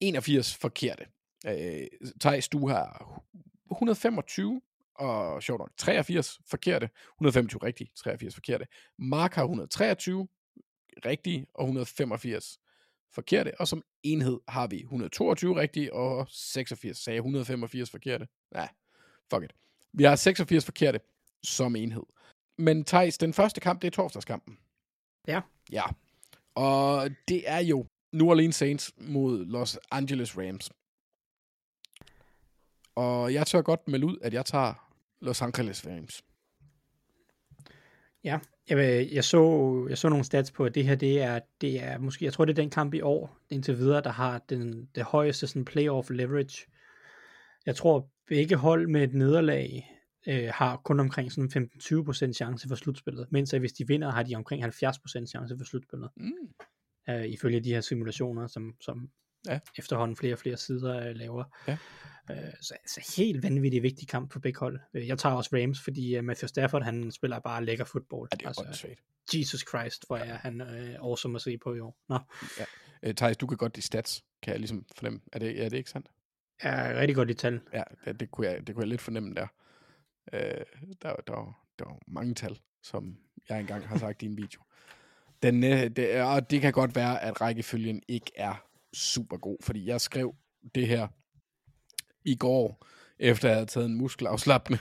81 0.00 0.54
forkerte. 0.54 1.06
Øh, 1.46 1.86
Thijs, 2.20 2.48
du 2.48 2.68
har 2.68 3.22
125, 3.70 4.60
og 4.94 5.42
sjovt 5.42 5.58
nok 5.58 5.70
83 5.76 6.40
forkerte, 6.50 6.90
125 7.18 7.60
rigtige, 7.62 7.90
83 7.96 8.34
forkerte. 8.34 8.66
Mark 8.98 9.34
har 9.34 9.42
123 9.42 10.28
rigtige, 11.06 11.46
og 11.54 11.64
185 11.64 12.58
forkerte, 13.14 13.60
og 13.60 13.68
som 13.68 13.82
enhed 14.02 14.40
har 14.48 14.66
vi 14.66 14.80
122 14.80 15.60
rigtige, 15.60 15.94
og 15.94 16.26
86, 16.30 16.98
sagde 16.98 17.16
185 17.16 17.90
forkerte? 17.90 18.28
Nej, 18.54 18.68
fuck 19.30 19.44
it. 19.44 19.52
Vi 19.92 20.04
har 20.04 20.16
86 20.16 20.64
forkerte 20.64 21.00
som 21.44 21.76
enhed. 21.76 22.02
Men 22.58 22.84
Thijs, 22.84 23.18
den 23.18 23.32
første 23.34 23.60
kamp, 23.60 23.82
det 23.82 23.86
er 23.88 23.92
torsdagskampen. 23.92 24.58
Ja. 25.28 25.40
Ja. 25.72 25.82
Og 26.54 27.10
det 27.28 27.50
er 27.50 27.58
jo 27.58 27.86
New 28.12 28.26
Orleans 28.26 28.56
Saints 28.56 28.92
mod 28.96 29.44
Los 29.46 29.78
Angeles 29.90 30.38
Rams. 30.38 30.70
Og 32.94 33.34
jeg 33.34 33.46
tør 33.46 33.62
godt 33.62 33.88
melde 33.88 34.06
ud, 34.06 34.16
at 34.22 34.34
jeg 34.34 34.46
tager 34.46 34.90
Los 35.20 35.42
Angeles 35.42 35.86
Rams. 35.86 36.22
Ja, 38.24 38.38
jeg, 38.68 38.76
vil- 38.76 39.10
jeg, 39.12 39.24
så, 39.24 39.86
jeg 39.88 39.98
så 39.98 40.08
nogle 40.08 40.24
stats 40.24 40.50
på, 40.50 40.64
at 40.64 40.74
det 40.74 40.84
her, 40.84 40.94
det 40.94 41.22
er, 41.22 41.40
det 41.60 41.82
er 41.82 41.98
måske, 41.98 42.24
jeg 42.24 42.32
tror, 42.32 42.44
det 42.44 42.52
er 42.58 42.62
den 42.62 42.70
kamp 42.70 42.94
i 42.94 43.00
år, 43.00 43.36
indtil 43.50 43.78
videre, 43.78 44.02
der 44.02 44.10
har 44.10 44.38
den, 44.38 44.88
det 44.94 45.04
højeste 45.04 45.46
sådan 45.46 45.64
playoff 45.64 46.10
leverage. 46.10 46.66
Jeg 47.66 47.76
tror, 47.76 48.08
begge 48.30 48.56
hold 48.56 48.88
med 48.88 49.02
et 49.02 49.14
nederlag 49.14 49.90
øh, 50.28 50.50
har 50.54 50.76
kun 50.84 51.00
omkring 51.00 51.32
sådan 51.32 51.70
15-20% 51.82 52.32
chance 52.32 52.68
for 52.68 52.74
slutspillet, 52.74 53.26
mens 53.30 53.54
at 53.54 53.60
hvis 53.60 53.72
de 53.72 53.86
vinder, 53.86 54.10
har 54.10 54.22
de 54.22 54.34
omkring 54.34 54.64
70% 54.64 54.68
chance 55.26 55.54
for 55.58 55.64
slutspillet, 55.64 56.10
Mm. 56.16 56.32
øh, 57.10 57.24
ifølge 57.26 57.60
de 57.60 57.68
her 57.72 57.80
simulationer, 57.80 58.46
som, 58.46 58.74
som 58.80 59.10
Ja. 59.48 59.58
efterhånden 59.78 60.16
flere 60.16 60.34
og 60.34 60.38
flere 60.38 60.56
sider 60.56 61.08
øh, 61.08 61.14
laver. 61.16 61.44
Ja. 61.68 61.76
Øh, 62.30 62.36
så, 62.60 62.74
så 62.86 63.14
helt 63.16 63.42
vanvittig 63.42 63.82
vigtig 63.82 64.08
kamp 64.08 64.32
for 64.32 64.40
begge 64.40 64.60
hold. 64.60 64.80
Øh, 64.94 65.08
Jeg 65.08 65.18
tager 65.18 65.34
også 65.34 65.50
Rams, 65.52 65.80
fordi 65.84 66.18
uh, 66.18 66.24
Matthew 66.24 66.46
Stafford, 66.48 66.82
han 66.82 67.10
spiller 67.10 67.38
bare 67.38 67.64
lækker 67.64 67.84
fodbold. 67.84 68.28
Ja, 68.32 68.36
det 68.36 68.44
er 68.44 68.48
altså, 68.48 68.62
åndssvagt. 68.66 69.00
Jesus 69.34 69.64
Christ, 69.68 70.06
hvor 70.06 70.16
er 70.16 70.34
han 70.36 70.60
øh, 70.60 70.94
awesome 71.00 71.36
at 71.36 71.42
se 71.42 71.58
på 71.58 71.74
i 71.74 71.80
år. 71.80 71.96
Nå, 72.08 72.18
Øh, 73.02 73.14
Thijs, 73.14 73.36
du 73.36 73.46
kan 73.46 73.56
godt 73.56 73.76
de 73.76 73.82
stats, 73.82 74.24
kan 74.42 74.52
jeg 74.52 74.60
ligesom 74.60 74.84
fornemme. 74.96 75.20
Er 75.32 75.38
det, 75.38 75.64
er 75.64 75.68
det 75.68 75.76
ikke 75.76 75.90
sandt? 75.90 76.06
Er 76.62 77.00
rigtig 77.00 77.16
godt 77.16 77.30
i 77.30 77.34
tal. 77.34 77.60
Ja, 77.72 77.82
det, 78.04 78.20
det, 78.20 78.30
kunne, 78.30 78.46
jeg, 78.46 78.66
det 78.66 78.74
kunne 78.74 78.82
jeg 78.82 78.88
lidt 78.88 79.00
fornemme 79.00 79.34
der. 79.34 79.46
Øh, 80.32 80.40
der, 81.02 81.14
der, 81.26 81.32
var- 81.32 81.66
der 81.78 81.84
var 81.84 81.98
mange 82.08 82.34
tal, 82.34 82.58
som 82.82 83.16
jeg 83.48 83.60
engang 83.60 83.88
har 83.88 83.98
sagt 83.98 84.22
i 84.22 84.26
en 84.26 84.36
video. 84.36 84.60
Den, 85.42 85.64
øh, 85.64 85.90
det, 85.90 86.22
og 86.22 86.50
det 86.50 86.60
kan 86.60 86.72
godt 86.72 86.94
være, 86.94 87.22
at 87.22 87.40
rækkefølgen 87.40 88.02
ikke 88.08 88.32
er 88.36 88.64
super 88.94 89.36
god, 89.36 89.56
fordi 89.62 89.86
jeg 89.86 90.00
skrev 90.00 90.34
det 90.74 90.86
her 90.88 91.08
i 92.24 92.36
går, 92.36 92.86
efter 93.18 93.48
jeg 93.48 93.56
havde 93.56 93.66
taget 93.66 93.86
en 93.86 93.98
muskelafslappende. 93.98 94.78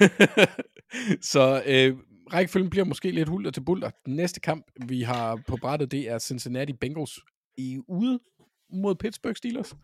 Så 1.32 1.62
øh, 1.66 1.96
rækkefølgen 2.32 2.70
bliver 2.70 2.84
måske 2.84 3.10
lidt 3.10 3.28
hulter 3.28 3.50
til 3.50 3.60
bulter. 3.64 3.90
Den 4.06 4.16
næste 4.16 4.40
kamp, 4.40 4.66
vi 4.86 5.02
har 5.02 5.42
på 5.48 5.56
brættet, 5.56 5.90
det 5.90 6.08
er 6.10 6.18
Cincinnati 6.18 6.72
Bengals 6.72 7.18
i 7.56 7.78
ude 7.88 8.20
mod 8.72 8.94
Pittsburgh 8.94 9.36
Steelers. 9.36 9.74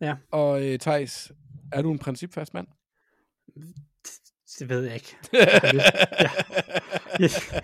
Ja. 0.00 0.14
Og 0.30 0.66
øh, 0.66 0.78
Thijs, 0.78 1.32
er 1.72 1.82
du 1.82 1.92
en 1.92 1.98
principfast 1.98 2.54
mand? 2.54 2.66
Det 4.58 4.68
ved 4.68 4.84
jeg 4.84 4.94
ikke. 4.94 5.16
Jeg 5.32 5.60
har, 5.60 7.22
lyst, 7.22 7.52
jeg, 7.52 7.62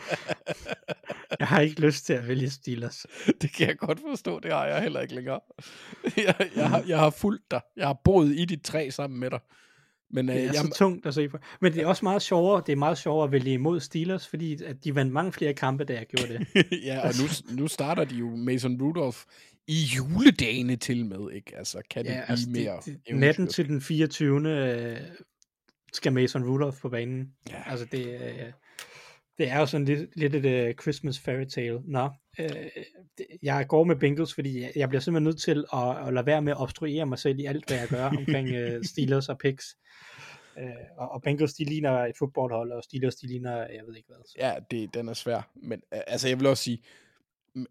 jeg 1.39 1.49
har 1.49 1.61
ikke 1.61 1.81
lyst 1.81 2.07
til 2.07 2.13
at 2.13 2.29
vælge 2.29 2.51
Steelers. 2.51 3.07
det 3.41 3.53
kan 3.53 3.69
jeg 3.69 3.79
godt 3.79 4.01
forstå, 4.11 4.41
det 4.41 4.53
har 4.53 4.67
jeg 4.67 4.83
heller 4.83 5.01
ikke 5.01 5.15
længere. 5.15 5.41
jeg, 6.27 6.51
jeg, 6.57 6.69
har, 6.69 6.85
jeg 6.87 6.99
har 6.99 7.11
fulgt 7.11 7.51
dig. 7.51 7.61
Jeg 7.77 7.87
har 7.87 8.01
boet 8.05 8.39
i 8.39 8.45
dit 8.45 8.63
træ 8.63 8.91
sammen 8.91 9.21
med 9.21 9.31
dig. 9.31 9.41
Men 10.11 10.29
øh, 10.29 10.35
Det 10.35 10.43
er 10.43 10.47
jeg, 10.47 10.55
så 10.55 10.71
tungt 10.77 11.07
at 11.07 11.15
se 11.15 11.29
på. 11.29 11.39
Men 11.61 11.73
det 11.73 11.83
er 11.83 11.87
også 11.87 12.05
meget 12.05 12.23
sjovere, 12.23 12.63
det 12.67 12.73
er 12.73 12.77
meget 12.77 12.99
sjovere 12.99 13.25
at 13.25 13.33
vælge 13.33 13.53
imod 13.53 13.81
Steelers, 13.81 14.29
fordi 14.29 14.63
at 14.65 14.85
de 14.85 14.95
vandt 14.95 15.13
mange 15.13 15.33
flere 15.33 15.55
kampe, 15.55 15.85
da 15.85 15.93
jeg 15.95 16.07
gjorde 16.07 16.39
det. 16.39 16.67
ja, 16.87 17.09
og 17.09 17.15
nu, 17.21 17.57
nu 17.63 17.69
starter 17.69 18.05
de 18.05 18.15
jo 18.15 18.37
Mason 18.37 18.83
Rudolph 18.83 19.19
i 19.69 19.77
juledagene 19.97 20.77
til 20.77 21.07
med, 21.07 21.33
ikke? 21.33 21.57
Altså, 21.57 21.83
kan 21.91 22.05
det 22.05 22.11
Ja, 22.11 22.15
blive 22.15 22.31
altså, 22.31 22.51
mere 22.51 22.81
det, 22.85 23.01
det, 23.09 23.17
natten 23.17 23.47
til 23.47 23.69
den 23.69 23.81
24. 23.81 24.51
Øh, 24.51 25.01
skal 25.93 26.13
Mason 26.13 26.45
Rudolph 26.45 26.79
på 26.79 26.89
banen. 26.89 27.33
Ja. 27.51 27.63
Altså 27.67 27.87
det, 27.93 28.07
øh, 28.07 28.53
det 29.39 29.49
er 29.49 29.59
jo 29.59 29.67
sådan 29.67 29.85
lidt, 29.85 30.17
lidt 30.17 30.35
et 30.35 30.69
uh, 30.69 30.75
Christmas 30.83 31.19
fairy 31.19 31.45
tale. 31.45 31.81
Nå, 31.85 32.11
øh, 32.39 32.49
det, 33.19 33.27
jeg 33.43 33.67
går 33.69 33.85
med 33.85 33.97
Bengals, 33.97 34.35
fordi 34.35 34.61
jeg, 34.61 34.73
jeg 34.77 34.89
bliver 34.89 35.01
simpelthen 35.01 35.25
nødt 35.25 35.41
til 35.41 35.65
at, 35.73 36.07
at 36.07 36.15
lade 36.15 36.27
være 36.27 36.43
med 36.43 36.53
at 36.53 36.61
obstruere 36.61 37.07
mig 37.07 37.19
selv 37.19 37.39
i 37.39 37.45
alt, 37.45 37.69
hvad 37.69 37.79
jeg 37.79 37.89
gør 37.89 38.05
omkring 38.05 38.49
øh, 38.49 38.85
Steelers 38.91 39.29
og 39.29 39.39
picks. 39.39 39.77
Øh, 40.59 40.69
og, 40.99 41.09
og 41.11 41.23
Bengals, 41.23 41.55
de 41.55 41.65
ligner 41.65 41.93
et 41.93 42.17
fodboldhold, 42.19 42.73
og 42.73 42.85
Steelers, 42.85 43.15
de 43.15 43.27
ligner, 43.27 43.57
jeg 43.57 43.83
ved 43.87 43.97
ikke 43.97 44.09
hvad. 44.09 44.25
Så. 44.25 44.35
Ja, 44.39 44.55
det, 44.71 44.95
den 44.95 45.09
er 45.09 45.15
svær. 45.15 45.51
Men 45.55 45.83
øh, 45.95 46.01
altså, 46.07 46.29
jeg 46.29 46.39
vil 46.39 46.47
også 46.47 46.63
sige, 46.63 46.83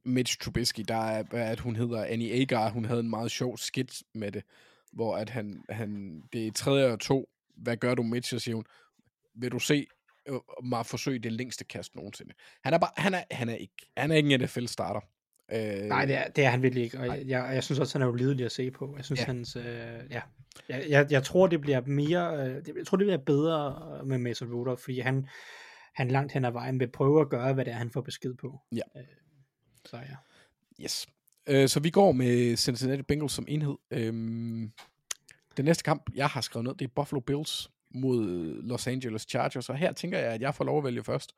Mitch 0.05 0.39
Trubisky, 0.39 0.83
der 0.87 0.95
er, 0.95 1.23
at 1.31 1.59
hun 1.59 1.75
hedder 1.75 2.03
Annie 2.05 2.41
Agar, 2.41 2.69
hun 2.69 2.85
havde 2.85 2.99
en 2.99 3.09
meget 3.09 3.31
sjov 3.31 3.57
skit 3.57 4.03
med 4.13 4.31
det, 4.31 4.43
hvor 4.93 5.17
at 5.17 5.29
han, 5.29 5.63
han 5.69 6.21
det 6.33 6.47
er 6.47 6.51
tredje 6.51 6.91
og 6.91 6.99
to, 6.99 7.29
hvad 7.57 7.77
gør 7.77 7.95
du 7.95 8.03
Mitch, 8.03 8.33
og 8.35 8.41
siger 8.41 8.55
hun, 8.55 8.65
vil 9.35 9.51
du 9.51 9.59
se 9.59 9.87
øh, 10.27 10.35
mig 10.63 10.85
forsøge 10.85 11.19
det 11.19 11.31
længste 11.31 11.63
kast 11.65 11.95
nogensinde. 11.95 12.33
Han 12.63 12.73
er 12.73 12.77
bare, 12.77 12.91
han 12.97 13.13
er, 13.13 13.23
han 13.31 13.49
er 13.49 13.55
ikke, 13.55 13.91
han 13.97 14.11
er 14.11 14.15
ikke 14.15 14.33
en 14.33 14.41
NFL-starter. 14.41 14.99
Øh, 15.51 15.59
Nej, 15.83 16.05
det 16.05 16.15
er, 16.15 16.27
det 16.29 16.45
er 16.45 16.49
han 16.49 16.61
virkelig 16.63 16.83
ikke, 16.83 16.99
og 16.99 17.07
jeg, 17.07 17.23
jeg, 17.27 17.49
jeg 17.53 17.63
synes 17.63 17.79
også, 17.79 17.97
han 17.97 18.07
er 18.07 18.11
ulidelig 18.11 18.45
at 18.45 18.51
se 18.51 18.71
på. 18.71 18.93
Jeg 18.97 19.05
synes, 19.05 19.19
Ja. 19.19 19.25
hans, 19.25 19.55
øh, 19.55 19.63
ja, 20.09 20.21
jeg, 20.69 20.85
jeg, 20.89 21.07
jeg 21.09 21.23
tror, 21.23 21.47
det 21.47 21.61
bliver 21.61 21.81
mere, 21.85 22.47
øh, 22.47 22.63
jeg 22.77 22.85
tror, 22.87 22.97
det 22.97 23.05
bliver 23.05 23.17
bedre 23.17 24.01
med 24.05 24.17
Mason 24.17 24.53
Rudolph, 24.53 24.81
fordi 24.81 24.99
han, 24.99 25.27
han 25.95 26.07
langt 26.07 26.31
hen 26.33 26.45
ad 26.45 26.51
vejen 26.51 26.79
vil 26.79 26.91
prøve 26.91 27.21
at 27.21 27.29
gøre, 27.29 27.53
hvad 27.53 27.65
det 27.65 27.71
er, 27.73 27.77
han 27.77 27.89
får 27.91 28.01
besked 28.01 28.33
på. 28.33 28.59
Ja. 28.71 28.81
Øh, 28.97 29.03
så 29.85 29.97
ja. 29.97 30.15
Yes. 30.83 31.07
Øh, 31.47 31.69
så 31.69 31.79
vi 31.79 31.89
går 31.89 32.11
med 32.11 32.55
Cincinnati 32.55 33.01
Bengals 33.01 33.31
som 33.31 33.45
enhed. 33.47 33.75
Øhm, 33.91 34.71
den 35.57 35.65
næste 35.65 35.83
kamp, 35.83 36.09
jeg 36.15 36.27
har 36.27 36.41
skrevet 36.41 36.63
ned, 36.63 36.75
det 36.75 36.85
er 36.85 36.91
Buffalo 36.95 37.19
Bills 37.19 37.69
mod 37.91 38.25
Los 38.61 38.87
Angeles 38.87 39.21
Chargers, 39.29 39.69
og 39.69 39.77
her 39.77 39.91
tænker 39.91 40.17
jeg, 40.19 40.33
at 40.33 40.41
jeg 40.41 40.55
får 40.55 40.65
lov 40.65 40.77
at 40.77 40.83
vælge 40.83 41.03
først. 41.03 41.35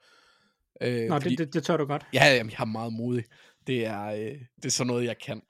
Øh, 0.82 1.10
Nå, 1.10 1.20
det, 1.20 1.38
det, 1.38 1.54
det 1.54 1.64
tør 1.64 1.78
du 1.78 1.86
godt. 1.86 2.06
Ja, 2.14 2.36
jamen, 2.36 2.52
jeg 2.52 2.60
er 2.60 2.66
meget 2.66 2.94
modig. 2.94 3.26
Det 3.68 3.86
er, 3.86 4.06
øh, 4.06 4.42
det 4.56 4.66
er 4.66 4.70
sådan 4.70 4.88
noget, 4.88 5.06
jeg 5.06 5.18
kan. 5.26 5.42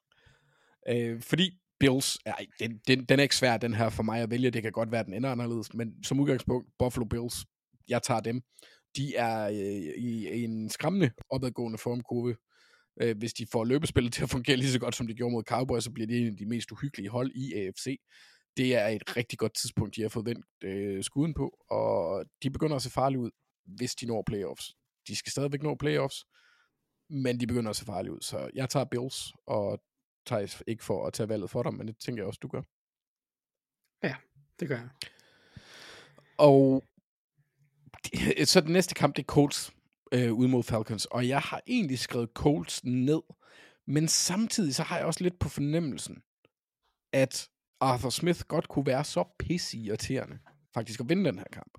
Øh, 0.90 1.22
fordi 1.22 1.52
Bills, 1.80 2.18
ej, 2.26 2.46
den, 2.60 2.82
den, 2.88 3.06
den 3.06 3.20
er 3.20 3.24
ikke 3.24 3.36
svær, 3.36 3.58
den 3.58 3.74
her 3.74 3.90
for 3.90 4.04
mig 4.04 4.22
at 4.22 4.32
vælge. 4.32 4.52
Det 4.52 4.62
kan 4.62 4.72
godt 4.72 4.92
være, 4.92 5.04
den 5.04 5.14
ender 5.14 5.32
anderledes, 5.32 5.74
men 5.74 6.04
som 6.04 6.20
udgangspunkt, 6.20 6.68
Buffalo 6.80 7.06
Bills, 7.06 7.46
jeg 7.88 8.04
tager 8.04 8.20
dem. 8.20 8.42
De 8.98 9.16
er 9.16 9.48
øh, 9.48 9.56
i, 9.98 10.30
i 10.30 10.44
en 10.44 10.70
skræmmende 10.70 11.12
opadgående 11.30 11.78
formkurve. 11.78 12.36
Øh, 13.02 13.18
hvis 13.18 13.34
de 13.34 13.48
får 13.52 13.66
løbespillet 13.66 14.14
til 14.16 14.24
at 14.24 14.30
fungere 14.30 14.58
lige 14.58 14.72
så 14.72 14.80
godt, 14.80 14.96
som 14.96 15.08
de 15.08 15.14
gjorde 15.14 15.34
mod 15.34 15.44
Cowboys, 15.44 15.84
så 15.84 15.92
bliver 15.92 16.08
det 16.08 16.22
en 16.22 16.28
af 16.28 16.38
de 16.38 16.46
mest 16.46 16.72
uhyggelige 16.72 17.10
hold 17.10 17.32
i 17.36 17.54
AFC. 17.54 17.98
Det 18.58 18.76
er 18.76 18.88
et 18.88 19.18
rigtig 19.18 19.40
godt 19.40 19.54
tidspunkt, 19.56 19.96
de 19.96 20.02
har 20.02 20.10
fået 20.10 20.26
vendt 20.26 20.46
øh, 20.64 21.04
skuden 21.04 21.34
på, 21.34 21.58
og 21.70 22.26
de 22.44 22.50
begynder 22.50 22.76
at 22.76 22.82
se 22.82 22.90
farlige 22.90 23.20
ud, 23.20 23.32
hvis 23.66 23.96
de 23.96 24.06
når 24.06 24.24
playoffs. 24.28 24.76
De 25.08 25.16
skal 25.16 25.32
stadigvæk 25.32 25.64
nå 25.64 25.76
playoffs, 25.76 26.26
men 27.10 27.40
de 27.40 27.48
begynder 27.48 27.70
at 27.70 27.76
se 27.76 27.86
farlige 27.86 28.14
ud. 28.14 28.22
Så 28.22 28.50
jeg 28.54 28.70
tager 28.70 28.86
Bills, 28.86 29.34
og 29.48 29.80
tager 30.26 30.64
ikke 30.68 30.84
for 30.84 31.08
at 31.08 31.14
tage 31.14 31.30
valget 31.30 31.50
for 31.50 31.64
dig, 31.64 31.74
men 31.74 31.88
det 31.88 31.98
tænker 31.98 32.24
jeg 32.24 32.28
også, 32.28 32.40
du 32.42 32.48
gør. 32.48 32.62
Det 34.60 34.68
gør 34.68 34.78
jeg. 34.78 34.90
Og 36.38 36.84
så 38.52 38.62
den 38.62 38.74
næste 38.74 38.96
kamp, 38.96 39.16
det 39.16 39.22
er 39.22 39.26
Colts 39.26 39.77
øh, 40.12 40.34
ude 40.34 40.50
mod 40.50 40.64
Falcons, 40.64 41.06
og 41.06 41.28
jeg 41.28 41.40
har 41.40 41.62
egentlig 41.68 42.00
skrevet 42.00 42.30
Colts 42.34 42.84
ned, 42.84 43.22
men 43.88 44.08
samtidig 44.08 44.76
så 44.76 44.84
har 44.84 44.98
jeg 44.98 45.06
også 45.06 45.24
lidt 45.24 45.40
på 45.40 45.50
fornemmelsen, 45.50 46.22
at 47.14 47.50
Arthur 47.80 48.10
Smith 48.10 48.42
godt 48.48 48.68
kunne 48.68 48.86
være 48.86 49.04
så 49.04 49.24
pisse 49.40 49.78
irriterende, 49.78 50.40
faktisk 50.74 51.00
at 51.00 51.10
vinde 51.10 51.26
den 51.26 51.38
her 51.38 51.46
kamp. 51.52 51.78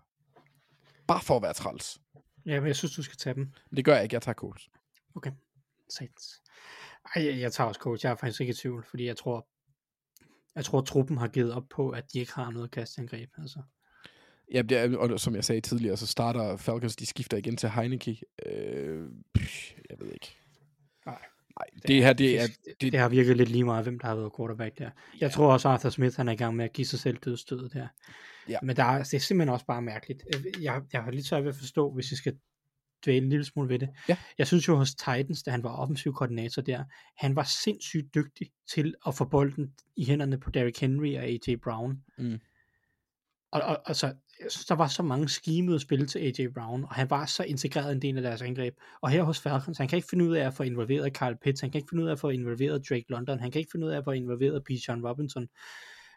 Bare 1.07 1.23
for 1.23 1.37
at 1.37 1.43
være 1.43 1.55
træls. 1.55 1.99
Ja, 2.47 2.61
men 2.61 2.67
jeg 2.67 2.77
synes, 2.77 2.95
du 2.95 3.03
skal 3.03 3.17
tage 3.17 3.35
dem. 3.35 3.53
Det 3.77 3.85
gør 3.85 3.95
jeg 3.95 4.03
ikke, 4.03 4.15
jeg 4.15 4.23
tager 4.23 4.35
Colts. 4.35 4.69
Okay. 5.15 5.33
Satans. 5.91 6.43
Ej, 7.15 7.25
jeg, 7.25 7.41
jeg 7.41 7.53
tager 7.53 7.69
også 7.69 7.81
coach. 7.81 8.05
Jeg 8.05 8.11
er 8.11 8.15
faktisk 8.15 8.41
ikke 8.41 8.51
i 8.51 8.55
tvivl, 8.55 8.85
fordi 8.85 9.07
jeg 9.07 9.17
tror, 9.17 9.49
jeg 10.55 10.65
tror, 10.65 10.81
truppen 10.81 11.19
har 11.19 11.29
givet 11.29 11.53
op 11.53 11.65
på, 11.71 11.91
at 11.91 12.13
de 12.13 12.19
ikke 12.19 12.33
har 12.33 12.51
noget 12.51 12.71
kastangreb. 12.71 13.31
Altså. 13.39 13.63
Ja, 14.53 14.63
det 14.63 14.79
er, 14.79 14.97
og 14.97 15.21
som 15.21 15.35
jeg 15.35 15.45
sagde 15.45 15.61
tidligere, 15.61 15.97
så 15.97 16.07
starter 16.07 16.57
Falcons, 16.57 16.97
de 16.97 17.07
skifter 17.07 17.37
igen 17.37 17.57
til 17.57 17.71
Heineke. 17.71 18.21
Øh, 18.47 19.09
jeg 19.91 19.99
ved 19.99 20.13
ikke. 20.13 20.37
Nej. 21.07 21.19
Nej, 21.59 21.81
det 21.89 22.05
her, 22.05 22.13
det 22.13 22.41
er... 22.41 22.47
det, 22.47 22.57
det, 22.81 22.93
det 22.93 23.01
har 23.01 23.09
virket 23.09 23.37
lidt 23.37 23.49
lige 23.49 23.65
meget, 23.65 23.85
hvem 23.85 23.99
der 23.99 24.07
har 24.07 24.15
været 24.15 24.33
quarterback 24.37 24.79
der. 24.79 24.91
Jeg 25.21 25.33
tror 25.33 25.53
også, 25.53 25.69
Arthur 25.69 25.91
Smith 25.91 26.17
han 26.17 26.29
er 26.29 26.33
i 26.33 26.37
gang 26.37 26.57
med 26.57 26.65
at 26.65 26.73
give 26.73 26.87
sig 26.87 26.99
selv 26.99 27.17
dødstødet 27.17 27.73
der. 27.73 27.89
Ja. 28.49 28.59
Men 28.63 28.77
der 28.77 28.85
er, 28.85 28.99
det 29.03 29.15
er 29.15 29.19
simpelthen 29.19 29.53
også 29.53 29.67
bare 29.67 29.83
mærkeligt. 29.83 30.23
Øh, 30.35 30.63
Jeg, 30.65 30.83
jeg 30.93 31.03
har 31.03 31.11
lidt 31.11 31.27
svært 31.27 31.43
ved 31.43 31.51
at 31.51 31.57
forstå, 31.57 31.91
hvis 31.91 32.11
jeg 32.11 32.17
skal 32.17 32.37
dvæle 33.05 33.25
en 33.25 33.29
lille 33.29 33.45
smule 33.45 33.69
ved 33.69 33.79
det. 33.79 33.89
Ja. 34.09 34.17
Jeg 34.39 34.47
synes 34.47 34.69
jo 34.69 34.77
hos 34.77 34.95
Titans, 34.95 35.43
da 35.43 35.51
han 35.51 35.63
var 35.63 35.71
offensiv 35.71 36.15
koordinator 36.15 36.63
der, 36.63 36.85
han 37.17 37.37
var 37.37 37.43
sindssygt 37.43 38.15
dygtig 38.15 38.51
til 38.73 38.95
at 39.07 39.15
få 39.15 39.25
bolden 39.25 39.75
i 39.97 40.05
hænderne 40.05 40.41
på 40.41 40.51
Derrick 40.51 40.81
Henry 40.81 41.17
og 41.17 41.23
AJ 41.23 41.57
Brown. 41.63 42.03
Mm. 42.19 42.39
Og, 43.51 43.61
og, 43.61 43.83
og 43.87 43.97
så, 43.97 44.15
jeg 44.43 44.51
synes, 44.51 44.67
der 44.67 44.75
var 44.75 44.89
så 44.89 45.03
mange 45.03 45.29
skimede 45.29 45.81
spil 45.81 46.07
til 46.07 46.19
AJ 46.19 46.47
Brown, 46.55 46.85
og 46.85 46.95
han 46.95 47.11
var 47.11 47.27
så 47.27 47.43
integreret 47.43 47.93
en 47.93 48.03
del 48.03 48.17
af 48.17 48.23
deres 48.23 48.43
angreb. 48.43 48.75
Og 49.01 49.11
her 49.11 49.23
hos 49.23 49.41
Falcons, 49.41 49.79
han 49.79 49.89
kan 49.89 49.97
ikke 49.97 50.09
finde 50.09 50.25
ud 50.25 50.37
af 50.37 50.47
at 50.47 50.55
få 50.55 50.63
involveret 50.63 51.13
Carl 51.13 51.37
Pitts, 51.43 51.61
han 51.61 51.71
kan 51.71 51.79
ikke 51.79 51.89
finde 51.91 52.05
ud 52.05 52.09
af 52.09 52.13
at 52.13 52.21
få 52.21 52.29
involveret 52.29 52.89
Drake 52.89 53.05
London, 53.09 53.41
han 53.41 53.51
kan 53.51 53.59
ikke 53.59 53.71
finde 53.73 53.87
ud 53.87 53.93
af 53.93 53.99
at 53.99 54.05
få 54.05 54.11
involveret 54.11 54.65
Bijan 54.65 55.07
Robinson, 55.07 55.49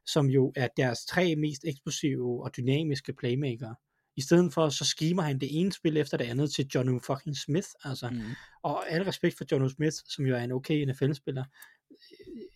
som 0.06 0.26
jo 0.26 0.53
er 0.56 0.68
deres 0.77 1.06
tre 1.06 1.35
mest 1.35 1.65
eksplosive 1.65 2.43
og 2.43 2.57
dynamiske 2.57 3.14
playmakere. 3.14 3.76
I 4.18 4.22
stedet 4.22 4.53
for, 4.53 4.69
så 4.69 4.85
skimer 4.85 5.22
han 5.22 5.39
det 5.39 5.60
ene 5.60 5.72
spil 5.72 5.98
efter 5.98 6.18
det 6.18 6.26
andet 6.26 6.52
til 6.52 6.68
John 6.76 7.02
fucking 7.02 7.38
Smith, 7.38 7.68
altså. 7.84 8.10
Mm. 8.10 8.22
Og 8.64 8.91
al 8.91 9.03
respekt 9.03 9.38
for 9.38 9.45
John 9.52 9.69
Smith, 9.69 9.95
som 10.06 10.26
jo 10.26 10.35
er 10.35 10.39
en 10.39 10.52
okay 10.52 10.85
NFL-spiller, 10.85 11.43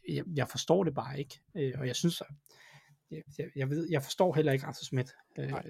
jeg, 0.09 0.23
jeg 0.35 0.47
forstår 0.49 0.83
det 0.83 0.93
bare 0.93 1.19
ikke. 1.19 1.39
Øh, 1.57 1.73
og 1.79 1.87
jeg 1.87 1.95
synes, 1.95 2.21
jeg, 3.11 3.21
jeg, 3.37 3.47
jeg, 3.55 3.69
ved, 3.69 3.87
jeg 3.91 4.03
forstår 4.03 4.33
heller 4.33 4.51
ikke 4.51 4.65
Arthur 4.65 4.83
Smith. 4.83 5.11
Øh, 5.39 5.47
Nej. 5.49 5.63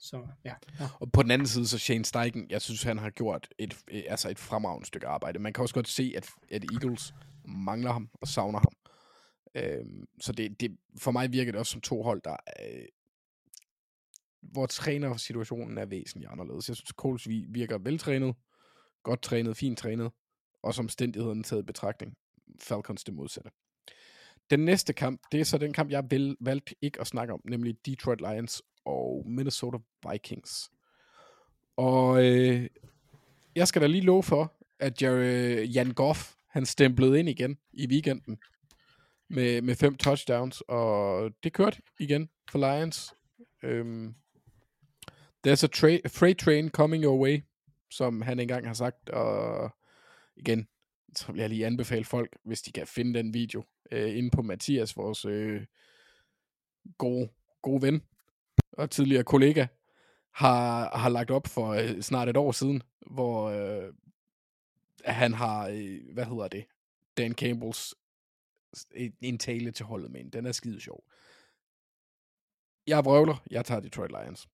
så 0.00 0.28
ja. 0.44 0.54
ja. 0.80 0.88
Og 1.00 1.12
på 1.12 1.22
den 1.22 1.30
anden 1.30 1.46
side, 1.46 1.66
så 1.68 1.78
Shane 1.78 2.04
Steichen, 2.04 2.50
jeg 2.50 2.62
synes, 2.62 2.82
han 2.82 2.98
har 2.98 3.10
gjort 3.10 3.48
et, 3.58 3.78
øh, 3.90 4.02
altså 4.08 4.28
et 4.30 4.38
fremragende 4.38 4.86
stykke 4.86 5.06
arbejde. 5.06 5.38
Man 5.38 5.52
kan 5.52 5.62
også 5.62 5.74
godt 5.74 5.88
se, 5.88 6.12
at, 6.16 6.30
at 6.50 6.64
Eagles 6.72 7.14
mangler 7.44 7.92
ham 7.92 8.10
og 8.20 8.28
savner 8.28 8.58
ham. 8.58 8.72
Øhm, 9.54 10.06
så 10.20 10.32
det, 10.32 10.60
det, 10.60 10.76
for 10.98 11.10
mig 11.10 11.32
virker 11.32 11.52
det 11.52 11.58
også 11.58 11.72
som 11.72 11.80
to 11.80 12.02
hold, 12.02 12.22
der 12.24 12.36
øh, 12.62 12.84
hvor 14.42 14.66
trænersituationen 14.66 15.78
er 15.78 15.86
væsentligt 15.86 16.30
anderledes. 16.30 16.68
Jeg 16.68 16.76
synes, 16.76 16.90
Coles 16.96 17.28
vi- 17.28 17.46
virker 17.48 17.78
veltrænet, 17.78 18.34
godt 19.02 19.22
trænet, 19.22 19.56
fint 19.56 19.78
trænet, 19.78 20.10
og 20.62 20.74
som 20.74 20.84
omstændigheden 20.84 21.42
taget 21.42 21.62
i 21.62 21.66
betragtning. 21.66 22.14
Falcons 22.60 23.04
det 23.04 23.14
modsatte. 23.14 23.50
Den 24.50 24.60
næste 24.60 24.92
kamp, 24.92 25.20
det 25.32 25.40
er 25.40 25.44
så 25.44 25.58
den 25.58 25.72
kamp, 25.72 25.90
jeg 25.90 26.04
vel, 26.10 26.36
valgte 26.40 26.74
ikke 26.82 27.00
at 27.00 27.06
snakke 27.06 27.32
om, 27.32 27.40
nemlig 27.44 27.76
Detroit 27.86 28.20
Lions 28.20 28.62
og 28.84 29.24
Minnesota 29.26 29.78
Vikings. 30.10 30.70
Og 31.76 32.24
øh, 32.24 32.68
jeg 33.56 33.68
skal 33.68 33.82
da 33.82 33.86
lige 33.86 34.04
love 34.04 34.22
for, 34.22 34.52
at 34.80 35.02
Jerry, 35.02 35.24
øh, 35.24 35.76
Jan 35.76 35.90
Goff, 35.90 36.34
han 36.48 36.66
stemplede 36.66 37.18
ind 37.18 37.28
igen 37.28 37.58
i 37.72 37.86
weekenden 37.86 38.38
med, 39.30 39.62
med 39.62 39.74
fem 39.74 39.96
touchdowns, 39.96 40.60
og 40.60 41.30
det 41.42 41.52
kørte 41.52 41.82
igen 41.98 42.28
for 42.50 42.58
Lions. 42.58 43.14
Øhm, 43.62 44.14
there's 45.46 45.64
a 45.64 45.68
tra- 45.76 46.08
freight 46.08 46.38
train 46.38 46.70
coming 46.70 47.04
your 47.04 47.22
way, 47.22 47.42
som 47.90 48.22
han 48.22 48.40
engang 48.40 48.66
har 48.66 48.74
sagt, 48.74 49.08
og 49.08 49.70
igen, 50.36 50.68
så 51.16 51.32
vil 51.32 51.40
jeg 51.40 51.48
lige 51.48 51.66
anbefale 51.66 52.04
folk, 52.04 52.36
hvis 52.44 52.62
de 52.62 52.72
kan 52.72 52.86
finde 52.86 53.18
den 53.18 53.34
video, 53.34 53.64
øh, 53.92 54.16
inde 54.18 54.30
på 54.30 54.42
Mathias, 54.42 54.96
vores 54.96 55.24
øh, 55.24 55.66
gode, 56.98 57.28
gode 57.62 57.82
ven 57.82 58.02
og 58.72 58.90
tidligere 58.90 59.24
kollega, 59.24 59.66
har, 60.34 60.96
har 60.96 61.08
lagt 61.08 61.30
op 61.30 61.46
for 61.46 61.68
øh, 61.68 62.00
snart 62.02 62.28
et 62.28 62.36
år 62.36 62.52
siden, 62.52 62.82
hvor 63.10 63.48
øh, 63.50 63.92
han 65.04 65.34
har, 65.34 65.68
øh, 65.68 66.00
hvad 66.12 66.24
hedder 66.24 66.48
det, 66.48 66.64
Dan 67.16 67.32
Campbells 67.32 67.94
en, 68.94 69.16
en 69.20 69.38
tale 69.38 69.70
til 69.70 69.86
holdet 69.86 70.10
med 70.10 70.20
en. 70.20 70.30
Den 70.30 70.46
er 70.46 70.52
skide 70.52 70.80
sjov. 70.80 71.04
Jeg 72.86 73.04
vrøvler, 73.04 73.44
jeg 73.50 73.64
tager 73.64 73.80
Detroit 73.80 74.10
Lions. 74.10 74.48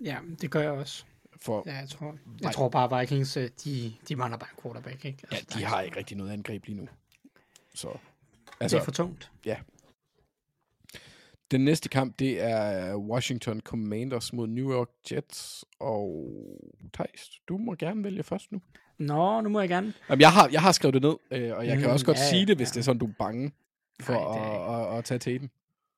ja, 0.00 0.18
det 0.40 0.50
gør 0.50 0.60
jeg 0.60 0.70
også. 0.70 1.04
For 1.36 1.62
Ja, 1.66 1.74
jeg 1.76 1.88
tror, 1.88 2.18
jeg 2.40 2.52
tror 2.54 2.68
bare, 2.68 3.00
Vikings, 3.00 3.36
øh, 3.36 3.50
de, 3.64 3.94
de 4.08 4.16
mangler 4.16 4.38
bare 4.38 4.50
en 4.56 4.62
quarterback. 4.62 5.04
Ikke? 5.04 5.18
ja, 5.30 5.36
Altså, 5.36 5.58
de 5.58 5.60
der- 5.60 5.66
har 5.68 5.80
ikke 5.82 5.96
rigtig 5.96 6.16
noget 6.16 6.30
angreb 6.32 6.64
lige 6.66 6.76
nu. 6.76 6.88
Så, 7.74 7.88
Det 7.88 8.52
altså, 8.60 8.78
er 8.78 8.84
for 8.84 8.90
tungt. 8.90 9.30
den 11.50 11.64
næste 11.64 11.88
kamp, 11.88 12.18
det 12.18 12.42
er 12.42 12.96
Washington 12.96 13.60
Commanders 13.60 14.32
mod 14.32 14.46
New 14.46 14.72
York 14.72 14.88
Jets. 15.12 15.64
Og 15.80 16.30
Thijs, 16.94 17.30
du 17.48 17.56
må 17.58 17.74
gerne 17.74 18.04
vælge 18.04 18.22
først 18.22 18.52
nu. 18.52 18.60
Nå, 18.98 19.40
nu 19.40 19.48
må 19.48 19.60
jeg 19.60 19.68
gerne. 19.68 19.92
Jamen, 20.08 20.20
jeg, 20.20 20.32
har, 20.32 20.48
jeg 20.52 20.60
har 20.62 20.72
skrevet 20.72 20.94
det 20.94 21.02
ned, 21.02 21.16
øh, 21.30 21.56
og 21.56 21.66
jeg 21.66 21.78
kan 21.78 21.86
Mm, 21.86 21.92
også 21.92 22.06
godt 22.06 22.18
ja, 22.18 22.28
sige 22.28 22.46
det, 22.46 22.56
hvis 22.56 22.68
ja. 22.68 22.72
det 22.72 22.78
er 22.78 22.82
sådan, 22.82 22.98
du 22.98 23.06
er 23.06 23.12
bange 23.18 23.52
for 24.00 24.12
Nej, 24.12 24.38
det 24.38 24.74
at, 24.74 24.92
at, 24.92 24.98
at, 24.98 25.04
tage 25.04 25.18
til 25.18 25.40
den. 25.40 25.50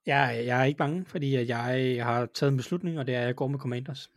Jeg, 0.06 0.42
jeg 0.46 0.60
er 0.60 0.64
ikke 0.64 0.78
bange, 0.78 1.04
fordi 1.04 1.46
jeg 1.48 2.04
har 2.04 2.26
taget 2.34 2.50
en 2.50 2.56
beslutning, 2.56 2.98
og 2.98 3.06
det 3.06 3.14
er, 3.14 3.20
at 3.20 3.26
jeg 3.26 3.36
går 3.36 3.48
med 3.48 3.58
Commanders. 3.58 4.10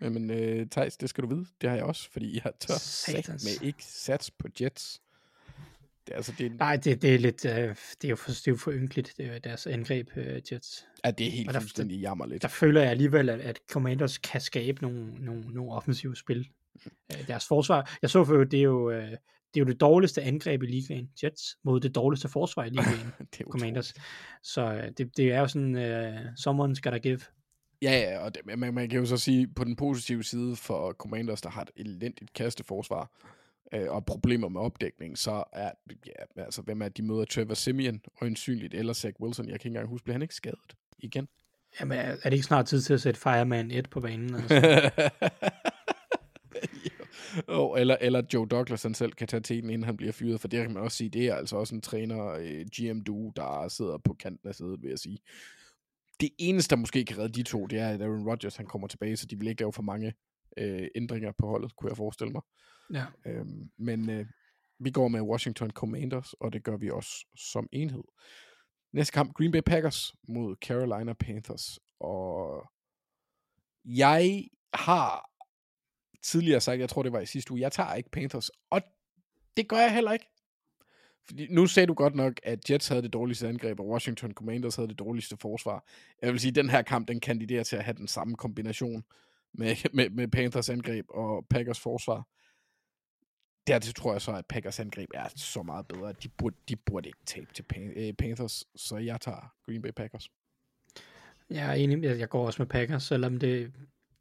Jamen, 0.00 0.30
øh, 0.30 0.66
Thijs, 0.66 0.96
det 0.96 1.08
skal 1.08 1.24
du 1.24 1.28
vide. 1.28 1.46
Det 1.60 1.68
har 1.70 1.76
jeg 1.76 1.84
også, 1.84 2.10
fordi 2.10 2.40
jeg 2.44 2.52
tør 2.60 2.74
med 3.30 3.66
ikke 3.66 3.84
sats 3.84 4.30
på 4.30 4.48
Jets. 4.60 5.01
Det, 6.06 6.12
er 6.12 6.16
altså, 6.16 6.32
det, 6.38 6.46
er, 6.46 6.50
Nej, 6.58 6.76
det, 6.76 7.02
det 7.02 7.14
er 7.14 7.18
lidt, 7.18 7.44
øh, 7.44 7.52
det 7.52 8.04
er 8.04 8.08
jo 8.08 8.16
for, 8.16 8.30
det 8.30 8.46
er 8.48 8.52
jo 8.52 8.56
for 8.56 8.72
ynkeligt, 8.72 9.12
det 9.16 9.26
er 9.26 9.38
deres 9.38 9.66
angreb, 9.66 10.08
øh, 10.16 10.40
Jets. 10.52 10.86
ja, 11.04 11.10
det 11.10 11.26
er 11.26 11.30
helt 11.30 11.48
og 11.48 11.54
der- 11.54 11.60
fuldstændig 11.60 12.00
jammerligt. 12.00 12.42
Der 12.42 12.48
føler 12.48 12.80
jeg 12.80 12.90
alligevel, 12.90 13.28
at, 13.28 13.40
at 13.40 13.60
Commanders 13.70 14.18
kan 14.18 14.40
skabe 14.40 14.82
nogle, 14.82 15.14
nogle, 15.24 15.40
nogle 15.50 15.72
offensive 15.72 16.16
spil. 16.16 16.48
Øh, 16.86 17.26
deres 17.28 17.46
forsvar, 17.46 17.96
jeg 18.02 18.10
så 18.10 18.24
for 18.24 18.44
det 18.44 18.58
er 18.58 18.62
jo, 18.62 18.90
øh, 18.90 19.10
det 19.54 19.60
er 19.60 19.60
jo 19.60 19.64
det 19.64 19.80
dårligste 19.80 20.22
angreb 20.22 20.62
i 20.62 20.66
ligaen, 20.66 21.08
Jets, 21.24 21.56
mod 21.64 21.80
det 21.80 21.94
dårligste 21.94 22.28
forsvar 22.28 22.64
i 22.64 22.68
ligaen, 22.78 23.12
det 23.18 23.40
er 23.40 23.44
Commanders. 23.50 23.94
Så 24.42 24.62
øh, 24.72 24.90
det, 24.98 25.16
det 25.16 25.32
er 25.32 25.40
jo 25.40 25.48
sådan, 25.48 25.74
uh, 25.76 26.20
someone's 26.20 26.80
gotta 26.82 26.98
give. 26.98 27.20
Ja, 27.82 27.90
ja, 28.00 28.18
og 28.18 28.34
det, 28.34 28.58
man, 28.58 28.74
man 28.74 28.88
kan 28.88 28.98
jo 28.98 29.06
så 29.06 29.16
sige, 29.16 29.48
på 29.56 29.64
den 29.64 29.76
positive 29.76 30.24
side 30.24 30.56
for 30.56 30.92
Commanders, 30.92 31.40
der 31.40 31.50
har 31.50 31.62
et 31.62 31.70
elendigt 31.76 32.32
kasteforsvar, 32.32 33.10
øh, 33.74 33.90
og 33.90 34.06
problemer 34.06 34.48
med 34.48 34.60
opdækning, 34.60 35.18
så 35.18 35.44
er, 35.52 35.70
ja, 36.06 36.42
altså, 36.42 36.62
hvem 36.62 36.82
er 36.82 36.88
de 36.88 37.02
møder 37.02 37.24
Trevor 37.24 37.54
Simeon, 37.54 38.00
øjensynligt, 38.22 38.74
eller 38.74 38.92
Zach 38.92 39.20
Wilson, 39.20 39.48
jeg 39.48 39.60
kan 39.60 39.68
ikke 39.68 39.68
engang 39.68 39.88
huske, 39.88 40.04
bliver 40.04 40.14
han 40.14 40.22
ikke 40.22 40.34
skadet 40.34 40.76
igen? 40.98 41.28
Jamen, 41.80 41.98
er, 41.98 42.02
er 42.02 42.30
det 42.30 42.32
ikke 42.32 42.46
snart 42.46 42.66
tid 42.66 42.80
til 42.80 42.94
at 42.94 43.00
sætte 43.00 43.20
Fireman 43.20 43.70
1 43.70 43.90
på 43.90 44.00
banen? 44.00 44.34
Altså? 44.34 44.90
oh, 47.48 47.80
eller, 47.80 47.96
eller 48.00 48.22
Joe 48.34 48.46
Douglas 48.46 48.82
han 48.82 48.94
selv 48.94 49.12
kan 49.12 49.28
tage 49.28 49.40
teten, 49.40 49.70
inden 49.70 49.84
han 49.84 49.96
bliver 49.96 50.12
fyret, 50.12 50.40
for 50.40 50.48
det 50.48 50.62
kan 50.62 50.74
man 50.74 50.82
også 50.82 50.96
sige, 50.96 51.10
det 51.10 51.26
er 51.26 51.34
altså 51.34 51.56
også 51.56 51.74
en 51.74 51.80
træner, 51.80 52.26
øh, 52.28 52.66
GM 52.76 53.00
du, 53.00 53.32
der 53.36 53.68
sidder 53.68 53.98
på 53.98 54.14
kanten 54.14 54.48
af 54.48 54.54
sædet, 54.54 54.82
vil 54.82 54.88
jeg 54.88 54.98
sige. 54.98 55.18
Det 56.20 56.30
eneste, 56.38 56.70
der 56.70 56.76
måske 56.76 57.04
kan 57.04 57.18
redde 57.18 57.32
de 57.32 57.42
to, 57.42 57.66
det 57.66 57.78
er, 57.78 57.88
at 57.88 58.02
Aaron 58.02 58.28
Rodgers 58.28 58.56
han 58.56 58.66
kommer 58.66 58.88
tilbage, 58.88 59.16
så 59.16 59.26
de 59.26 59.38
vil 59.38 59.48
ikke 59.48 59.62
lave 59.62 59.72
for 59.72 59.82
mange 59.82 60.12
øh, 60.56 60.88
ændringer 60.94 61.32
på 61.38 61.46
holdet, 61.46 61.76
kunne 61.76 61.88
jeg 61.88 61.96
forestille 61.96 62.32
mig. 62.32 62.42
Ja. 62.92 63.06
Øhm, 63.26 63.70
men 63.78 64.10
øh, 64.10 64.26
vi 64.78 64.90
går 64.90 65.08
med 65.08 65.20
Washington 65.20 65.70
Commanders, 65.70 66.32
og 66.32 66.52
det 66.52 66.64
gør 66.64 66.76
vi 66.76 66.90
også 66.90 67.26
som 67.36 67.68
enhed. 67.72 68.04
Næste 68.92 69.12
kamp, 69.12 69.34
Green 69.34 69.52
Bay 69.52 69.60
Packers 69.66 70.14
mod 70.28 70.56
Carolina 70.56 71.12
Panthers. 71.12 71.78
Og 72.00 72.64
jeg 73.84 74.48
har 74.74 75.30
tidligere 76.22 76.60
sagt, 76.60 76.80
jeg 76.80 76.88
tror 76.88 77.02
det 77.02 77.12
var 77.12 77.20
i 77.20 77.26
sidste 77.26 77.52
uge, 77.52 77.60
jeg 77.60 77.72
tager 77.72 77.94
ikke 77.94 78.10
Panthers, 78.10 78.50
og 78.70 78.82
det 79.56 79.68
gør 79.68 79.76
jeg 79.76 79.94
heller 79.94 80.12
ikke. 80.12 80.28
Fordi 81.26 81.46
nu 81.50 81.66
sagde 81.66 81.86
du 81.86 81.94
godt 81.94 82.14
nok, 82.14 82.40
at 82.42 82.70
Jets 82.70 82.88
havde 82.88 83.02
det 83.02 83.12
dårligste 83.12 83.48
angreb, 83.48 83.80
og 83.80 83.88
Washington 83.88 84.32
Commanders 84.32 84.76
havde 84.76 84.88
det 84.88 84.98
dårligste 84.98 85.36
forsvar. 85.36 85.84
Jeg 86.22 86.32
vil 86.32 86.40
sige, 86.40 86.50
at 86.50 86.54
den 86.54 86.70
her 86.70 86.82
kamp, 86.82 87.08
den 87.08 87.20
kandiderer 87.20 87.62
til 87.62 87.76
at 87.76 87.84
have 87.84 87.96
den 87.96 88.08
samme 88.08 88.36
kombination 88.36 89.04
med, 89.54 89.76
med, 89.96 90.10
med 90.10 90.28
Panthers 90.28 90.68
angreb 90.68 91.06
og 91.08 91.46
Packers 91.50 91.80
forsvar. 91.80 92.28
Dertil 93.66 93.94
tror 93.94 94.12
jeg 94.12 94.22
så, 94.22 94.32
at 94.32 94.46
Packers 94.46 94.80
angreb 94.80 95.08
er 95.14 95.28
så 95.36 95.62
meget 95.62 95.86
bedre, 95.88 96.08
at 96.08 96.22
de 96.22 96.28
burde, 96.28 96.56
de 96.68 96.76
burde 96.76 97.08
ikke 97.08 97.24
tabe 97.26 97.54
til 97.54 97.64
øh, 97.96 98.12
Panthers, 98.12 98.64
så 98.76 98.96
jeg 98.96 99.20
tager 99.20 99.54
Green 99.66 99.82
Bay 99.82 99.90
Packers. 99.90 100.30
Jeg 101.50 101.70
er 101.70 101.72
enig, 101.72 102.04
jeg 102.04 102.28
går 102.28 102.46
også 102.46 102.62
med 102.62 102.66
Packers, 102.66 103.02
selvom 103.02 103.38
det, 103.38 103.72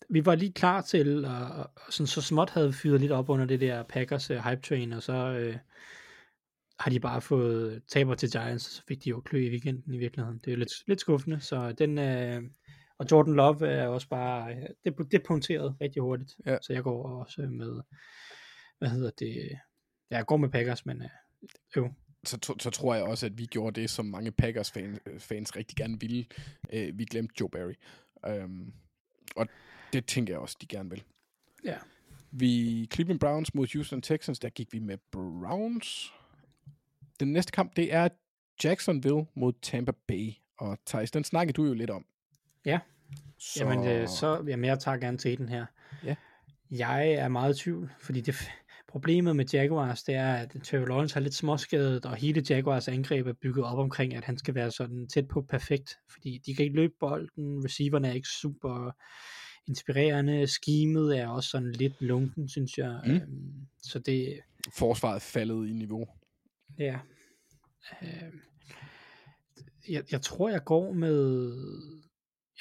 vi 0.09 0.25
var 0.25 0.35
lige 0.35 0.53
klar 0.53 0.81
til, 0.81 1.25
og, 1.25 1.47
og 1.47 1.69
sådan 1.89 2.07
så 2.07 2.21
småt 2.21 2.49
havde 2.49 2.67
vi 2.67 2.73
fyret 2.73 3.01
lidt 3.01 3.11
op 3.11 3.29
under 3.29 3.45
det 3.45 3.61
der 3.61 3.83
Packers 3.83 4.31
uh, 4.31 4.37
hype 4.37 4.61
train, 4.61 4.93
og 4.93 5.03
så 5.03 5.13
øh, 5.13 5.57
har 6.79 6.91
de 6.91 6.99
bare 6.99 7.21
fået 7.21 7.83
taber 7.87 8.15
til 8.15 8.31
Giants, 8.31 8.67
og 8.67 8.71
så 8.71 8.83
fik 8.87 9.03
de 9.03 9.09
jo 9.09 9.21
klø 9.21 9.39
i 9.39 9.49
weekenden 9.49 9.93
i 9.93 9.97
virkeligheden. 9.97 10.41
Det 10.45 10.53
er 10.53 10.57
lidt, 10.57 10.87
lidt 10.87 10.99
skuffende, 10.99 11.39
så 11.39 11.71
den, 11.71 11.97
øh, 11.97 12.43
og 13.01 13.07
Jordan 13.11 13.33
Love 13.33 13.67
er 13.67 13.87
også 13.87 14.07
bare, 14.07 14.55
det, 14.85 15.11
det 15.11 15.23
punkteret 15.27 15.75
rigtig 15.81 16.01
hurtigt, 16.01 16.35
ja. 16.45 16.57
så 16.61 16.73
jeg 16.73 16.83
går 16.83 17.19
også 17.19 17.41
med, 17.41 17.81
hvad 18.79 18.89
hedder 18.89 19.11
det, 19.19 19.49
ja, 20.11 20.17
jeg 20.17 20.25
går 20.25 20.37
med 20.37 20.49
Packers, 20.49 20.85
men 20.85 21.01
øh. 21.77 21.89
Så, 22.23 22.39
to, 22.39 22.59
så 22.59 22.69
tror 22.69 22.95
jeg 22.95 23.03
også, 23.03 23.25
at 23.25 23.37
vi 23.37 23.45
gjorde 23.45 23.81
det, 23.81 23.89
som 23.89 24.05
mange 24.05 24.31
Packers 24.31 24.71
fans, 24.71 24.99
fans 25.19 25.55
rigtig 25.55 25.77
gerne 25.77 25.99
ville. 25.99 26.25
Øh, 26.73 26.99
vi 26.99 27.05
glemte 27.05 27.33
Joe 27.39 27.49
Barry. 27.49 27.73
Um, 28.43 28.73
og 29.35 29.47
det 29.93 30.05
tænker 30.05 30.33
jeg 30.33 30.39
også, 30.39 30.57
de 30.61 30.67
gerne 30.67 30.89
vil. 30.89 31.03
Ja. 31.65 31.77
Vi 32.31 32.85
Cleveland 32.93 33.19
Browns 33.19 33.53
mod 33.53 33.67
Houston 33.73 34.01
Texans, 34.01 34.39
der 34.39 34.49
gik 34.49 34.73
vi 34.73 34.79
med 34.79 34.97
Browns. 35.11 36.13
Den 37.19 37.33
næste 37.33 37.51
kamp, 37.51 37.75
det 37.75 37.93
er 37.93 38.09
Jacksonville 38.63 39.25
mod 39.35 39.53
Tampa 39.61 39.91
Bay. 40.07 40.31
Og 40.57 40.77
Thijs, 40.85 41.11
den 41.11 41.23
snakkede 41.23 41.53
du 41.53 41.65
jo 41.65 41.73
lidt 41.73 41.89
om. 41.89 42.05
Ja. 42.65 42.79
Så... 43.39 43.63
Jamen, 43.65 43.87
øh, 43.87 44.07
så, 44.07 44.43
jamen, 44.47 44.65
jeg 44.65 44.79
tager 44.79 44.97
gerne 44.97 45.17
til 45.17 45.37
den 45.37 45.49
her. 45.49 45.65
Ja. 46.03 46.15
Jeg 46.71 47.11
er 47.11 47.27
meget 47.27 47.59
i 47.59 47.63
tvivl, 47.63 47.91
fordi 47.99 48.21
det, 48.21 48.35
problemet 48.87 49.35
med 49.35 49.45
Jaguars, 49.53 50.03
det 50.03 50.15
er, 50.15 50.33
at 50.33 50.55
Trevor 50.63 50.85
Lawrence 50.85 51.15
er 51.15 51.19
lidt 51.19 51.33
småskadet, 51.33 52.05
og 52.05 52.15
hele 52.15 52.43
Jaguars 52.49 52.87
angreb 52.87 53.27
er 53.27 53.33
bygget 53.33 53.65
op 53.65 53.77
omkring, 53.77 54.15
at 54.15 54.25
han 54.25 54.37
skal 54.37 54.55
være 54.55 54.71
sådan 54.71 55.07
tæt 55.07 55.27
på 55.27 55.41
perfekt, 55.41 55.97
fordi 56.09 56.41
de 56.45 56.55
kan 56.55 56.65
ikke 56.65 56.75
løbe 56.75 56.93
bolden, 56.99 57.65
receiverne 57.65 58.07
er 58.07 58.13
ikke 58.13 58.27
super 58.27 58.91
inspirerende, 59.67 60.47
schemet 60.47 61.19
er 61.19 61.27
også 61.27 61.49
sådan 61.49 61.71
lidt 61.71 62.01
lunken, 62.01 62.49
synes 62.49 62.77
jeg. 62.77 63.01
Mm. 63.05 63.11
Øhm, 63.11 63.67
så 63.83 63.99
det... 63.99 64.39
Forsvaret 64.77 65.15
er 65.15 65.19
faldet 65.19 65.67
i 65.67 65.73
niveau. 65.73 66.07
Ja. 66.79 66.99
Øhm, 68.01 68.41
jeg, 69.89 70.03
jeg 70.11 70.21
tror, 70.21 70.49
jeg 70.49 70.63
går 70.63 70.93
med... 70.93 71.53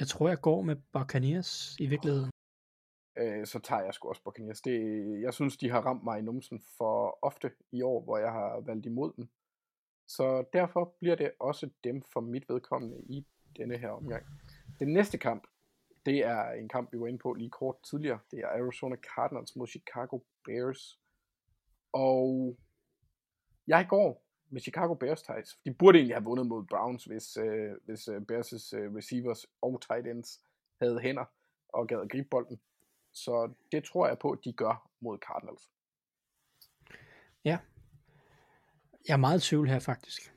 Jeg 0.00 0.08
tror, 0.08 0.28
jeg 0.28 0.40
går 0.40 0.62
med 0.62 0.76
Buccaneers 0.92 1.76
i 1.80 1.86
virkeligheden. 1.86 2.30
Øh, 3.18 3.46
så 3.46 3.58
tager 3.58 3.82
jeg 3.82 3.94
sgu 3.94 4.08
også 4.08 4.22
Buccaneers. 4.22 4.60
Det, 4.60 4.76
jeg 5.22 5.34
synes, 5.34 5.56
de 5.56 5.70
har 5.70 5.80
ramt 5.80 6.04
mig 6.04 6.18
i 6.18 6.22
numsen 6.22 6.62
for 6.78 7.18
ofte 7.22 7.50
i 7.72 7.82
år, 7.82 8.04
hvor 8.04 8.18
jeg 8.18 8.32
har 8.32 8.60
valgt 8.60 8.86
imod 8.86 9.12
dem. 9.16 9.28
Så 10.08 10.44
derfor 10.52 10.94
bliver 11.00 11.16
det 11.16 11.32
også 11.40 11.70
dem 11.84 12.02
for 12.12 12.20
mit 12.20 12.48
vedkommende 12.48 13.00
i 13.00 13.26
denne 13.56 13.78
her 13.78 13.90
omgang. 13.90 14.26
Den 14.78 14.92
næste 14.92 15.18
kamp, 15.18 15.46
det 16.06 16.18
er 16.18 16.50
en 16.50 16.68
kamp, 16.68 16.92
vi 16.92 17.00
var 17.00 17.06
inde 17.06 17.18
på 17.18 17.32
lige 17.32 17.50
kort 17.50 17.76
tidligere. 17.90 18.18
Det 18.30 18.38
er 18.38 18.46
Arizona 18.48 18.96
Cardinals 18.96 19.56
mod 19.56 19.66
Chicago 19.66 20.18
Bears. 20.44 21.00
Og 21.92 22.56
jeg 23.66 23.86
går 23.88 24.29
med 24.50 24.60
Chicago 24.60 24.94
Bears 24.94 25.22
tights. 25.22 25.58
De 25.64 25.74
burde 25.74 25.98
egentlig 25.98 26.16
have 26.16 26.24
vundet 26.24 26.46
mod 26.46 26.64
Browns, 26.64 27.04
hvis, 27.04 27.36
øh, 27.36 27.72
hvis 27.84 28.08
øh, 28.08 28.16
Bears' 28.16 28.76
øh, 28.76 28.94
receivers 28.94 29.46
og 29.62 29.82
tight 29.82 30.06
ends 30.06 30.40
havde 30.80 31.00
hænder 31.00 31.24
og 31.68 31.86
gad 31.86 32.00
at 32.00 32.10
gribe 32.10 32.28
bolden. 32.30 32.60
Så 33.12 33.52
det 33.72 33.84
tror 33.84 34.08
jeg 34.08 34.18
på, 34.18 34.30
at 34.30 34.38
de 34.44 34.52
gør 34.52 34.90
mod 35.00 35.18
Cardinals. 35.18 35.70
Ja. 37.44 37.58
Jeg 39.08 39.12
er 39.12 39.16
meget 39.16 39.44
i 39.44 39.48
tvivl 39.48 39.68
her 39.68 39.78
faktisk. 39.78 40.34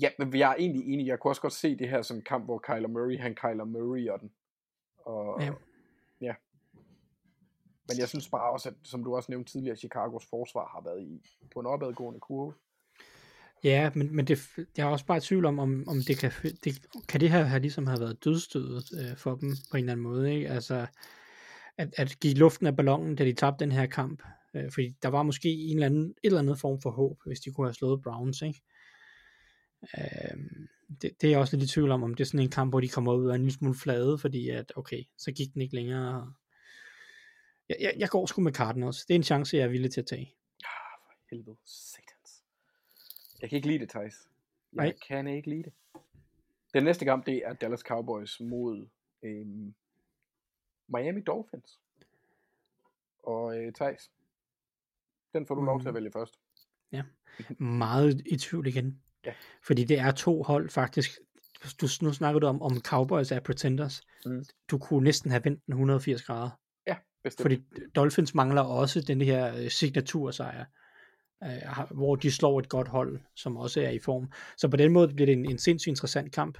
Ja, 0.00 0.10
men 0.18 0.38
jeg 0.38 0.50
er 0.50 0.54
egentlig 0.54 0.92
enig. 0.92 1.06
Jeg 1.06 1.20
kunne 1.20 1.30
også 1.30 1.42
godt 1.42 1.52
se 1.52 1.78
det 1.78 1.88
her 1.88 2.02
som 2.02 2.16
en 2.16 2.22
kamp, 2.22 2.44
hvor 2.44 2.58
Kyler 2.58 2.88
Murray, 2.88 3.18
han 3.18 3.34
Kyler 3.34 3.64
Murray 3.64 4.08
og 4.08 4.20
den. 4.20 4.32
Og, 4.98 5.40
ja. 5.40 5.52
ja. 6.20 6.34
Men 7.88 7.98
jeg 7.98 8.08
synes 8.08 8.28
bare 8.30 8.52
også, 8.52 8.68
at 8.68 8.74
som 8.82 9.04
du 9.04 9.16
også 9.16 9.32
nævnte 9.32 9.52
tidligere, 9.52 9.76
Chicagos 9.76 10.26
forsvar 10.26 10.68
har 10.68 10.80
været 10.80 11.02
i, 11.02 11.22
på 11.52 11.60
en 11.60 11.66
opadgående 11.66 12.20
kurve. 12.20 12.54
Ja, 13.64 13.90
men, 13.94 14.16
men 14.16 14.26
det, 14.26 14.48
jeg 14.76 14.84
er 14.84 14.90
også 14.90 15.06
bare 15.06 15.16
i 15.16 15.20
tvivl 15.20 15.44
om, 15.44 15.58
om, 15.58 15.88
om 15.88 16.02
det 16.02 16.18
kan, 16.18 16.32
det, 16.64 16.86
kan 17.08 17.20
det 17.20 17.30
her 17.30 17.42
have 17.42 17.60
ligesom 17.60 17.86
have 17.86 18.00
været 18.00 18.24
dødstødet 18.24 18.84
øh, 19.00 19.16
for 19.16 19.34
dem 19.34 19.56
på 19.70 19.76
en 19.76 19.84
eller 19.84 19.92
anden 19.92 20.04
måde. 20.04 20.34
Ikke? 20.34 20.48
Altså, 20.48 20.86
at, 21.78 21.94
at 21.96 22.16
give 22.20 22.34
luften 22.34 22.66
af 22.66 22.76
ballonen, 22.76 23.16
da 23.16 23.24
de 23.24 23.32
tabte 23.32 23.64
den 23.64 23.72
her 23.72 23.86
kamp. 23.86 24.22
Øh, 24.56 24.72
fordi 24.72 24.96
der 25.02 25.08
var 25.08 25.22
måske 25.22 25.48
en 25.48 25.76
eller 25.76 25.86
anden, 25.86 26.10
et 26.10 26.16
eller 26.22 26.38
andet 26.38 26.58
form 26.58 26.80
for 26.80 26.90
håb, 26.90 27.18
hvis 27.26 27.40
de 27.40 27.52
kunne 27.52 27.66
have 27.66 27.74
slået 27.74 28.02
Browns. 28.02 28.42
Ikke? 28.42 28.62
Øh, 29.98 30.36
det, 31.02 31.10
det 31.20 31.26
er 31.26 31.30
jeg 31.30 31.38
også 31.38 31.56
lidt 31.56 31.70
i 31.70 31.72
tvivl 31.72 31.90
om, 31.90 32.02
om 32.02 32.14
det 32.14 32.24
er 32.24 32.28
sådan 32.28 32.40
en 32.40 32.50
kamp, 32.50 32.72
hvor 32.72 32.80
de 32.80 32.88
kommer 32.88 33.14
ud 33.14 33.28
af 33.28 33.34
en 33.34 33.40
lille 33.40 33.58
smule 33.58 33.74
flade, 33.74 34.18
fordi 34.18 34.48
at, 34.48 34.72
okay, 34.76 35.02
så 35.18 35.32
gik 35.32 35.54
den 35.54 35.62
ikke 35.62 35.74
længere. 35.74 36.32
Jeg, 37.68 37.76
jeg, 37.80 37.94
jeg 37.98 38.08
går 38.08 38.26
sgu 38.26 38.40
med 38.40 38.52
Cardinals. 38.52 39.06
Det 39.06 39.14
er 39.14 39.18
en 39.18 39.22
chance, 39.22 39.56
jeg 39.56 39.64
er 39.64 39.68
villig 39.68 39.92
til 39.92 40.00
at 40.00 40.06
tage. 40.06 40.34
Ja, 40.62 40.68
for 41.06 41.12
helvede. 41.30 41.56
Jeg 43.44 43.50
kan 43.50 43.56
ikke 43.56 43.68
lide 43.68 43.78
det, 43.78 43.88
Thijs. 43.88 44.28
Jeg 44.72 44.84
Nej. 44.84 44.94
kan 45.08 45.26
ikke 45.26 45.50
lide 45.50 45.62
det. 45.62 45.72
Den 46.74 46.84
næste 46.84 47.04
kamp, 47.04 47.26
det 47.26 47.42
er 47.46 47.52
Dallas 47.52 47.80
Cowboys 47.80 48.40
mod 48.40 48.86
øhm, 49.22 49.74
Miami 50.88 51.20
Dolphins. 51.20 51.80
Og 53.22 53.58
øh, 53.58 53.72
Thijs, 53.72 54.10
den 55.32 55.46
får 55.46 55.54
du 55.54 55.60
mm. 55.60 55.66
lov 55.66 55.80
til 55.80 55.88
at 55.88 55.94
vælge 55.94 56.10
først. 56.12 56.40
Ja, 56.92 57.02
meget 57.58 58.22
i 58.26 58.36
tvivl 58.36 58.66
igen. 58.66 59.02
Ja. 59.24 59.34
Fordi 59.62 59.84
det 59.84 59.98
er 59.98 60.10
to 60.10 60.42
hold 60.42 60.70
faktisk. 60.70 61.10
Du, 61.80 61.88
nu 62.02 62.12
snakker 62.12 62.40
du 62.40 62.46
om, 62.46 62.62
om 62.62 62.80
Cowboys 62.80 63.32
er 63.32 63.40
pretenders. 63.40 64.02
Mm. 64.26 64.44
Du 64.70 64.78
kunne 64.78 65.04
næsten 65.04 65.30
have 65.30 65.44
vendt 65.44 65.66
den 65.66 65.72
180 65.72 66.22
grader. 66.22 66.50
Ja, 66.86 66.96
bestemt. 67.22 67.42
Fordi 67.42 67.62
Dolphins 67.94 68.34
mangler 68.34 68.62
også 68.62 69.00
den 69.00 69.20
her 69.20 69.56
øh, 69.56 69.70
signatursejr, 69.70 70.64
øh, 71.44 71.96
hvor 71.96 72.16
de 72.16 72.32
slår 72.32 72.58
et 72.58 72.68
godt 72.68 72.88
hold, 72.88 73.20
som 73.36 73.56
også 73.56 73.80
er 73.80 73.90
i 73.90 73.98
form. 73.98 74.32
Så 74.56 74.68
på 74.68 74.76
den 74.76 74.92
måde 74.92 75.08
bliver 75.08 75.26
det 75.26 75.32
en, 75.32 75.50
en 75.50 75.58
sindssygt 75.58 75.90
interessant 75.90 76.32
kamp. 76.32 76.58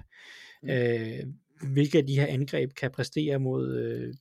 Mm. 0.63 0.71
Øh, 0.71 1.25
hvilke 1.73 1.99
af 1.99 2.07
de 2.07 2.21
her 2.21 2.27
angreb 2.27 2.75
kan 2.75 2.91
præstere 2.91 3.39
mod, 3.39 3.77
øh, 3.77 4.15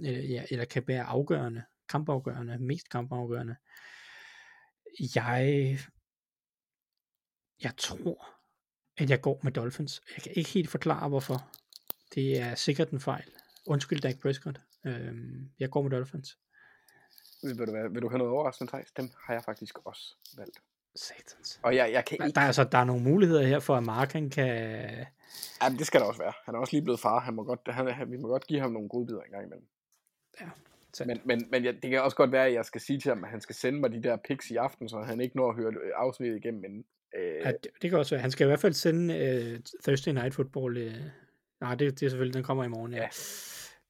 øh, 0.00 0.30
ja, 0.30 0.44
eller 0.50 0.64
kan 0.64 0.82
være 0.86 1.02
afgørende, 1.02 1.62
kampafgørende, 1.88 2.58
mest 2.58 2.90
kampafgørende. 2.90 3.56
Jeg, 5.14 5.78
jeg 7.62 7.72
tror, 7.78 8.28
at 8.96 9.10
jeg 9.10 9.20
går 9.20 9.40
med 9.42 9.52
Dolphins. 9.52 10.02
Jeg 10.16 10.22
kan 10.22 10.32
ikke 10.34 10.50
helt 10.50 10.70
forklare, 10.70 11.08
hvorfor. 11.08 11.50
Det 12.14 12.40
er 12.40 12.54
sikkert 12.54 12.90
en 12.90 13.00
fejl. 13.00 13.30
Undskyld, 13.66 14.00
Dak 14.00 14.18
Prescott. 14.22 14.60
Øhm, 14.86 15.50
jeg 15.58 15.70
går 15.70 15.82
med 15.82 15.90
Dolphins. 15.90 16.38
Vil, 17.44 17.58
du, 17.58 17.72
vil 17.92 18.02
du 18.02 18.08
have 18.08 18.18
noget 18.18 18.32
overraskende, 18.32 18.72
Thijs? 18.72 18.90
Dem 18.96 19.10
har 19.26 19.34
jeg 19.34 19.44
faktisk 19.44 19.78
også 19.84 20.16
valgt. 20.36 20.58
Satans. 20.96 21.60
Og 21.62 21.76
jeg, 21.76 21.92
jeg 21.92 22.04
kan 22.04 22.18
Der, 22.18 22.24
ikke... 22.24 22.34
der, 22.34 22.40
er 22.40 22.46
altså, 22.46 22.64
der 22.64 22.78
er 22.78 22.84
nogle 22.84 23.02
muligheder 23.02 23.42
her 23.42 23.60
for, 23.60 23.76
at 23.76 23.82
Mark 23.82 24.12
han 24.12 24.30
kan... 24.30 24.46
Jamen, 25.62 25.78
det 25.78 25.86
skal 25.86 26.00
der 26.00 26.06
også 26.06 26.20
være. 26.20 26.32
Han 26.44 26.54
er 26.54 26.58
også 26.58 26.72
lige 26.72 26.82
blevet 26.82 27.00
far. 27.00 27.20
Han 27.20 27.34
må 27.34 27.44
godt, 27.44 27.60
han, 27.68 27.88
han, 27.88 28.10
vi 28.10 28.16
må 28.16 28.28
godt 28.28 28.46
give 28.46 28.60
ham 28.60 28.72
nogle 28.72 28.88
godbidder 28.88 29.22
en 29.22 29.30
gang 29.30 29.44
imellem. 29.46 29.66
sandt. 30.92 31.08
Men, 31.08 31.20
men, 31.24 31.48
men 31.50 31.64
jeg, 31.64 31.74
det 31.82 31.90
kan 31.90 32.02
også 32.02 32.16
godt 32.16 32.32
være, 32.32 32.46
at 32.46 32.52
jeg 32.52 32.64
skal 32.64 32.80
sige 32.80 33.00
til 33.00 33.08
ham, 33.08 33.24
at 33.24 33.30
han 33.30 33.40
skal 33.40 33.54
sende 33.54 33.80
mig 33.80 33.92
de 33.92 34.02
der 34.02 34.16
pics 34.16 34.50
i 34.50 34.56
aften, 34.56 34.88
så 34.88 34.98
han 34.98 35.20
ikke 35.20 35.36
når 35.36 35.48
at 35.48 35.56
høre 35.56 35.72
øh, 35.72 35.90
afsnittet 35.96 36.36
igennem 36.36 36.64
inden. 36.64 36.84
Øh, 37.16 37.34
Ja, 37.44 37.52
det, 37.52 37.66
det 37.82 37.90
kan 37.90 37.98
også 37.98 38.14
være. 38.14 38.22
Han 38.22 38.30
skal 38.30 38.44
i 38.44 38.48
hvert 38.48 38.60
fald 38.60 38.72
sende 38.72 39.14
uh, 39.14 39.60
Thursday 39.84 40.12
Night 40.12 40.34
Football. 40.34 40.86
Uh, 40.86 40.92
nej, 41.60 41.74
det, 41.74 42.00
det 42.00 42.06
er 42.06 42.10
selvfølgelig, 42.10 42.34
den 42.34 42.42
kommer 42.44 42.64
i 42.64 42.68
morgen. 42.68 42.92
Ja. 42.92 43.02
Ja. 43.02 43.08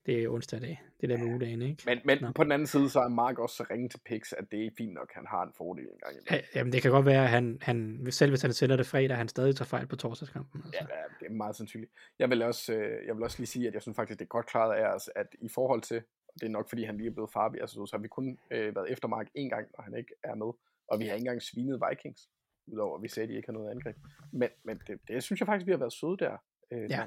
Det 0.07 0.23
er 0.23 0.29
onsdag 0.29 0.61
dag. 0.61 0.83
Det 1.07 1.13
er 1.13 1.17
der 1.17 1.25
med 1.25 1.33
ugedagen, 1.33 1.63
ikke? 1.63 1.83
men 1.87 1.99
men 2.05 2.19
Nå. 2.21 2.33
på 2.33 2.45
den 2.45 2.53
anden 2.53 2.67
side, 2.67 2.91
så 2.91 3.01
er 3.01 3.09
Mark 3.09 3.39
også 3.39 3.57
så 3.57 3.65
ringe 3.71 3.89
til 3.89 4.01
pics, 4.07 4.33
at 4.33 4.45
det 4.51 4.67
er 4.67 4.71
fint 4.79 4.95
nok, 4.95 5.13
han 5.15 5.27
har 5.27 5.43
en 5.43 5.53
fordel 5.57 5.85
en 5.85 5.99
gang 6.03 6.13
imellem. 6.13 6.45
Ja, 6.55 6.59
jamen, 6.59 6.73
det 6.73 6.83
kan 6.83 6.91
godt 6.91 7.07
være, 7.07 7.23
at 7.23 7.29
han, 7.29 7.59
han 7.63 8.07
selv 8.11 8.31
hvis 8.31 8.43
han 8.43 8.53
sender 8.53 8.77
det 8.77 8.87
fredag, 8.87 9.17
han 9.17 9.29
stadig 9.29 9.57
tager 9.57 9.67
fejl 9.67 9.87
på 9.87 9.97
torsdagskampen. 9.97 10.63
Altså. 10.65 10.87
Ja, 10.91 10.97
det 11.21 11.27
er 11.27 11.37
meget 11.37 11.57
sandsynligt. 11.57 11.93
Jeg 12.19 12.31
vil, 12.31 12.43
også, 12.43 12.73
øh, 12.73 13.07
jeg 13.07 13.15
vil 13.15 13.23
også 13.23 13.39
lige 13.39 13.47
sige, 13.47 13.69
at 13.69 13.75
jeg 13.75 13.83
synes 13.83 13.97
faktisk, 13.97 14.19
det 14.19 14.25
er 14.25 14.29
godt 14.29 14.47
klaret 14.47 14.75
af 14.75 14.95
os, 14.95 15.11
at 15.17 15.27
i 15.41 15.49
forhold 15.49 15.83
til, 15.83 15.97
og 16.29 16.35
det 16.41 16.47
er 16.47 16.51
nok 16.51 16.69
fordi, 16.69 16.85
han 16.85 16.97
lige 16.97 17.09
er 17.09 17.15
blevet 17.15 17.31
far, 17.33 17.55
altså, 17.61 17.87
så 17.87 17.97
har 17.97 18.03
vi 18.03 18.09
kun 18.09 18.39
øh, 18.51 18.77
været 18.77 18.91
efter 18.93 19.09
Mark 19.09 19.27
en 19.35 19.51
gang, 19.51 19.67
når 19.77 19.83
han 19.83 19.95
ikke 19.97 20.15
er 20.25 20.35
med. 20.35 20.53
Og 20.89 21.01
vi 21.01 21.05
har 21.05 21.15
ikke 21.15 21.23
engang 21.23 21.43
svinet 21.43 21.81
Vikings, 21.91 22.29
udover 22.67 22.97
at 22.97 23.03
vi 23.03 23.09
sagde, 23.09 23.25
at 23.25 23.31
de 23.31 23.37
ikke 23.37 23.49
har 23.49 23.53
noget 23.53 23.71
angreb. 23.71 23.97
Men, 24.33 24.49
men 24.65 24.81
det, 24.87 24.99
det, 25.09 25.23
synes 25.23 25.41
jeg 25.41 25.47
faktisk, 25.47 25.67
vi 25.67 25.73
har 25.73 25.79
været 25.79 25.93
søde 25.93 26.17
der. 26.17 26.37
Øh, 26.73 26.91
Ja. 26.91 27.07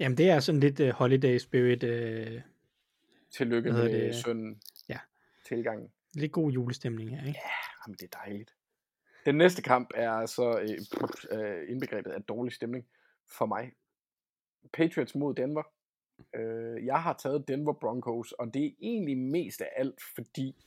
Jamen, 0.00 0.18
det 0.18 0.30
er 0.30 0.40
sådan 0.40 0.60
lidt 0.60 0.80
uh, 0.80 0.88
holiday 0.88 1.38
spirit. 1.38 1.84
Uh, 1.84 2.40
Tillykke 3.36 3.72
med 3.72 3.92
det? 3.92 4.14
sønnen 4.14 4.62
Ja. 4.88 4.98
tilgangen. 5.44 5.92
lidt 6.14 6.32
god 6.32 6.52
julestemning 6.52 7.10
her, 7.10 7.26
ikke? 7.26 7.40
Jamen, 7.86 7.96
det 7.96 8.02
er 8.14 8.18
dejligt. 8.18 8.54
Den 9.26 9.34
næste 9.34 9.62
kamp 9.62 9.90
er 9.94 10.26
så 10.26 10.58
øh, 10.60 11.38
øh, 11.38 11.70
indbegrebet 11.70 12.10
af 12.10 12.22
dårlig 12.22 12.52
stemning 12.52 12.86
for 13.26 13.46
mig. 13.46 13.72
Patriots 14.72 15.14
mod 15.14 15.34
Denver. 15.34 15.62
Øh, 16.34 16.86
jeg 16.86 17.02
har 17.02 17.12
taget 17.12 17.48
Denver 17.48 17.72
Broncos, 17.72 18.32
og 18.32 18.54
det 18.54 18.66
er 18.66 18.70
egentlig 18.80 19.18
mest 19.18 19.60
af 19.60 19.68
alt, 19.76 20.00
fordi 20.14 20.64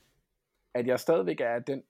at 0.74 0.86
jeg 0.86 1.00
stadigvæk 1.00 1.40
er 1.40 1.54
af 1.54 1.64
den 1.64 1.82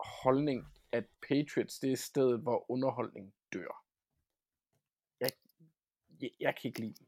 holdning, 0.00 0.68
at 0.92 1.04
Patriots 1.28 1.78
det 1.78 1.92
er 1.92 1.96
stedet, 1.96 2.40
hvor 2.40 2.70
underholdning 2.70 3.34
dør. 3.52 3.84
Jeg, 5.20 5.30
jeg, 6.20 6.30
jeg 6.40 6.54
kan 6.56 6.68
ikke 6.68 6.80
lide 6.80 6.94
den. 6.98 7.06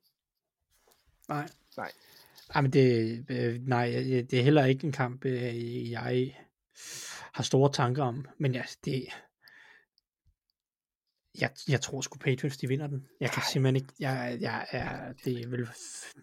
Nej. 1.29 1.49
Nej. 1.77 1.93
Ej, 2.55 2.61
men 2.63 2.73
det, 2.73 3.25
øh, 3.31 3.61
nej, 3.63 3.95
øh, 3.97 4.05
det 4.05 4.33
er 4.33 4.43
heller 4.43 4.65
ikke 4.65 4.87
en 4.87 4.93
kamp, 4.93 5.25
øh, 5.25 5.91
jeg 5.91 6.37
har 7.33 7.43
store 7.43 7.73
tanker 7.73 8.03
om. 8.05 8.27
Men 8.39 8.55
ja, 8.55 8.63
det, 8.85 9.07
jeg, 11.41 11.51
jeg 11.69 11.81
tror 11.81 12.01
sgu 12.01 12.19
Patriots, 12.19 12.57
de 12.57 12.69
vinder 12.69 12.87
den. 12.87 13.09
Jeg 13.21 13.31
kan 13.31 13.43
simpelthen 13.53 13.77
ikke, 13.77 13.93
jeg, 14.01 14.39
jeg 14.41 14.67
er, 14.71 15.13
det 15.13 15.51
vel, 15.51 15.69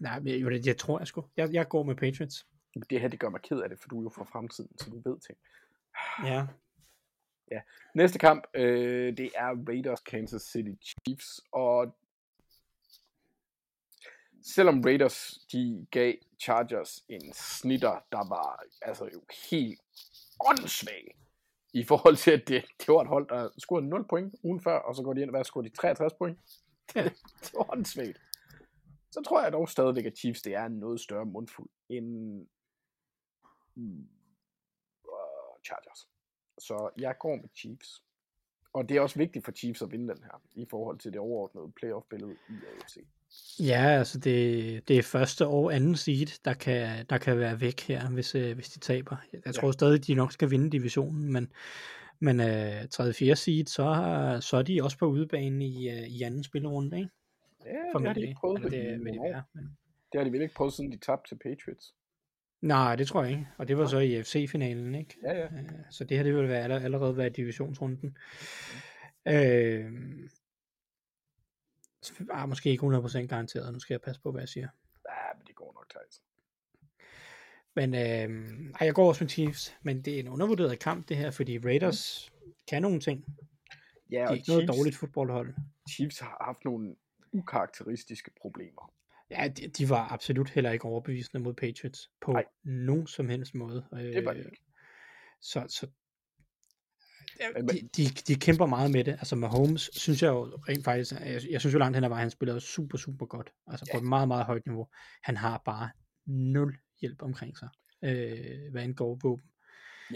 nej, 0.00 0.18
jo, 0.18 0.50
det, 0.50 0.66
jeg 0.66 0.76
tror 0.76 0.98
jeg 0.98 1.06
sgu. 1.06 1.24
Jeg, 1.36 1.52
jeg 1.52 1.68
går 1.68 1.82
med 1.82 1.94
Patriots. 1.94 2.46
Det 2.90 3.00
her, 3.00 3.08
det 3.08 3.20
gør 3.20 3.28
mig 3.28 3.40
ked 3.40 3.60
af 3.60 3.68
det, 3.68 3.78
for 3.80 3.88
du 3.88 3.98
er 3.98 4.02
jo 4.02 4.08
fra 4.08 4.24
fremtiden, 4.24 4.78
så 4.78 4.90
du 4.90 5.10
ved 5.10 5.20
ting. 5.20 5.38
Ja. 6.24 6.46
Næste 7.94 8.18
kamp, 8.18 8.44
øh, 8.54 9.16
det 9.16 9.30
er 9.36 9.68
Raiders 9.68 10.00
Kansas 10.00 10.42
City 10.42 10.70
Chiefs, 10.82 11.40
og 11.52 11.96
selvom 14.44 14.80
Raiders 14.84 15.38
de 15.52 15.86
gav 15.90 16.14
Chargers 16.40 17.04
en 17.08 17.32
snitter, 17.32 18.04
der 18.12 18.28
var 18.28 18.62
altså 18.82 19.04
jo 19.14 19.22
helt 19.50 19.80
åndssvag 20.40 21.16
i 21.72 21.84
forhold 21.84 22.16
til, 22.16 22.30
at 22.30 22.48
det, 22.48 22.64
det 22.78 22.88
var 22.88 23.00
et 23.00 23.08
hold, 23.08 23.28
der 23.28 23.48
scorede 23.58 23.88
0 23.88 24.08
point 24.08 24.34
ugen 24.42 24.60
før, 24.60 24.78
og 24.78 24.96
så 24.96 25.02
går 25.02 25.12
de 25.12 25.20
ind 25.20 25.30
og 25.30 25.36
hvad, 25.36 25.44
scorede 25.44 25.68
de 25.68 25.76
63 25.76 26.12
point. 26.14 26.38
Det, 26.94 27.04
det 27.40 27.52
var 27.54 27.72
åndssvagt. 27.72 28.20
Så 29.10 29.22
tror 29.26 29.42
jeg 29.42 29.52
dog 29.52 29.68
stadigvæk, 29.68 30.04
at 30.04 30.18
Chiefs 30.18 30.42
det 30.42 30.54
er 30.54 30.64
en 30.64 30.72
noget 30.72 31.00
større 31.00 31.26
mundfuld 31.26 31.68
end 31.88 32.40
uh, 33.74 34.04
Chargers. 35.66 36.08
Så 36.58 36.90
jeg 36.98 37.14
går 37.18 37.36
med 37.36 37.48
Chiefs. 37.56 38.04
Og 38.72 38.88
det 38.88 38.96
er 38.96 39.00
også 39.00 39.18
vigtigt 39.18 39.44
for 39.44 39.52
Chiefs 39.52 39.82
at 39.82 39.92
vinde 39.92 40.14
den 40.14 40.22
her, 40.22 40.42
i 40.54 40.66
forhold 40.70 40.98
til 40.98 41.12
det 41.12 41.20
overordnede 41.20 41.72
playoff-billede 41.72 42.36
i 42.48 42.52
AFC. 42.52 42.96
Ja, 43.60 43.86
altså 43.98 44.18
det, 44.18 44.88
det 44.88 44.98
er 44.98 45.02
første 45.02 45.46
og 45.46 45.74
anden 45.74 45.96
seed, 45.96 46.40
der 46.44 46.54
kan, 46.54 47.06
der 47.10 47.18
kan 47.18 47.38
være 47.38 47.60
væk 47.60 47.80
her, 47.80 48.08
hvis, 48.08 48.34
øh, 48.34 48.54
hvis 48.54 48.68
de 48.68 48.78
taber. 48.78 49.16
Jeg 49.44 49.54
tror 49.54 49.72
stadig, 49.72 50.06
de 50.06 50.14
nok 50.14 50.32
skal 50.32 50.50
vinde 50.50 50.70
divisionen, 50.70 51.32
men, 51.32 51.52
men 52.20 52.40
øh, 52.40 52.88
tredje 52.90 53.12
fjerde 53.12 53.36
seed, 53.36 53.66
så, 53.66 53.82
er- 53.82 54.40
så 54.40 54.56
er 54.56 54.62
de 54.62 54.82
også 54.82 54.98
på 54.98 55.06
udebane 55.06 55.66
i, 55.66 55.88
øh, 55.90 56.06
i 56.08 56.22
anden 56.22 56.44
spillerunde, 56.44 56.96
ikke? 56.98 57.10
Ja, 57.64 57.98
det 57.98 58.06
har 58.06 58.14
de 58.14 58.20
ikke 58.20 58.34
prøvet 58.40 58.56
Eller 58.58 58.70
det, 58.70 58.84
det 58.84 58.94
i 59.00 59.04
vil 59.04 59.12
de 59.12 59.16
nogle 59.16 59.20
år. 59.20 59.32
være, 59.32 59.42
men... 59.54 59.64
Det 60.12 60.20
har 60.20 60.24
de 60.24 60.32
vel 60.32 60.42
ikke 60.42 60.54
prøvet, 60.54 60.72
siden 60.72 60.92
de 60.92 60.96
tabte 60.98 61.30
til 61.30 61.38
Patriots. 61.38 61.94
Nej, 62.62 62.96
det 62.96 63.06
tror 63.06 63.22
jeg 63.22 63.30
ikke. 63.32 63.46
Og 63.58 63.68
det 63.68 63.78
var 63.78 63.86
så 63.86 63.98
i 63.98 64.22
FC-finalen, 64.22 64.94
ikke? 64.94 65.14
Ja, 65.24 65.32
ja. 65.38 65.44
Øh, 65.44 65.50
Så 65.90 66.04
det 66.04 66.16
her, 66.16 66.24
det 66.24 66.34
vil 66.36 66.48
være 66.48 66.62
aller, 66.62 66.80
allerede 66.80 67.16
være 67.16 67.26
i 67.26 67.30
divisionsrunden. 67.30 68.16
Øh, 69.28 69.84
ah, 72.30 72.48
måske 72.48 72.70
ikke 72.70 72.86
100% 72.86 73.26
garanteret. 73.26 73.72
Nu 73.72 73.78
skal 73.78 73.94
jeg 73.94 74.00
passe 74.00 74.20
på, 74.22 74.30
hvad 74.32 74.42
jeg 74.42 74.48
siger. 74.48 74.68
Ja, 75.10 75.38
men 75.38 75.46
det 75.46 75.54
går 75.54 75.72
nok, 75.74 75.90
Thijs. 75.90 76.22
Men 77.76 77.94
øh, 77.94 78.70
ej, 78.80 78.86
jeg 78.86 78.94
går 78.94 79.08
også 79.08 79.24
med 79.24 79.30
Chiefs, 79.30 79.76
men 79.82 80.02
det 80.02 80.14
er 80.14 80.20
en 80.20 80.28
undervurderet 80.28 80.78
kamp 80.78 81.08
det 81.08 81.16
her, 81.16 81.30
fordi 81.30 81.58
Raiders 81.58 82.32
kan 82.68 82.82
nogle 82.82 83.00
ting. 83.00 83.24
Ja, 84.10 84.16
Det 84.16 84.22
er 84.24 84.28
og 84.28 84.36
ikke 84.36 84.48
noget 84.48 84.62
Chiefs, 84.62 84.76
dårligt 84.78 84.96
fodboldhold. 84.96 85.54
Chiefs 85.90 86.18
har 86.18 86.44
haft 86.44 86.64
nogle 86.64 86.96
ukarakteristiske 87.32 88.30
problemer. 88.40 88.92
Ja, 89.30 89.48
de, 89.48 89.68
de 89.68 89.88
var 89.90 90.12
absolut 90.12 90.50
heller 90.50 90.70
ikke 90.70 90.84
overbevisende 90.84 91.42
mod 91.42 91.54
Patriots 91.54 92.10
på 92.20 92.32
Nej. 92.32 92.44
nogen 92.64 93.06
som 93.06 93.28
helst 93.28 93.54
måde. 93.54 93.84
Øh, 93.94 94.00
Det 94.00 94.24
var 94.24 94.32
det 94.32 94.44
ikke. 94.46 94.62
Så, 95.40 95.64
så 95.68 95.86
de, 97.72 97.88
de, 97.96 98.04
de 98.28 98.34
kæmper 98.40 98.66
meget 98.66 98.90
med 98.90 99.04
det. 99.04 99.12
Altså 99.12 99.36
Mahomes, 99.36 99.90
synes 99.92 100.22
jeg 100.22 100.28
jo 100.28 100.44
rent 100.44 100.84
faktisk, 100.84 101.12
jeg, 101.12 101.40
jeg 101.50 101.60
synes 101.60 101.74
jo 101.74 101.78
langt 101.78 101.96
hen 101.96 102.04
ad 102.04 102.08
vejen, 102.08 102.20
han 102.20 102.30
spiller 102.30 102.58
super, 102.58 102.98
super 102.98 103.26
godt. 103.26 103.52
Altså 103.66 103.88
på 103.92 103.98
et 103.98 104.04
meget, 104.04 104.28
meget 104.28 104.44
højt 104.44 104.66
niveau. 104.66 104.88
Han 105.22 105.36
har 105.36 105.62
bare 105.64 105.90
nul 106.26 106.76
hjælp 107.00 107.22
omkring 107.22 107.58
sig, 107.58 107.68
øh, 108.04 108.70
hvad 108.72 108.82
angår 108.82 109.18
våben. 109.22 109.44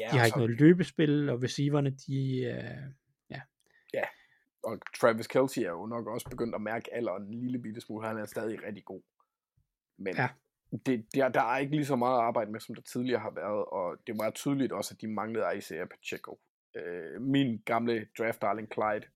Ja, 0.01 0.09
De 0.13 0.19
har 0.19 0.25
ikke 0.25 0.35
så- 0.35 0.39
noget 0.41 0.61
løbespil, 0.61 1.29
og 1.29 1.43
receiverne, 1.43 1.91
de, 1.91 2.39
øh, 2.45 2.91
Og 4.65 4.79
Travis 5.01 5.27
Kelce 5.27 5.65
er 5.65 5.71
jo 5.71 5.87
nok 5.87 6.07
også 6.07 6.27
begyndt 6.31 6.55
at 6.55 6.61
mærke 6.61 6.95
alderen 6.95 7.23
en 7.23 7.41
lille 7.41 7.59
bitte 7.59 7.81
smule. 7.81 8.07
Han 8.07 8.17
er 8.19 8.27
stadig 8.27 8.63
rigtig 8.67 8.85
god. 8.85 9.03
Men 9.99 10.15
Ja. 10.17 10.29
det, 10.87 11.07
der, 11.15 11.29
der 11.29 11.43
er 11.43 11.59
ikke 11.59 11.77
lige 11.77 11.87
så 11.87 11.97
meget 11.97 12.19
at 12.19 12.23
arbejde 12.25 12.53
med, 12.53 12.61
som 12.61 12.75
der 12.75 12.83
tidligere 12.83 13.21
har 13.21 13.31
været. 13.31 13.65
Og 13.65 13.97
det 14.07 14.15
var 14.19 14.31
tydeligt 14.31 14.73
også, 14.73 14.95
at 14.95 15.01
de 15.01 15.07
manglede 15.09 15.57
Isaiah 15.57 15.87
Pacheco. 15.89 16.41
Øh, 16.75 17.23
min 17.23 17.63
gamle 17.65 18.09
draft 18.19 18.43
darling 18.43 18.69
Clyde, 18.73 19.07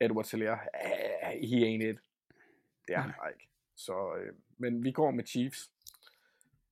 Edward 0.00 0.34
uh, 0.34 0.40
he 1.48 1.56
ain't 1.66 1.84
it. 1.90 1.98
Det 2.88 2.94
er 2.94 3.00
han 3.00 3.12
bare 3.18 3.32
ikke. 3.32 3.48
Så, 3.76 4.16
øh, 4.16 4.32
men 4.58 4.84
vi 4.84 4.92
går 4.92 5.10
med 5.10 5.24
Chiefs. 5.24 5.70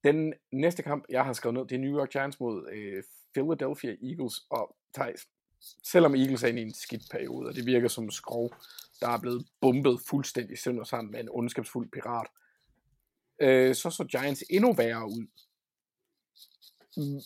Den 0.04 0.34
næste 0.52 0.82
kamp, 0.82 1.04
jeg 1.08 1.24
har 1.24 1.32
skrevet 1.32 1.54
ned, 1.54 1.66
det 1.66 1.74
er 1.74 1.78
New 1.78 1.98
York 1.98 2.10
Giants 2.10 2.40
mod 2.40 2.68
øh, 2.72 3.02
Philadelphia 3.34 3.96
Eagles. 4.02 4.46
Og 4.50 4.76
Thijs, 4.94 5.28
selvom 5.82 6.14
Eagles 6.14 6.42
er 6.42 6.48
inde 6.48 6.60
i 6.60 6.64
en 6.64 6.74
skidt 6.74 7.02
periode, 7.10 7.48
og 7.48 7.54
det 7.54 7.66
virker 7.66 7.88
som 7.88 8.04
en 8.04 8.10
skrov, 8.10 8.54
der 9.00 9.08
er 9.08 9.20
blevet 9.20 9.46
bumpet 9.60 10.00
fuldstændig 10.08 10.58
sønder 10.58 10.84
sammen 10.84 11.12
med 11.12 11.20
en 11.20 11.28
ondskabsfuld 11.30 11.90
pirat, 11.90 12.26
øh, 13.40 13.74
så 13.74 13.90
så 13.90 14.04
Giants 14.04 14.44
endnu 14.50 14.72
værre 14.72 15.06
ud. 15.06 15.26
Mm, 16.96 17.16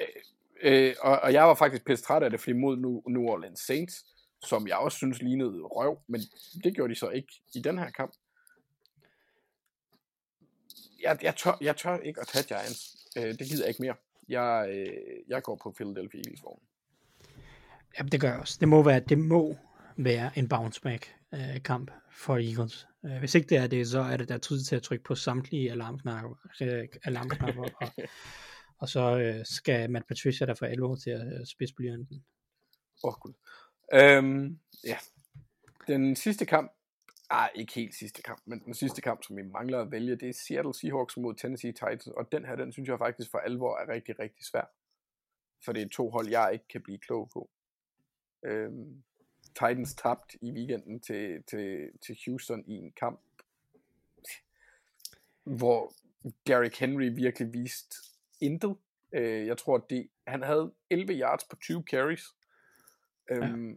øh, 0.00 0.22
øh, 0.64 0.94
og, 1.00 1.20
og 1.20 1.32
jeg 1.32 1.44
var 1.44 1.54
faktisk 1.54 1.84
pisse 1.84 2.04
træt 2.04 2.22
af 2.22 2.30
det, 2.30 2.40
fordi 2.40 2.52
mod 2.52 2.76
New, 2.76 3.02
New 3.08 3.22
Orleans 3.22 3.60
Saints, 3.60 4.04
som 4.44 4.68
jeg 4.68 4.76
også 4.76 4.96
synes 4.96 5.22
lignede 5.22 5.60
røv, 5.62 5.98
men 6.08 6.20
det 6.64 6.74
gjorde 6.74 6.94
de 6.94 6.98
så 6.98 7.08
ikke 7.08 7.32
i 7.54 7.60
den 7.60 7.78
her 7.78 7.90
kamp. 7.90 8.12
Jeg, 11.02 11.18
jeg, 11.22 11.36
tør, 11.36 11.58
jeg 11.60 11.76
tør 11.76 11.98
ikke 11.98 12.20
at 12.20 12.26
tage 12.26 12.44
Giants. 12.44 12.96
Øh, 13.16 13.38
det 13.38 13.38
gider 13.38 13.64
jeg 13.64 13.68
ikke 13.68 13.82
mere. 13.82 13.94
Jeg, 14.28 14.68
øh, 14.70 15.28
jeg 15.28 15.42
går 15.42 15.60
på 15.62 15.72
Philadelphia 15.76 16.20
Eagles 16.20 16.42
vogn. 16.44 16.60
ja, 17.98 18.02
det 18.02 18.20
gør 18.20 18.28
jeg 18.28 18.40
også. 18.40 18.56
Det 18.60 18.68
må 18.68 18.82
være, 18.82 19.00
det 19.00 19.18
må 19.18 19.56
være 19.96 20.30
en 20.38 20.48
bounce 20.48 20.80
back 20.80 21.14
øh, 21.34 21.62
kamp 21.62 21.90
for 22.10 22.36
Eagles. 22.36 22.86
Øh, 23.04 23.18
hvis 23.18 23.34
ikke 23.34 23.48
det 23.48 23.58
er 23.58 23.66
det, 23.66 23.88
så 23.88 24.00
er 24.00 24.16
det 24.16 24.28
der 24.28 24.38
tid 24.38 24.62
til 24.62 24.76
at 24.76 24.82
trykke 24.82 25.04
på 25.04 25.14
samtlige 25.14 25.72
alarmknapper, 25.72 26.34
øh, 26.60 26.88
alarmknapper 27.04 27.62
og, 27.80 27.92
og 28.84 28.88
så 28.88 29.18
øh, 29.18 29.46
skal 29.46 29.90
Matt 29.90 30.06
Patricia 30.06 30.46
der 30.46 30.54
for 30.54 30.66
alvor 30.66 30.96
til 30.96 31.10
at 31.10 31.40
øh, 31.40 31.46
spidse 31.46 31.74
blyanten. 31.74 32.24
Åh, 33.04 33.08
oh, 33.08 33.14
gud. 33.20 33.32
Øhm, 33.92 34.58
ja. 34.84 34.98
Den 35.86 36.16
sidste 36.16 36.46
kamp, 36.46 36.72
ah, 37.30 37.48
ikke 37.54 37.74
helt 37.74 37.94
sidste 37.94 38.22
kamp, 38.22 38.42
men 38.44 38.58
den 38.64 38.74
sidste 38.74 39.00
kamp, 39.00 39.22
som 39.22 39.36
vi 39.36 39.42
mangler 39.42 39.80
at 39.80 39.90
vælge, 39.90 40.16
det 40.16 40.28
er 40.28 40.32
Seattle 40.32 40.74
Seahawks 40.74 41.16
mod 41.16 41.34
Tennessee 41.34 41.72
Titans, 41.72 42.06
og 42.06 42.32
den 42.32 42.44
her, 42.44 42.56
den 42.56 42.72
synes 42.72 42.88
jeg 42.88 42.98
faktisk 42.98 43.30
for 43.30 43.38
alvor 43.38 43.76
er 43.76 43.88
rigtig, 43.88 44.18
rigtig 44.18 44.44
svær. 44.44 44.64
for 45.64 45.72
det 45.72 45.82
er 45.82 45.88
to 45.88 46.10
hold, 46.10 46.28
jeg 46.28 46.50
ikke 46.52 46.68
kan 46.68 46.82
blive 46.82 46.98
klog 46.98 47.30
på. 47.32 47.50
Øhm, 48.42 49.02
Titans 49.46 49.94
tabt 49.94 50.34
i 50.40 50.52
weekenden 50.52 51.00
til, 51.00 51.42
til, 51.42 51.90
til 52.06 52.18
Houston 52.26 52.64
i 52.66 52.72
en 52.72 52.92
kamp, 52.92 53.20
hvor 55.44 55.92
Derrick 56.46 56.78
Henry 56.78 57.08
virkelig 57.14 57.52
viste 57.52 57.96
intet. 58.44 58.76
Øh, 59.12 59.46
jeg 59.46 59.58
tror, 59.58 59.78
det, 59.78 60.08
han 60.26 60.42
havde 60.42 60.72
11 60.90 61.12
yards 61.12 61.44
på 61.44 61.56
20 61.56 61.84
carries. 61.90 62.24
Øhm, 63.30 63.70
ja. 63.70 63.76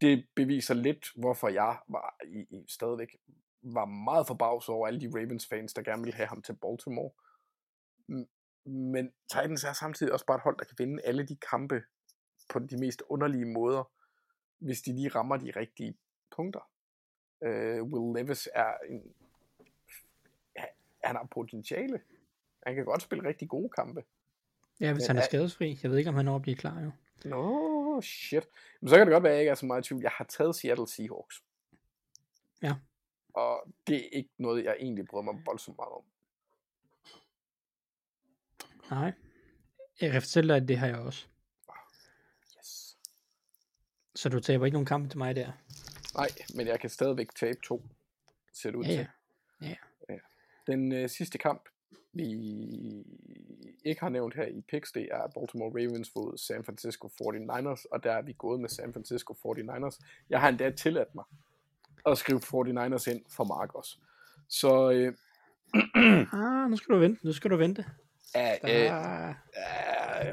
Det 0.00 0.26
beviser 0.34 0.74
lidt, 0.74 1.06
hvorfor 1.16 1.48
jeg 1.48 1.78
var 1.88 2.16
i, 2.24 2.56
i, 2.56 2.64
stadigvæk 2.68 3.16
var 3.62 3.84
meget 3.84 4.26
forbavset 4.26 4.74
over 4.74 4.86
alle 4.86 5.00
de 5.00 5.10
Ravens-fans, 5.14 5.74
der 5.74 5.82
gerne 5.82 6.02
ville 6.02 6.16
have 6.16 6.26
ham 6.26 6.42
til 6.42 6.52
Baltimore. 6.52 7.10
Men 8.64 9.12
Titans 9.28 9.64
er 9.64 9.72
samtidig 9.72 10.12
også 10.12 10.26
bare 10.26 10.36
et 10.36 10.42
hold, 10.42 10.58
der 10.58 10.64
kan 10.64 10.76
vinde 10.78 11.02
alle 11.02 11.26
de 11.26 11.36
kampe 11.36 11.82
på 12.48 12.58
de 12.58 12.76
mest 12.76 13.02
underlige 13.08 13.44
måder, 13.44 13.90
hvis 14.58 14.82
de 14.82 14.92
lige 14.92 15.08
rammer 15.08 15.36
de 15.36 15.52
rigtige 15.56 15.96
punkter. 16.36 16.70
Uh, 17.40 17.82
Will 17.82 18.16
Levis 18.16 18.48
er 18.54 18.74
en... 18.88 19.14
Han 21.04 21.16
har 21.16 21.28
potentiale. 21.30 22.00
Han 22.66 22.74
kan 22.74 22.84
godt 22.84 23.02
spille 23.02 23.28
rigtig 23.28 23.48
gode 23.48 23.68
kampe. 23.68 24.04
Ja, 24.80 24.92
hvis 24.92 25.06
han 25.06 25.16
er 25.16 25.22
skadesfri. 25.22 25.78
Jeg 25.82 25.90
ved 25.90 25.98
ikke, 25.98 26.10
om 26.10 26.16
han 26.16 26.24
når 26.24 26.36
at 26.36 26.42
blive 26.42 26.56
klar 26.56 26.80
jo. 26.80 26.90
Nå, 27.24 28.00
shit. 28.00 28.48
Men 28.80 28.88
så 28.88 28.96
kan 28.96 29.06
det 29.06 29.12
godt 29.12 29.22
være, 29.22 29.32
at 29.32 29.36
jeg 29.36 29.42
ikke 29.42 29.50
er 29.50 29.54
så 29.54 29.66
meget 29.66 29.84
i 29.84 29.88
tvivl. 29.88 30.02
Jeg 30.02 30.10
har 30.10 30.24
taget 30.24 30.56
Seattle 30.56 30.88
Seahawks. 30.88 31.42
Ja. 32.62 32.74
Og 33.34 33.68
det 33.86 33.96
er 33.96 34.08
ikke 34.12 34.30
noget, 34.38 34.64
jeg 34.64 34.76
egentlig 34.80 35.06
bryder 35.06 35.22
mig 35.22 35.42
voldsomt 35.46 35.76
meget 35.76 35.92
om. 35.92 36.02
Nej. 38.90 39.12
Jeg 40.00 40.12
kan 40.12 40.22
fortælle 40.22 40.54
dig, 40.54 40.62
at 40.62 40.68
det 40.68 40.78
har 40.78 40.86
jeg 40.86 40.96
også. 40.96 41.26
Yes. 42.58 42.98
Så 44.14 44.28
du 44.28 44.40
taber 44.40 44.64
ikke 44.64 44.74
nogen 44.74 44.86
kamp 44.86 45.10
til 45.10 45.18
mig 45.18 45.36
der? 45.36 45.52
Nej, 46.14 46.28
men 46.54 46.66
jeg 46.66 46.80
kan 46.80 46.90
stadigvæk 46.90 47.34
tabe 47.34 47.58
to, 47.64 47.82
ser 48.52 48.70
det 48.70 48.78
ud 48.78 48.84
ja, 48.84 48.90
til. 48.90 49.08
Ja. 49.62 49.76
ja. 50.08 50.18
Den 50.66 50.92
øh, 50.92 51.08
sidste 51.08 51.38
kamp, 51.38 51.68
vi 52.14 53.04
ikke 53.84 54.00
har 54.00 54.08
nævnt 54.08 54.34
her 54.34 54.46
i 54.46 54.60
picks, 54.60 54.92
det 54.92 55.08
er 55.12 55.26
Baltimore 55.34 55.70
Ravens 55.70 56.10
mod 56.16 56.38
San 56.38 56.64
Francisco 56.64 57.08
49ers, 57.08 57.84
og 57.90 58.04
der 58.04 58.12
er 58.12 58.22
vi 58.22 58.32
gået 58.32 58.60
med 58.60 58.68
San 58.68 58.92
Francisco 58.92 59.32
49ers. 59.32 59.98
Jeg 60.30 60.40
har 60.40 60.48
endda 60.48 60.70
tilladt 60.70 61.14
mig 61.14 61.24
at 62.06 62.18
skrive 62.18 62.40
49ers 62.40 63.10
ind 63.10 63.22
for 63.30 63.44
Mark 63.44 63.74
også. 63.74 63.98
Så... 64.48 64.90
Øh, 64.90 65.12
ah, 66.32 66.70
nu 66.70 66.76
skal 66.76 66.94
du 66.94 66.98
vente. 66.98 67.26
Nu 67.26 67.32
skal 67.32 67.50
du 67.50 67.56
vente. 67.56 67.84
Ja, 68.34 68.54
øh, 68.64 68.70
ja, 68.70 69.34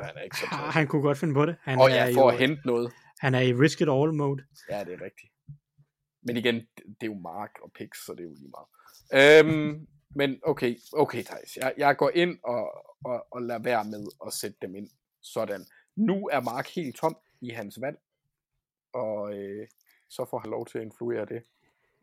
han 0.03 0.16
er 0.16 0.22
ikke 0.22 0.38
så 0.38 0.45
ah, 0.52 0.74
Han 0.74 0.88
kunne 0.88 1.02
godt 1.02 1.18
finde 1.18 1.34
på 1.34 1.45
det. 1.45 1.56
Han 1.62 1.80
og 1.80 1.90
jeg 1.91 2.14
får 2.14 2.32
at 2.32 2.38
hente 2.38 2.62
noget. 2.66 2.91
Han 3.20 3.36
er 3.36 3.40
i 3.40 3.53
risk 3.53 3.82
it 3.82 3.90
all 3.90 4.14
mode. 4.14 4.44
Ja, 4.70 4.84
det 4.84 4.94
er 4.94 5.02
rigtigt. 5.02 5.32
Men 6.22 6.38
igen, 6.38 6.56
det 6.56 7.02
er 7.02 7.06
jo 7.06 7.14
Mark 7.14 7.52
og 7.64 7.72
Pix, 7.76 7.90
så 8.06 8.12
det 8.12 8.20
er 8.20 8.24
jo 8.24 8.34
lige 8.34 8.52
meget. 8.58 8.70
Øhm, 9.14 9.88
men 10.16 10.40
okay, 10.44 10.78
okay 10.94 11.24
Thijs. 11.24 11.58
Jeg, 11.58 11.74
jeg 11.78 11.98
går 11.98 12.12
ind 12.14 12.40
og, 12.44 12.86
og, 13.04 13.28
og 13.32 13.42
lader 13.42 13.60
være 13.60 13.86
med 13.86 14.08
at 14.26 14.34
sætte 14.34 14.58
dem 14.62 14.76
ind. 14.76 14.90
Sådan. 15.22 15.66
Nu 15.96 16.30
er 16.32 16.40
Mark 16.40 16.68
helt 16.68 16.96
tom 16.96 17.18
i 17.42 17.50
hans 17.50 17.82
vand, 17.82 17.98
Og 18.94 19.34
øh, 19.34 19.68
så 20.10 20.26
får 20.26 20.40
han 20.40 20.50
lov 20.52 20.66
til 20.66 20.78
at 20.78 20.84
influere 20.84 21.26
det, 21.26 21.44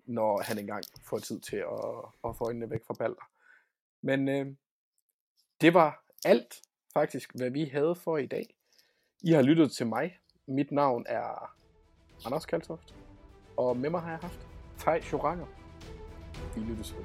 når 0.04 0.42
han 0.42 0.58
engang 0.58 0.84
får 1.04 1.18
tid 1.18 1.40
til 1.40 1.56
at, 1.56 2.04
at 2.24 2.36
få 2.36 2.44
øjnene 2.44 2.70
væk 2.70 2.84
fra 2.86 2.94
Balder. 2.98 3.30
Men 4.02 4.28
øh, 4.28 4.46
det 5.60 5.74
var 5.74 6.04
alt 6.24 6.62
faktisk, 6.92 7.36
hvad 7.36 7.50
vi 7.50 7.64
havde 7.64 7.94
for 7.94 8.16
i 8.18 8.26
dag. 8.26 8.54
I 9.22 9.32
har 9.32 9.42
lyttet 9.42 9.72
til 9.72 9.86
mig. 9.86 10.18
Mit 10.46 10.72
navn 10.72 11.04
er 11.08 11.56
Anders 12.26 12.46
Kaltoft. 12.46 12.94
Og 13.56 13.76
med 13.76 13.90
mig 13.90 14.00
har 14.00 14.10
jeg 14.10 14.18
haft 14.18 14.48
Tej 14.78 15.02
Joranger. 15.12 15.46
Vi 16.54 16.60
lyttes 16.60 16.94
ved. 16.94 17.04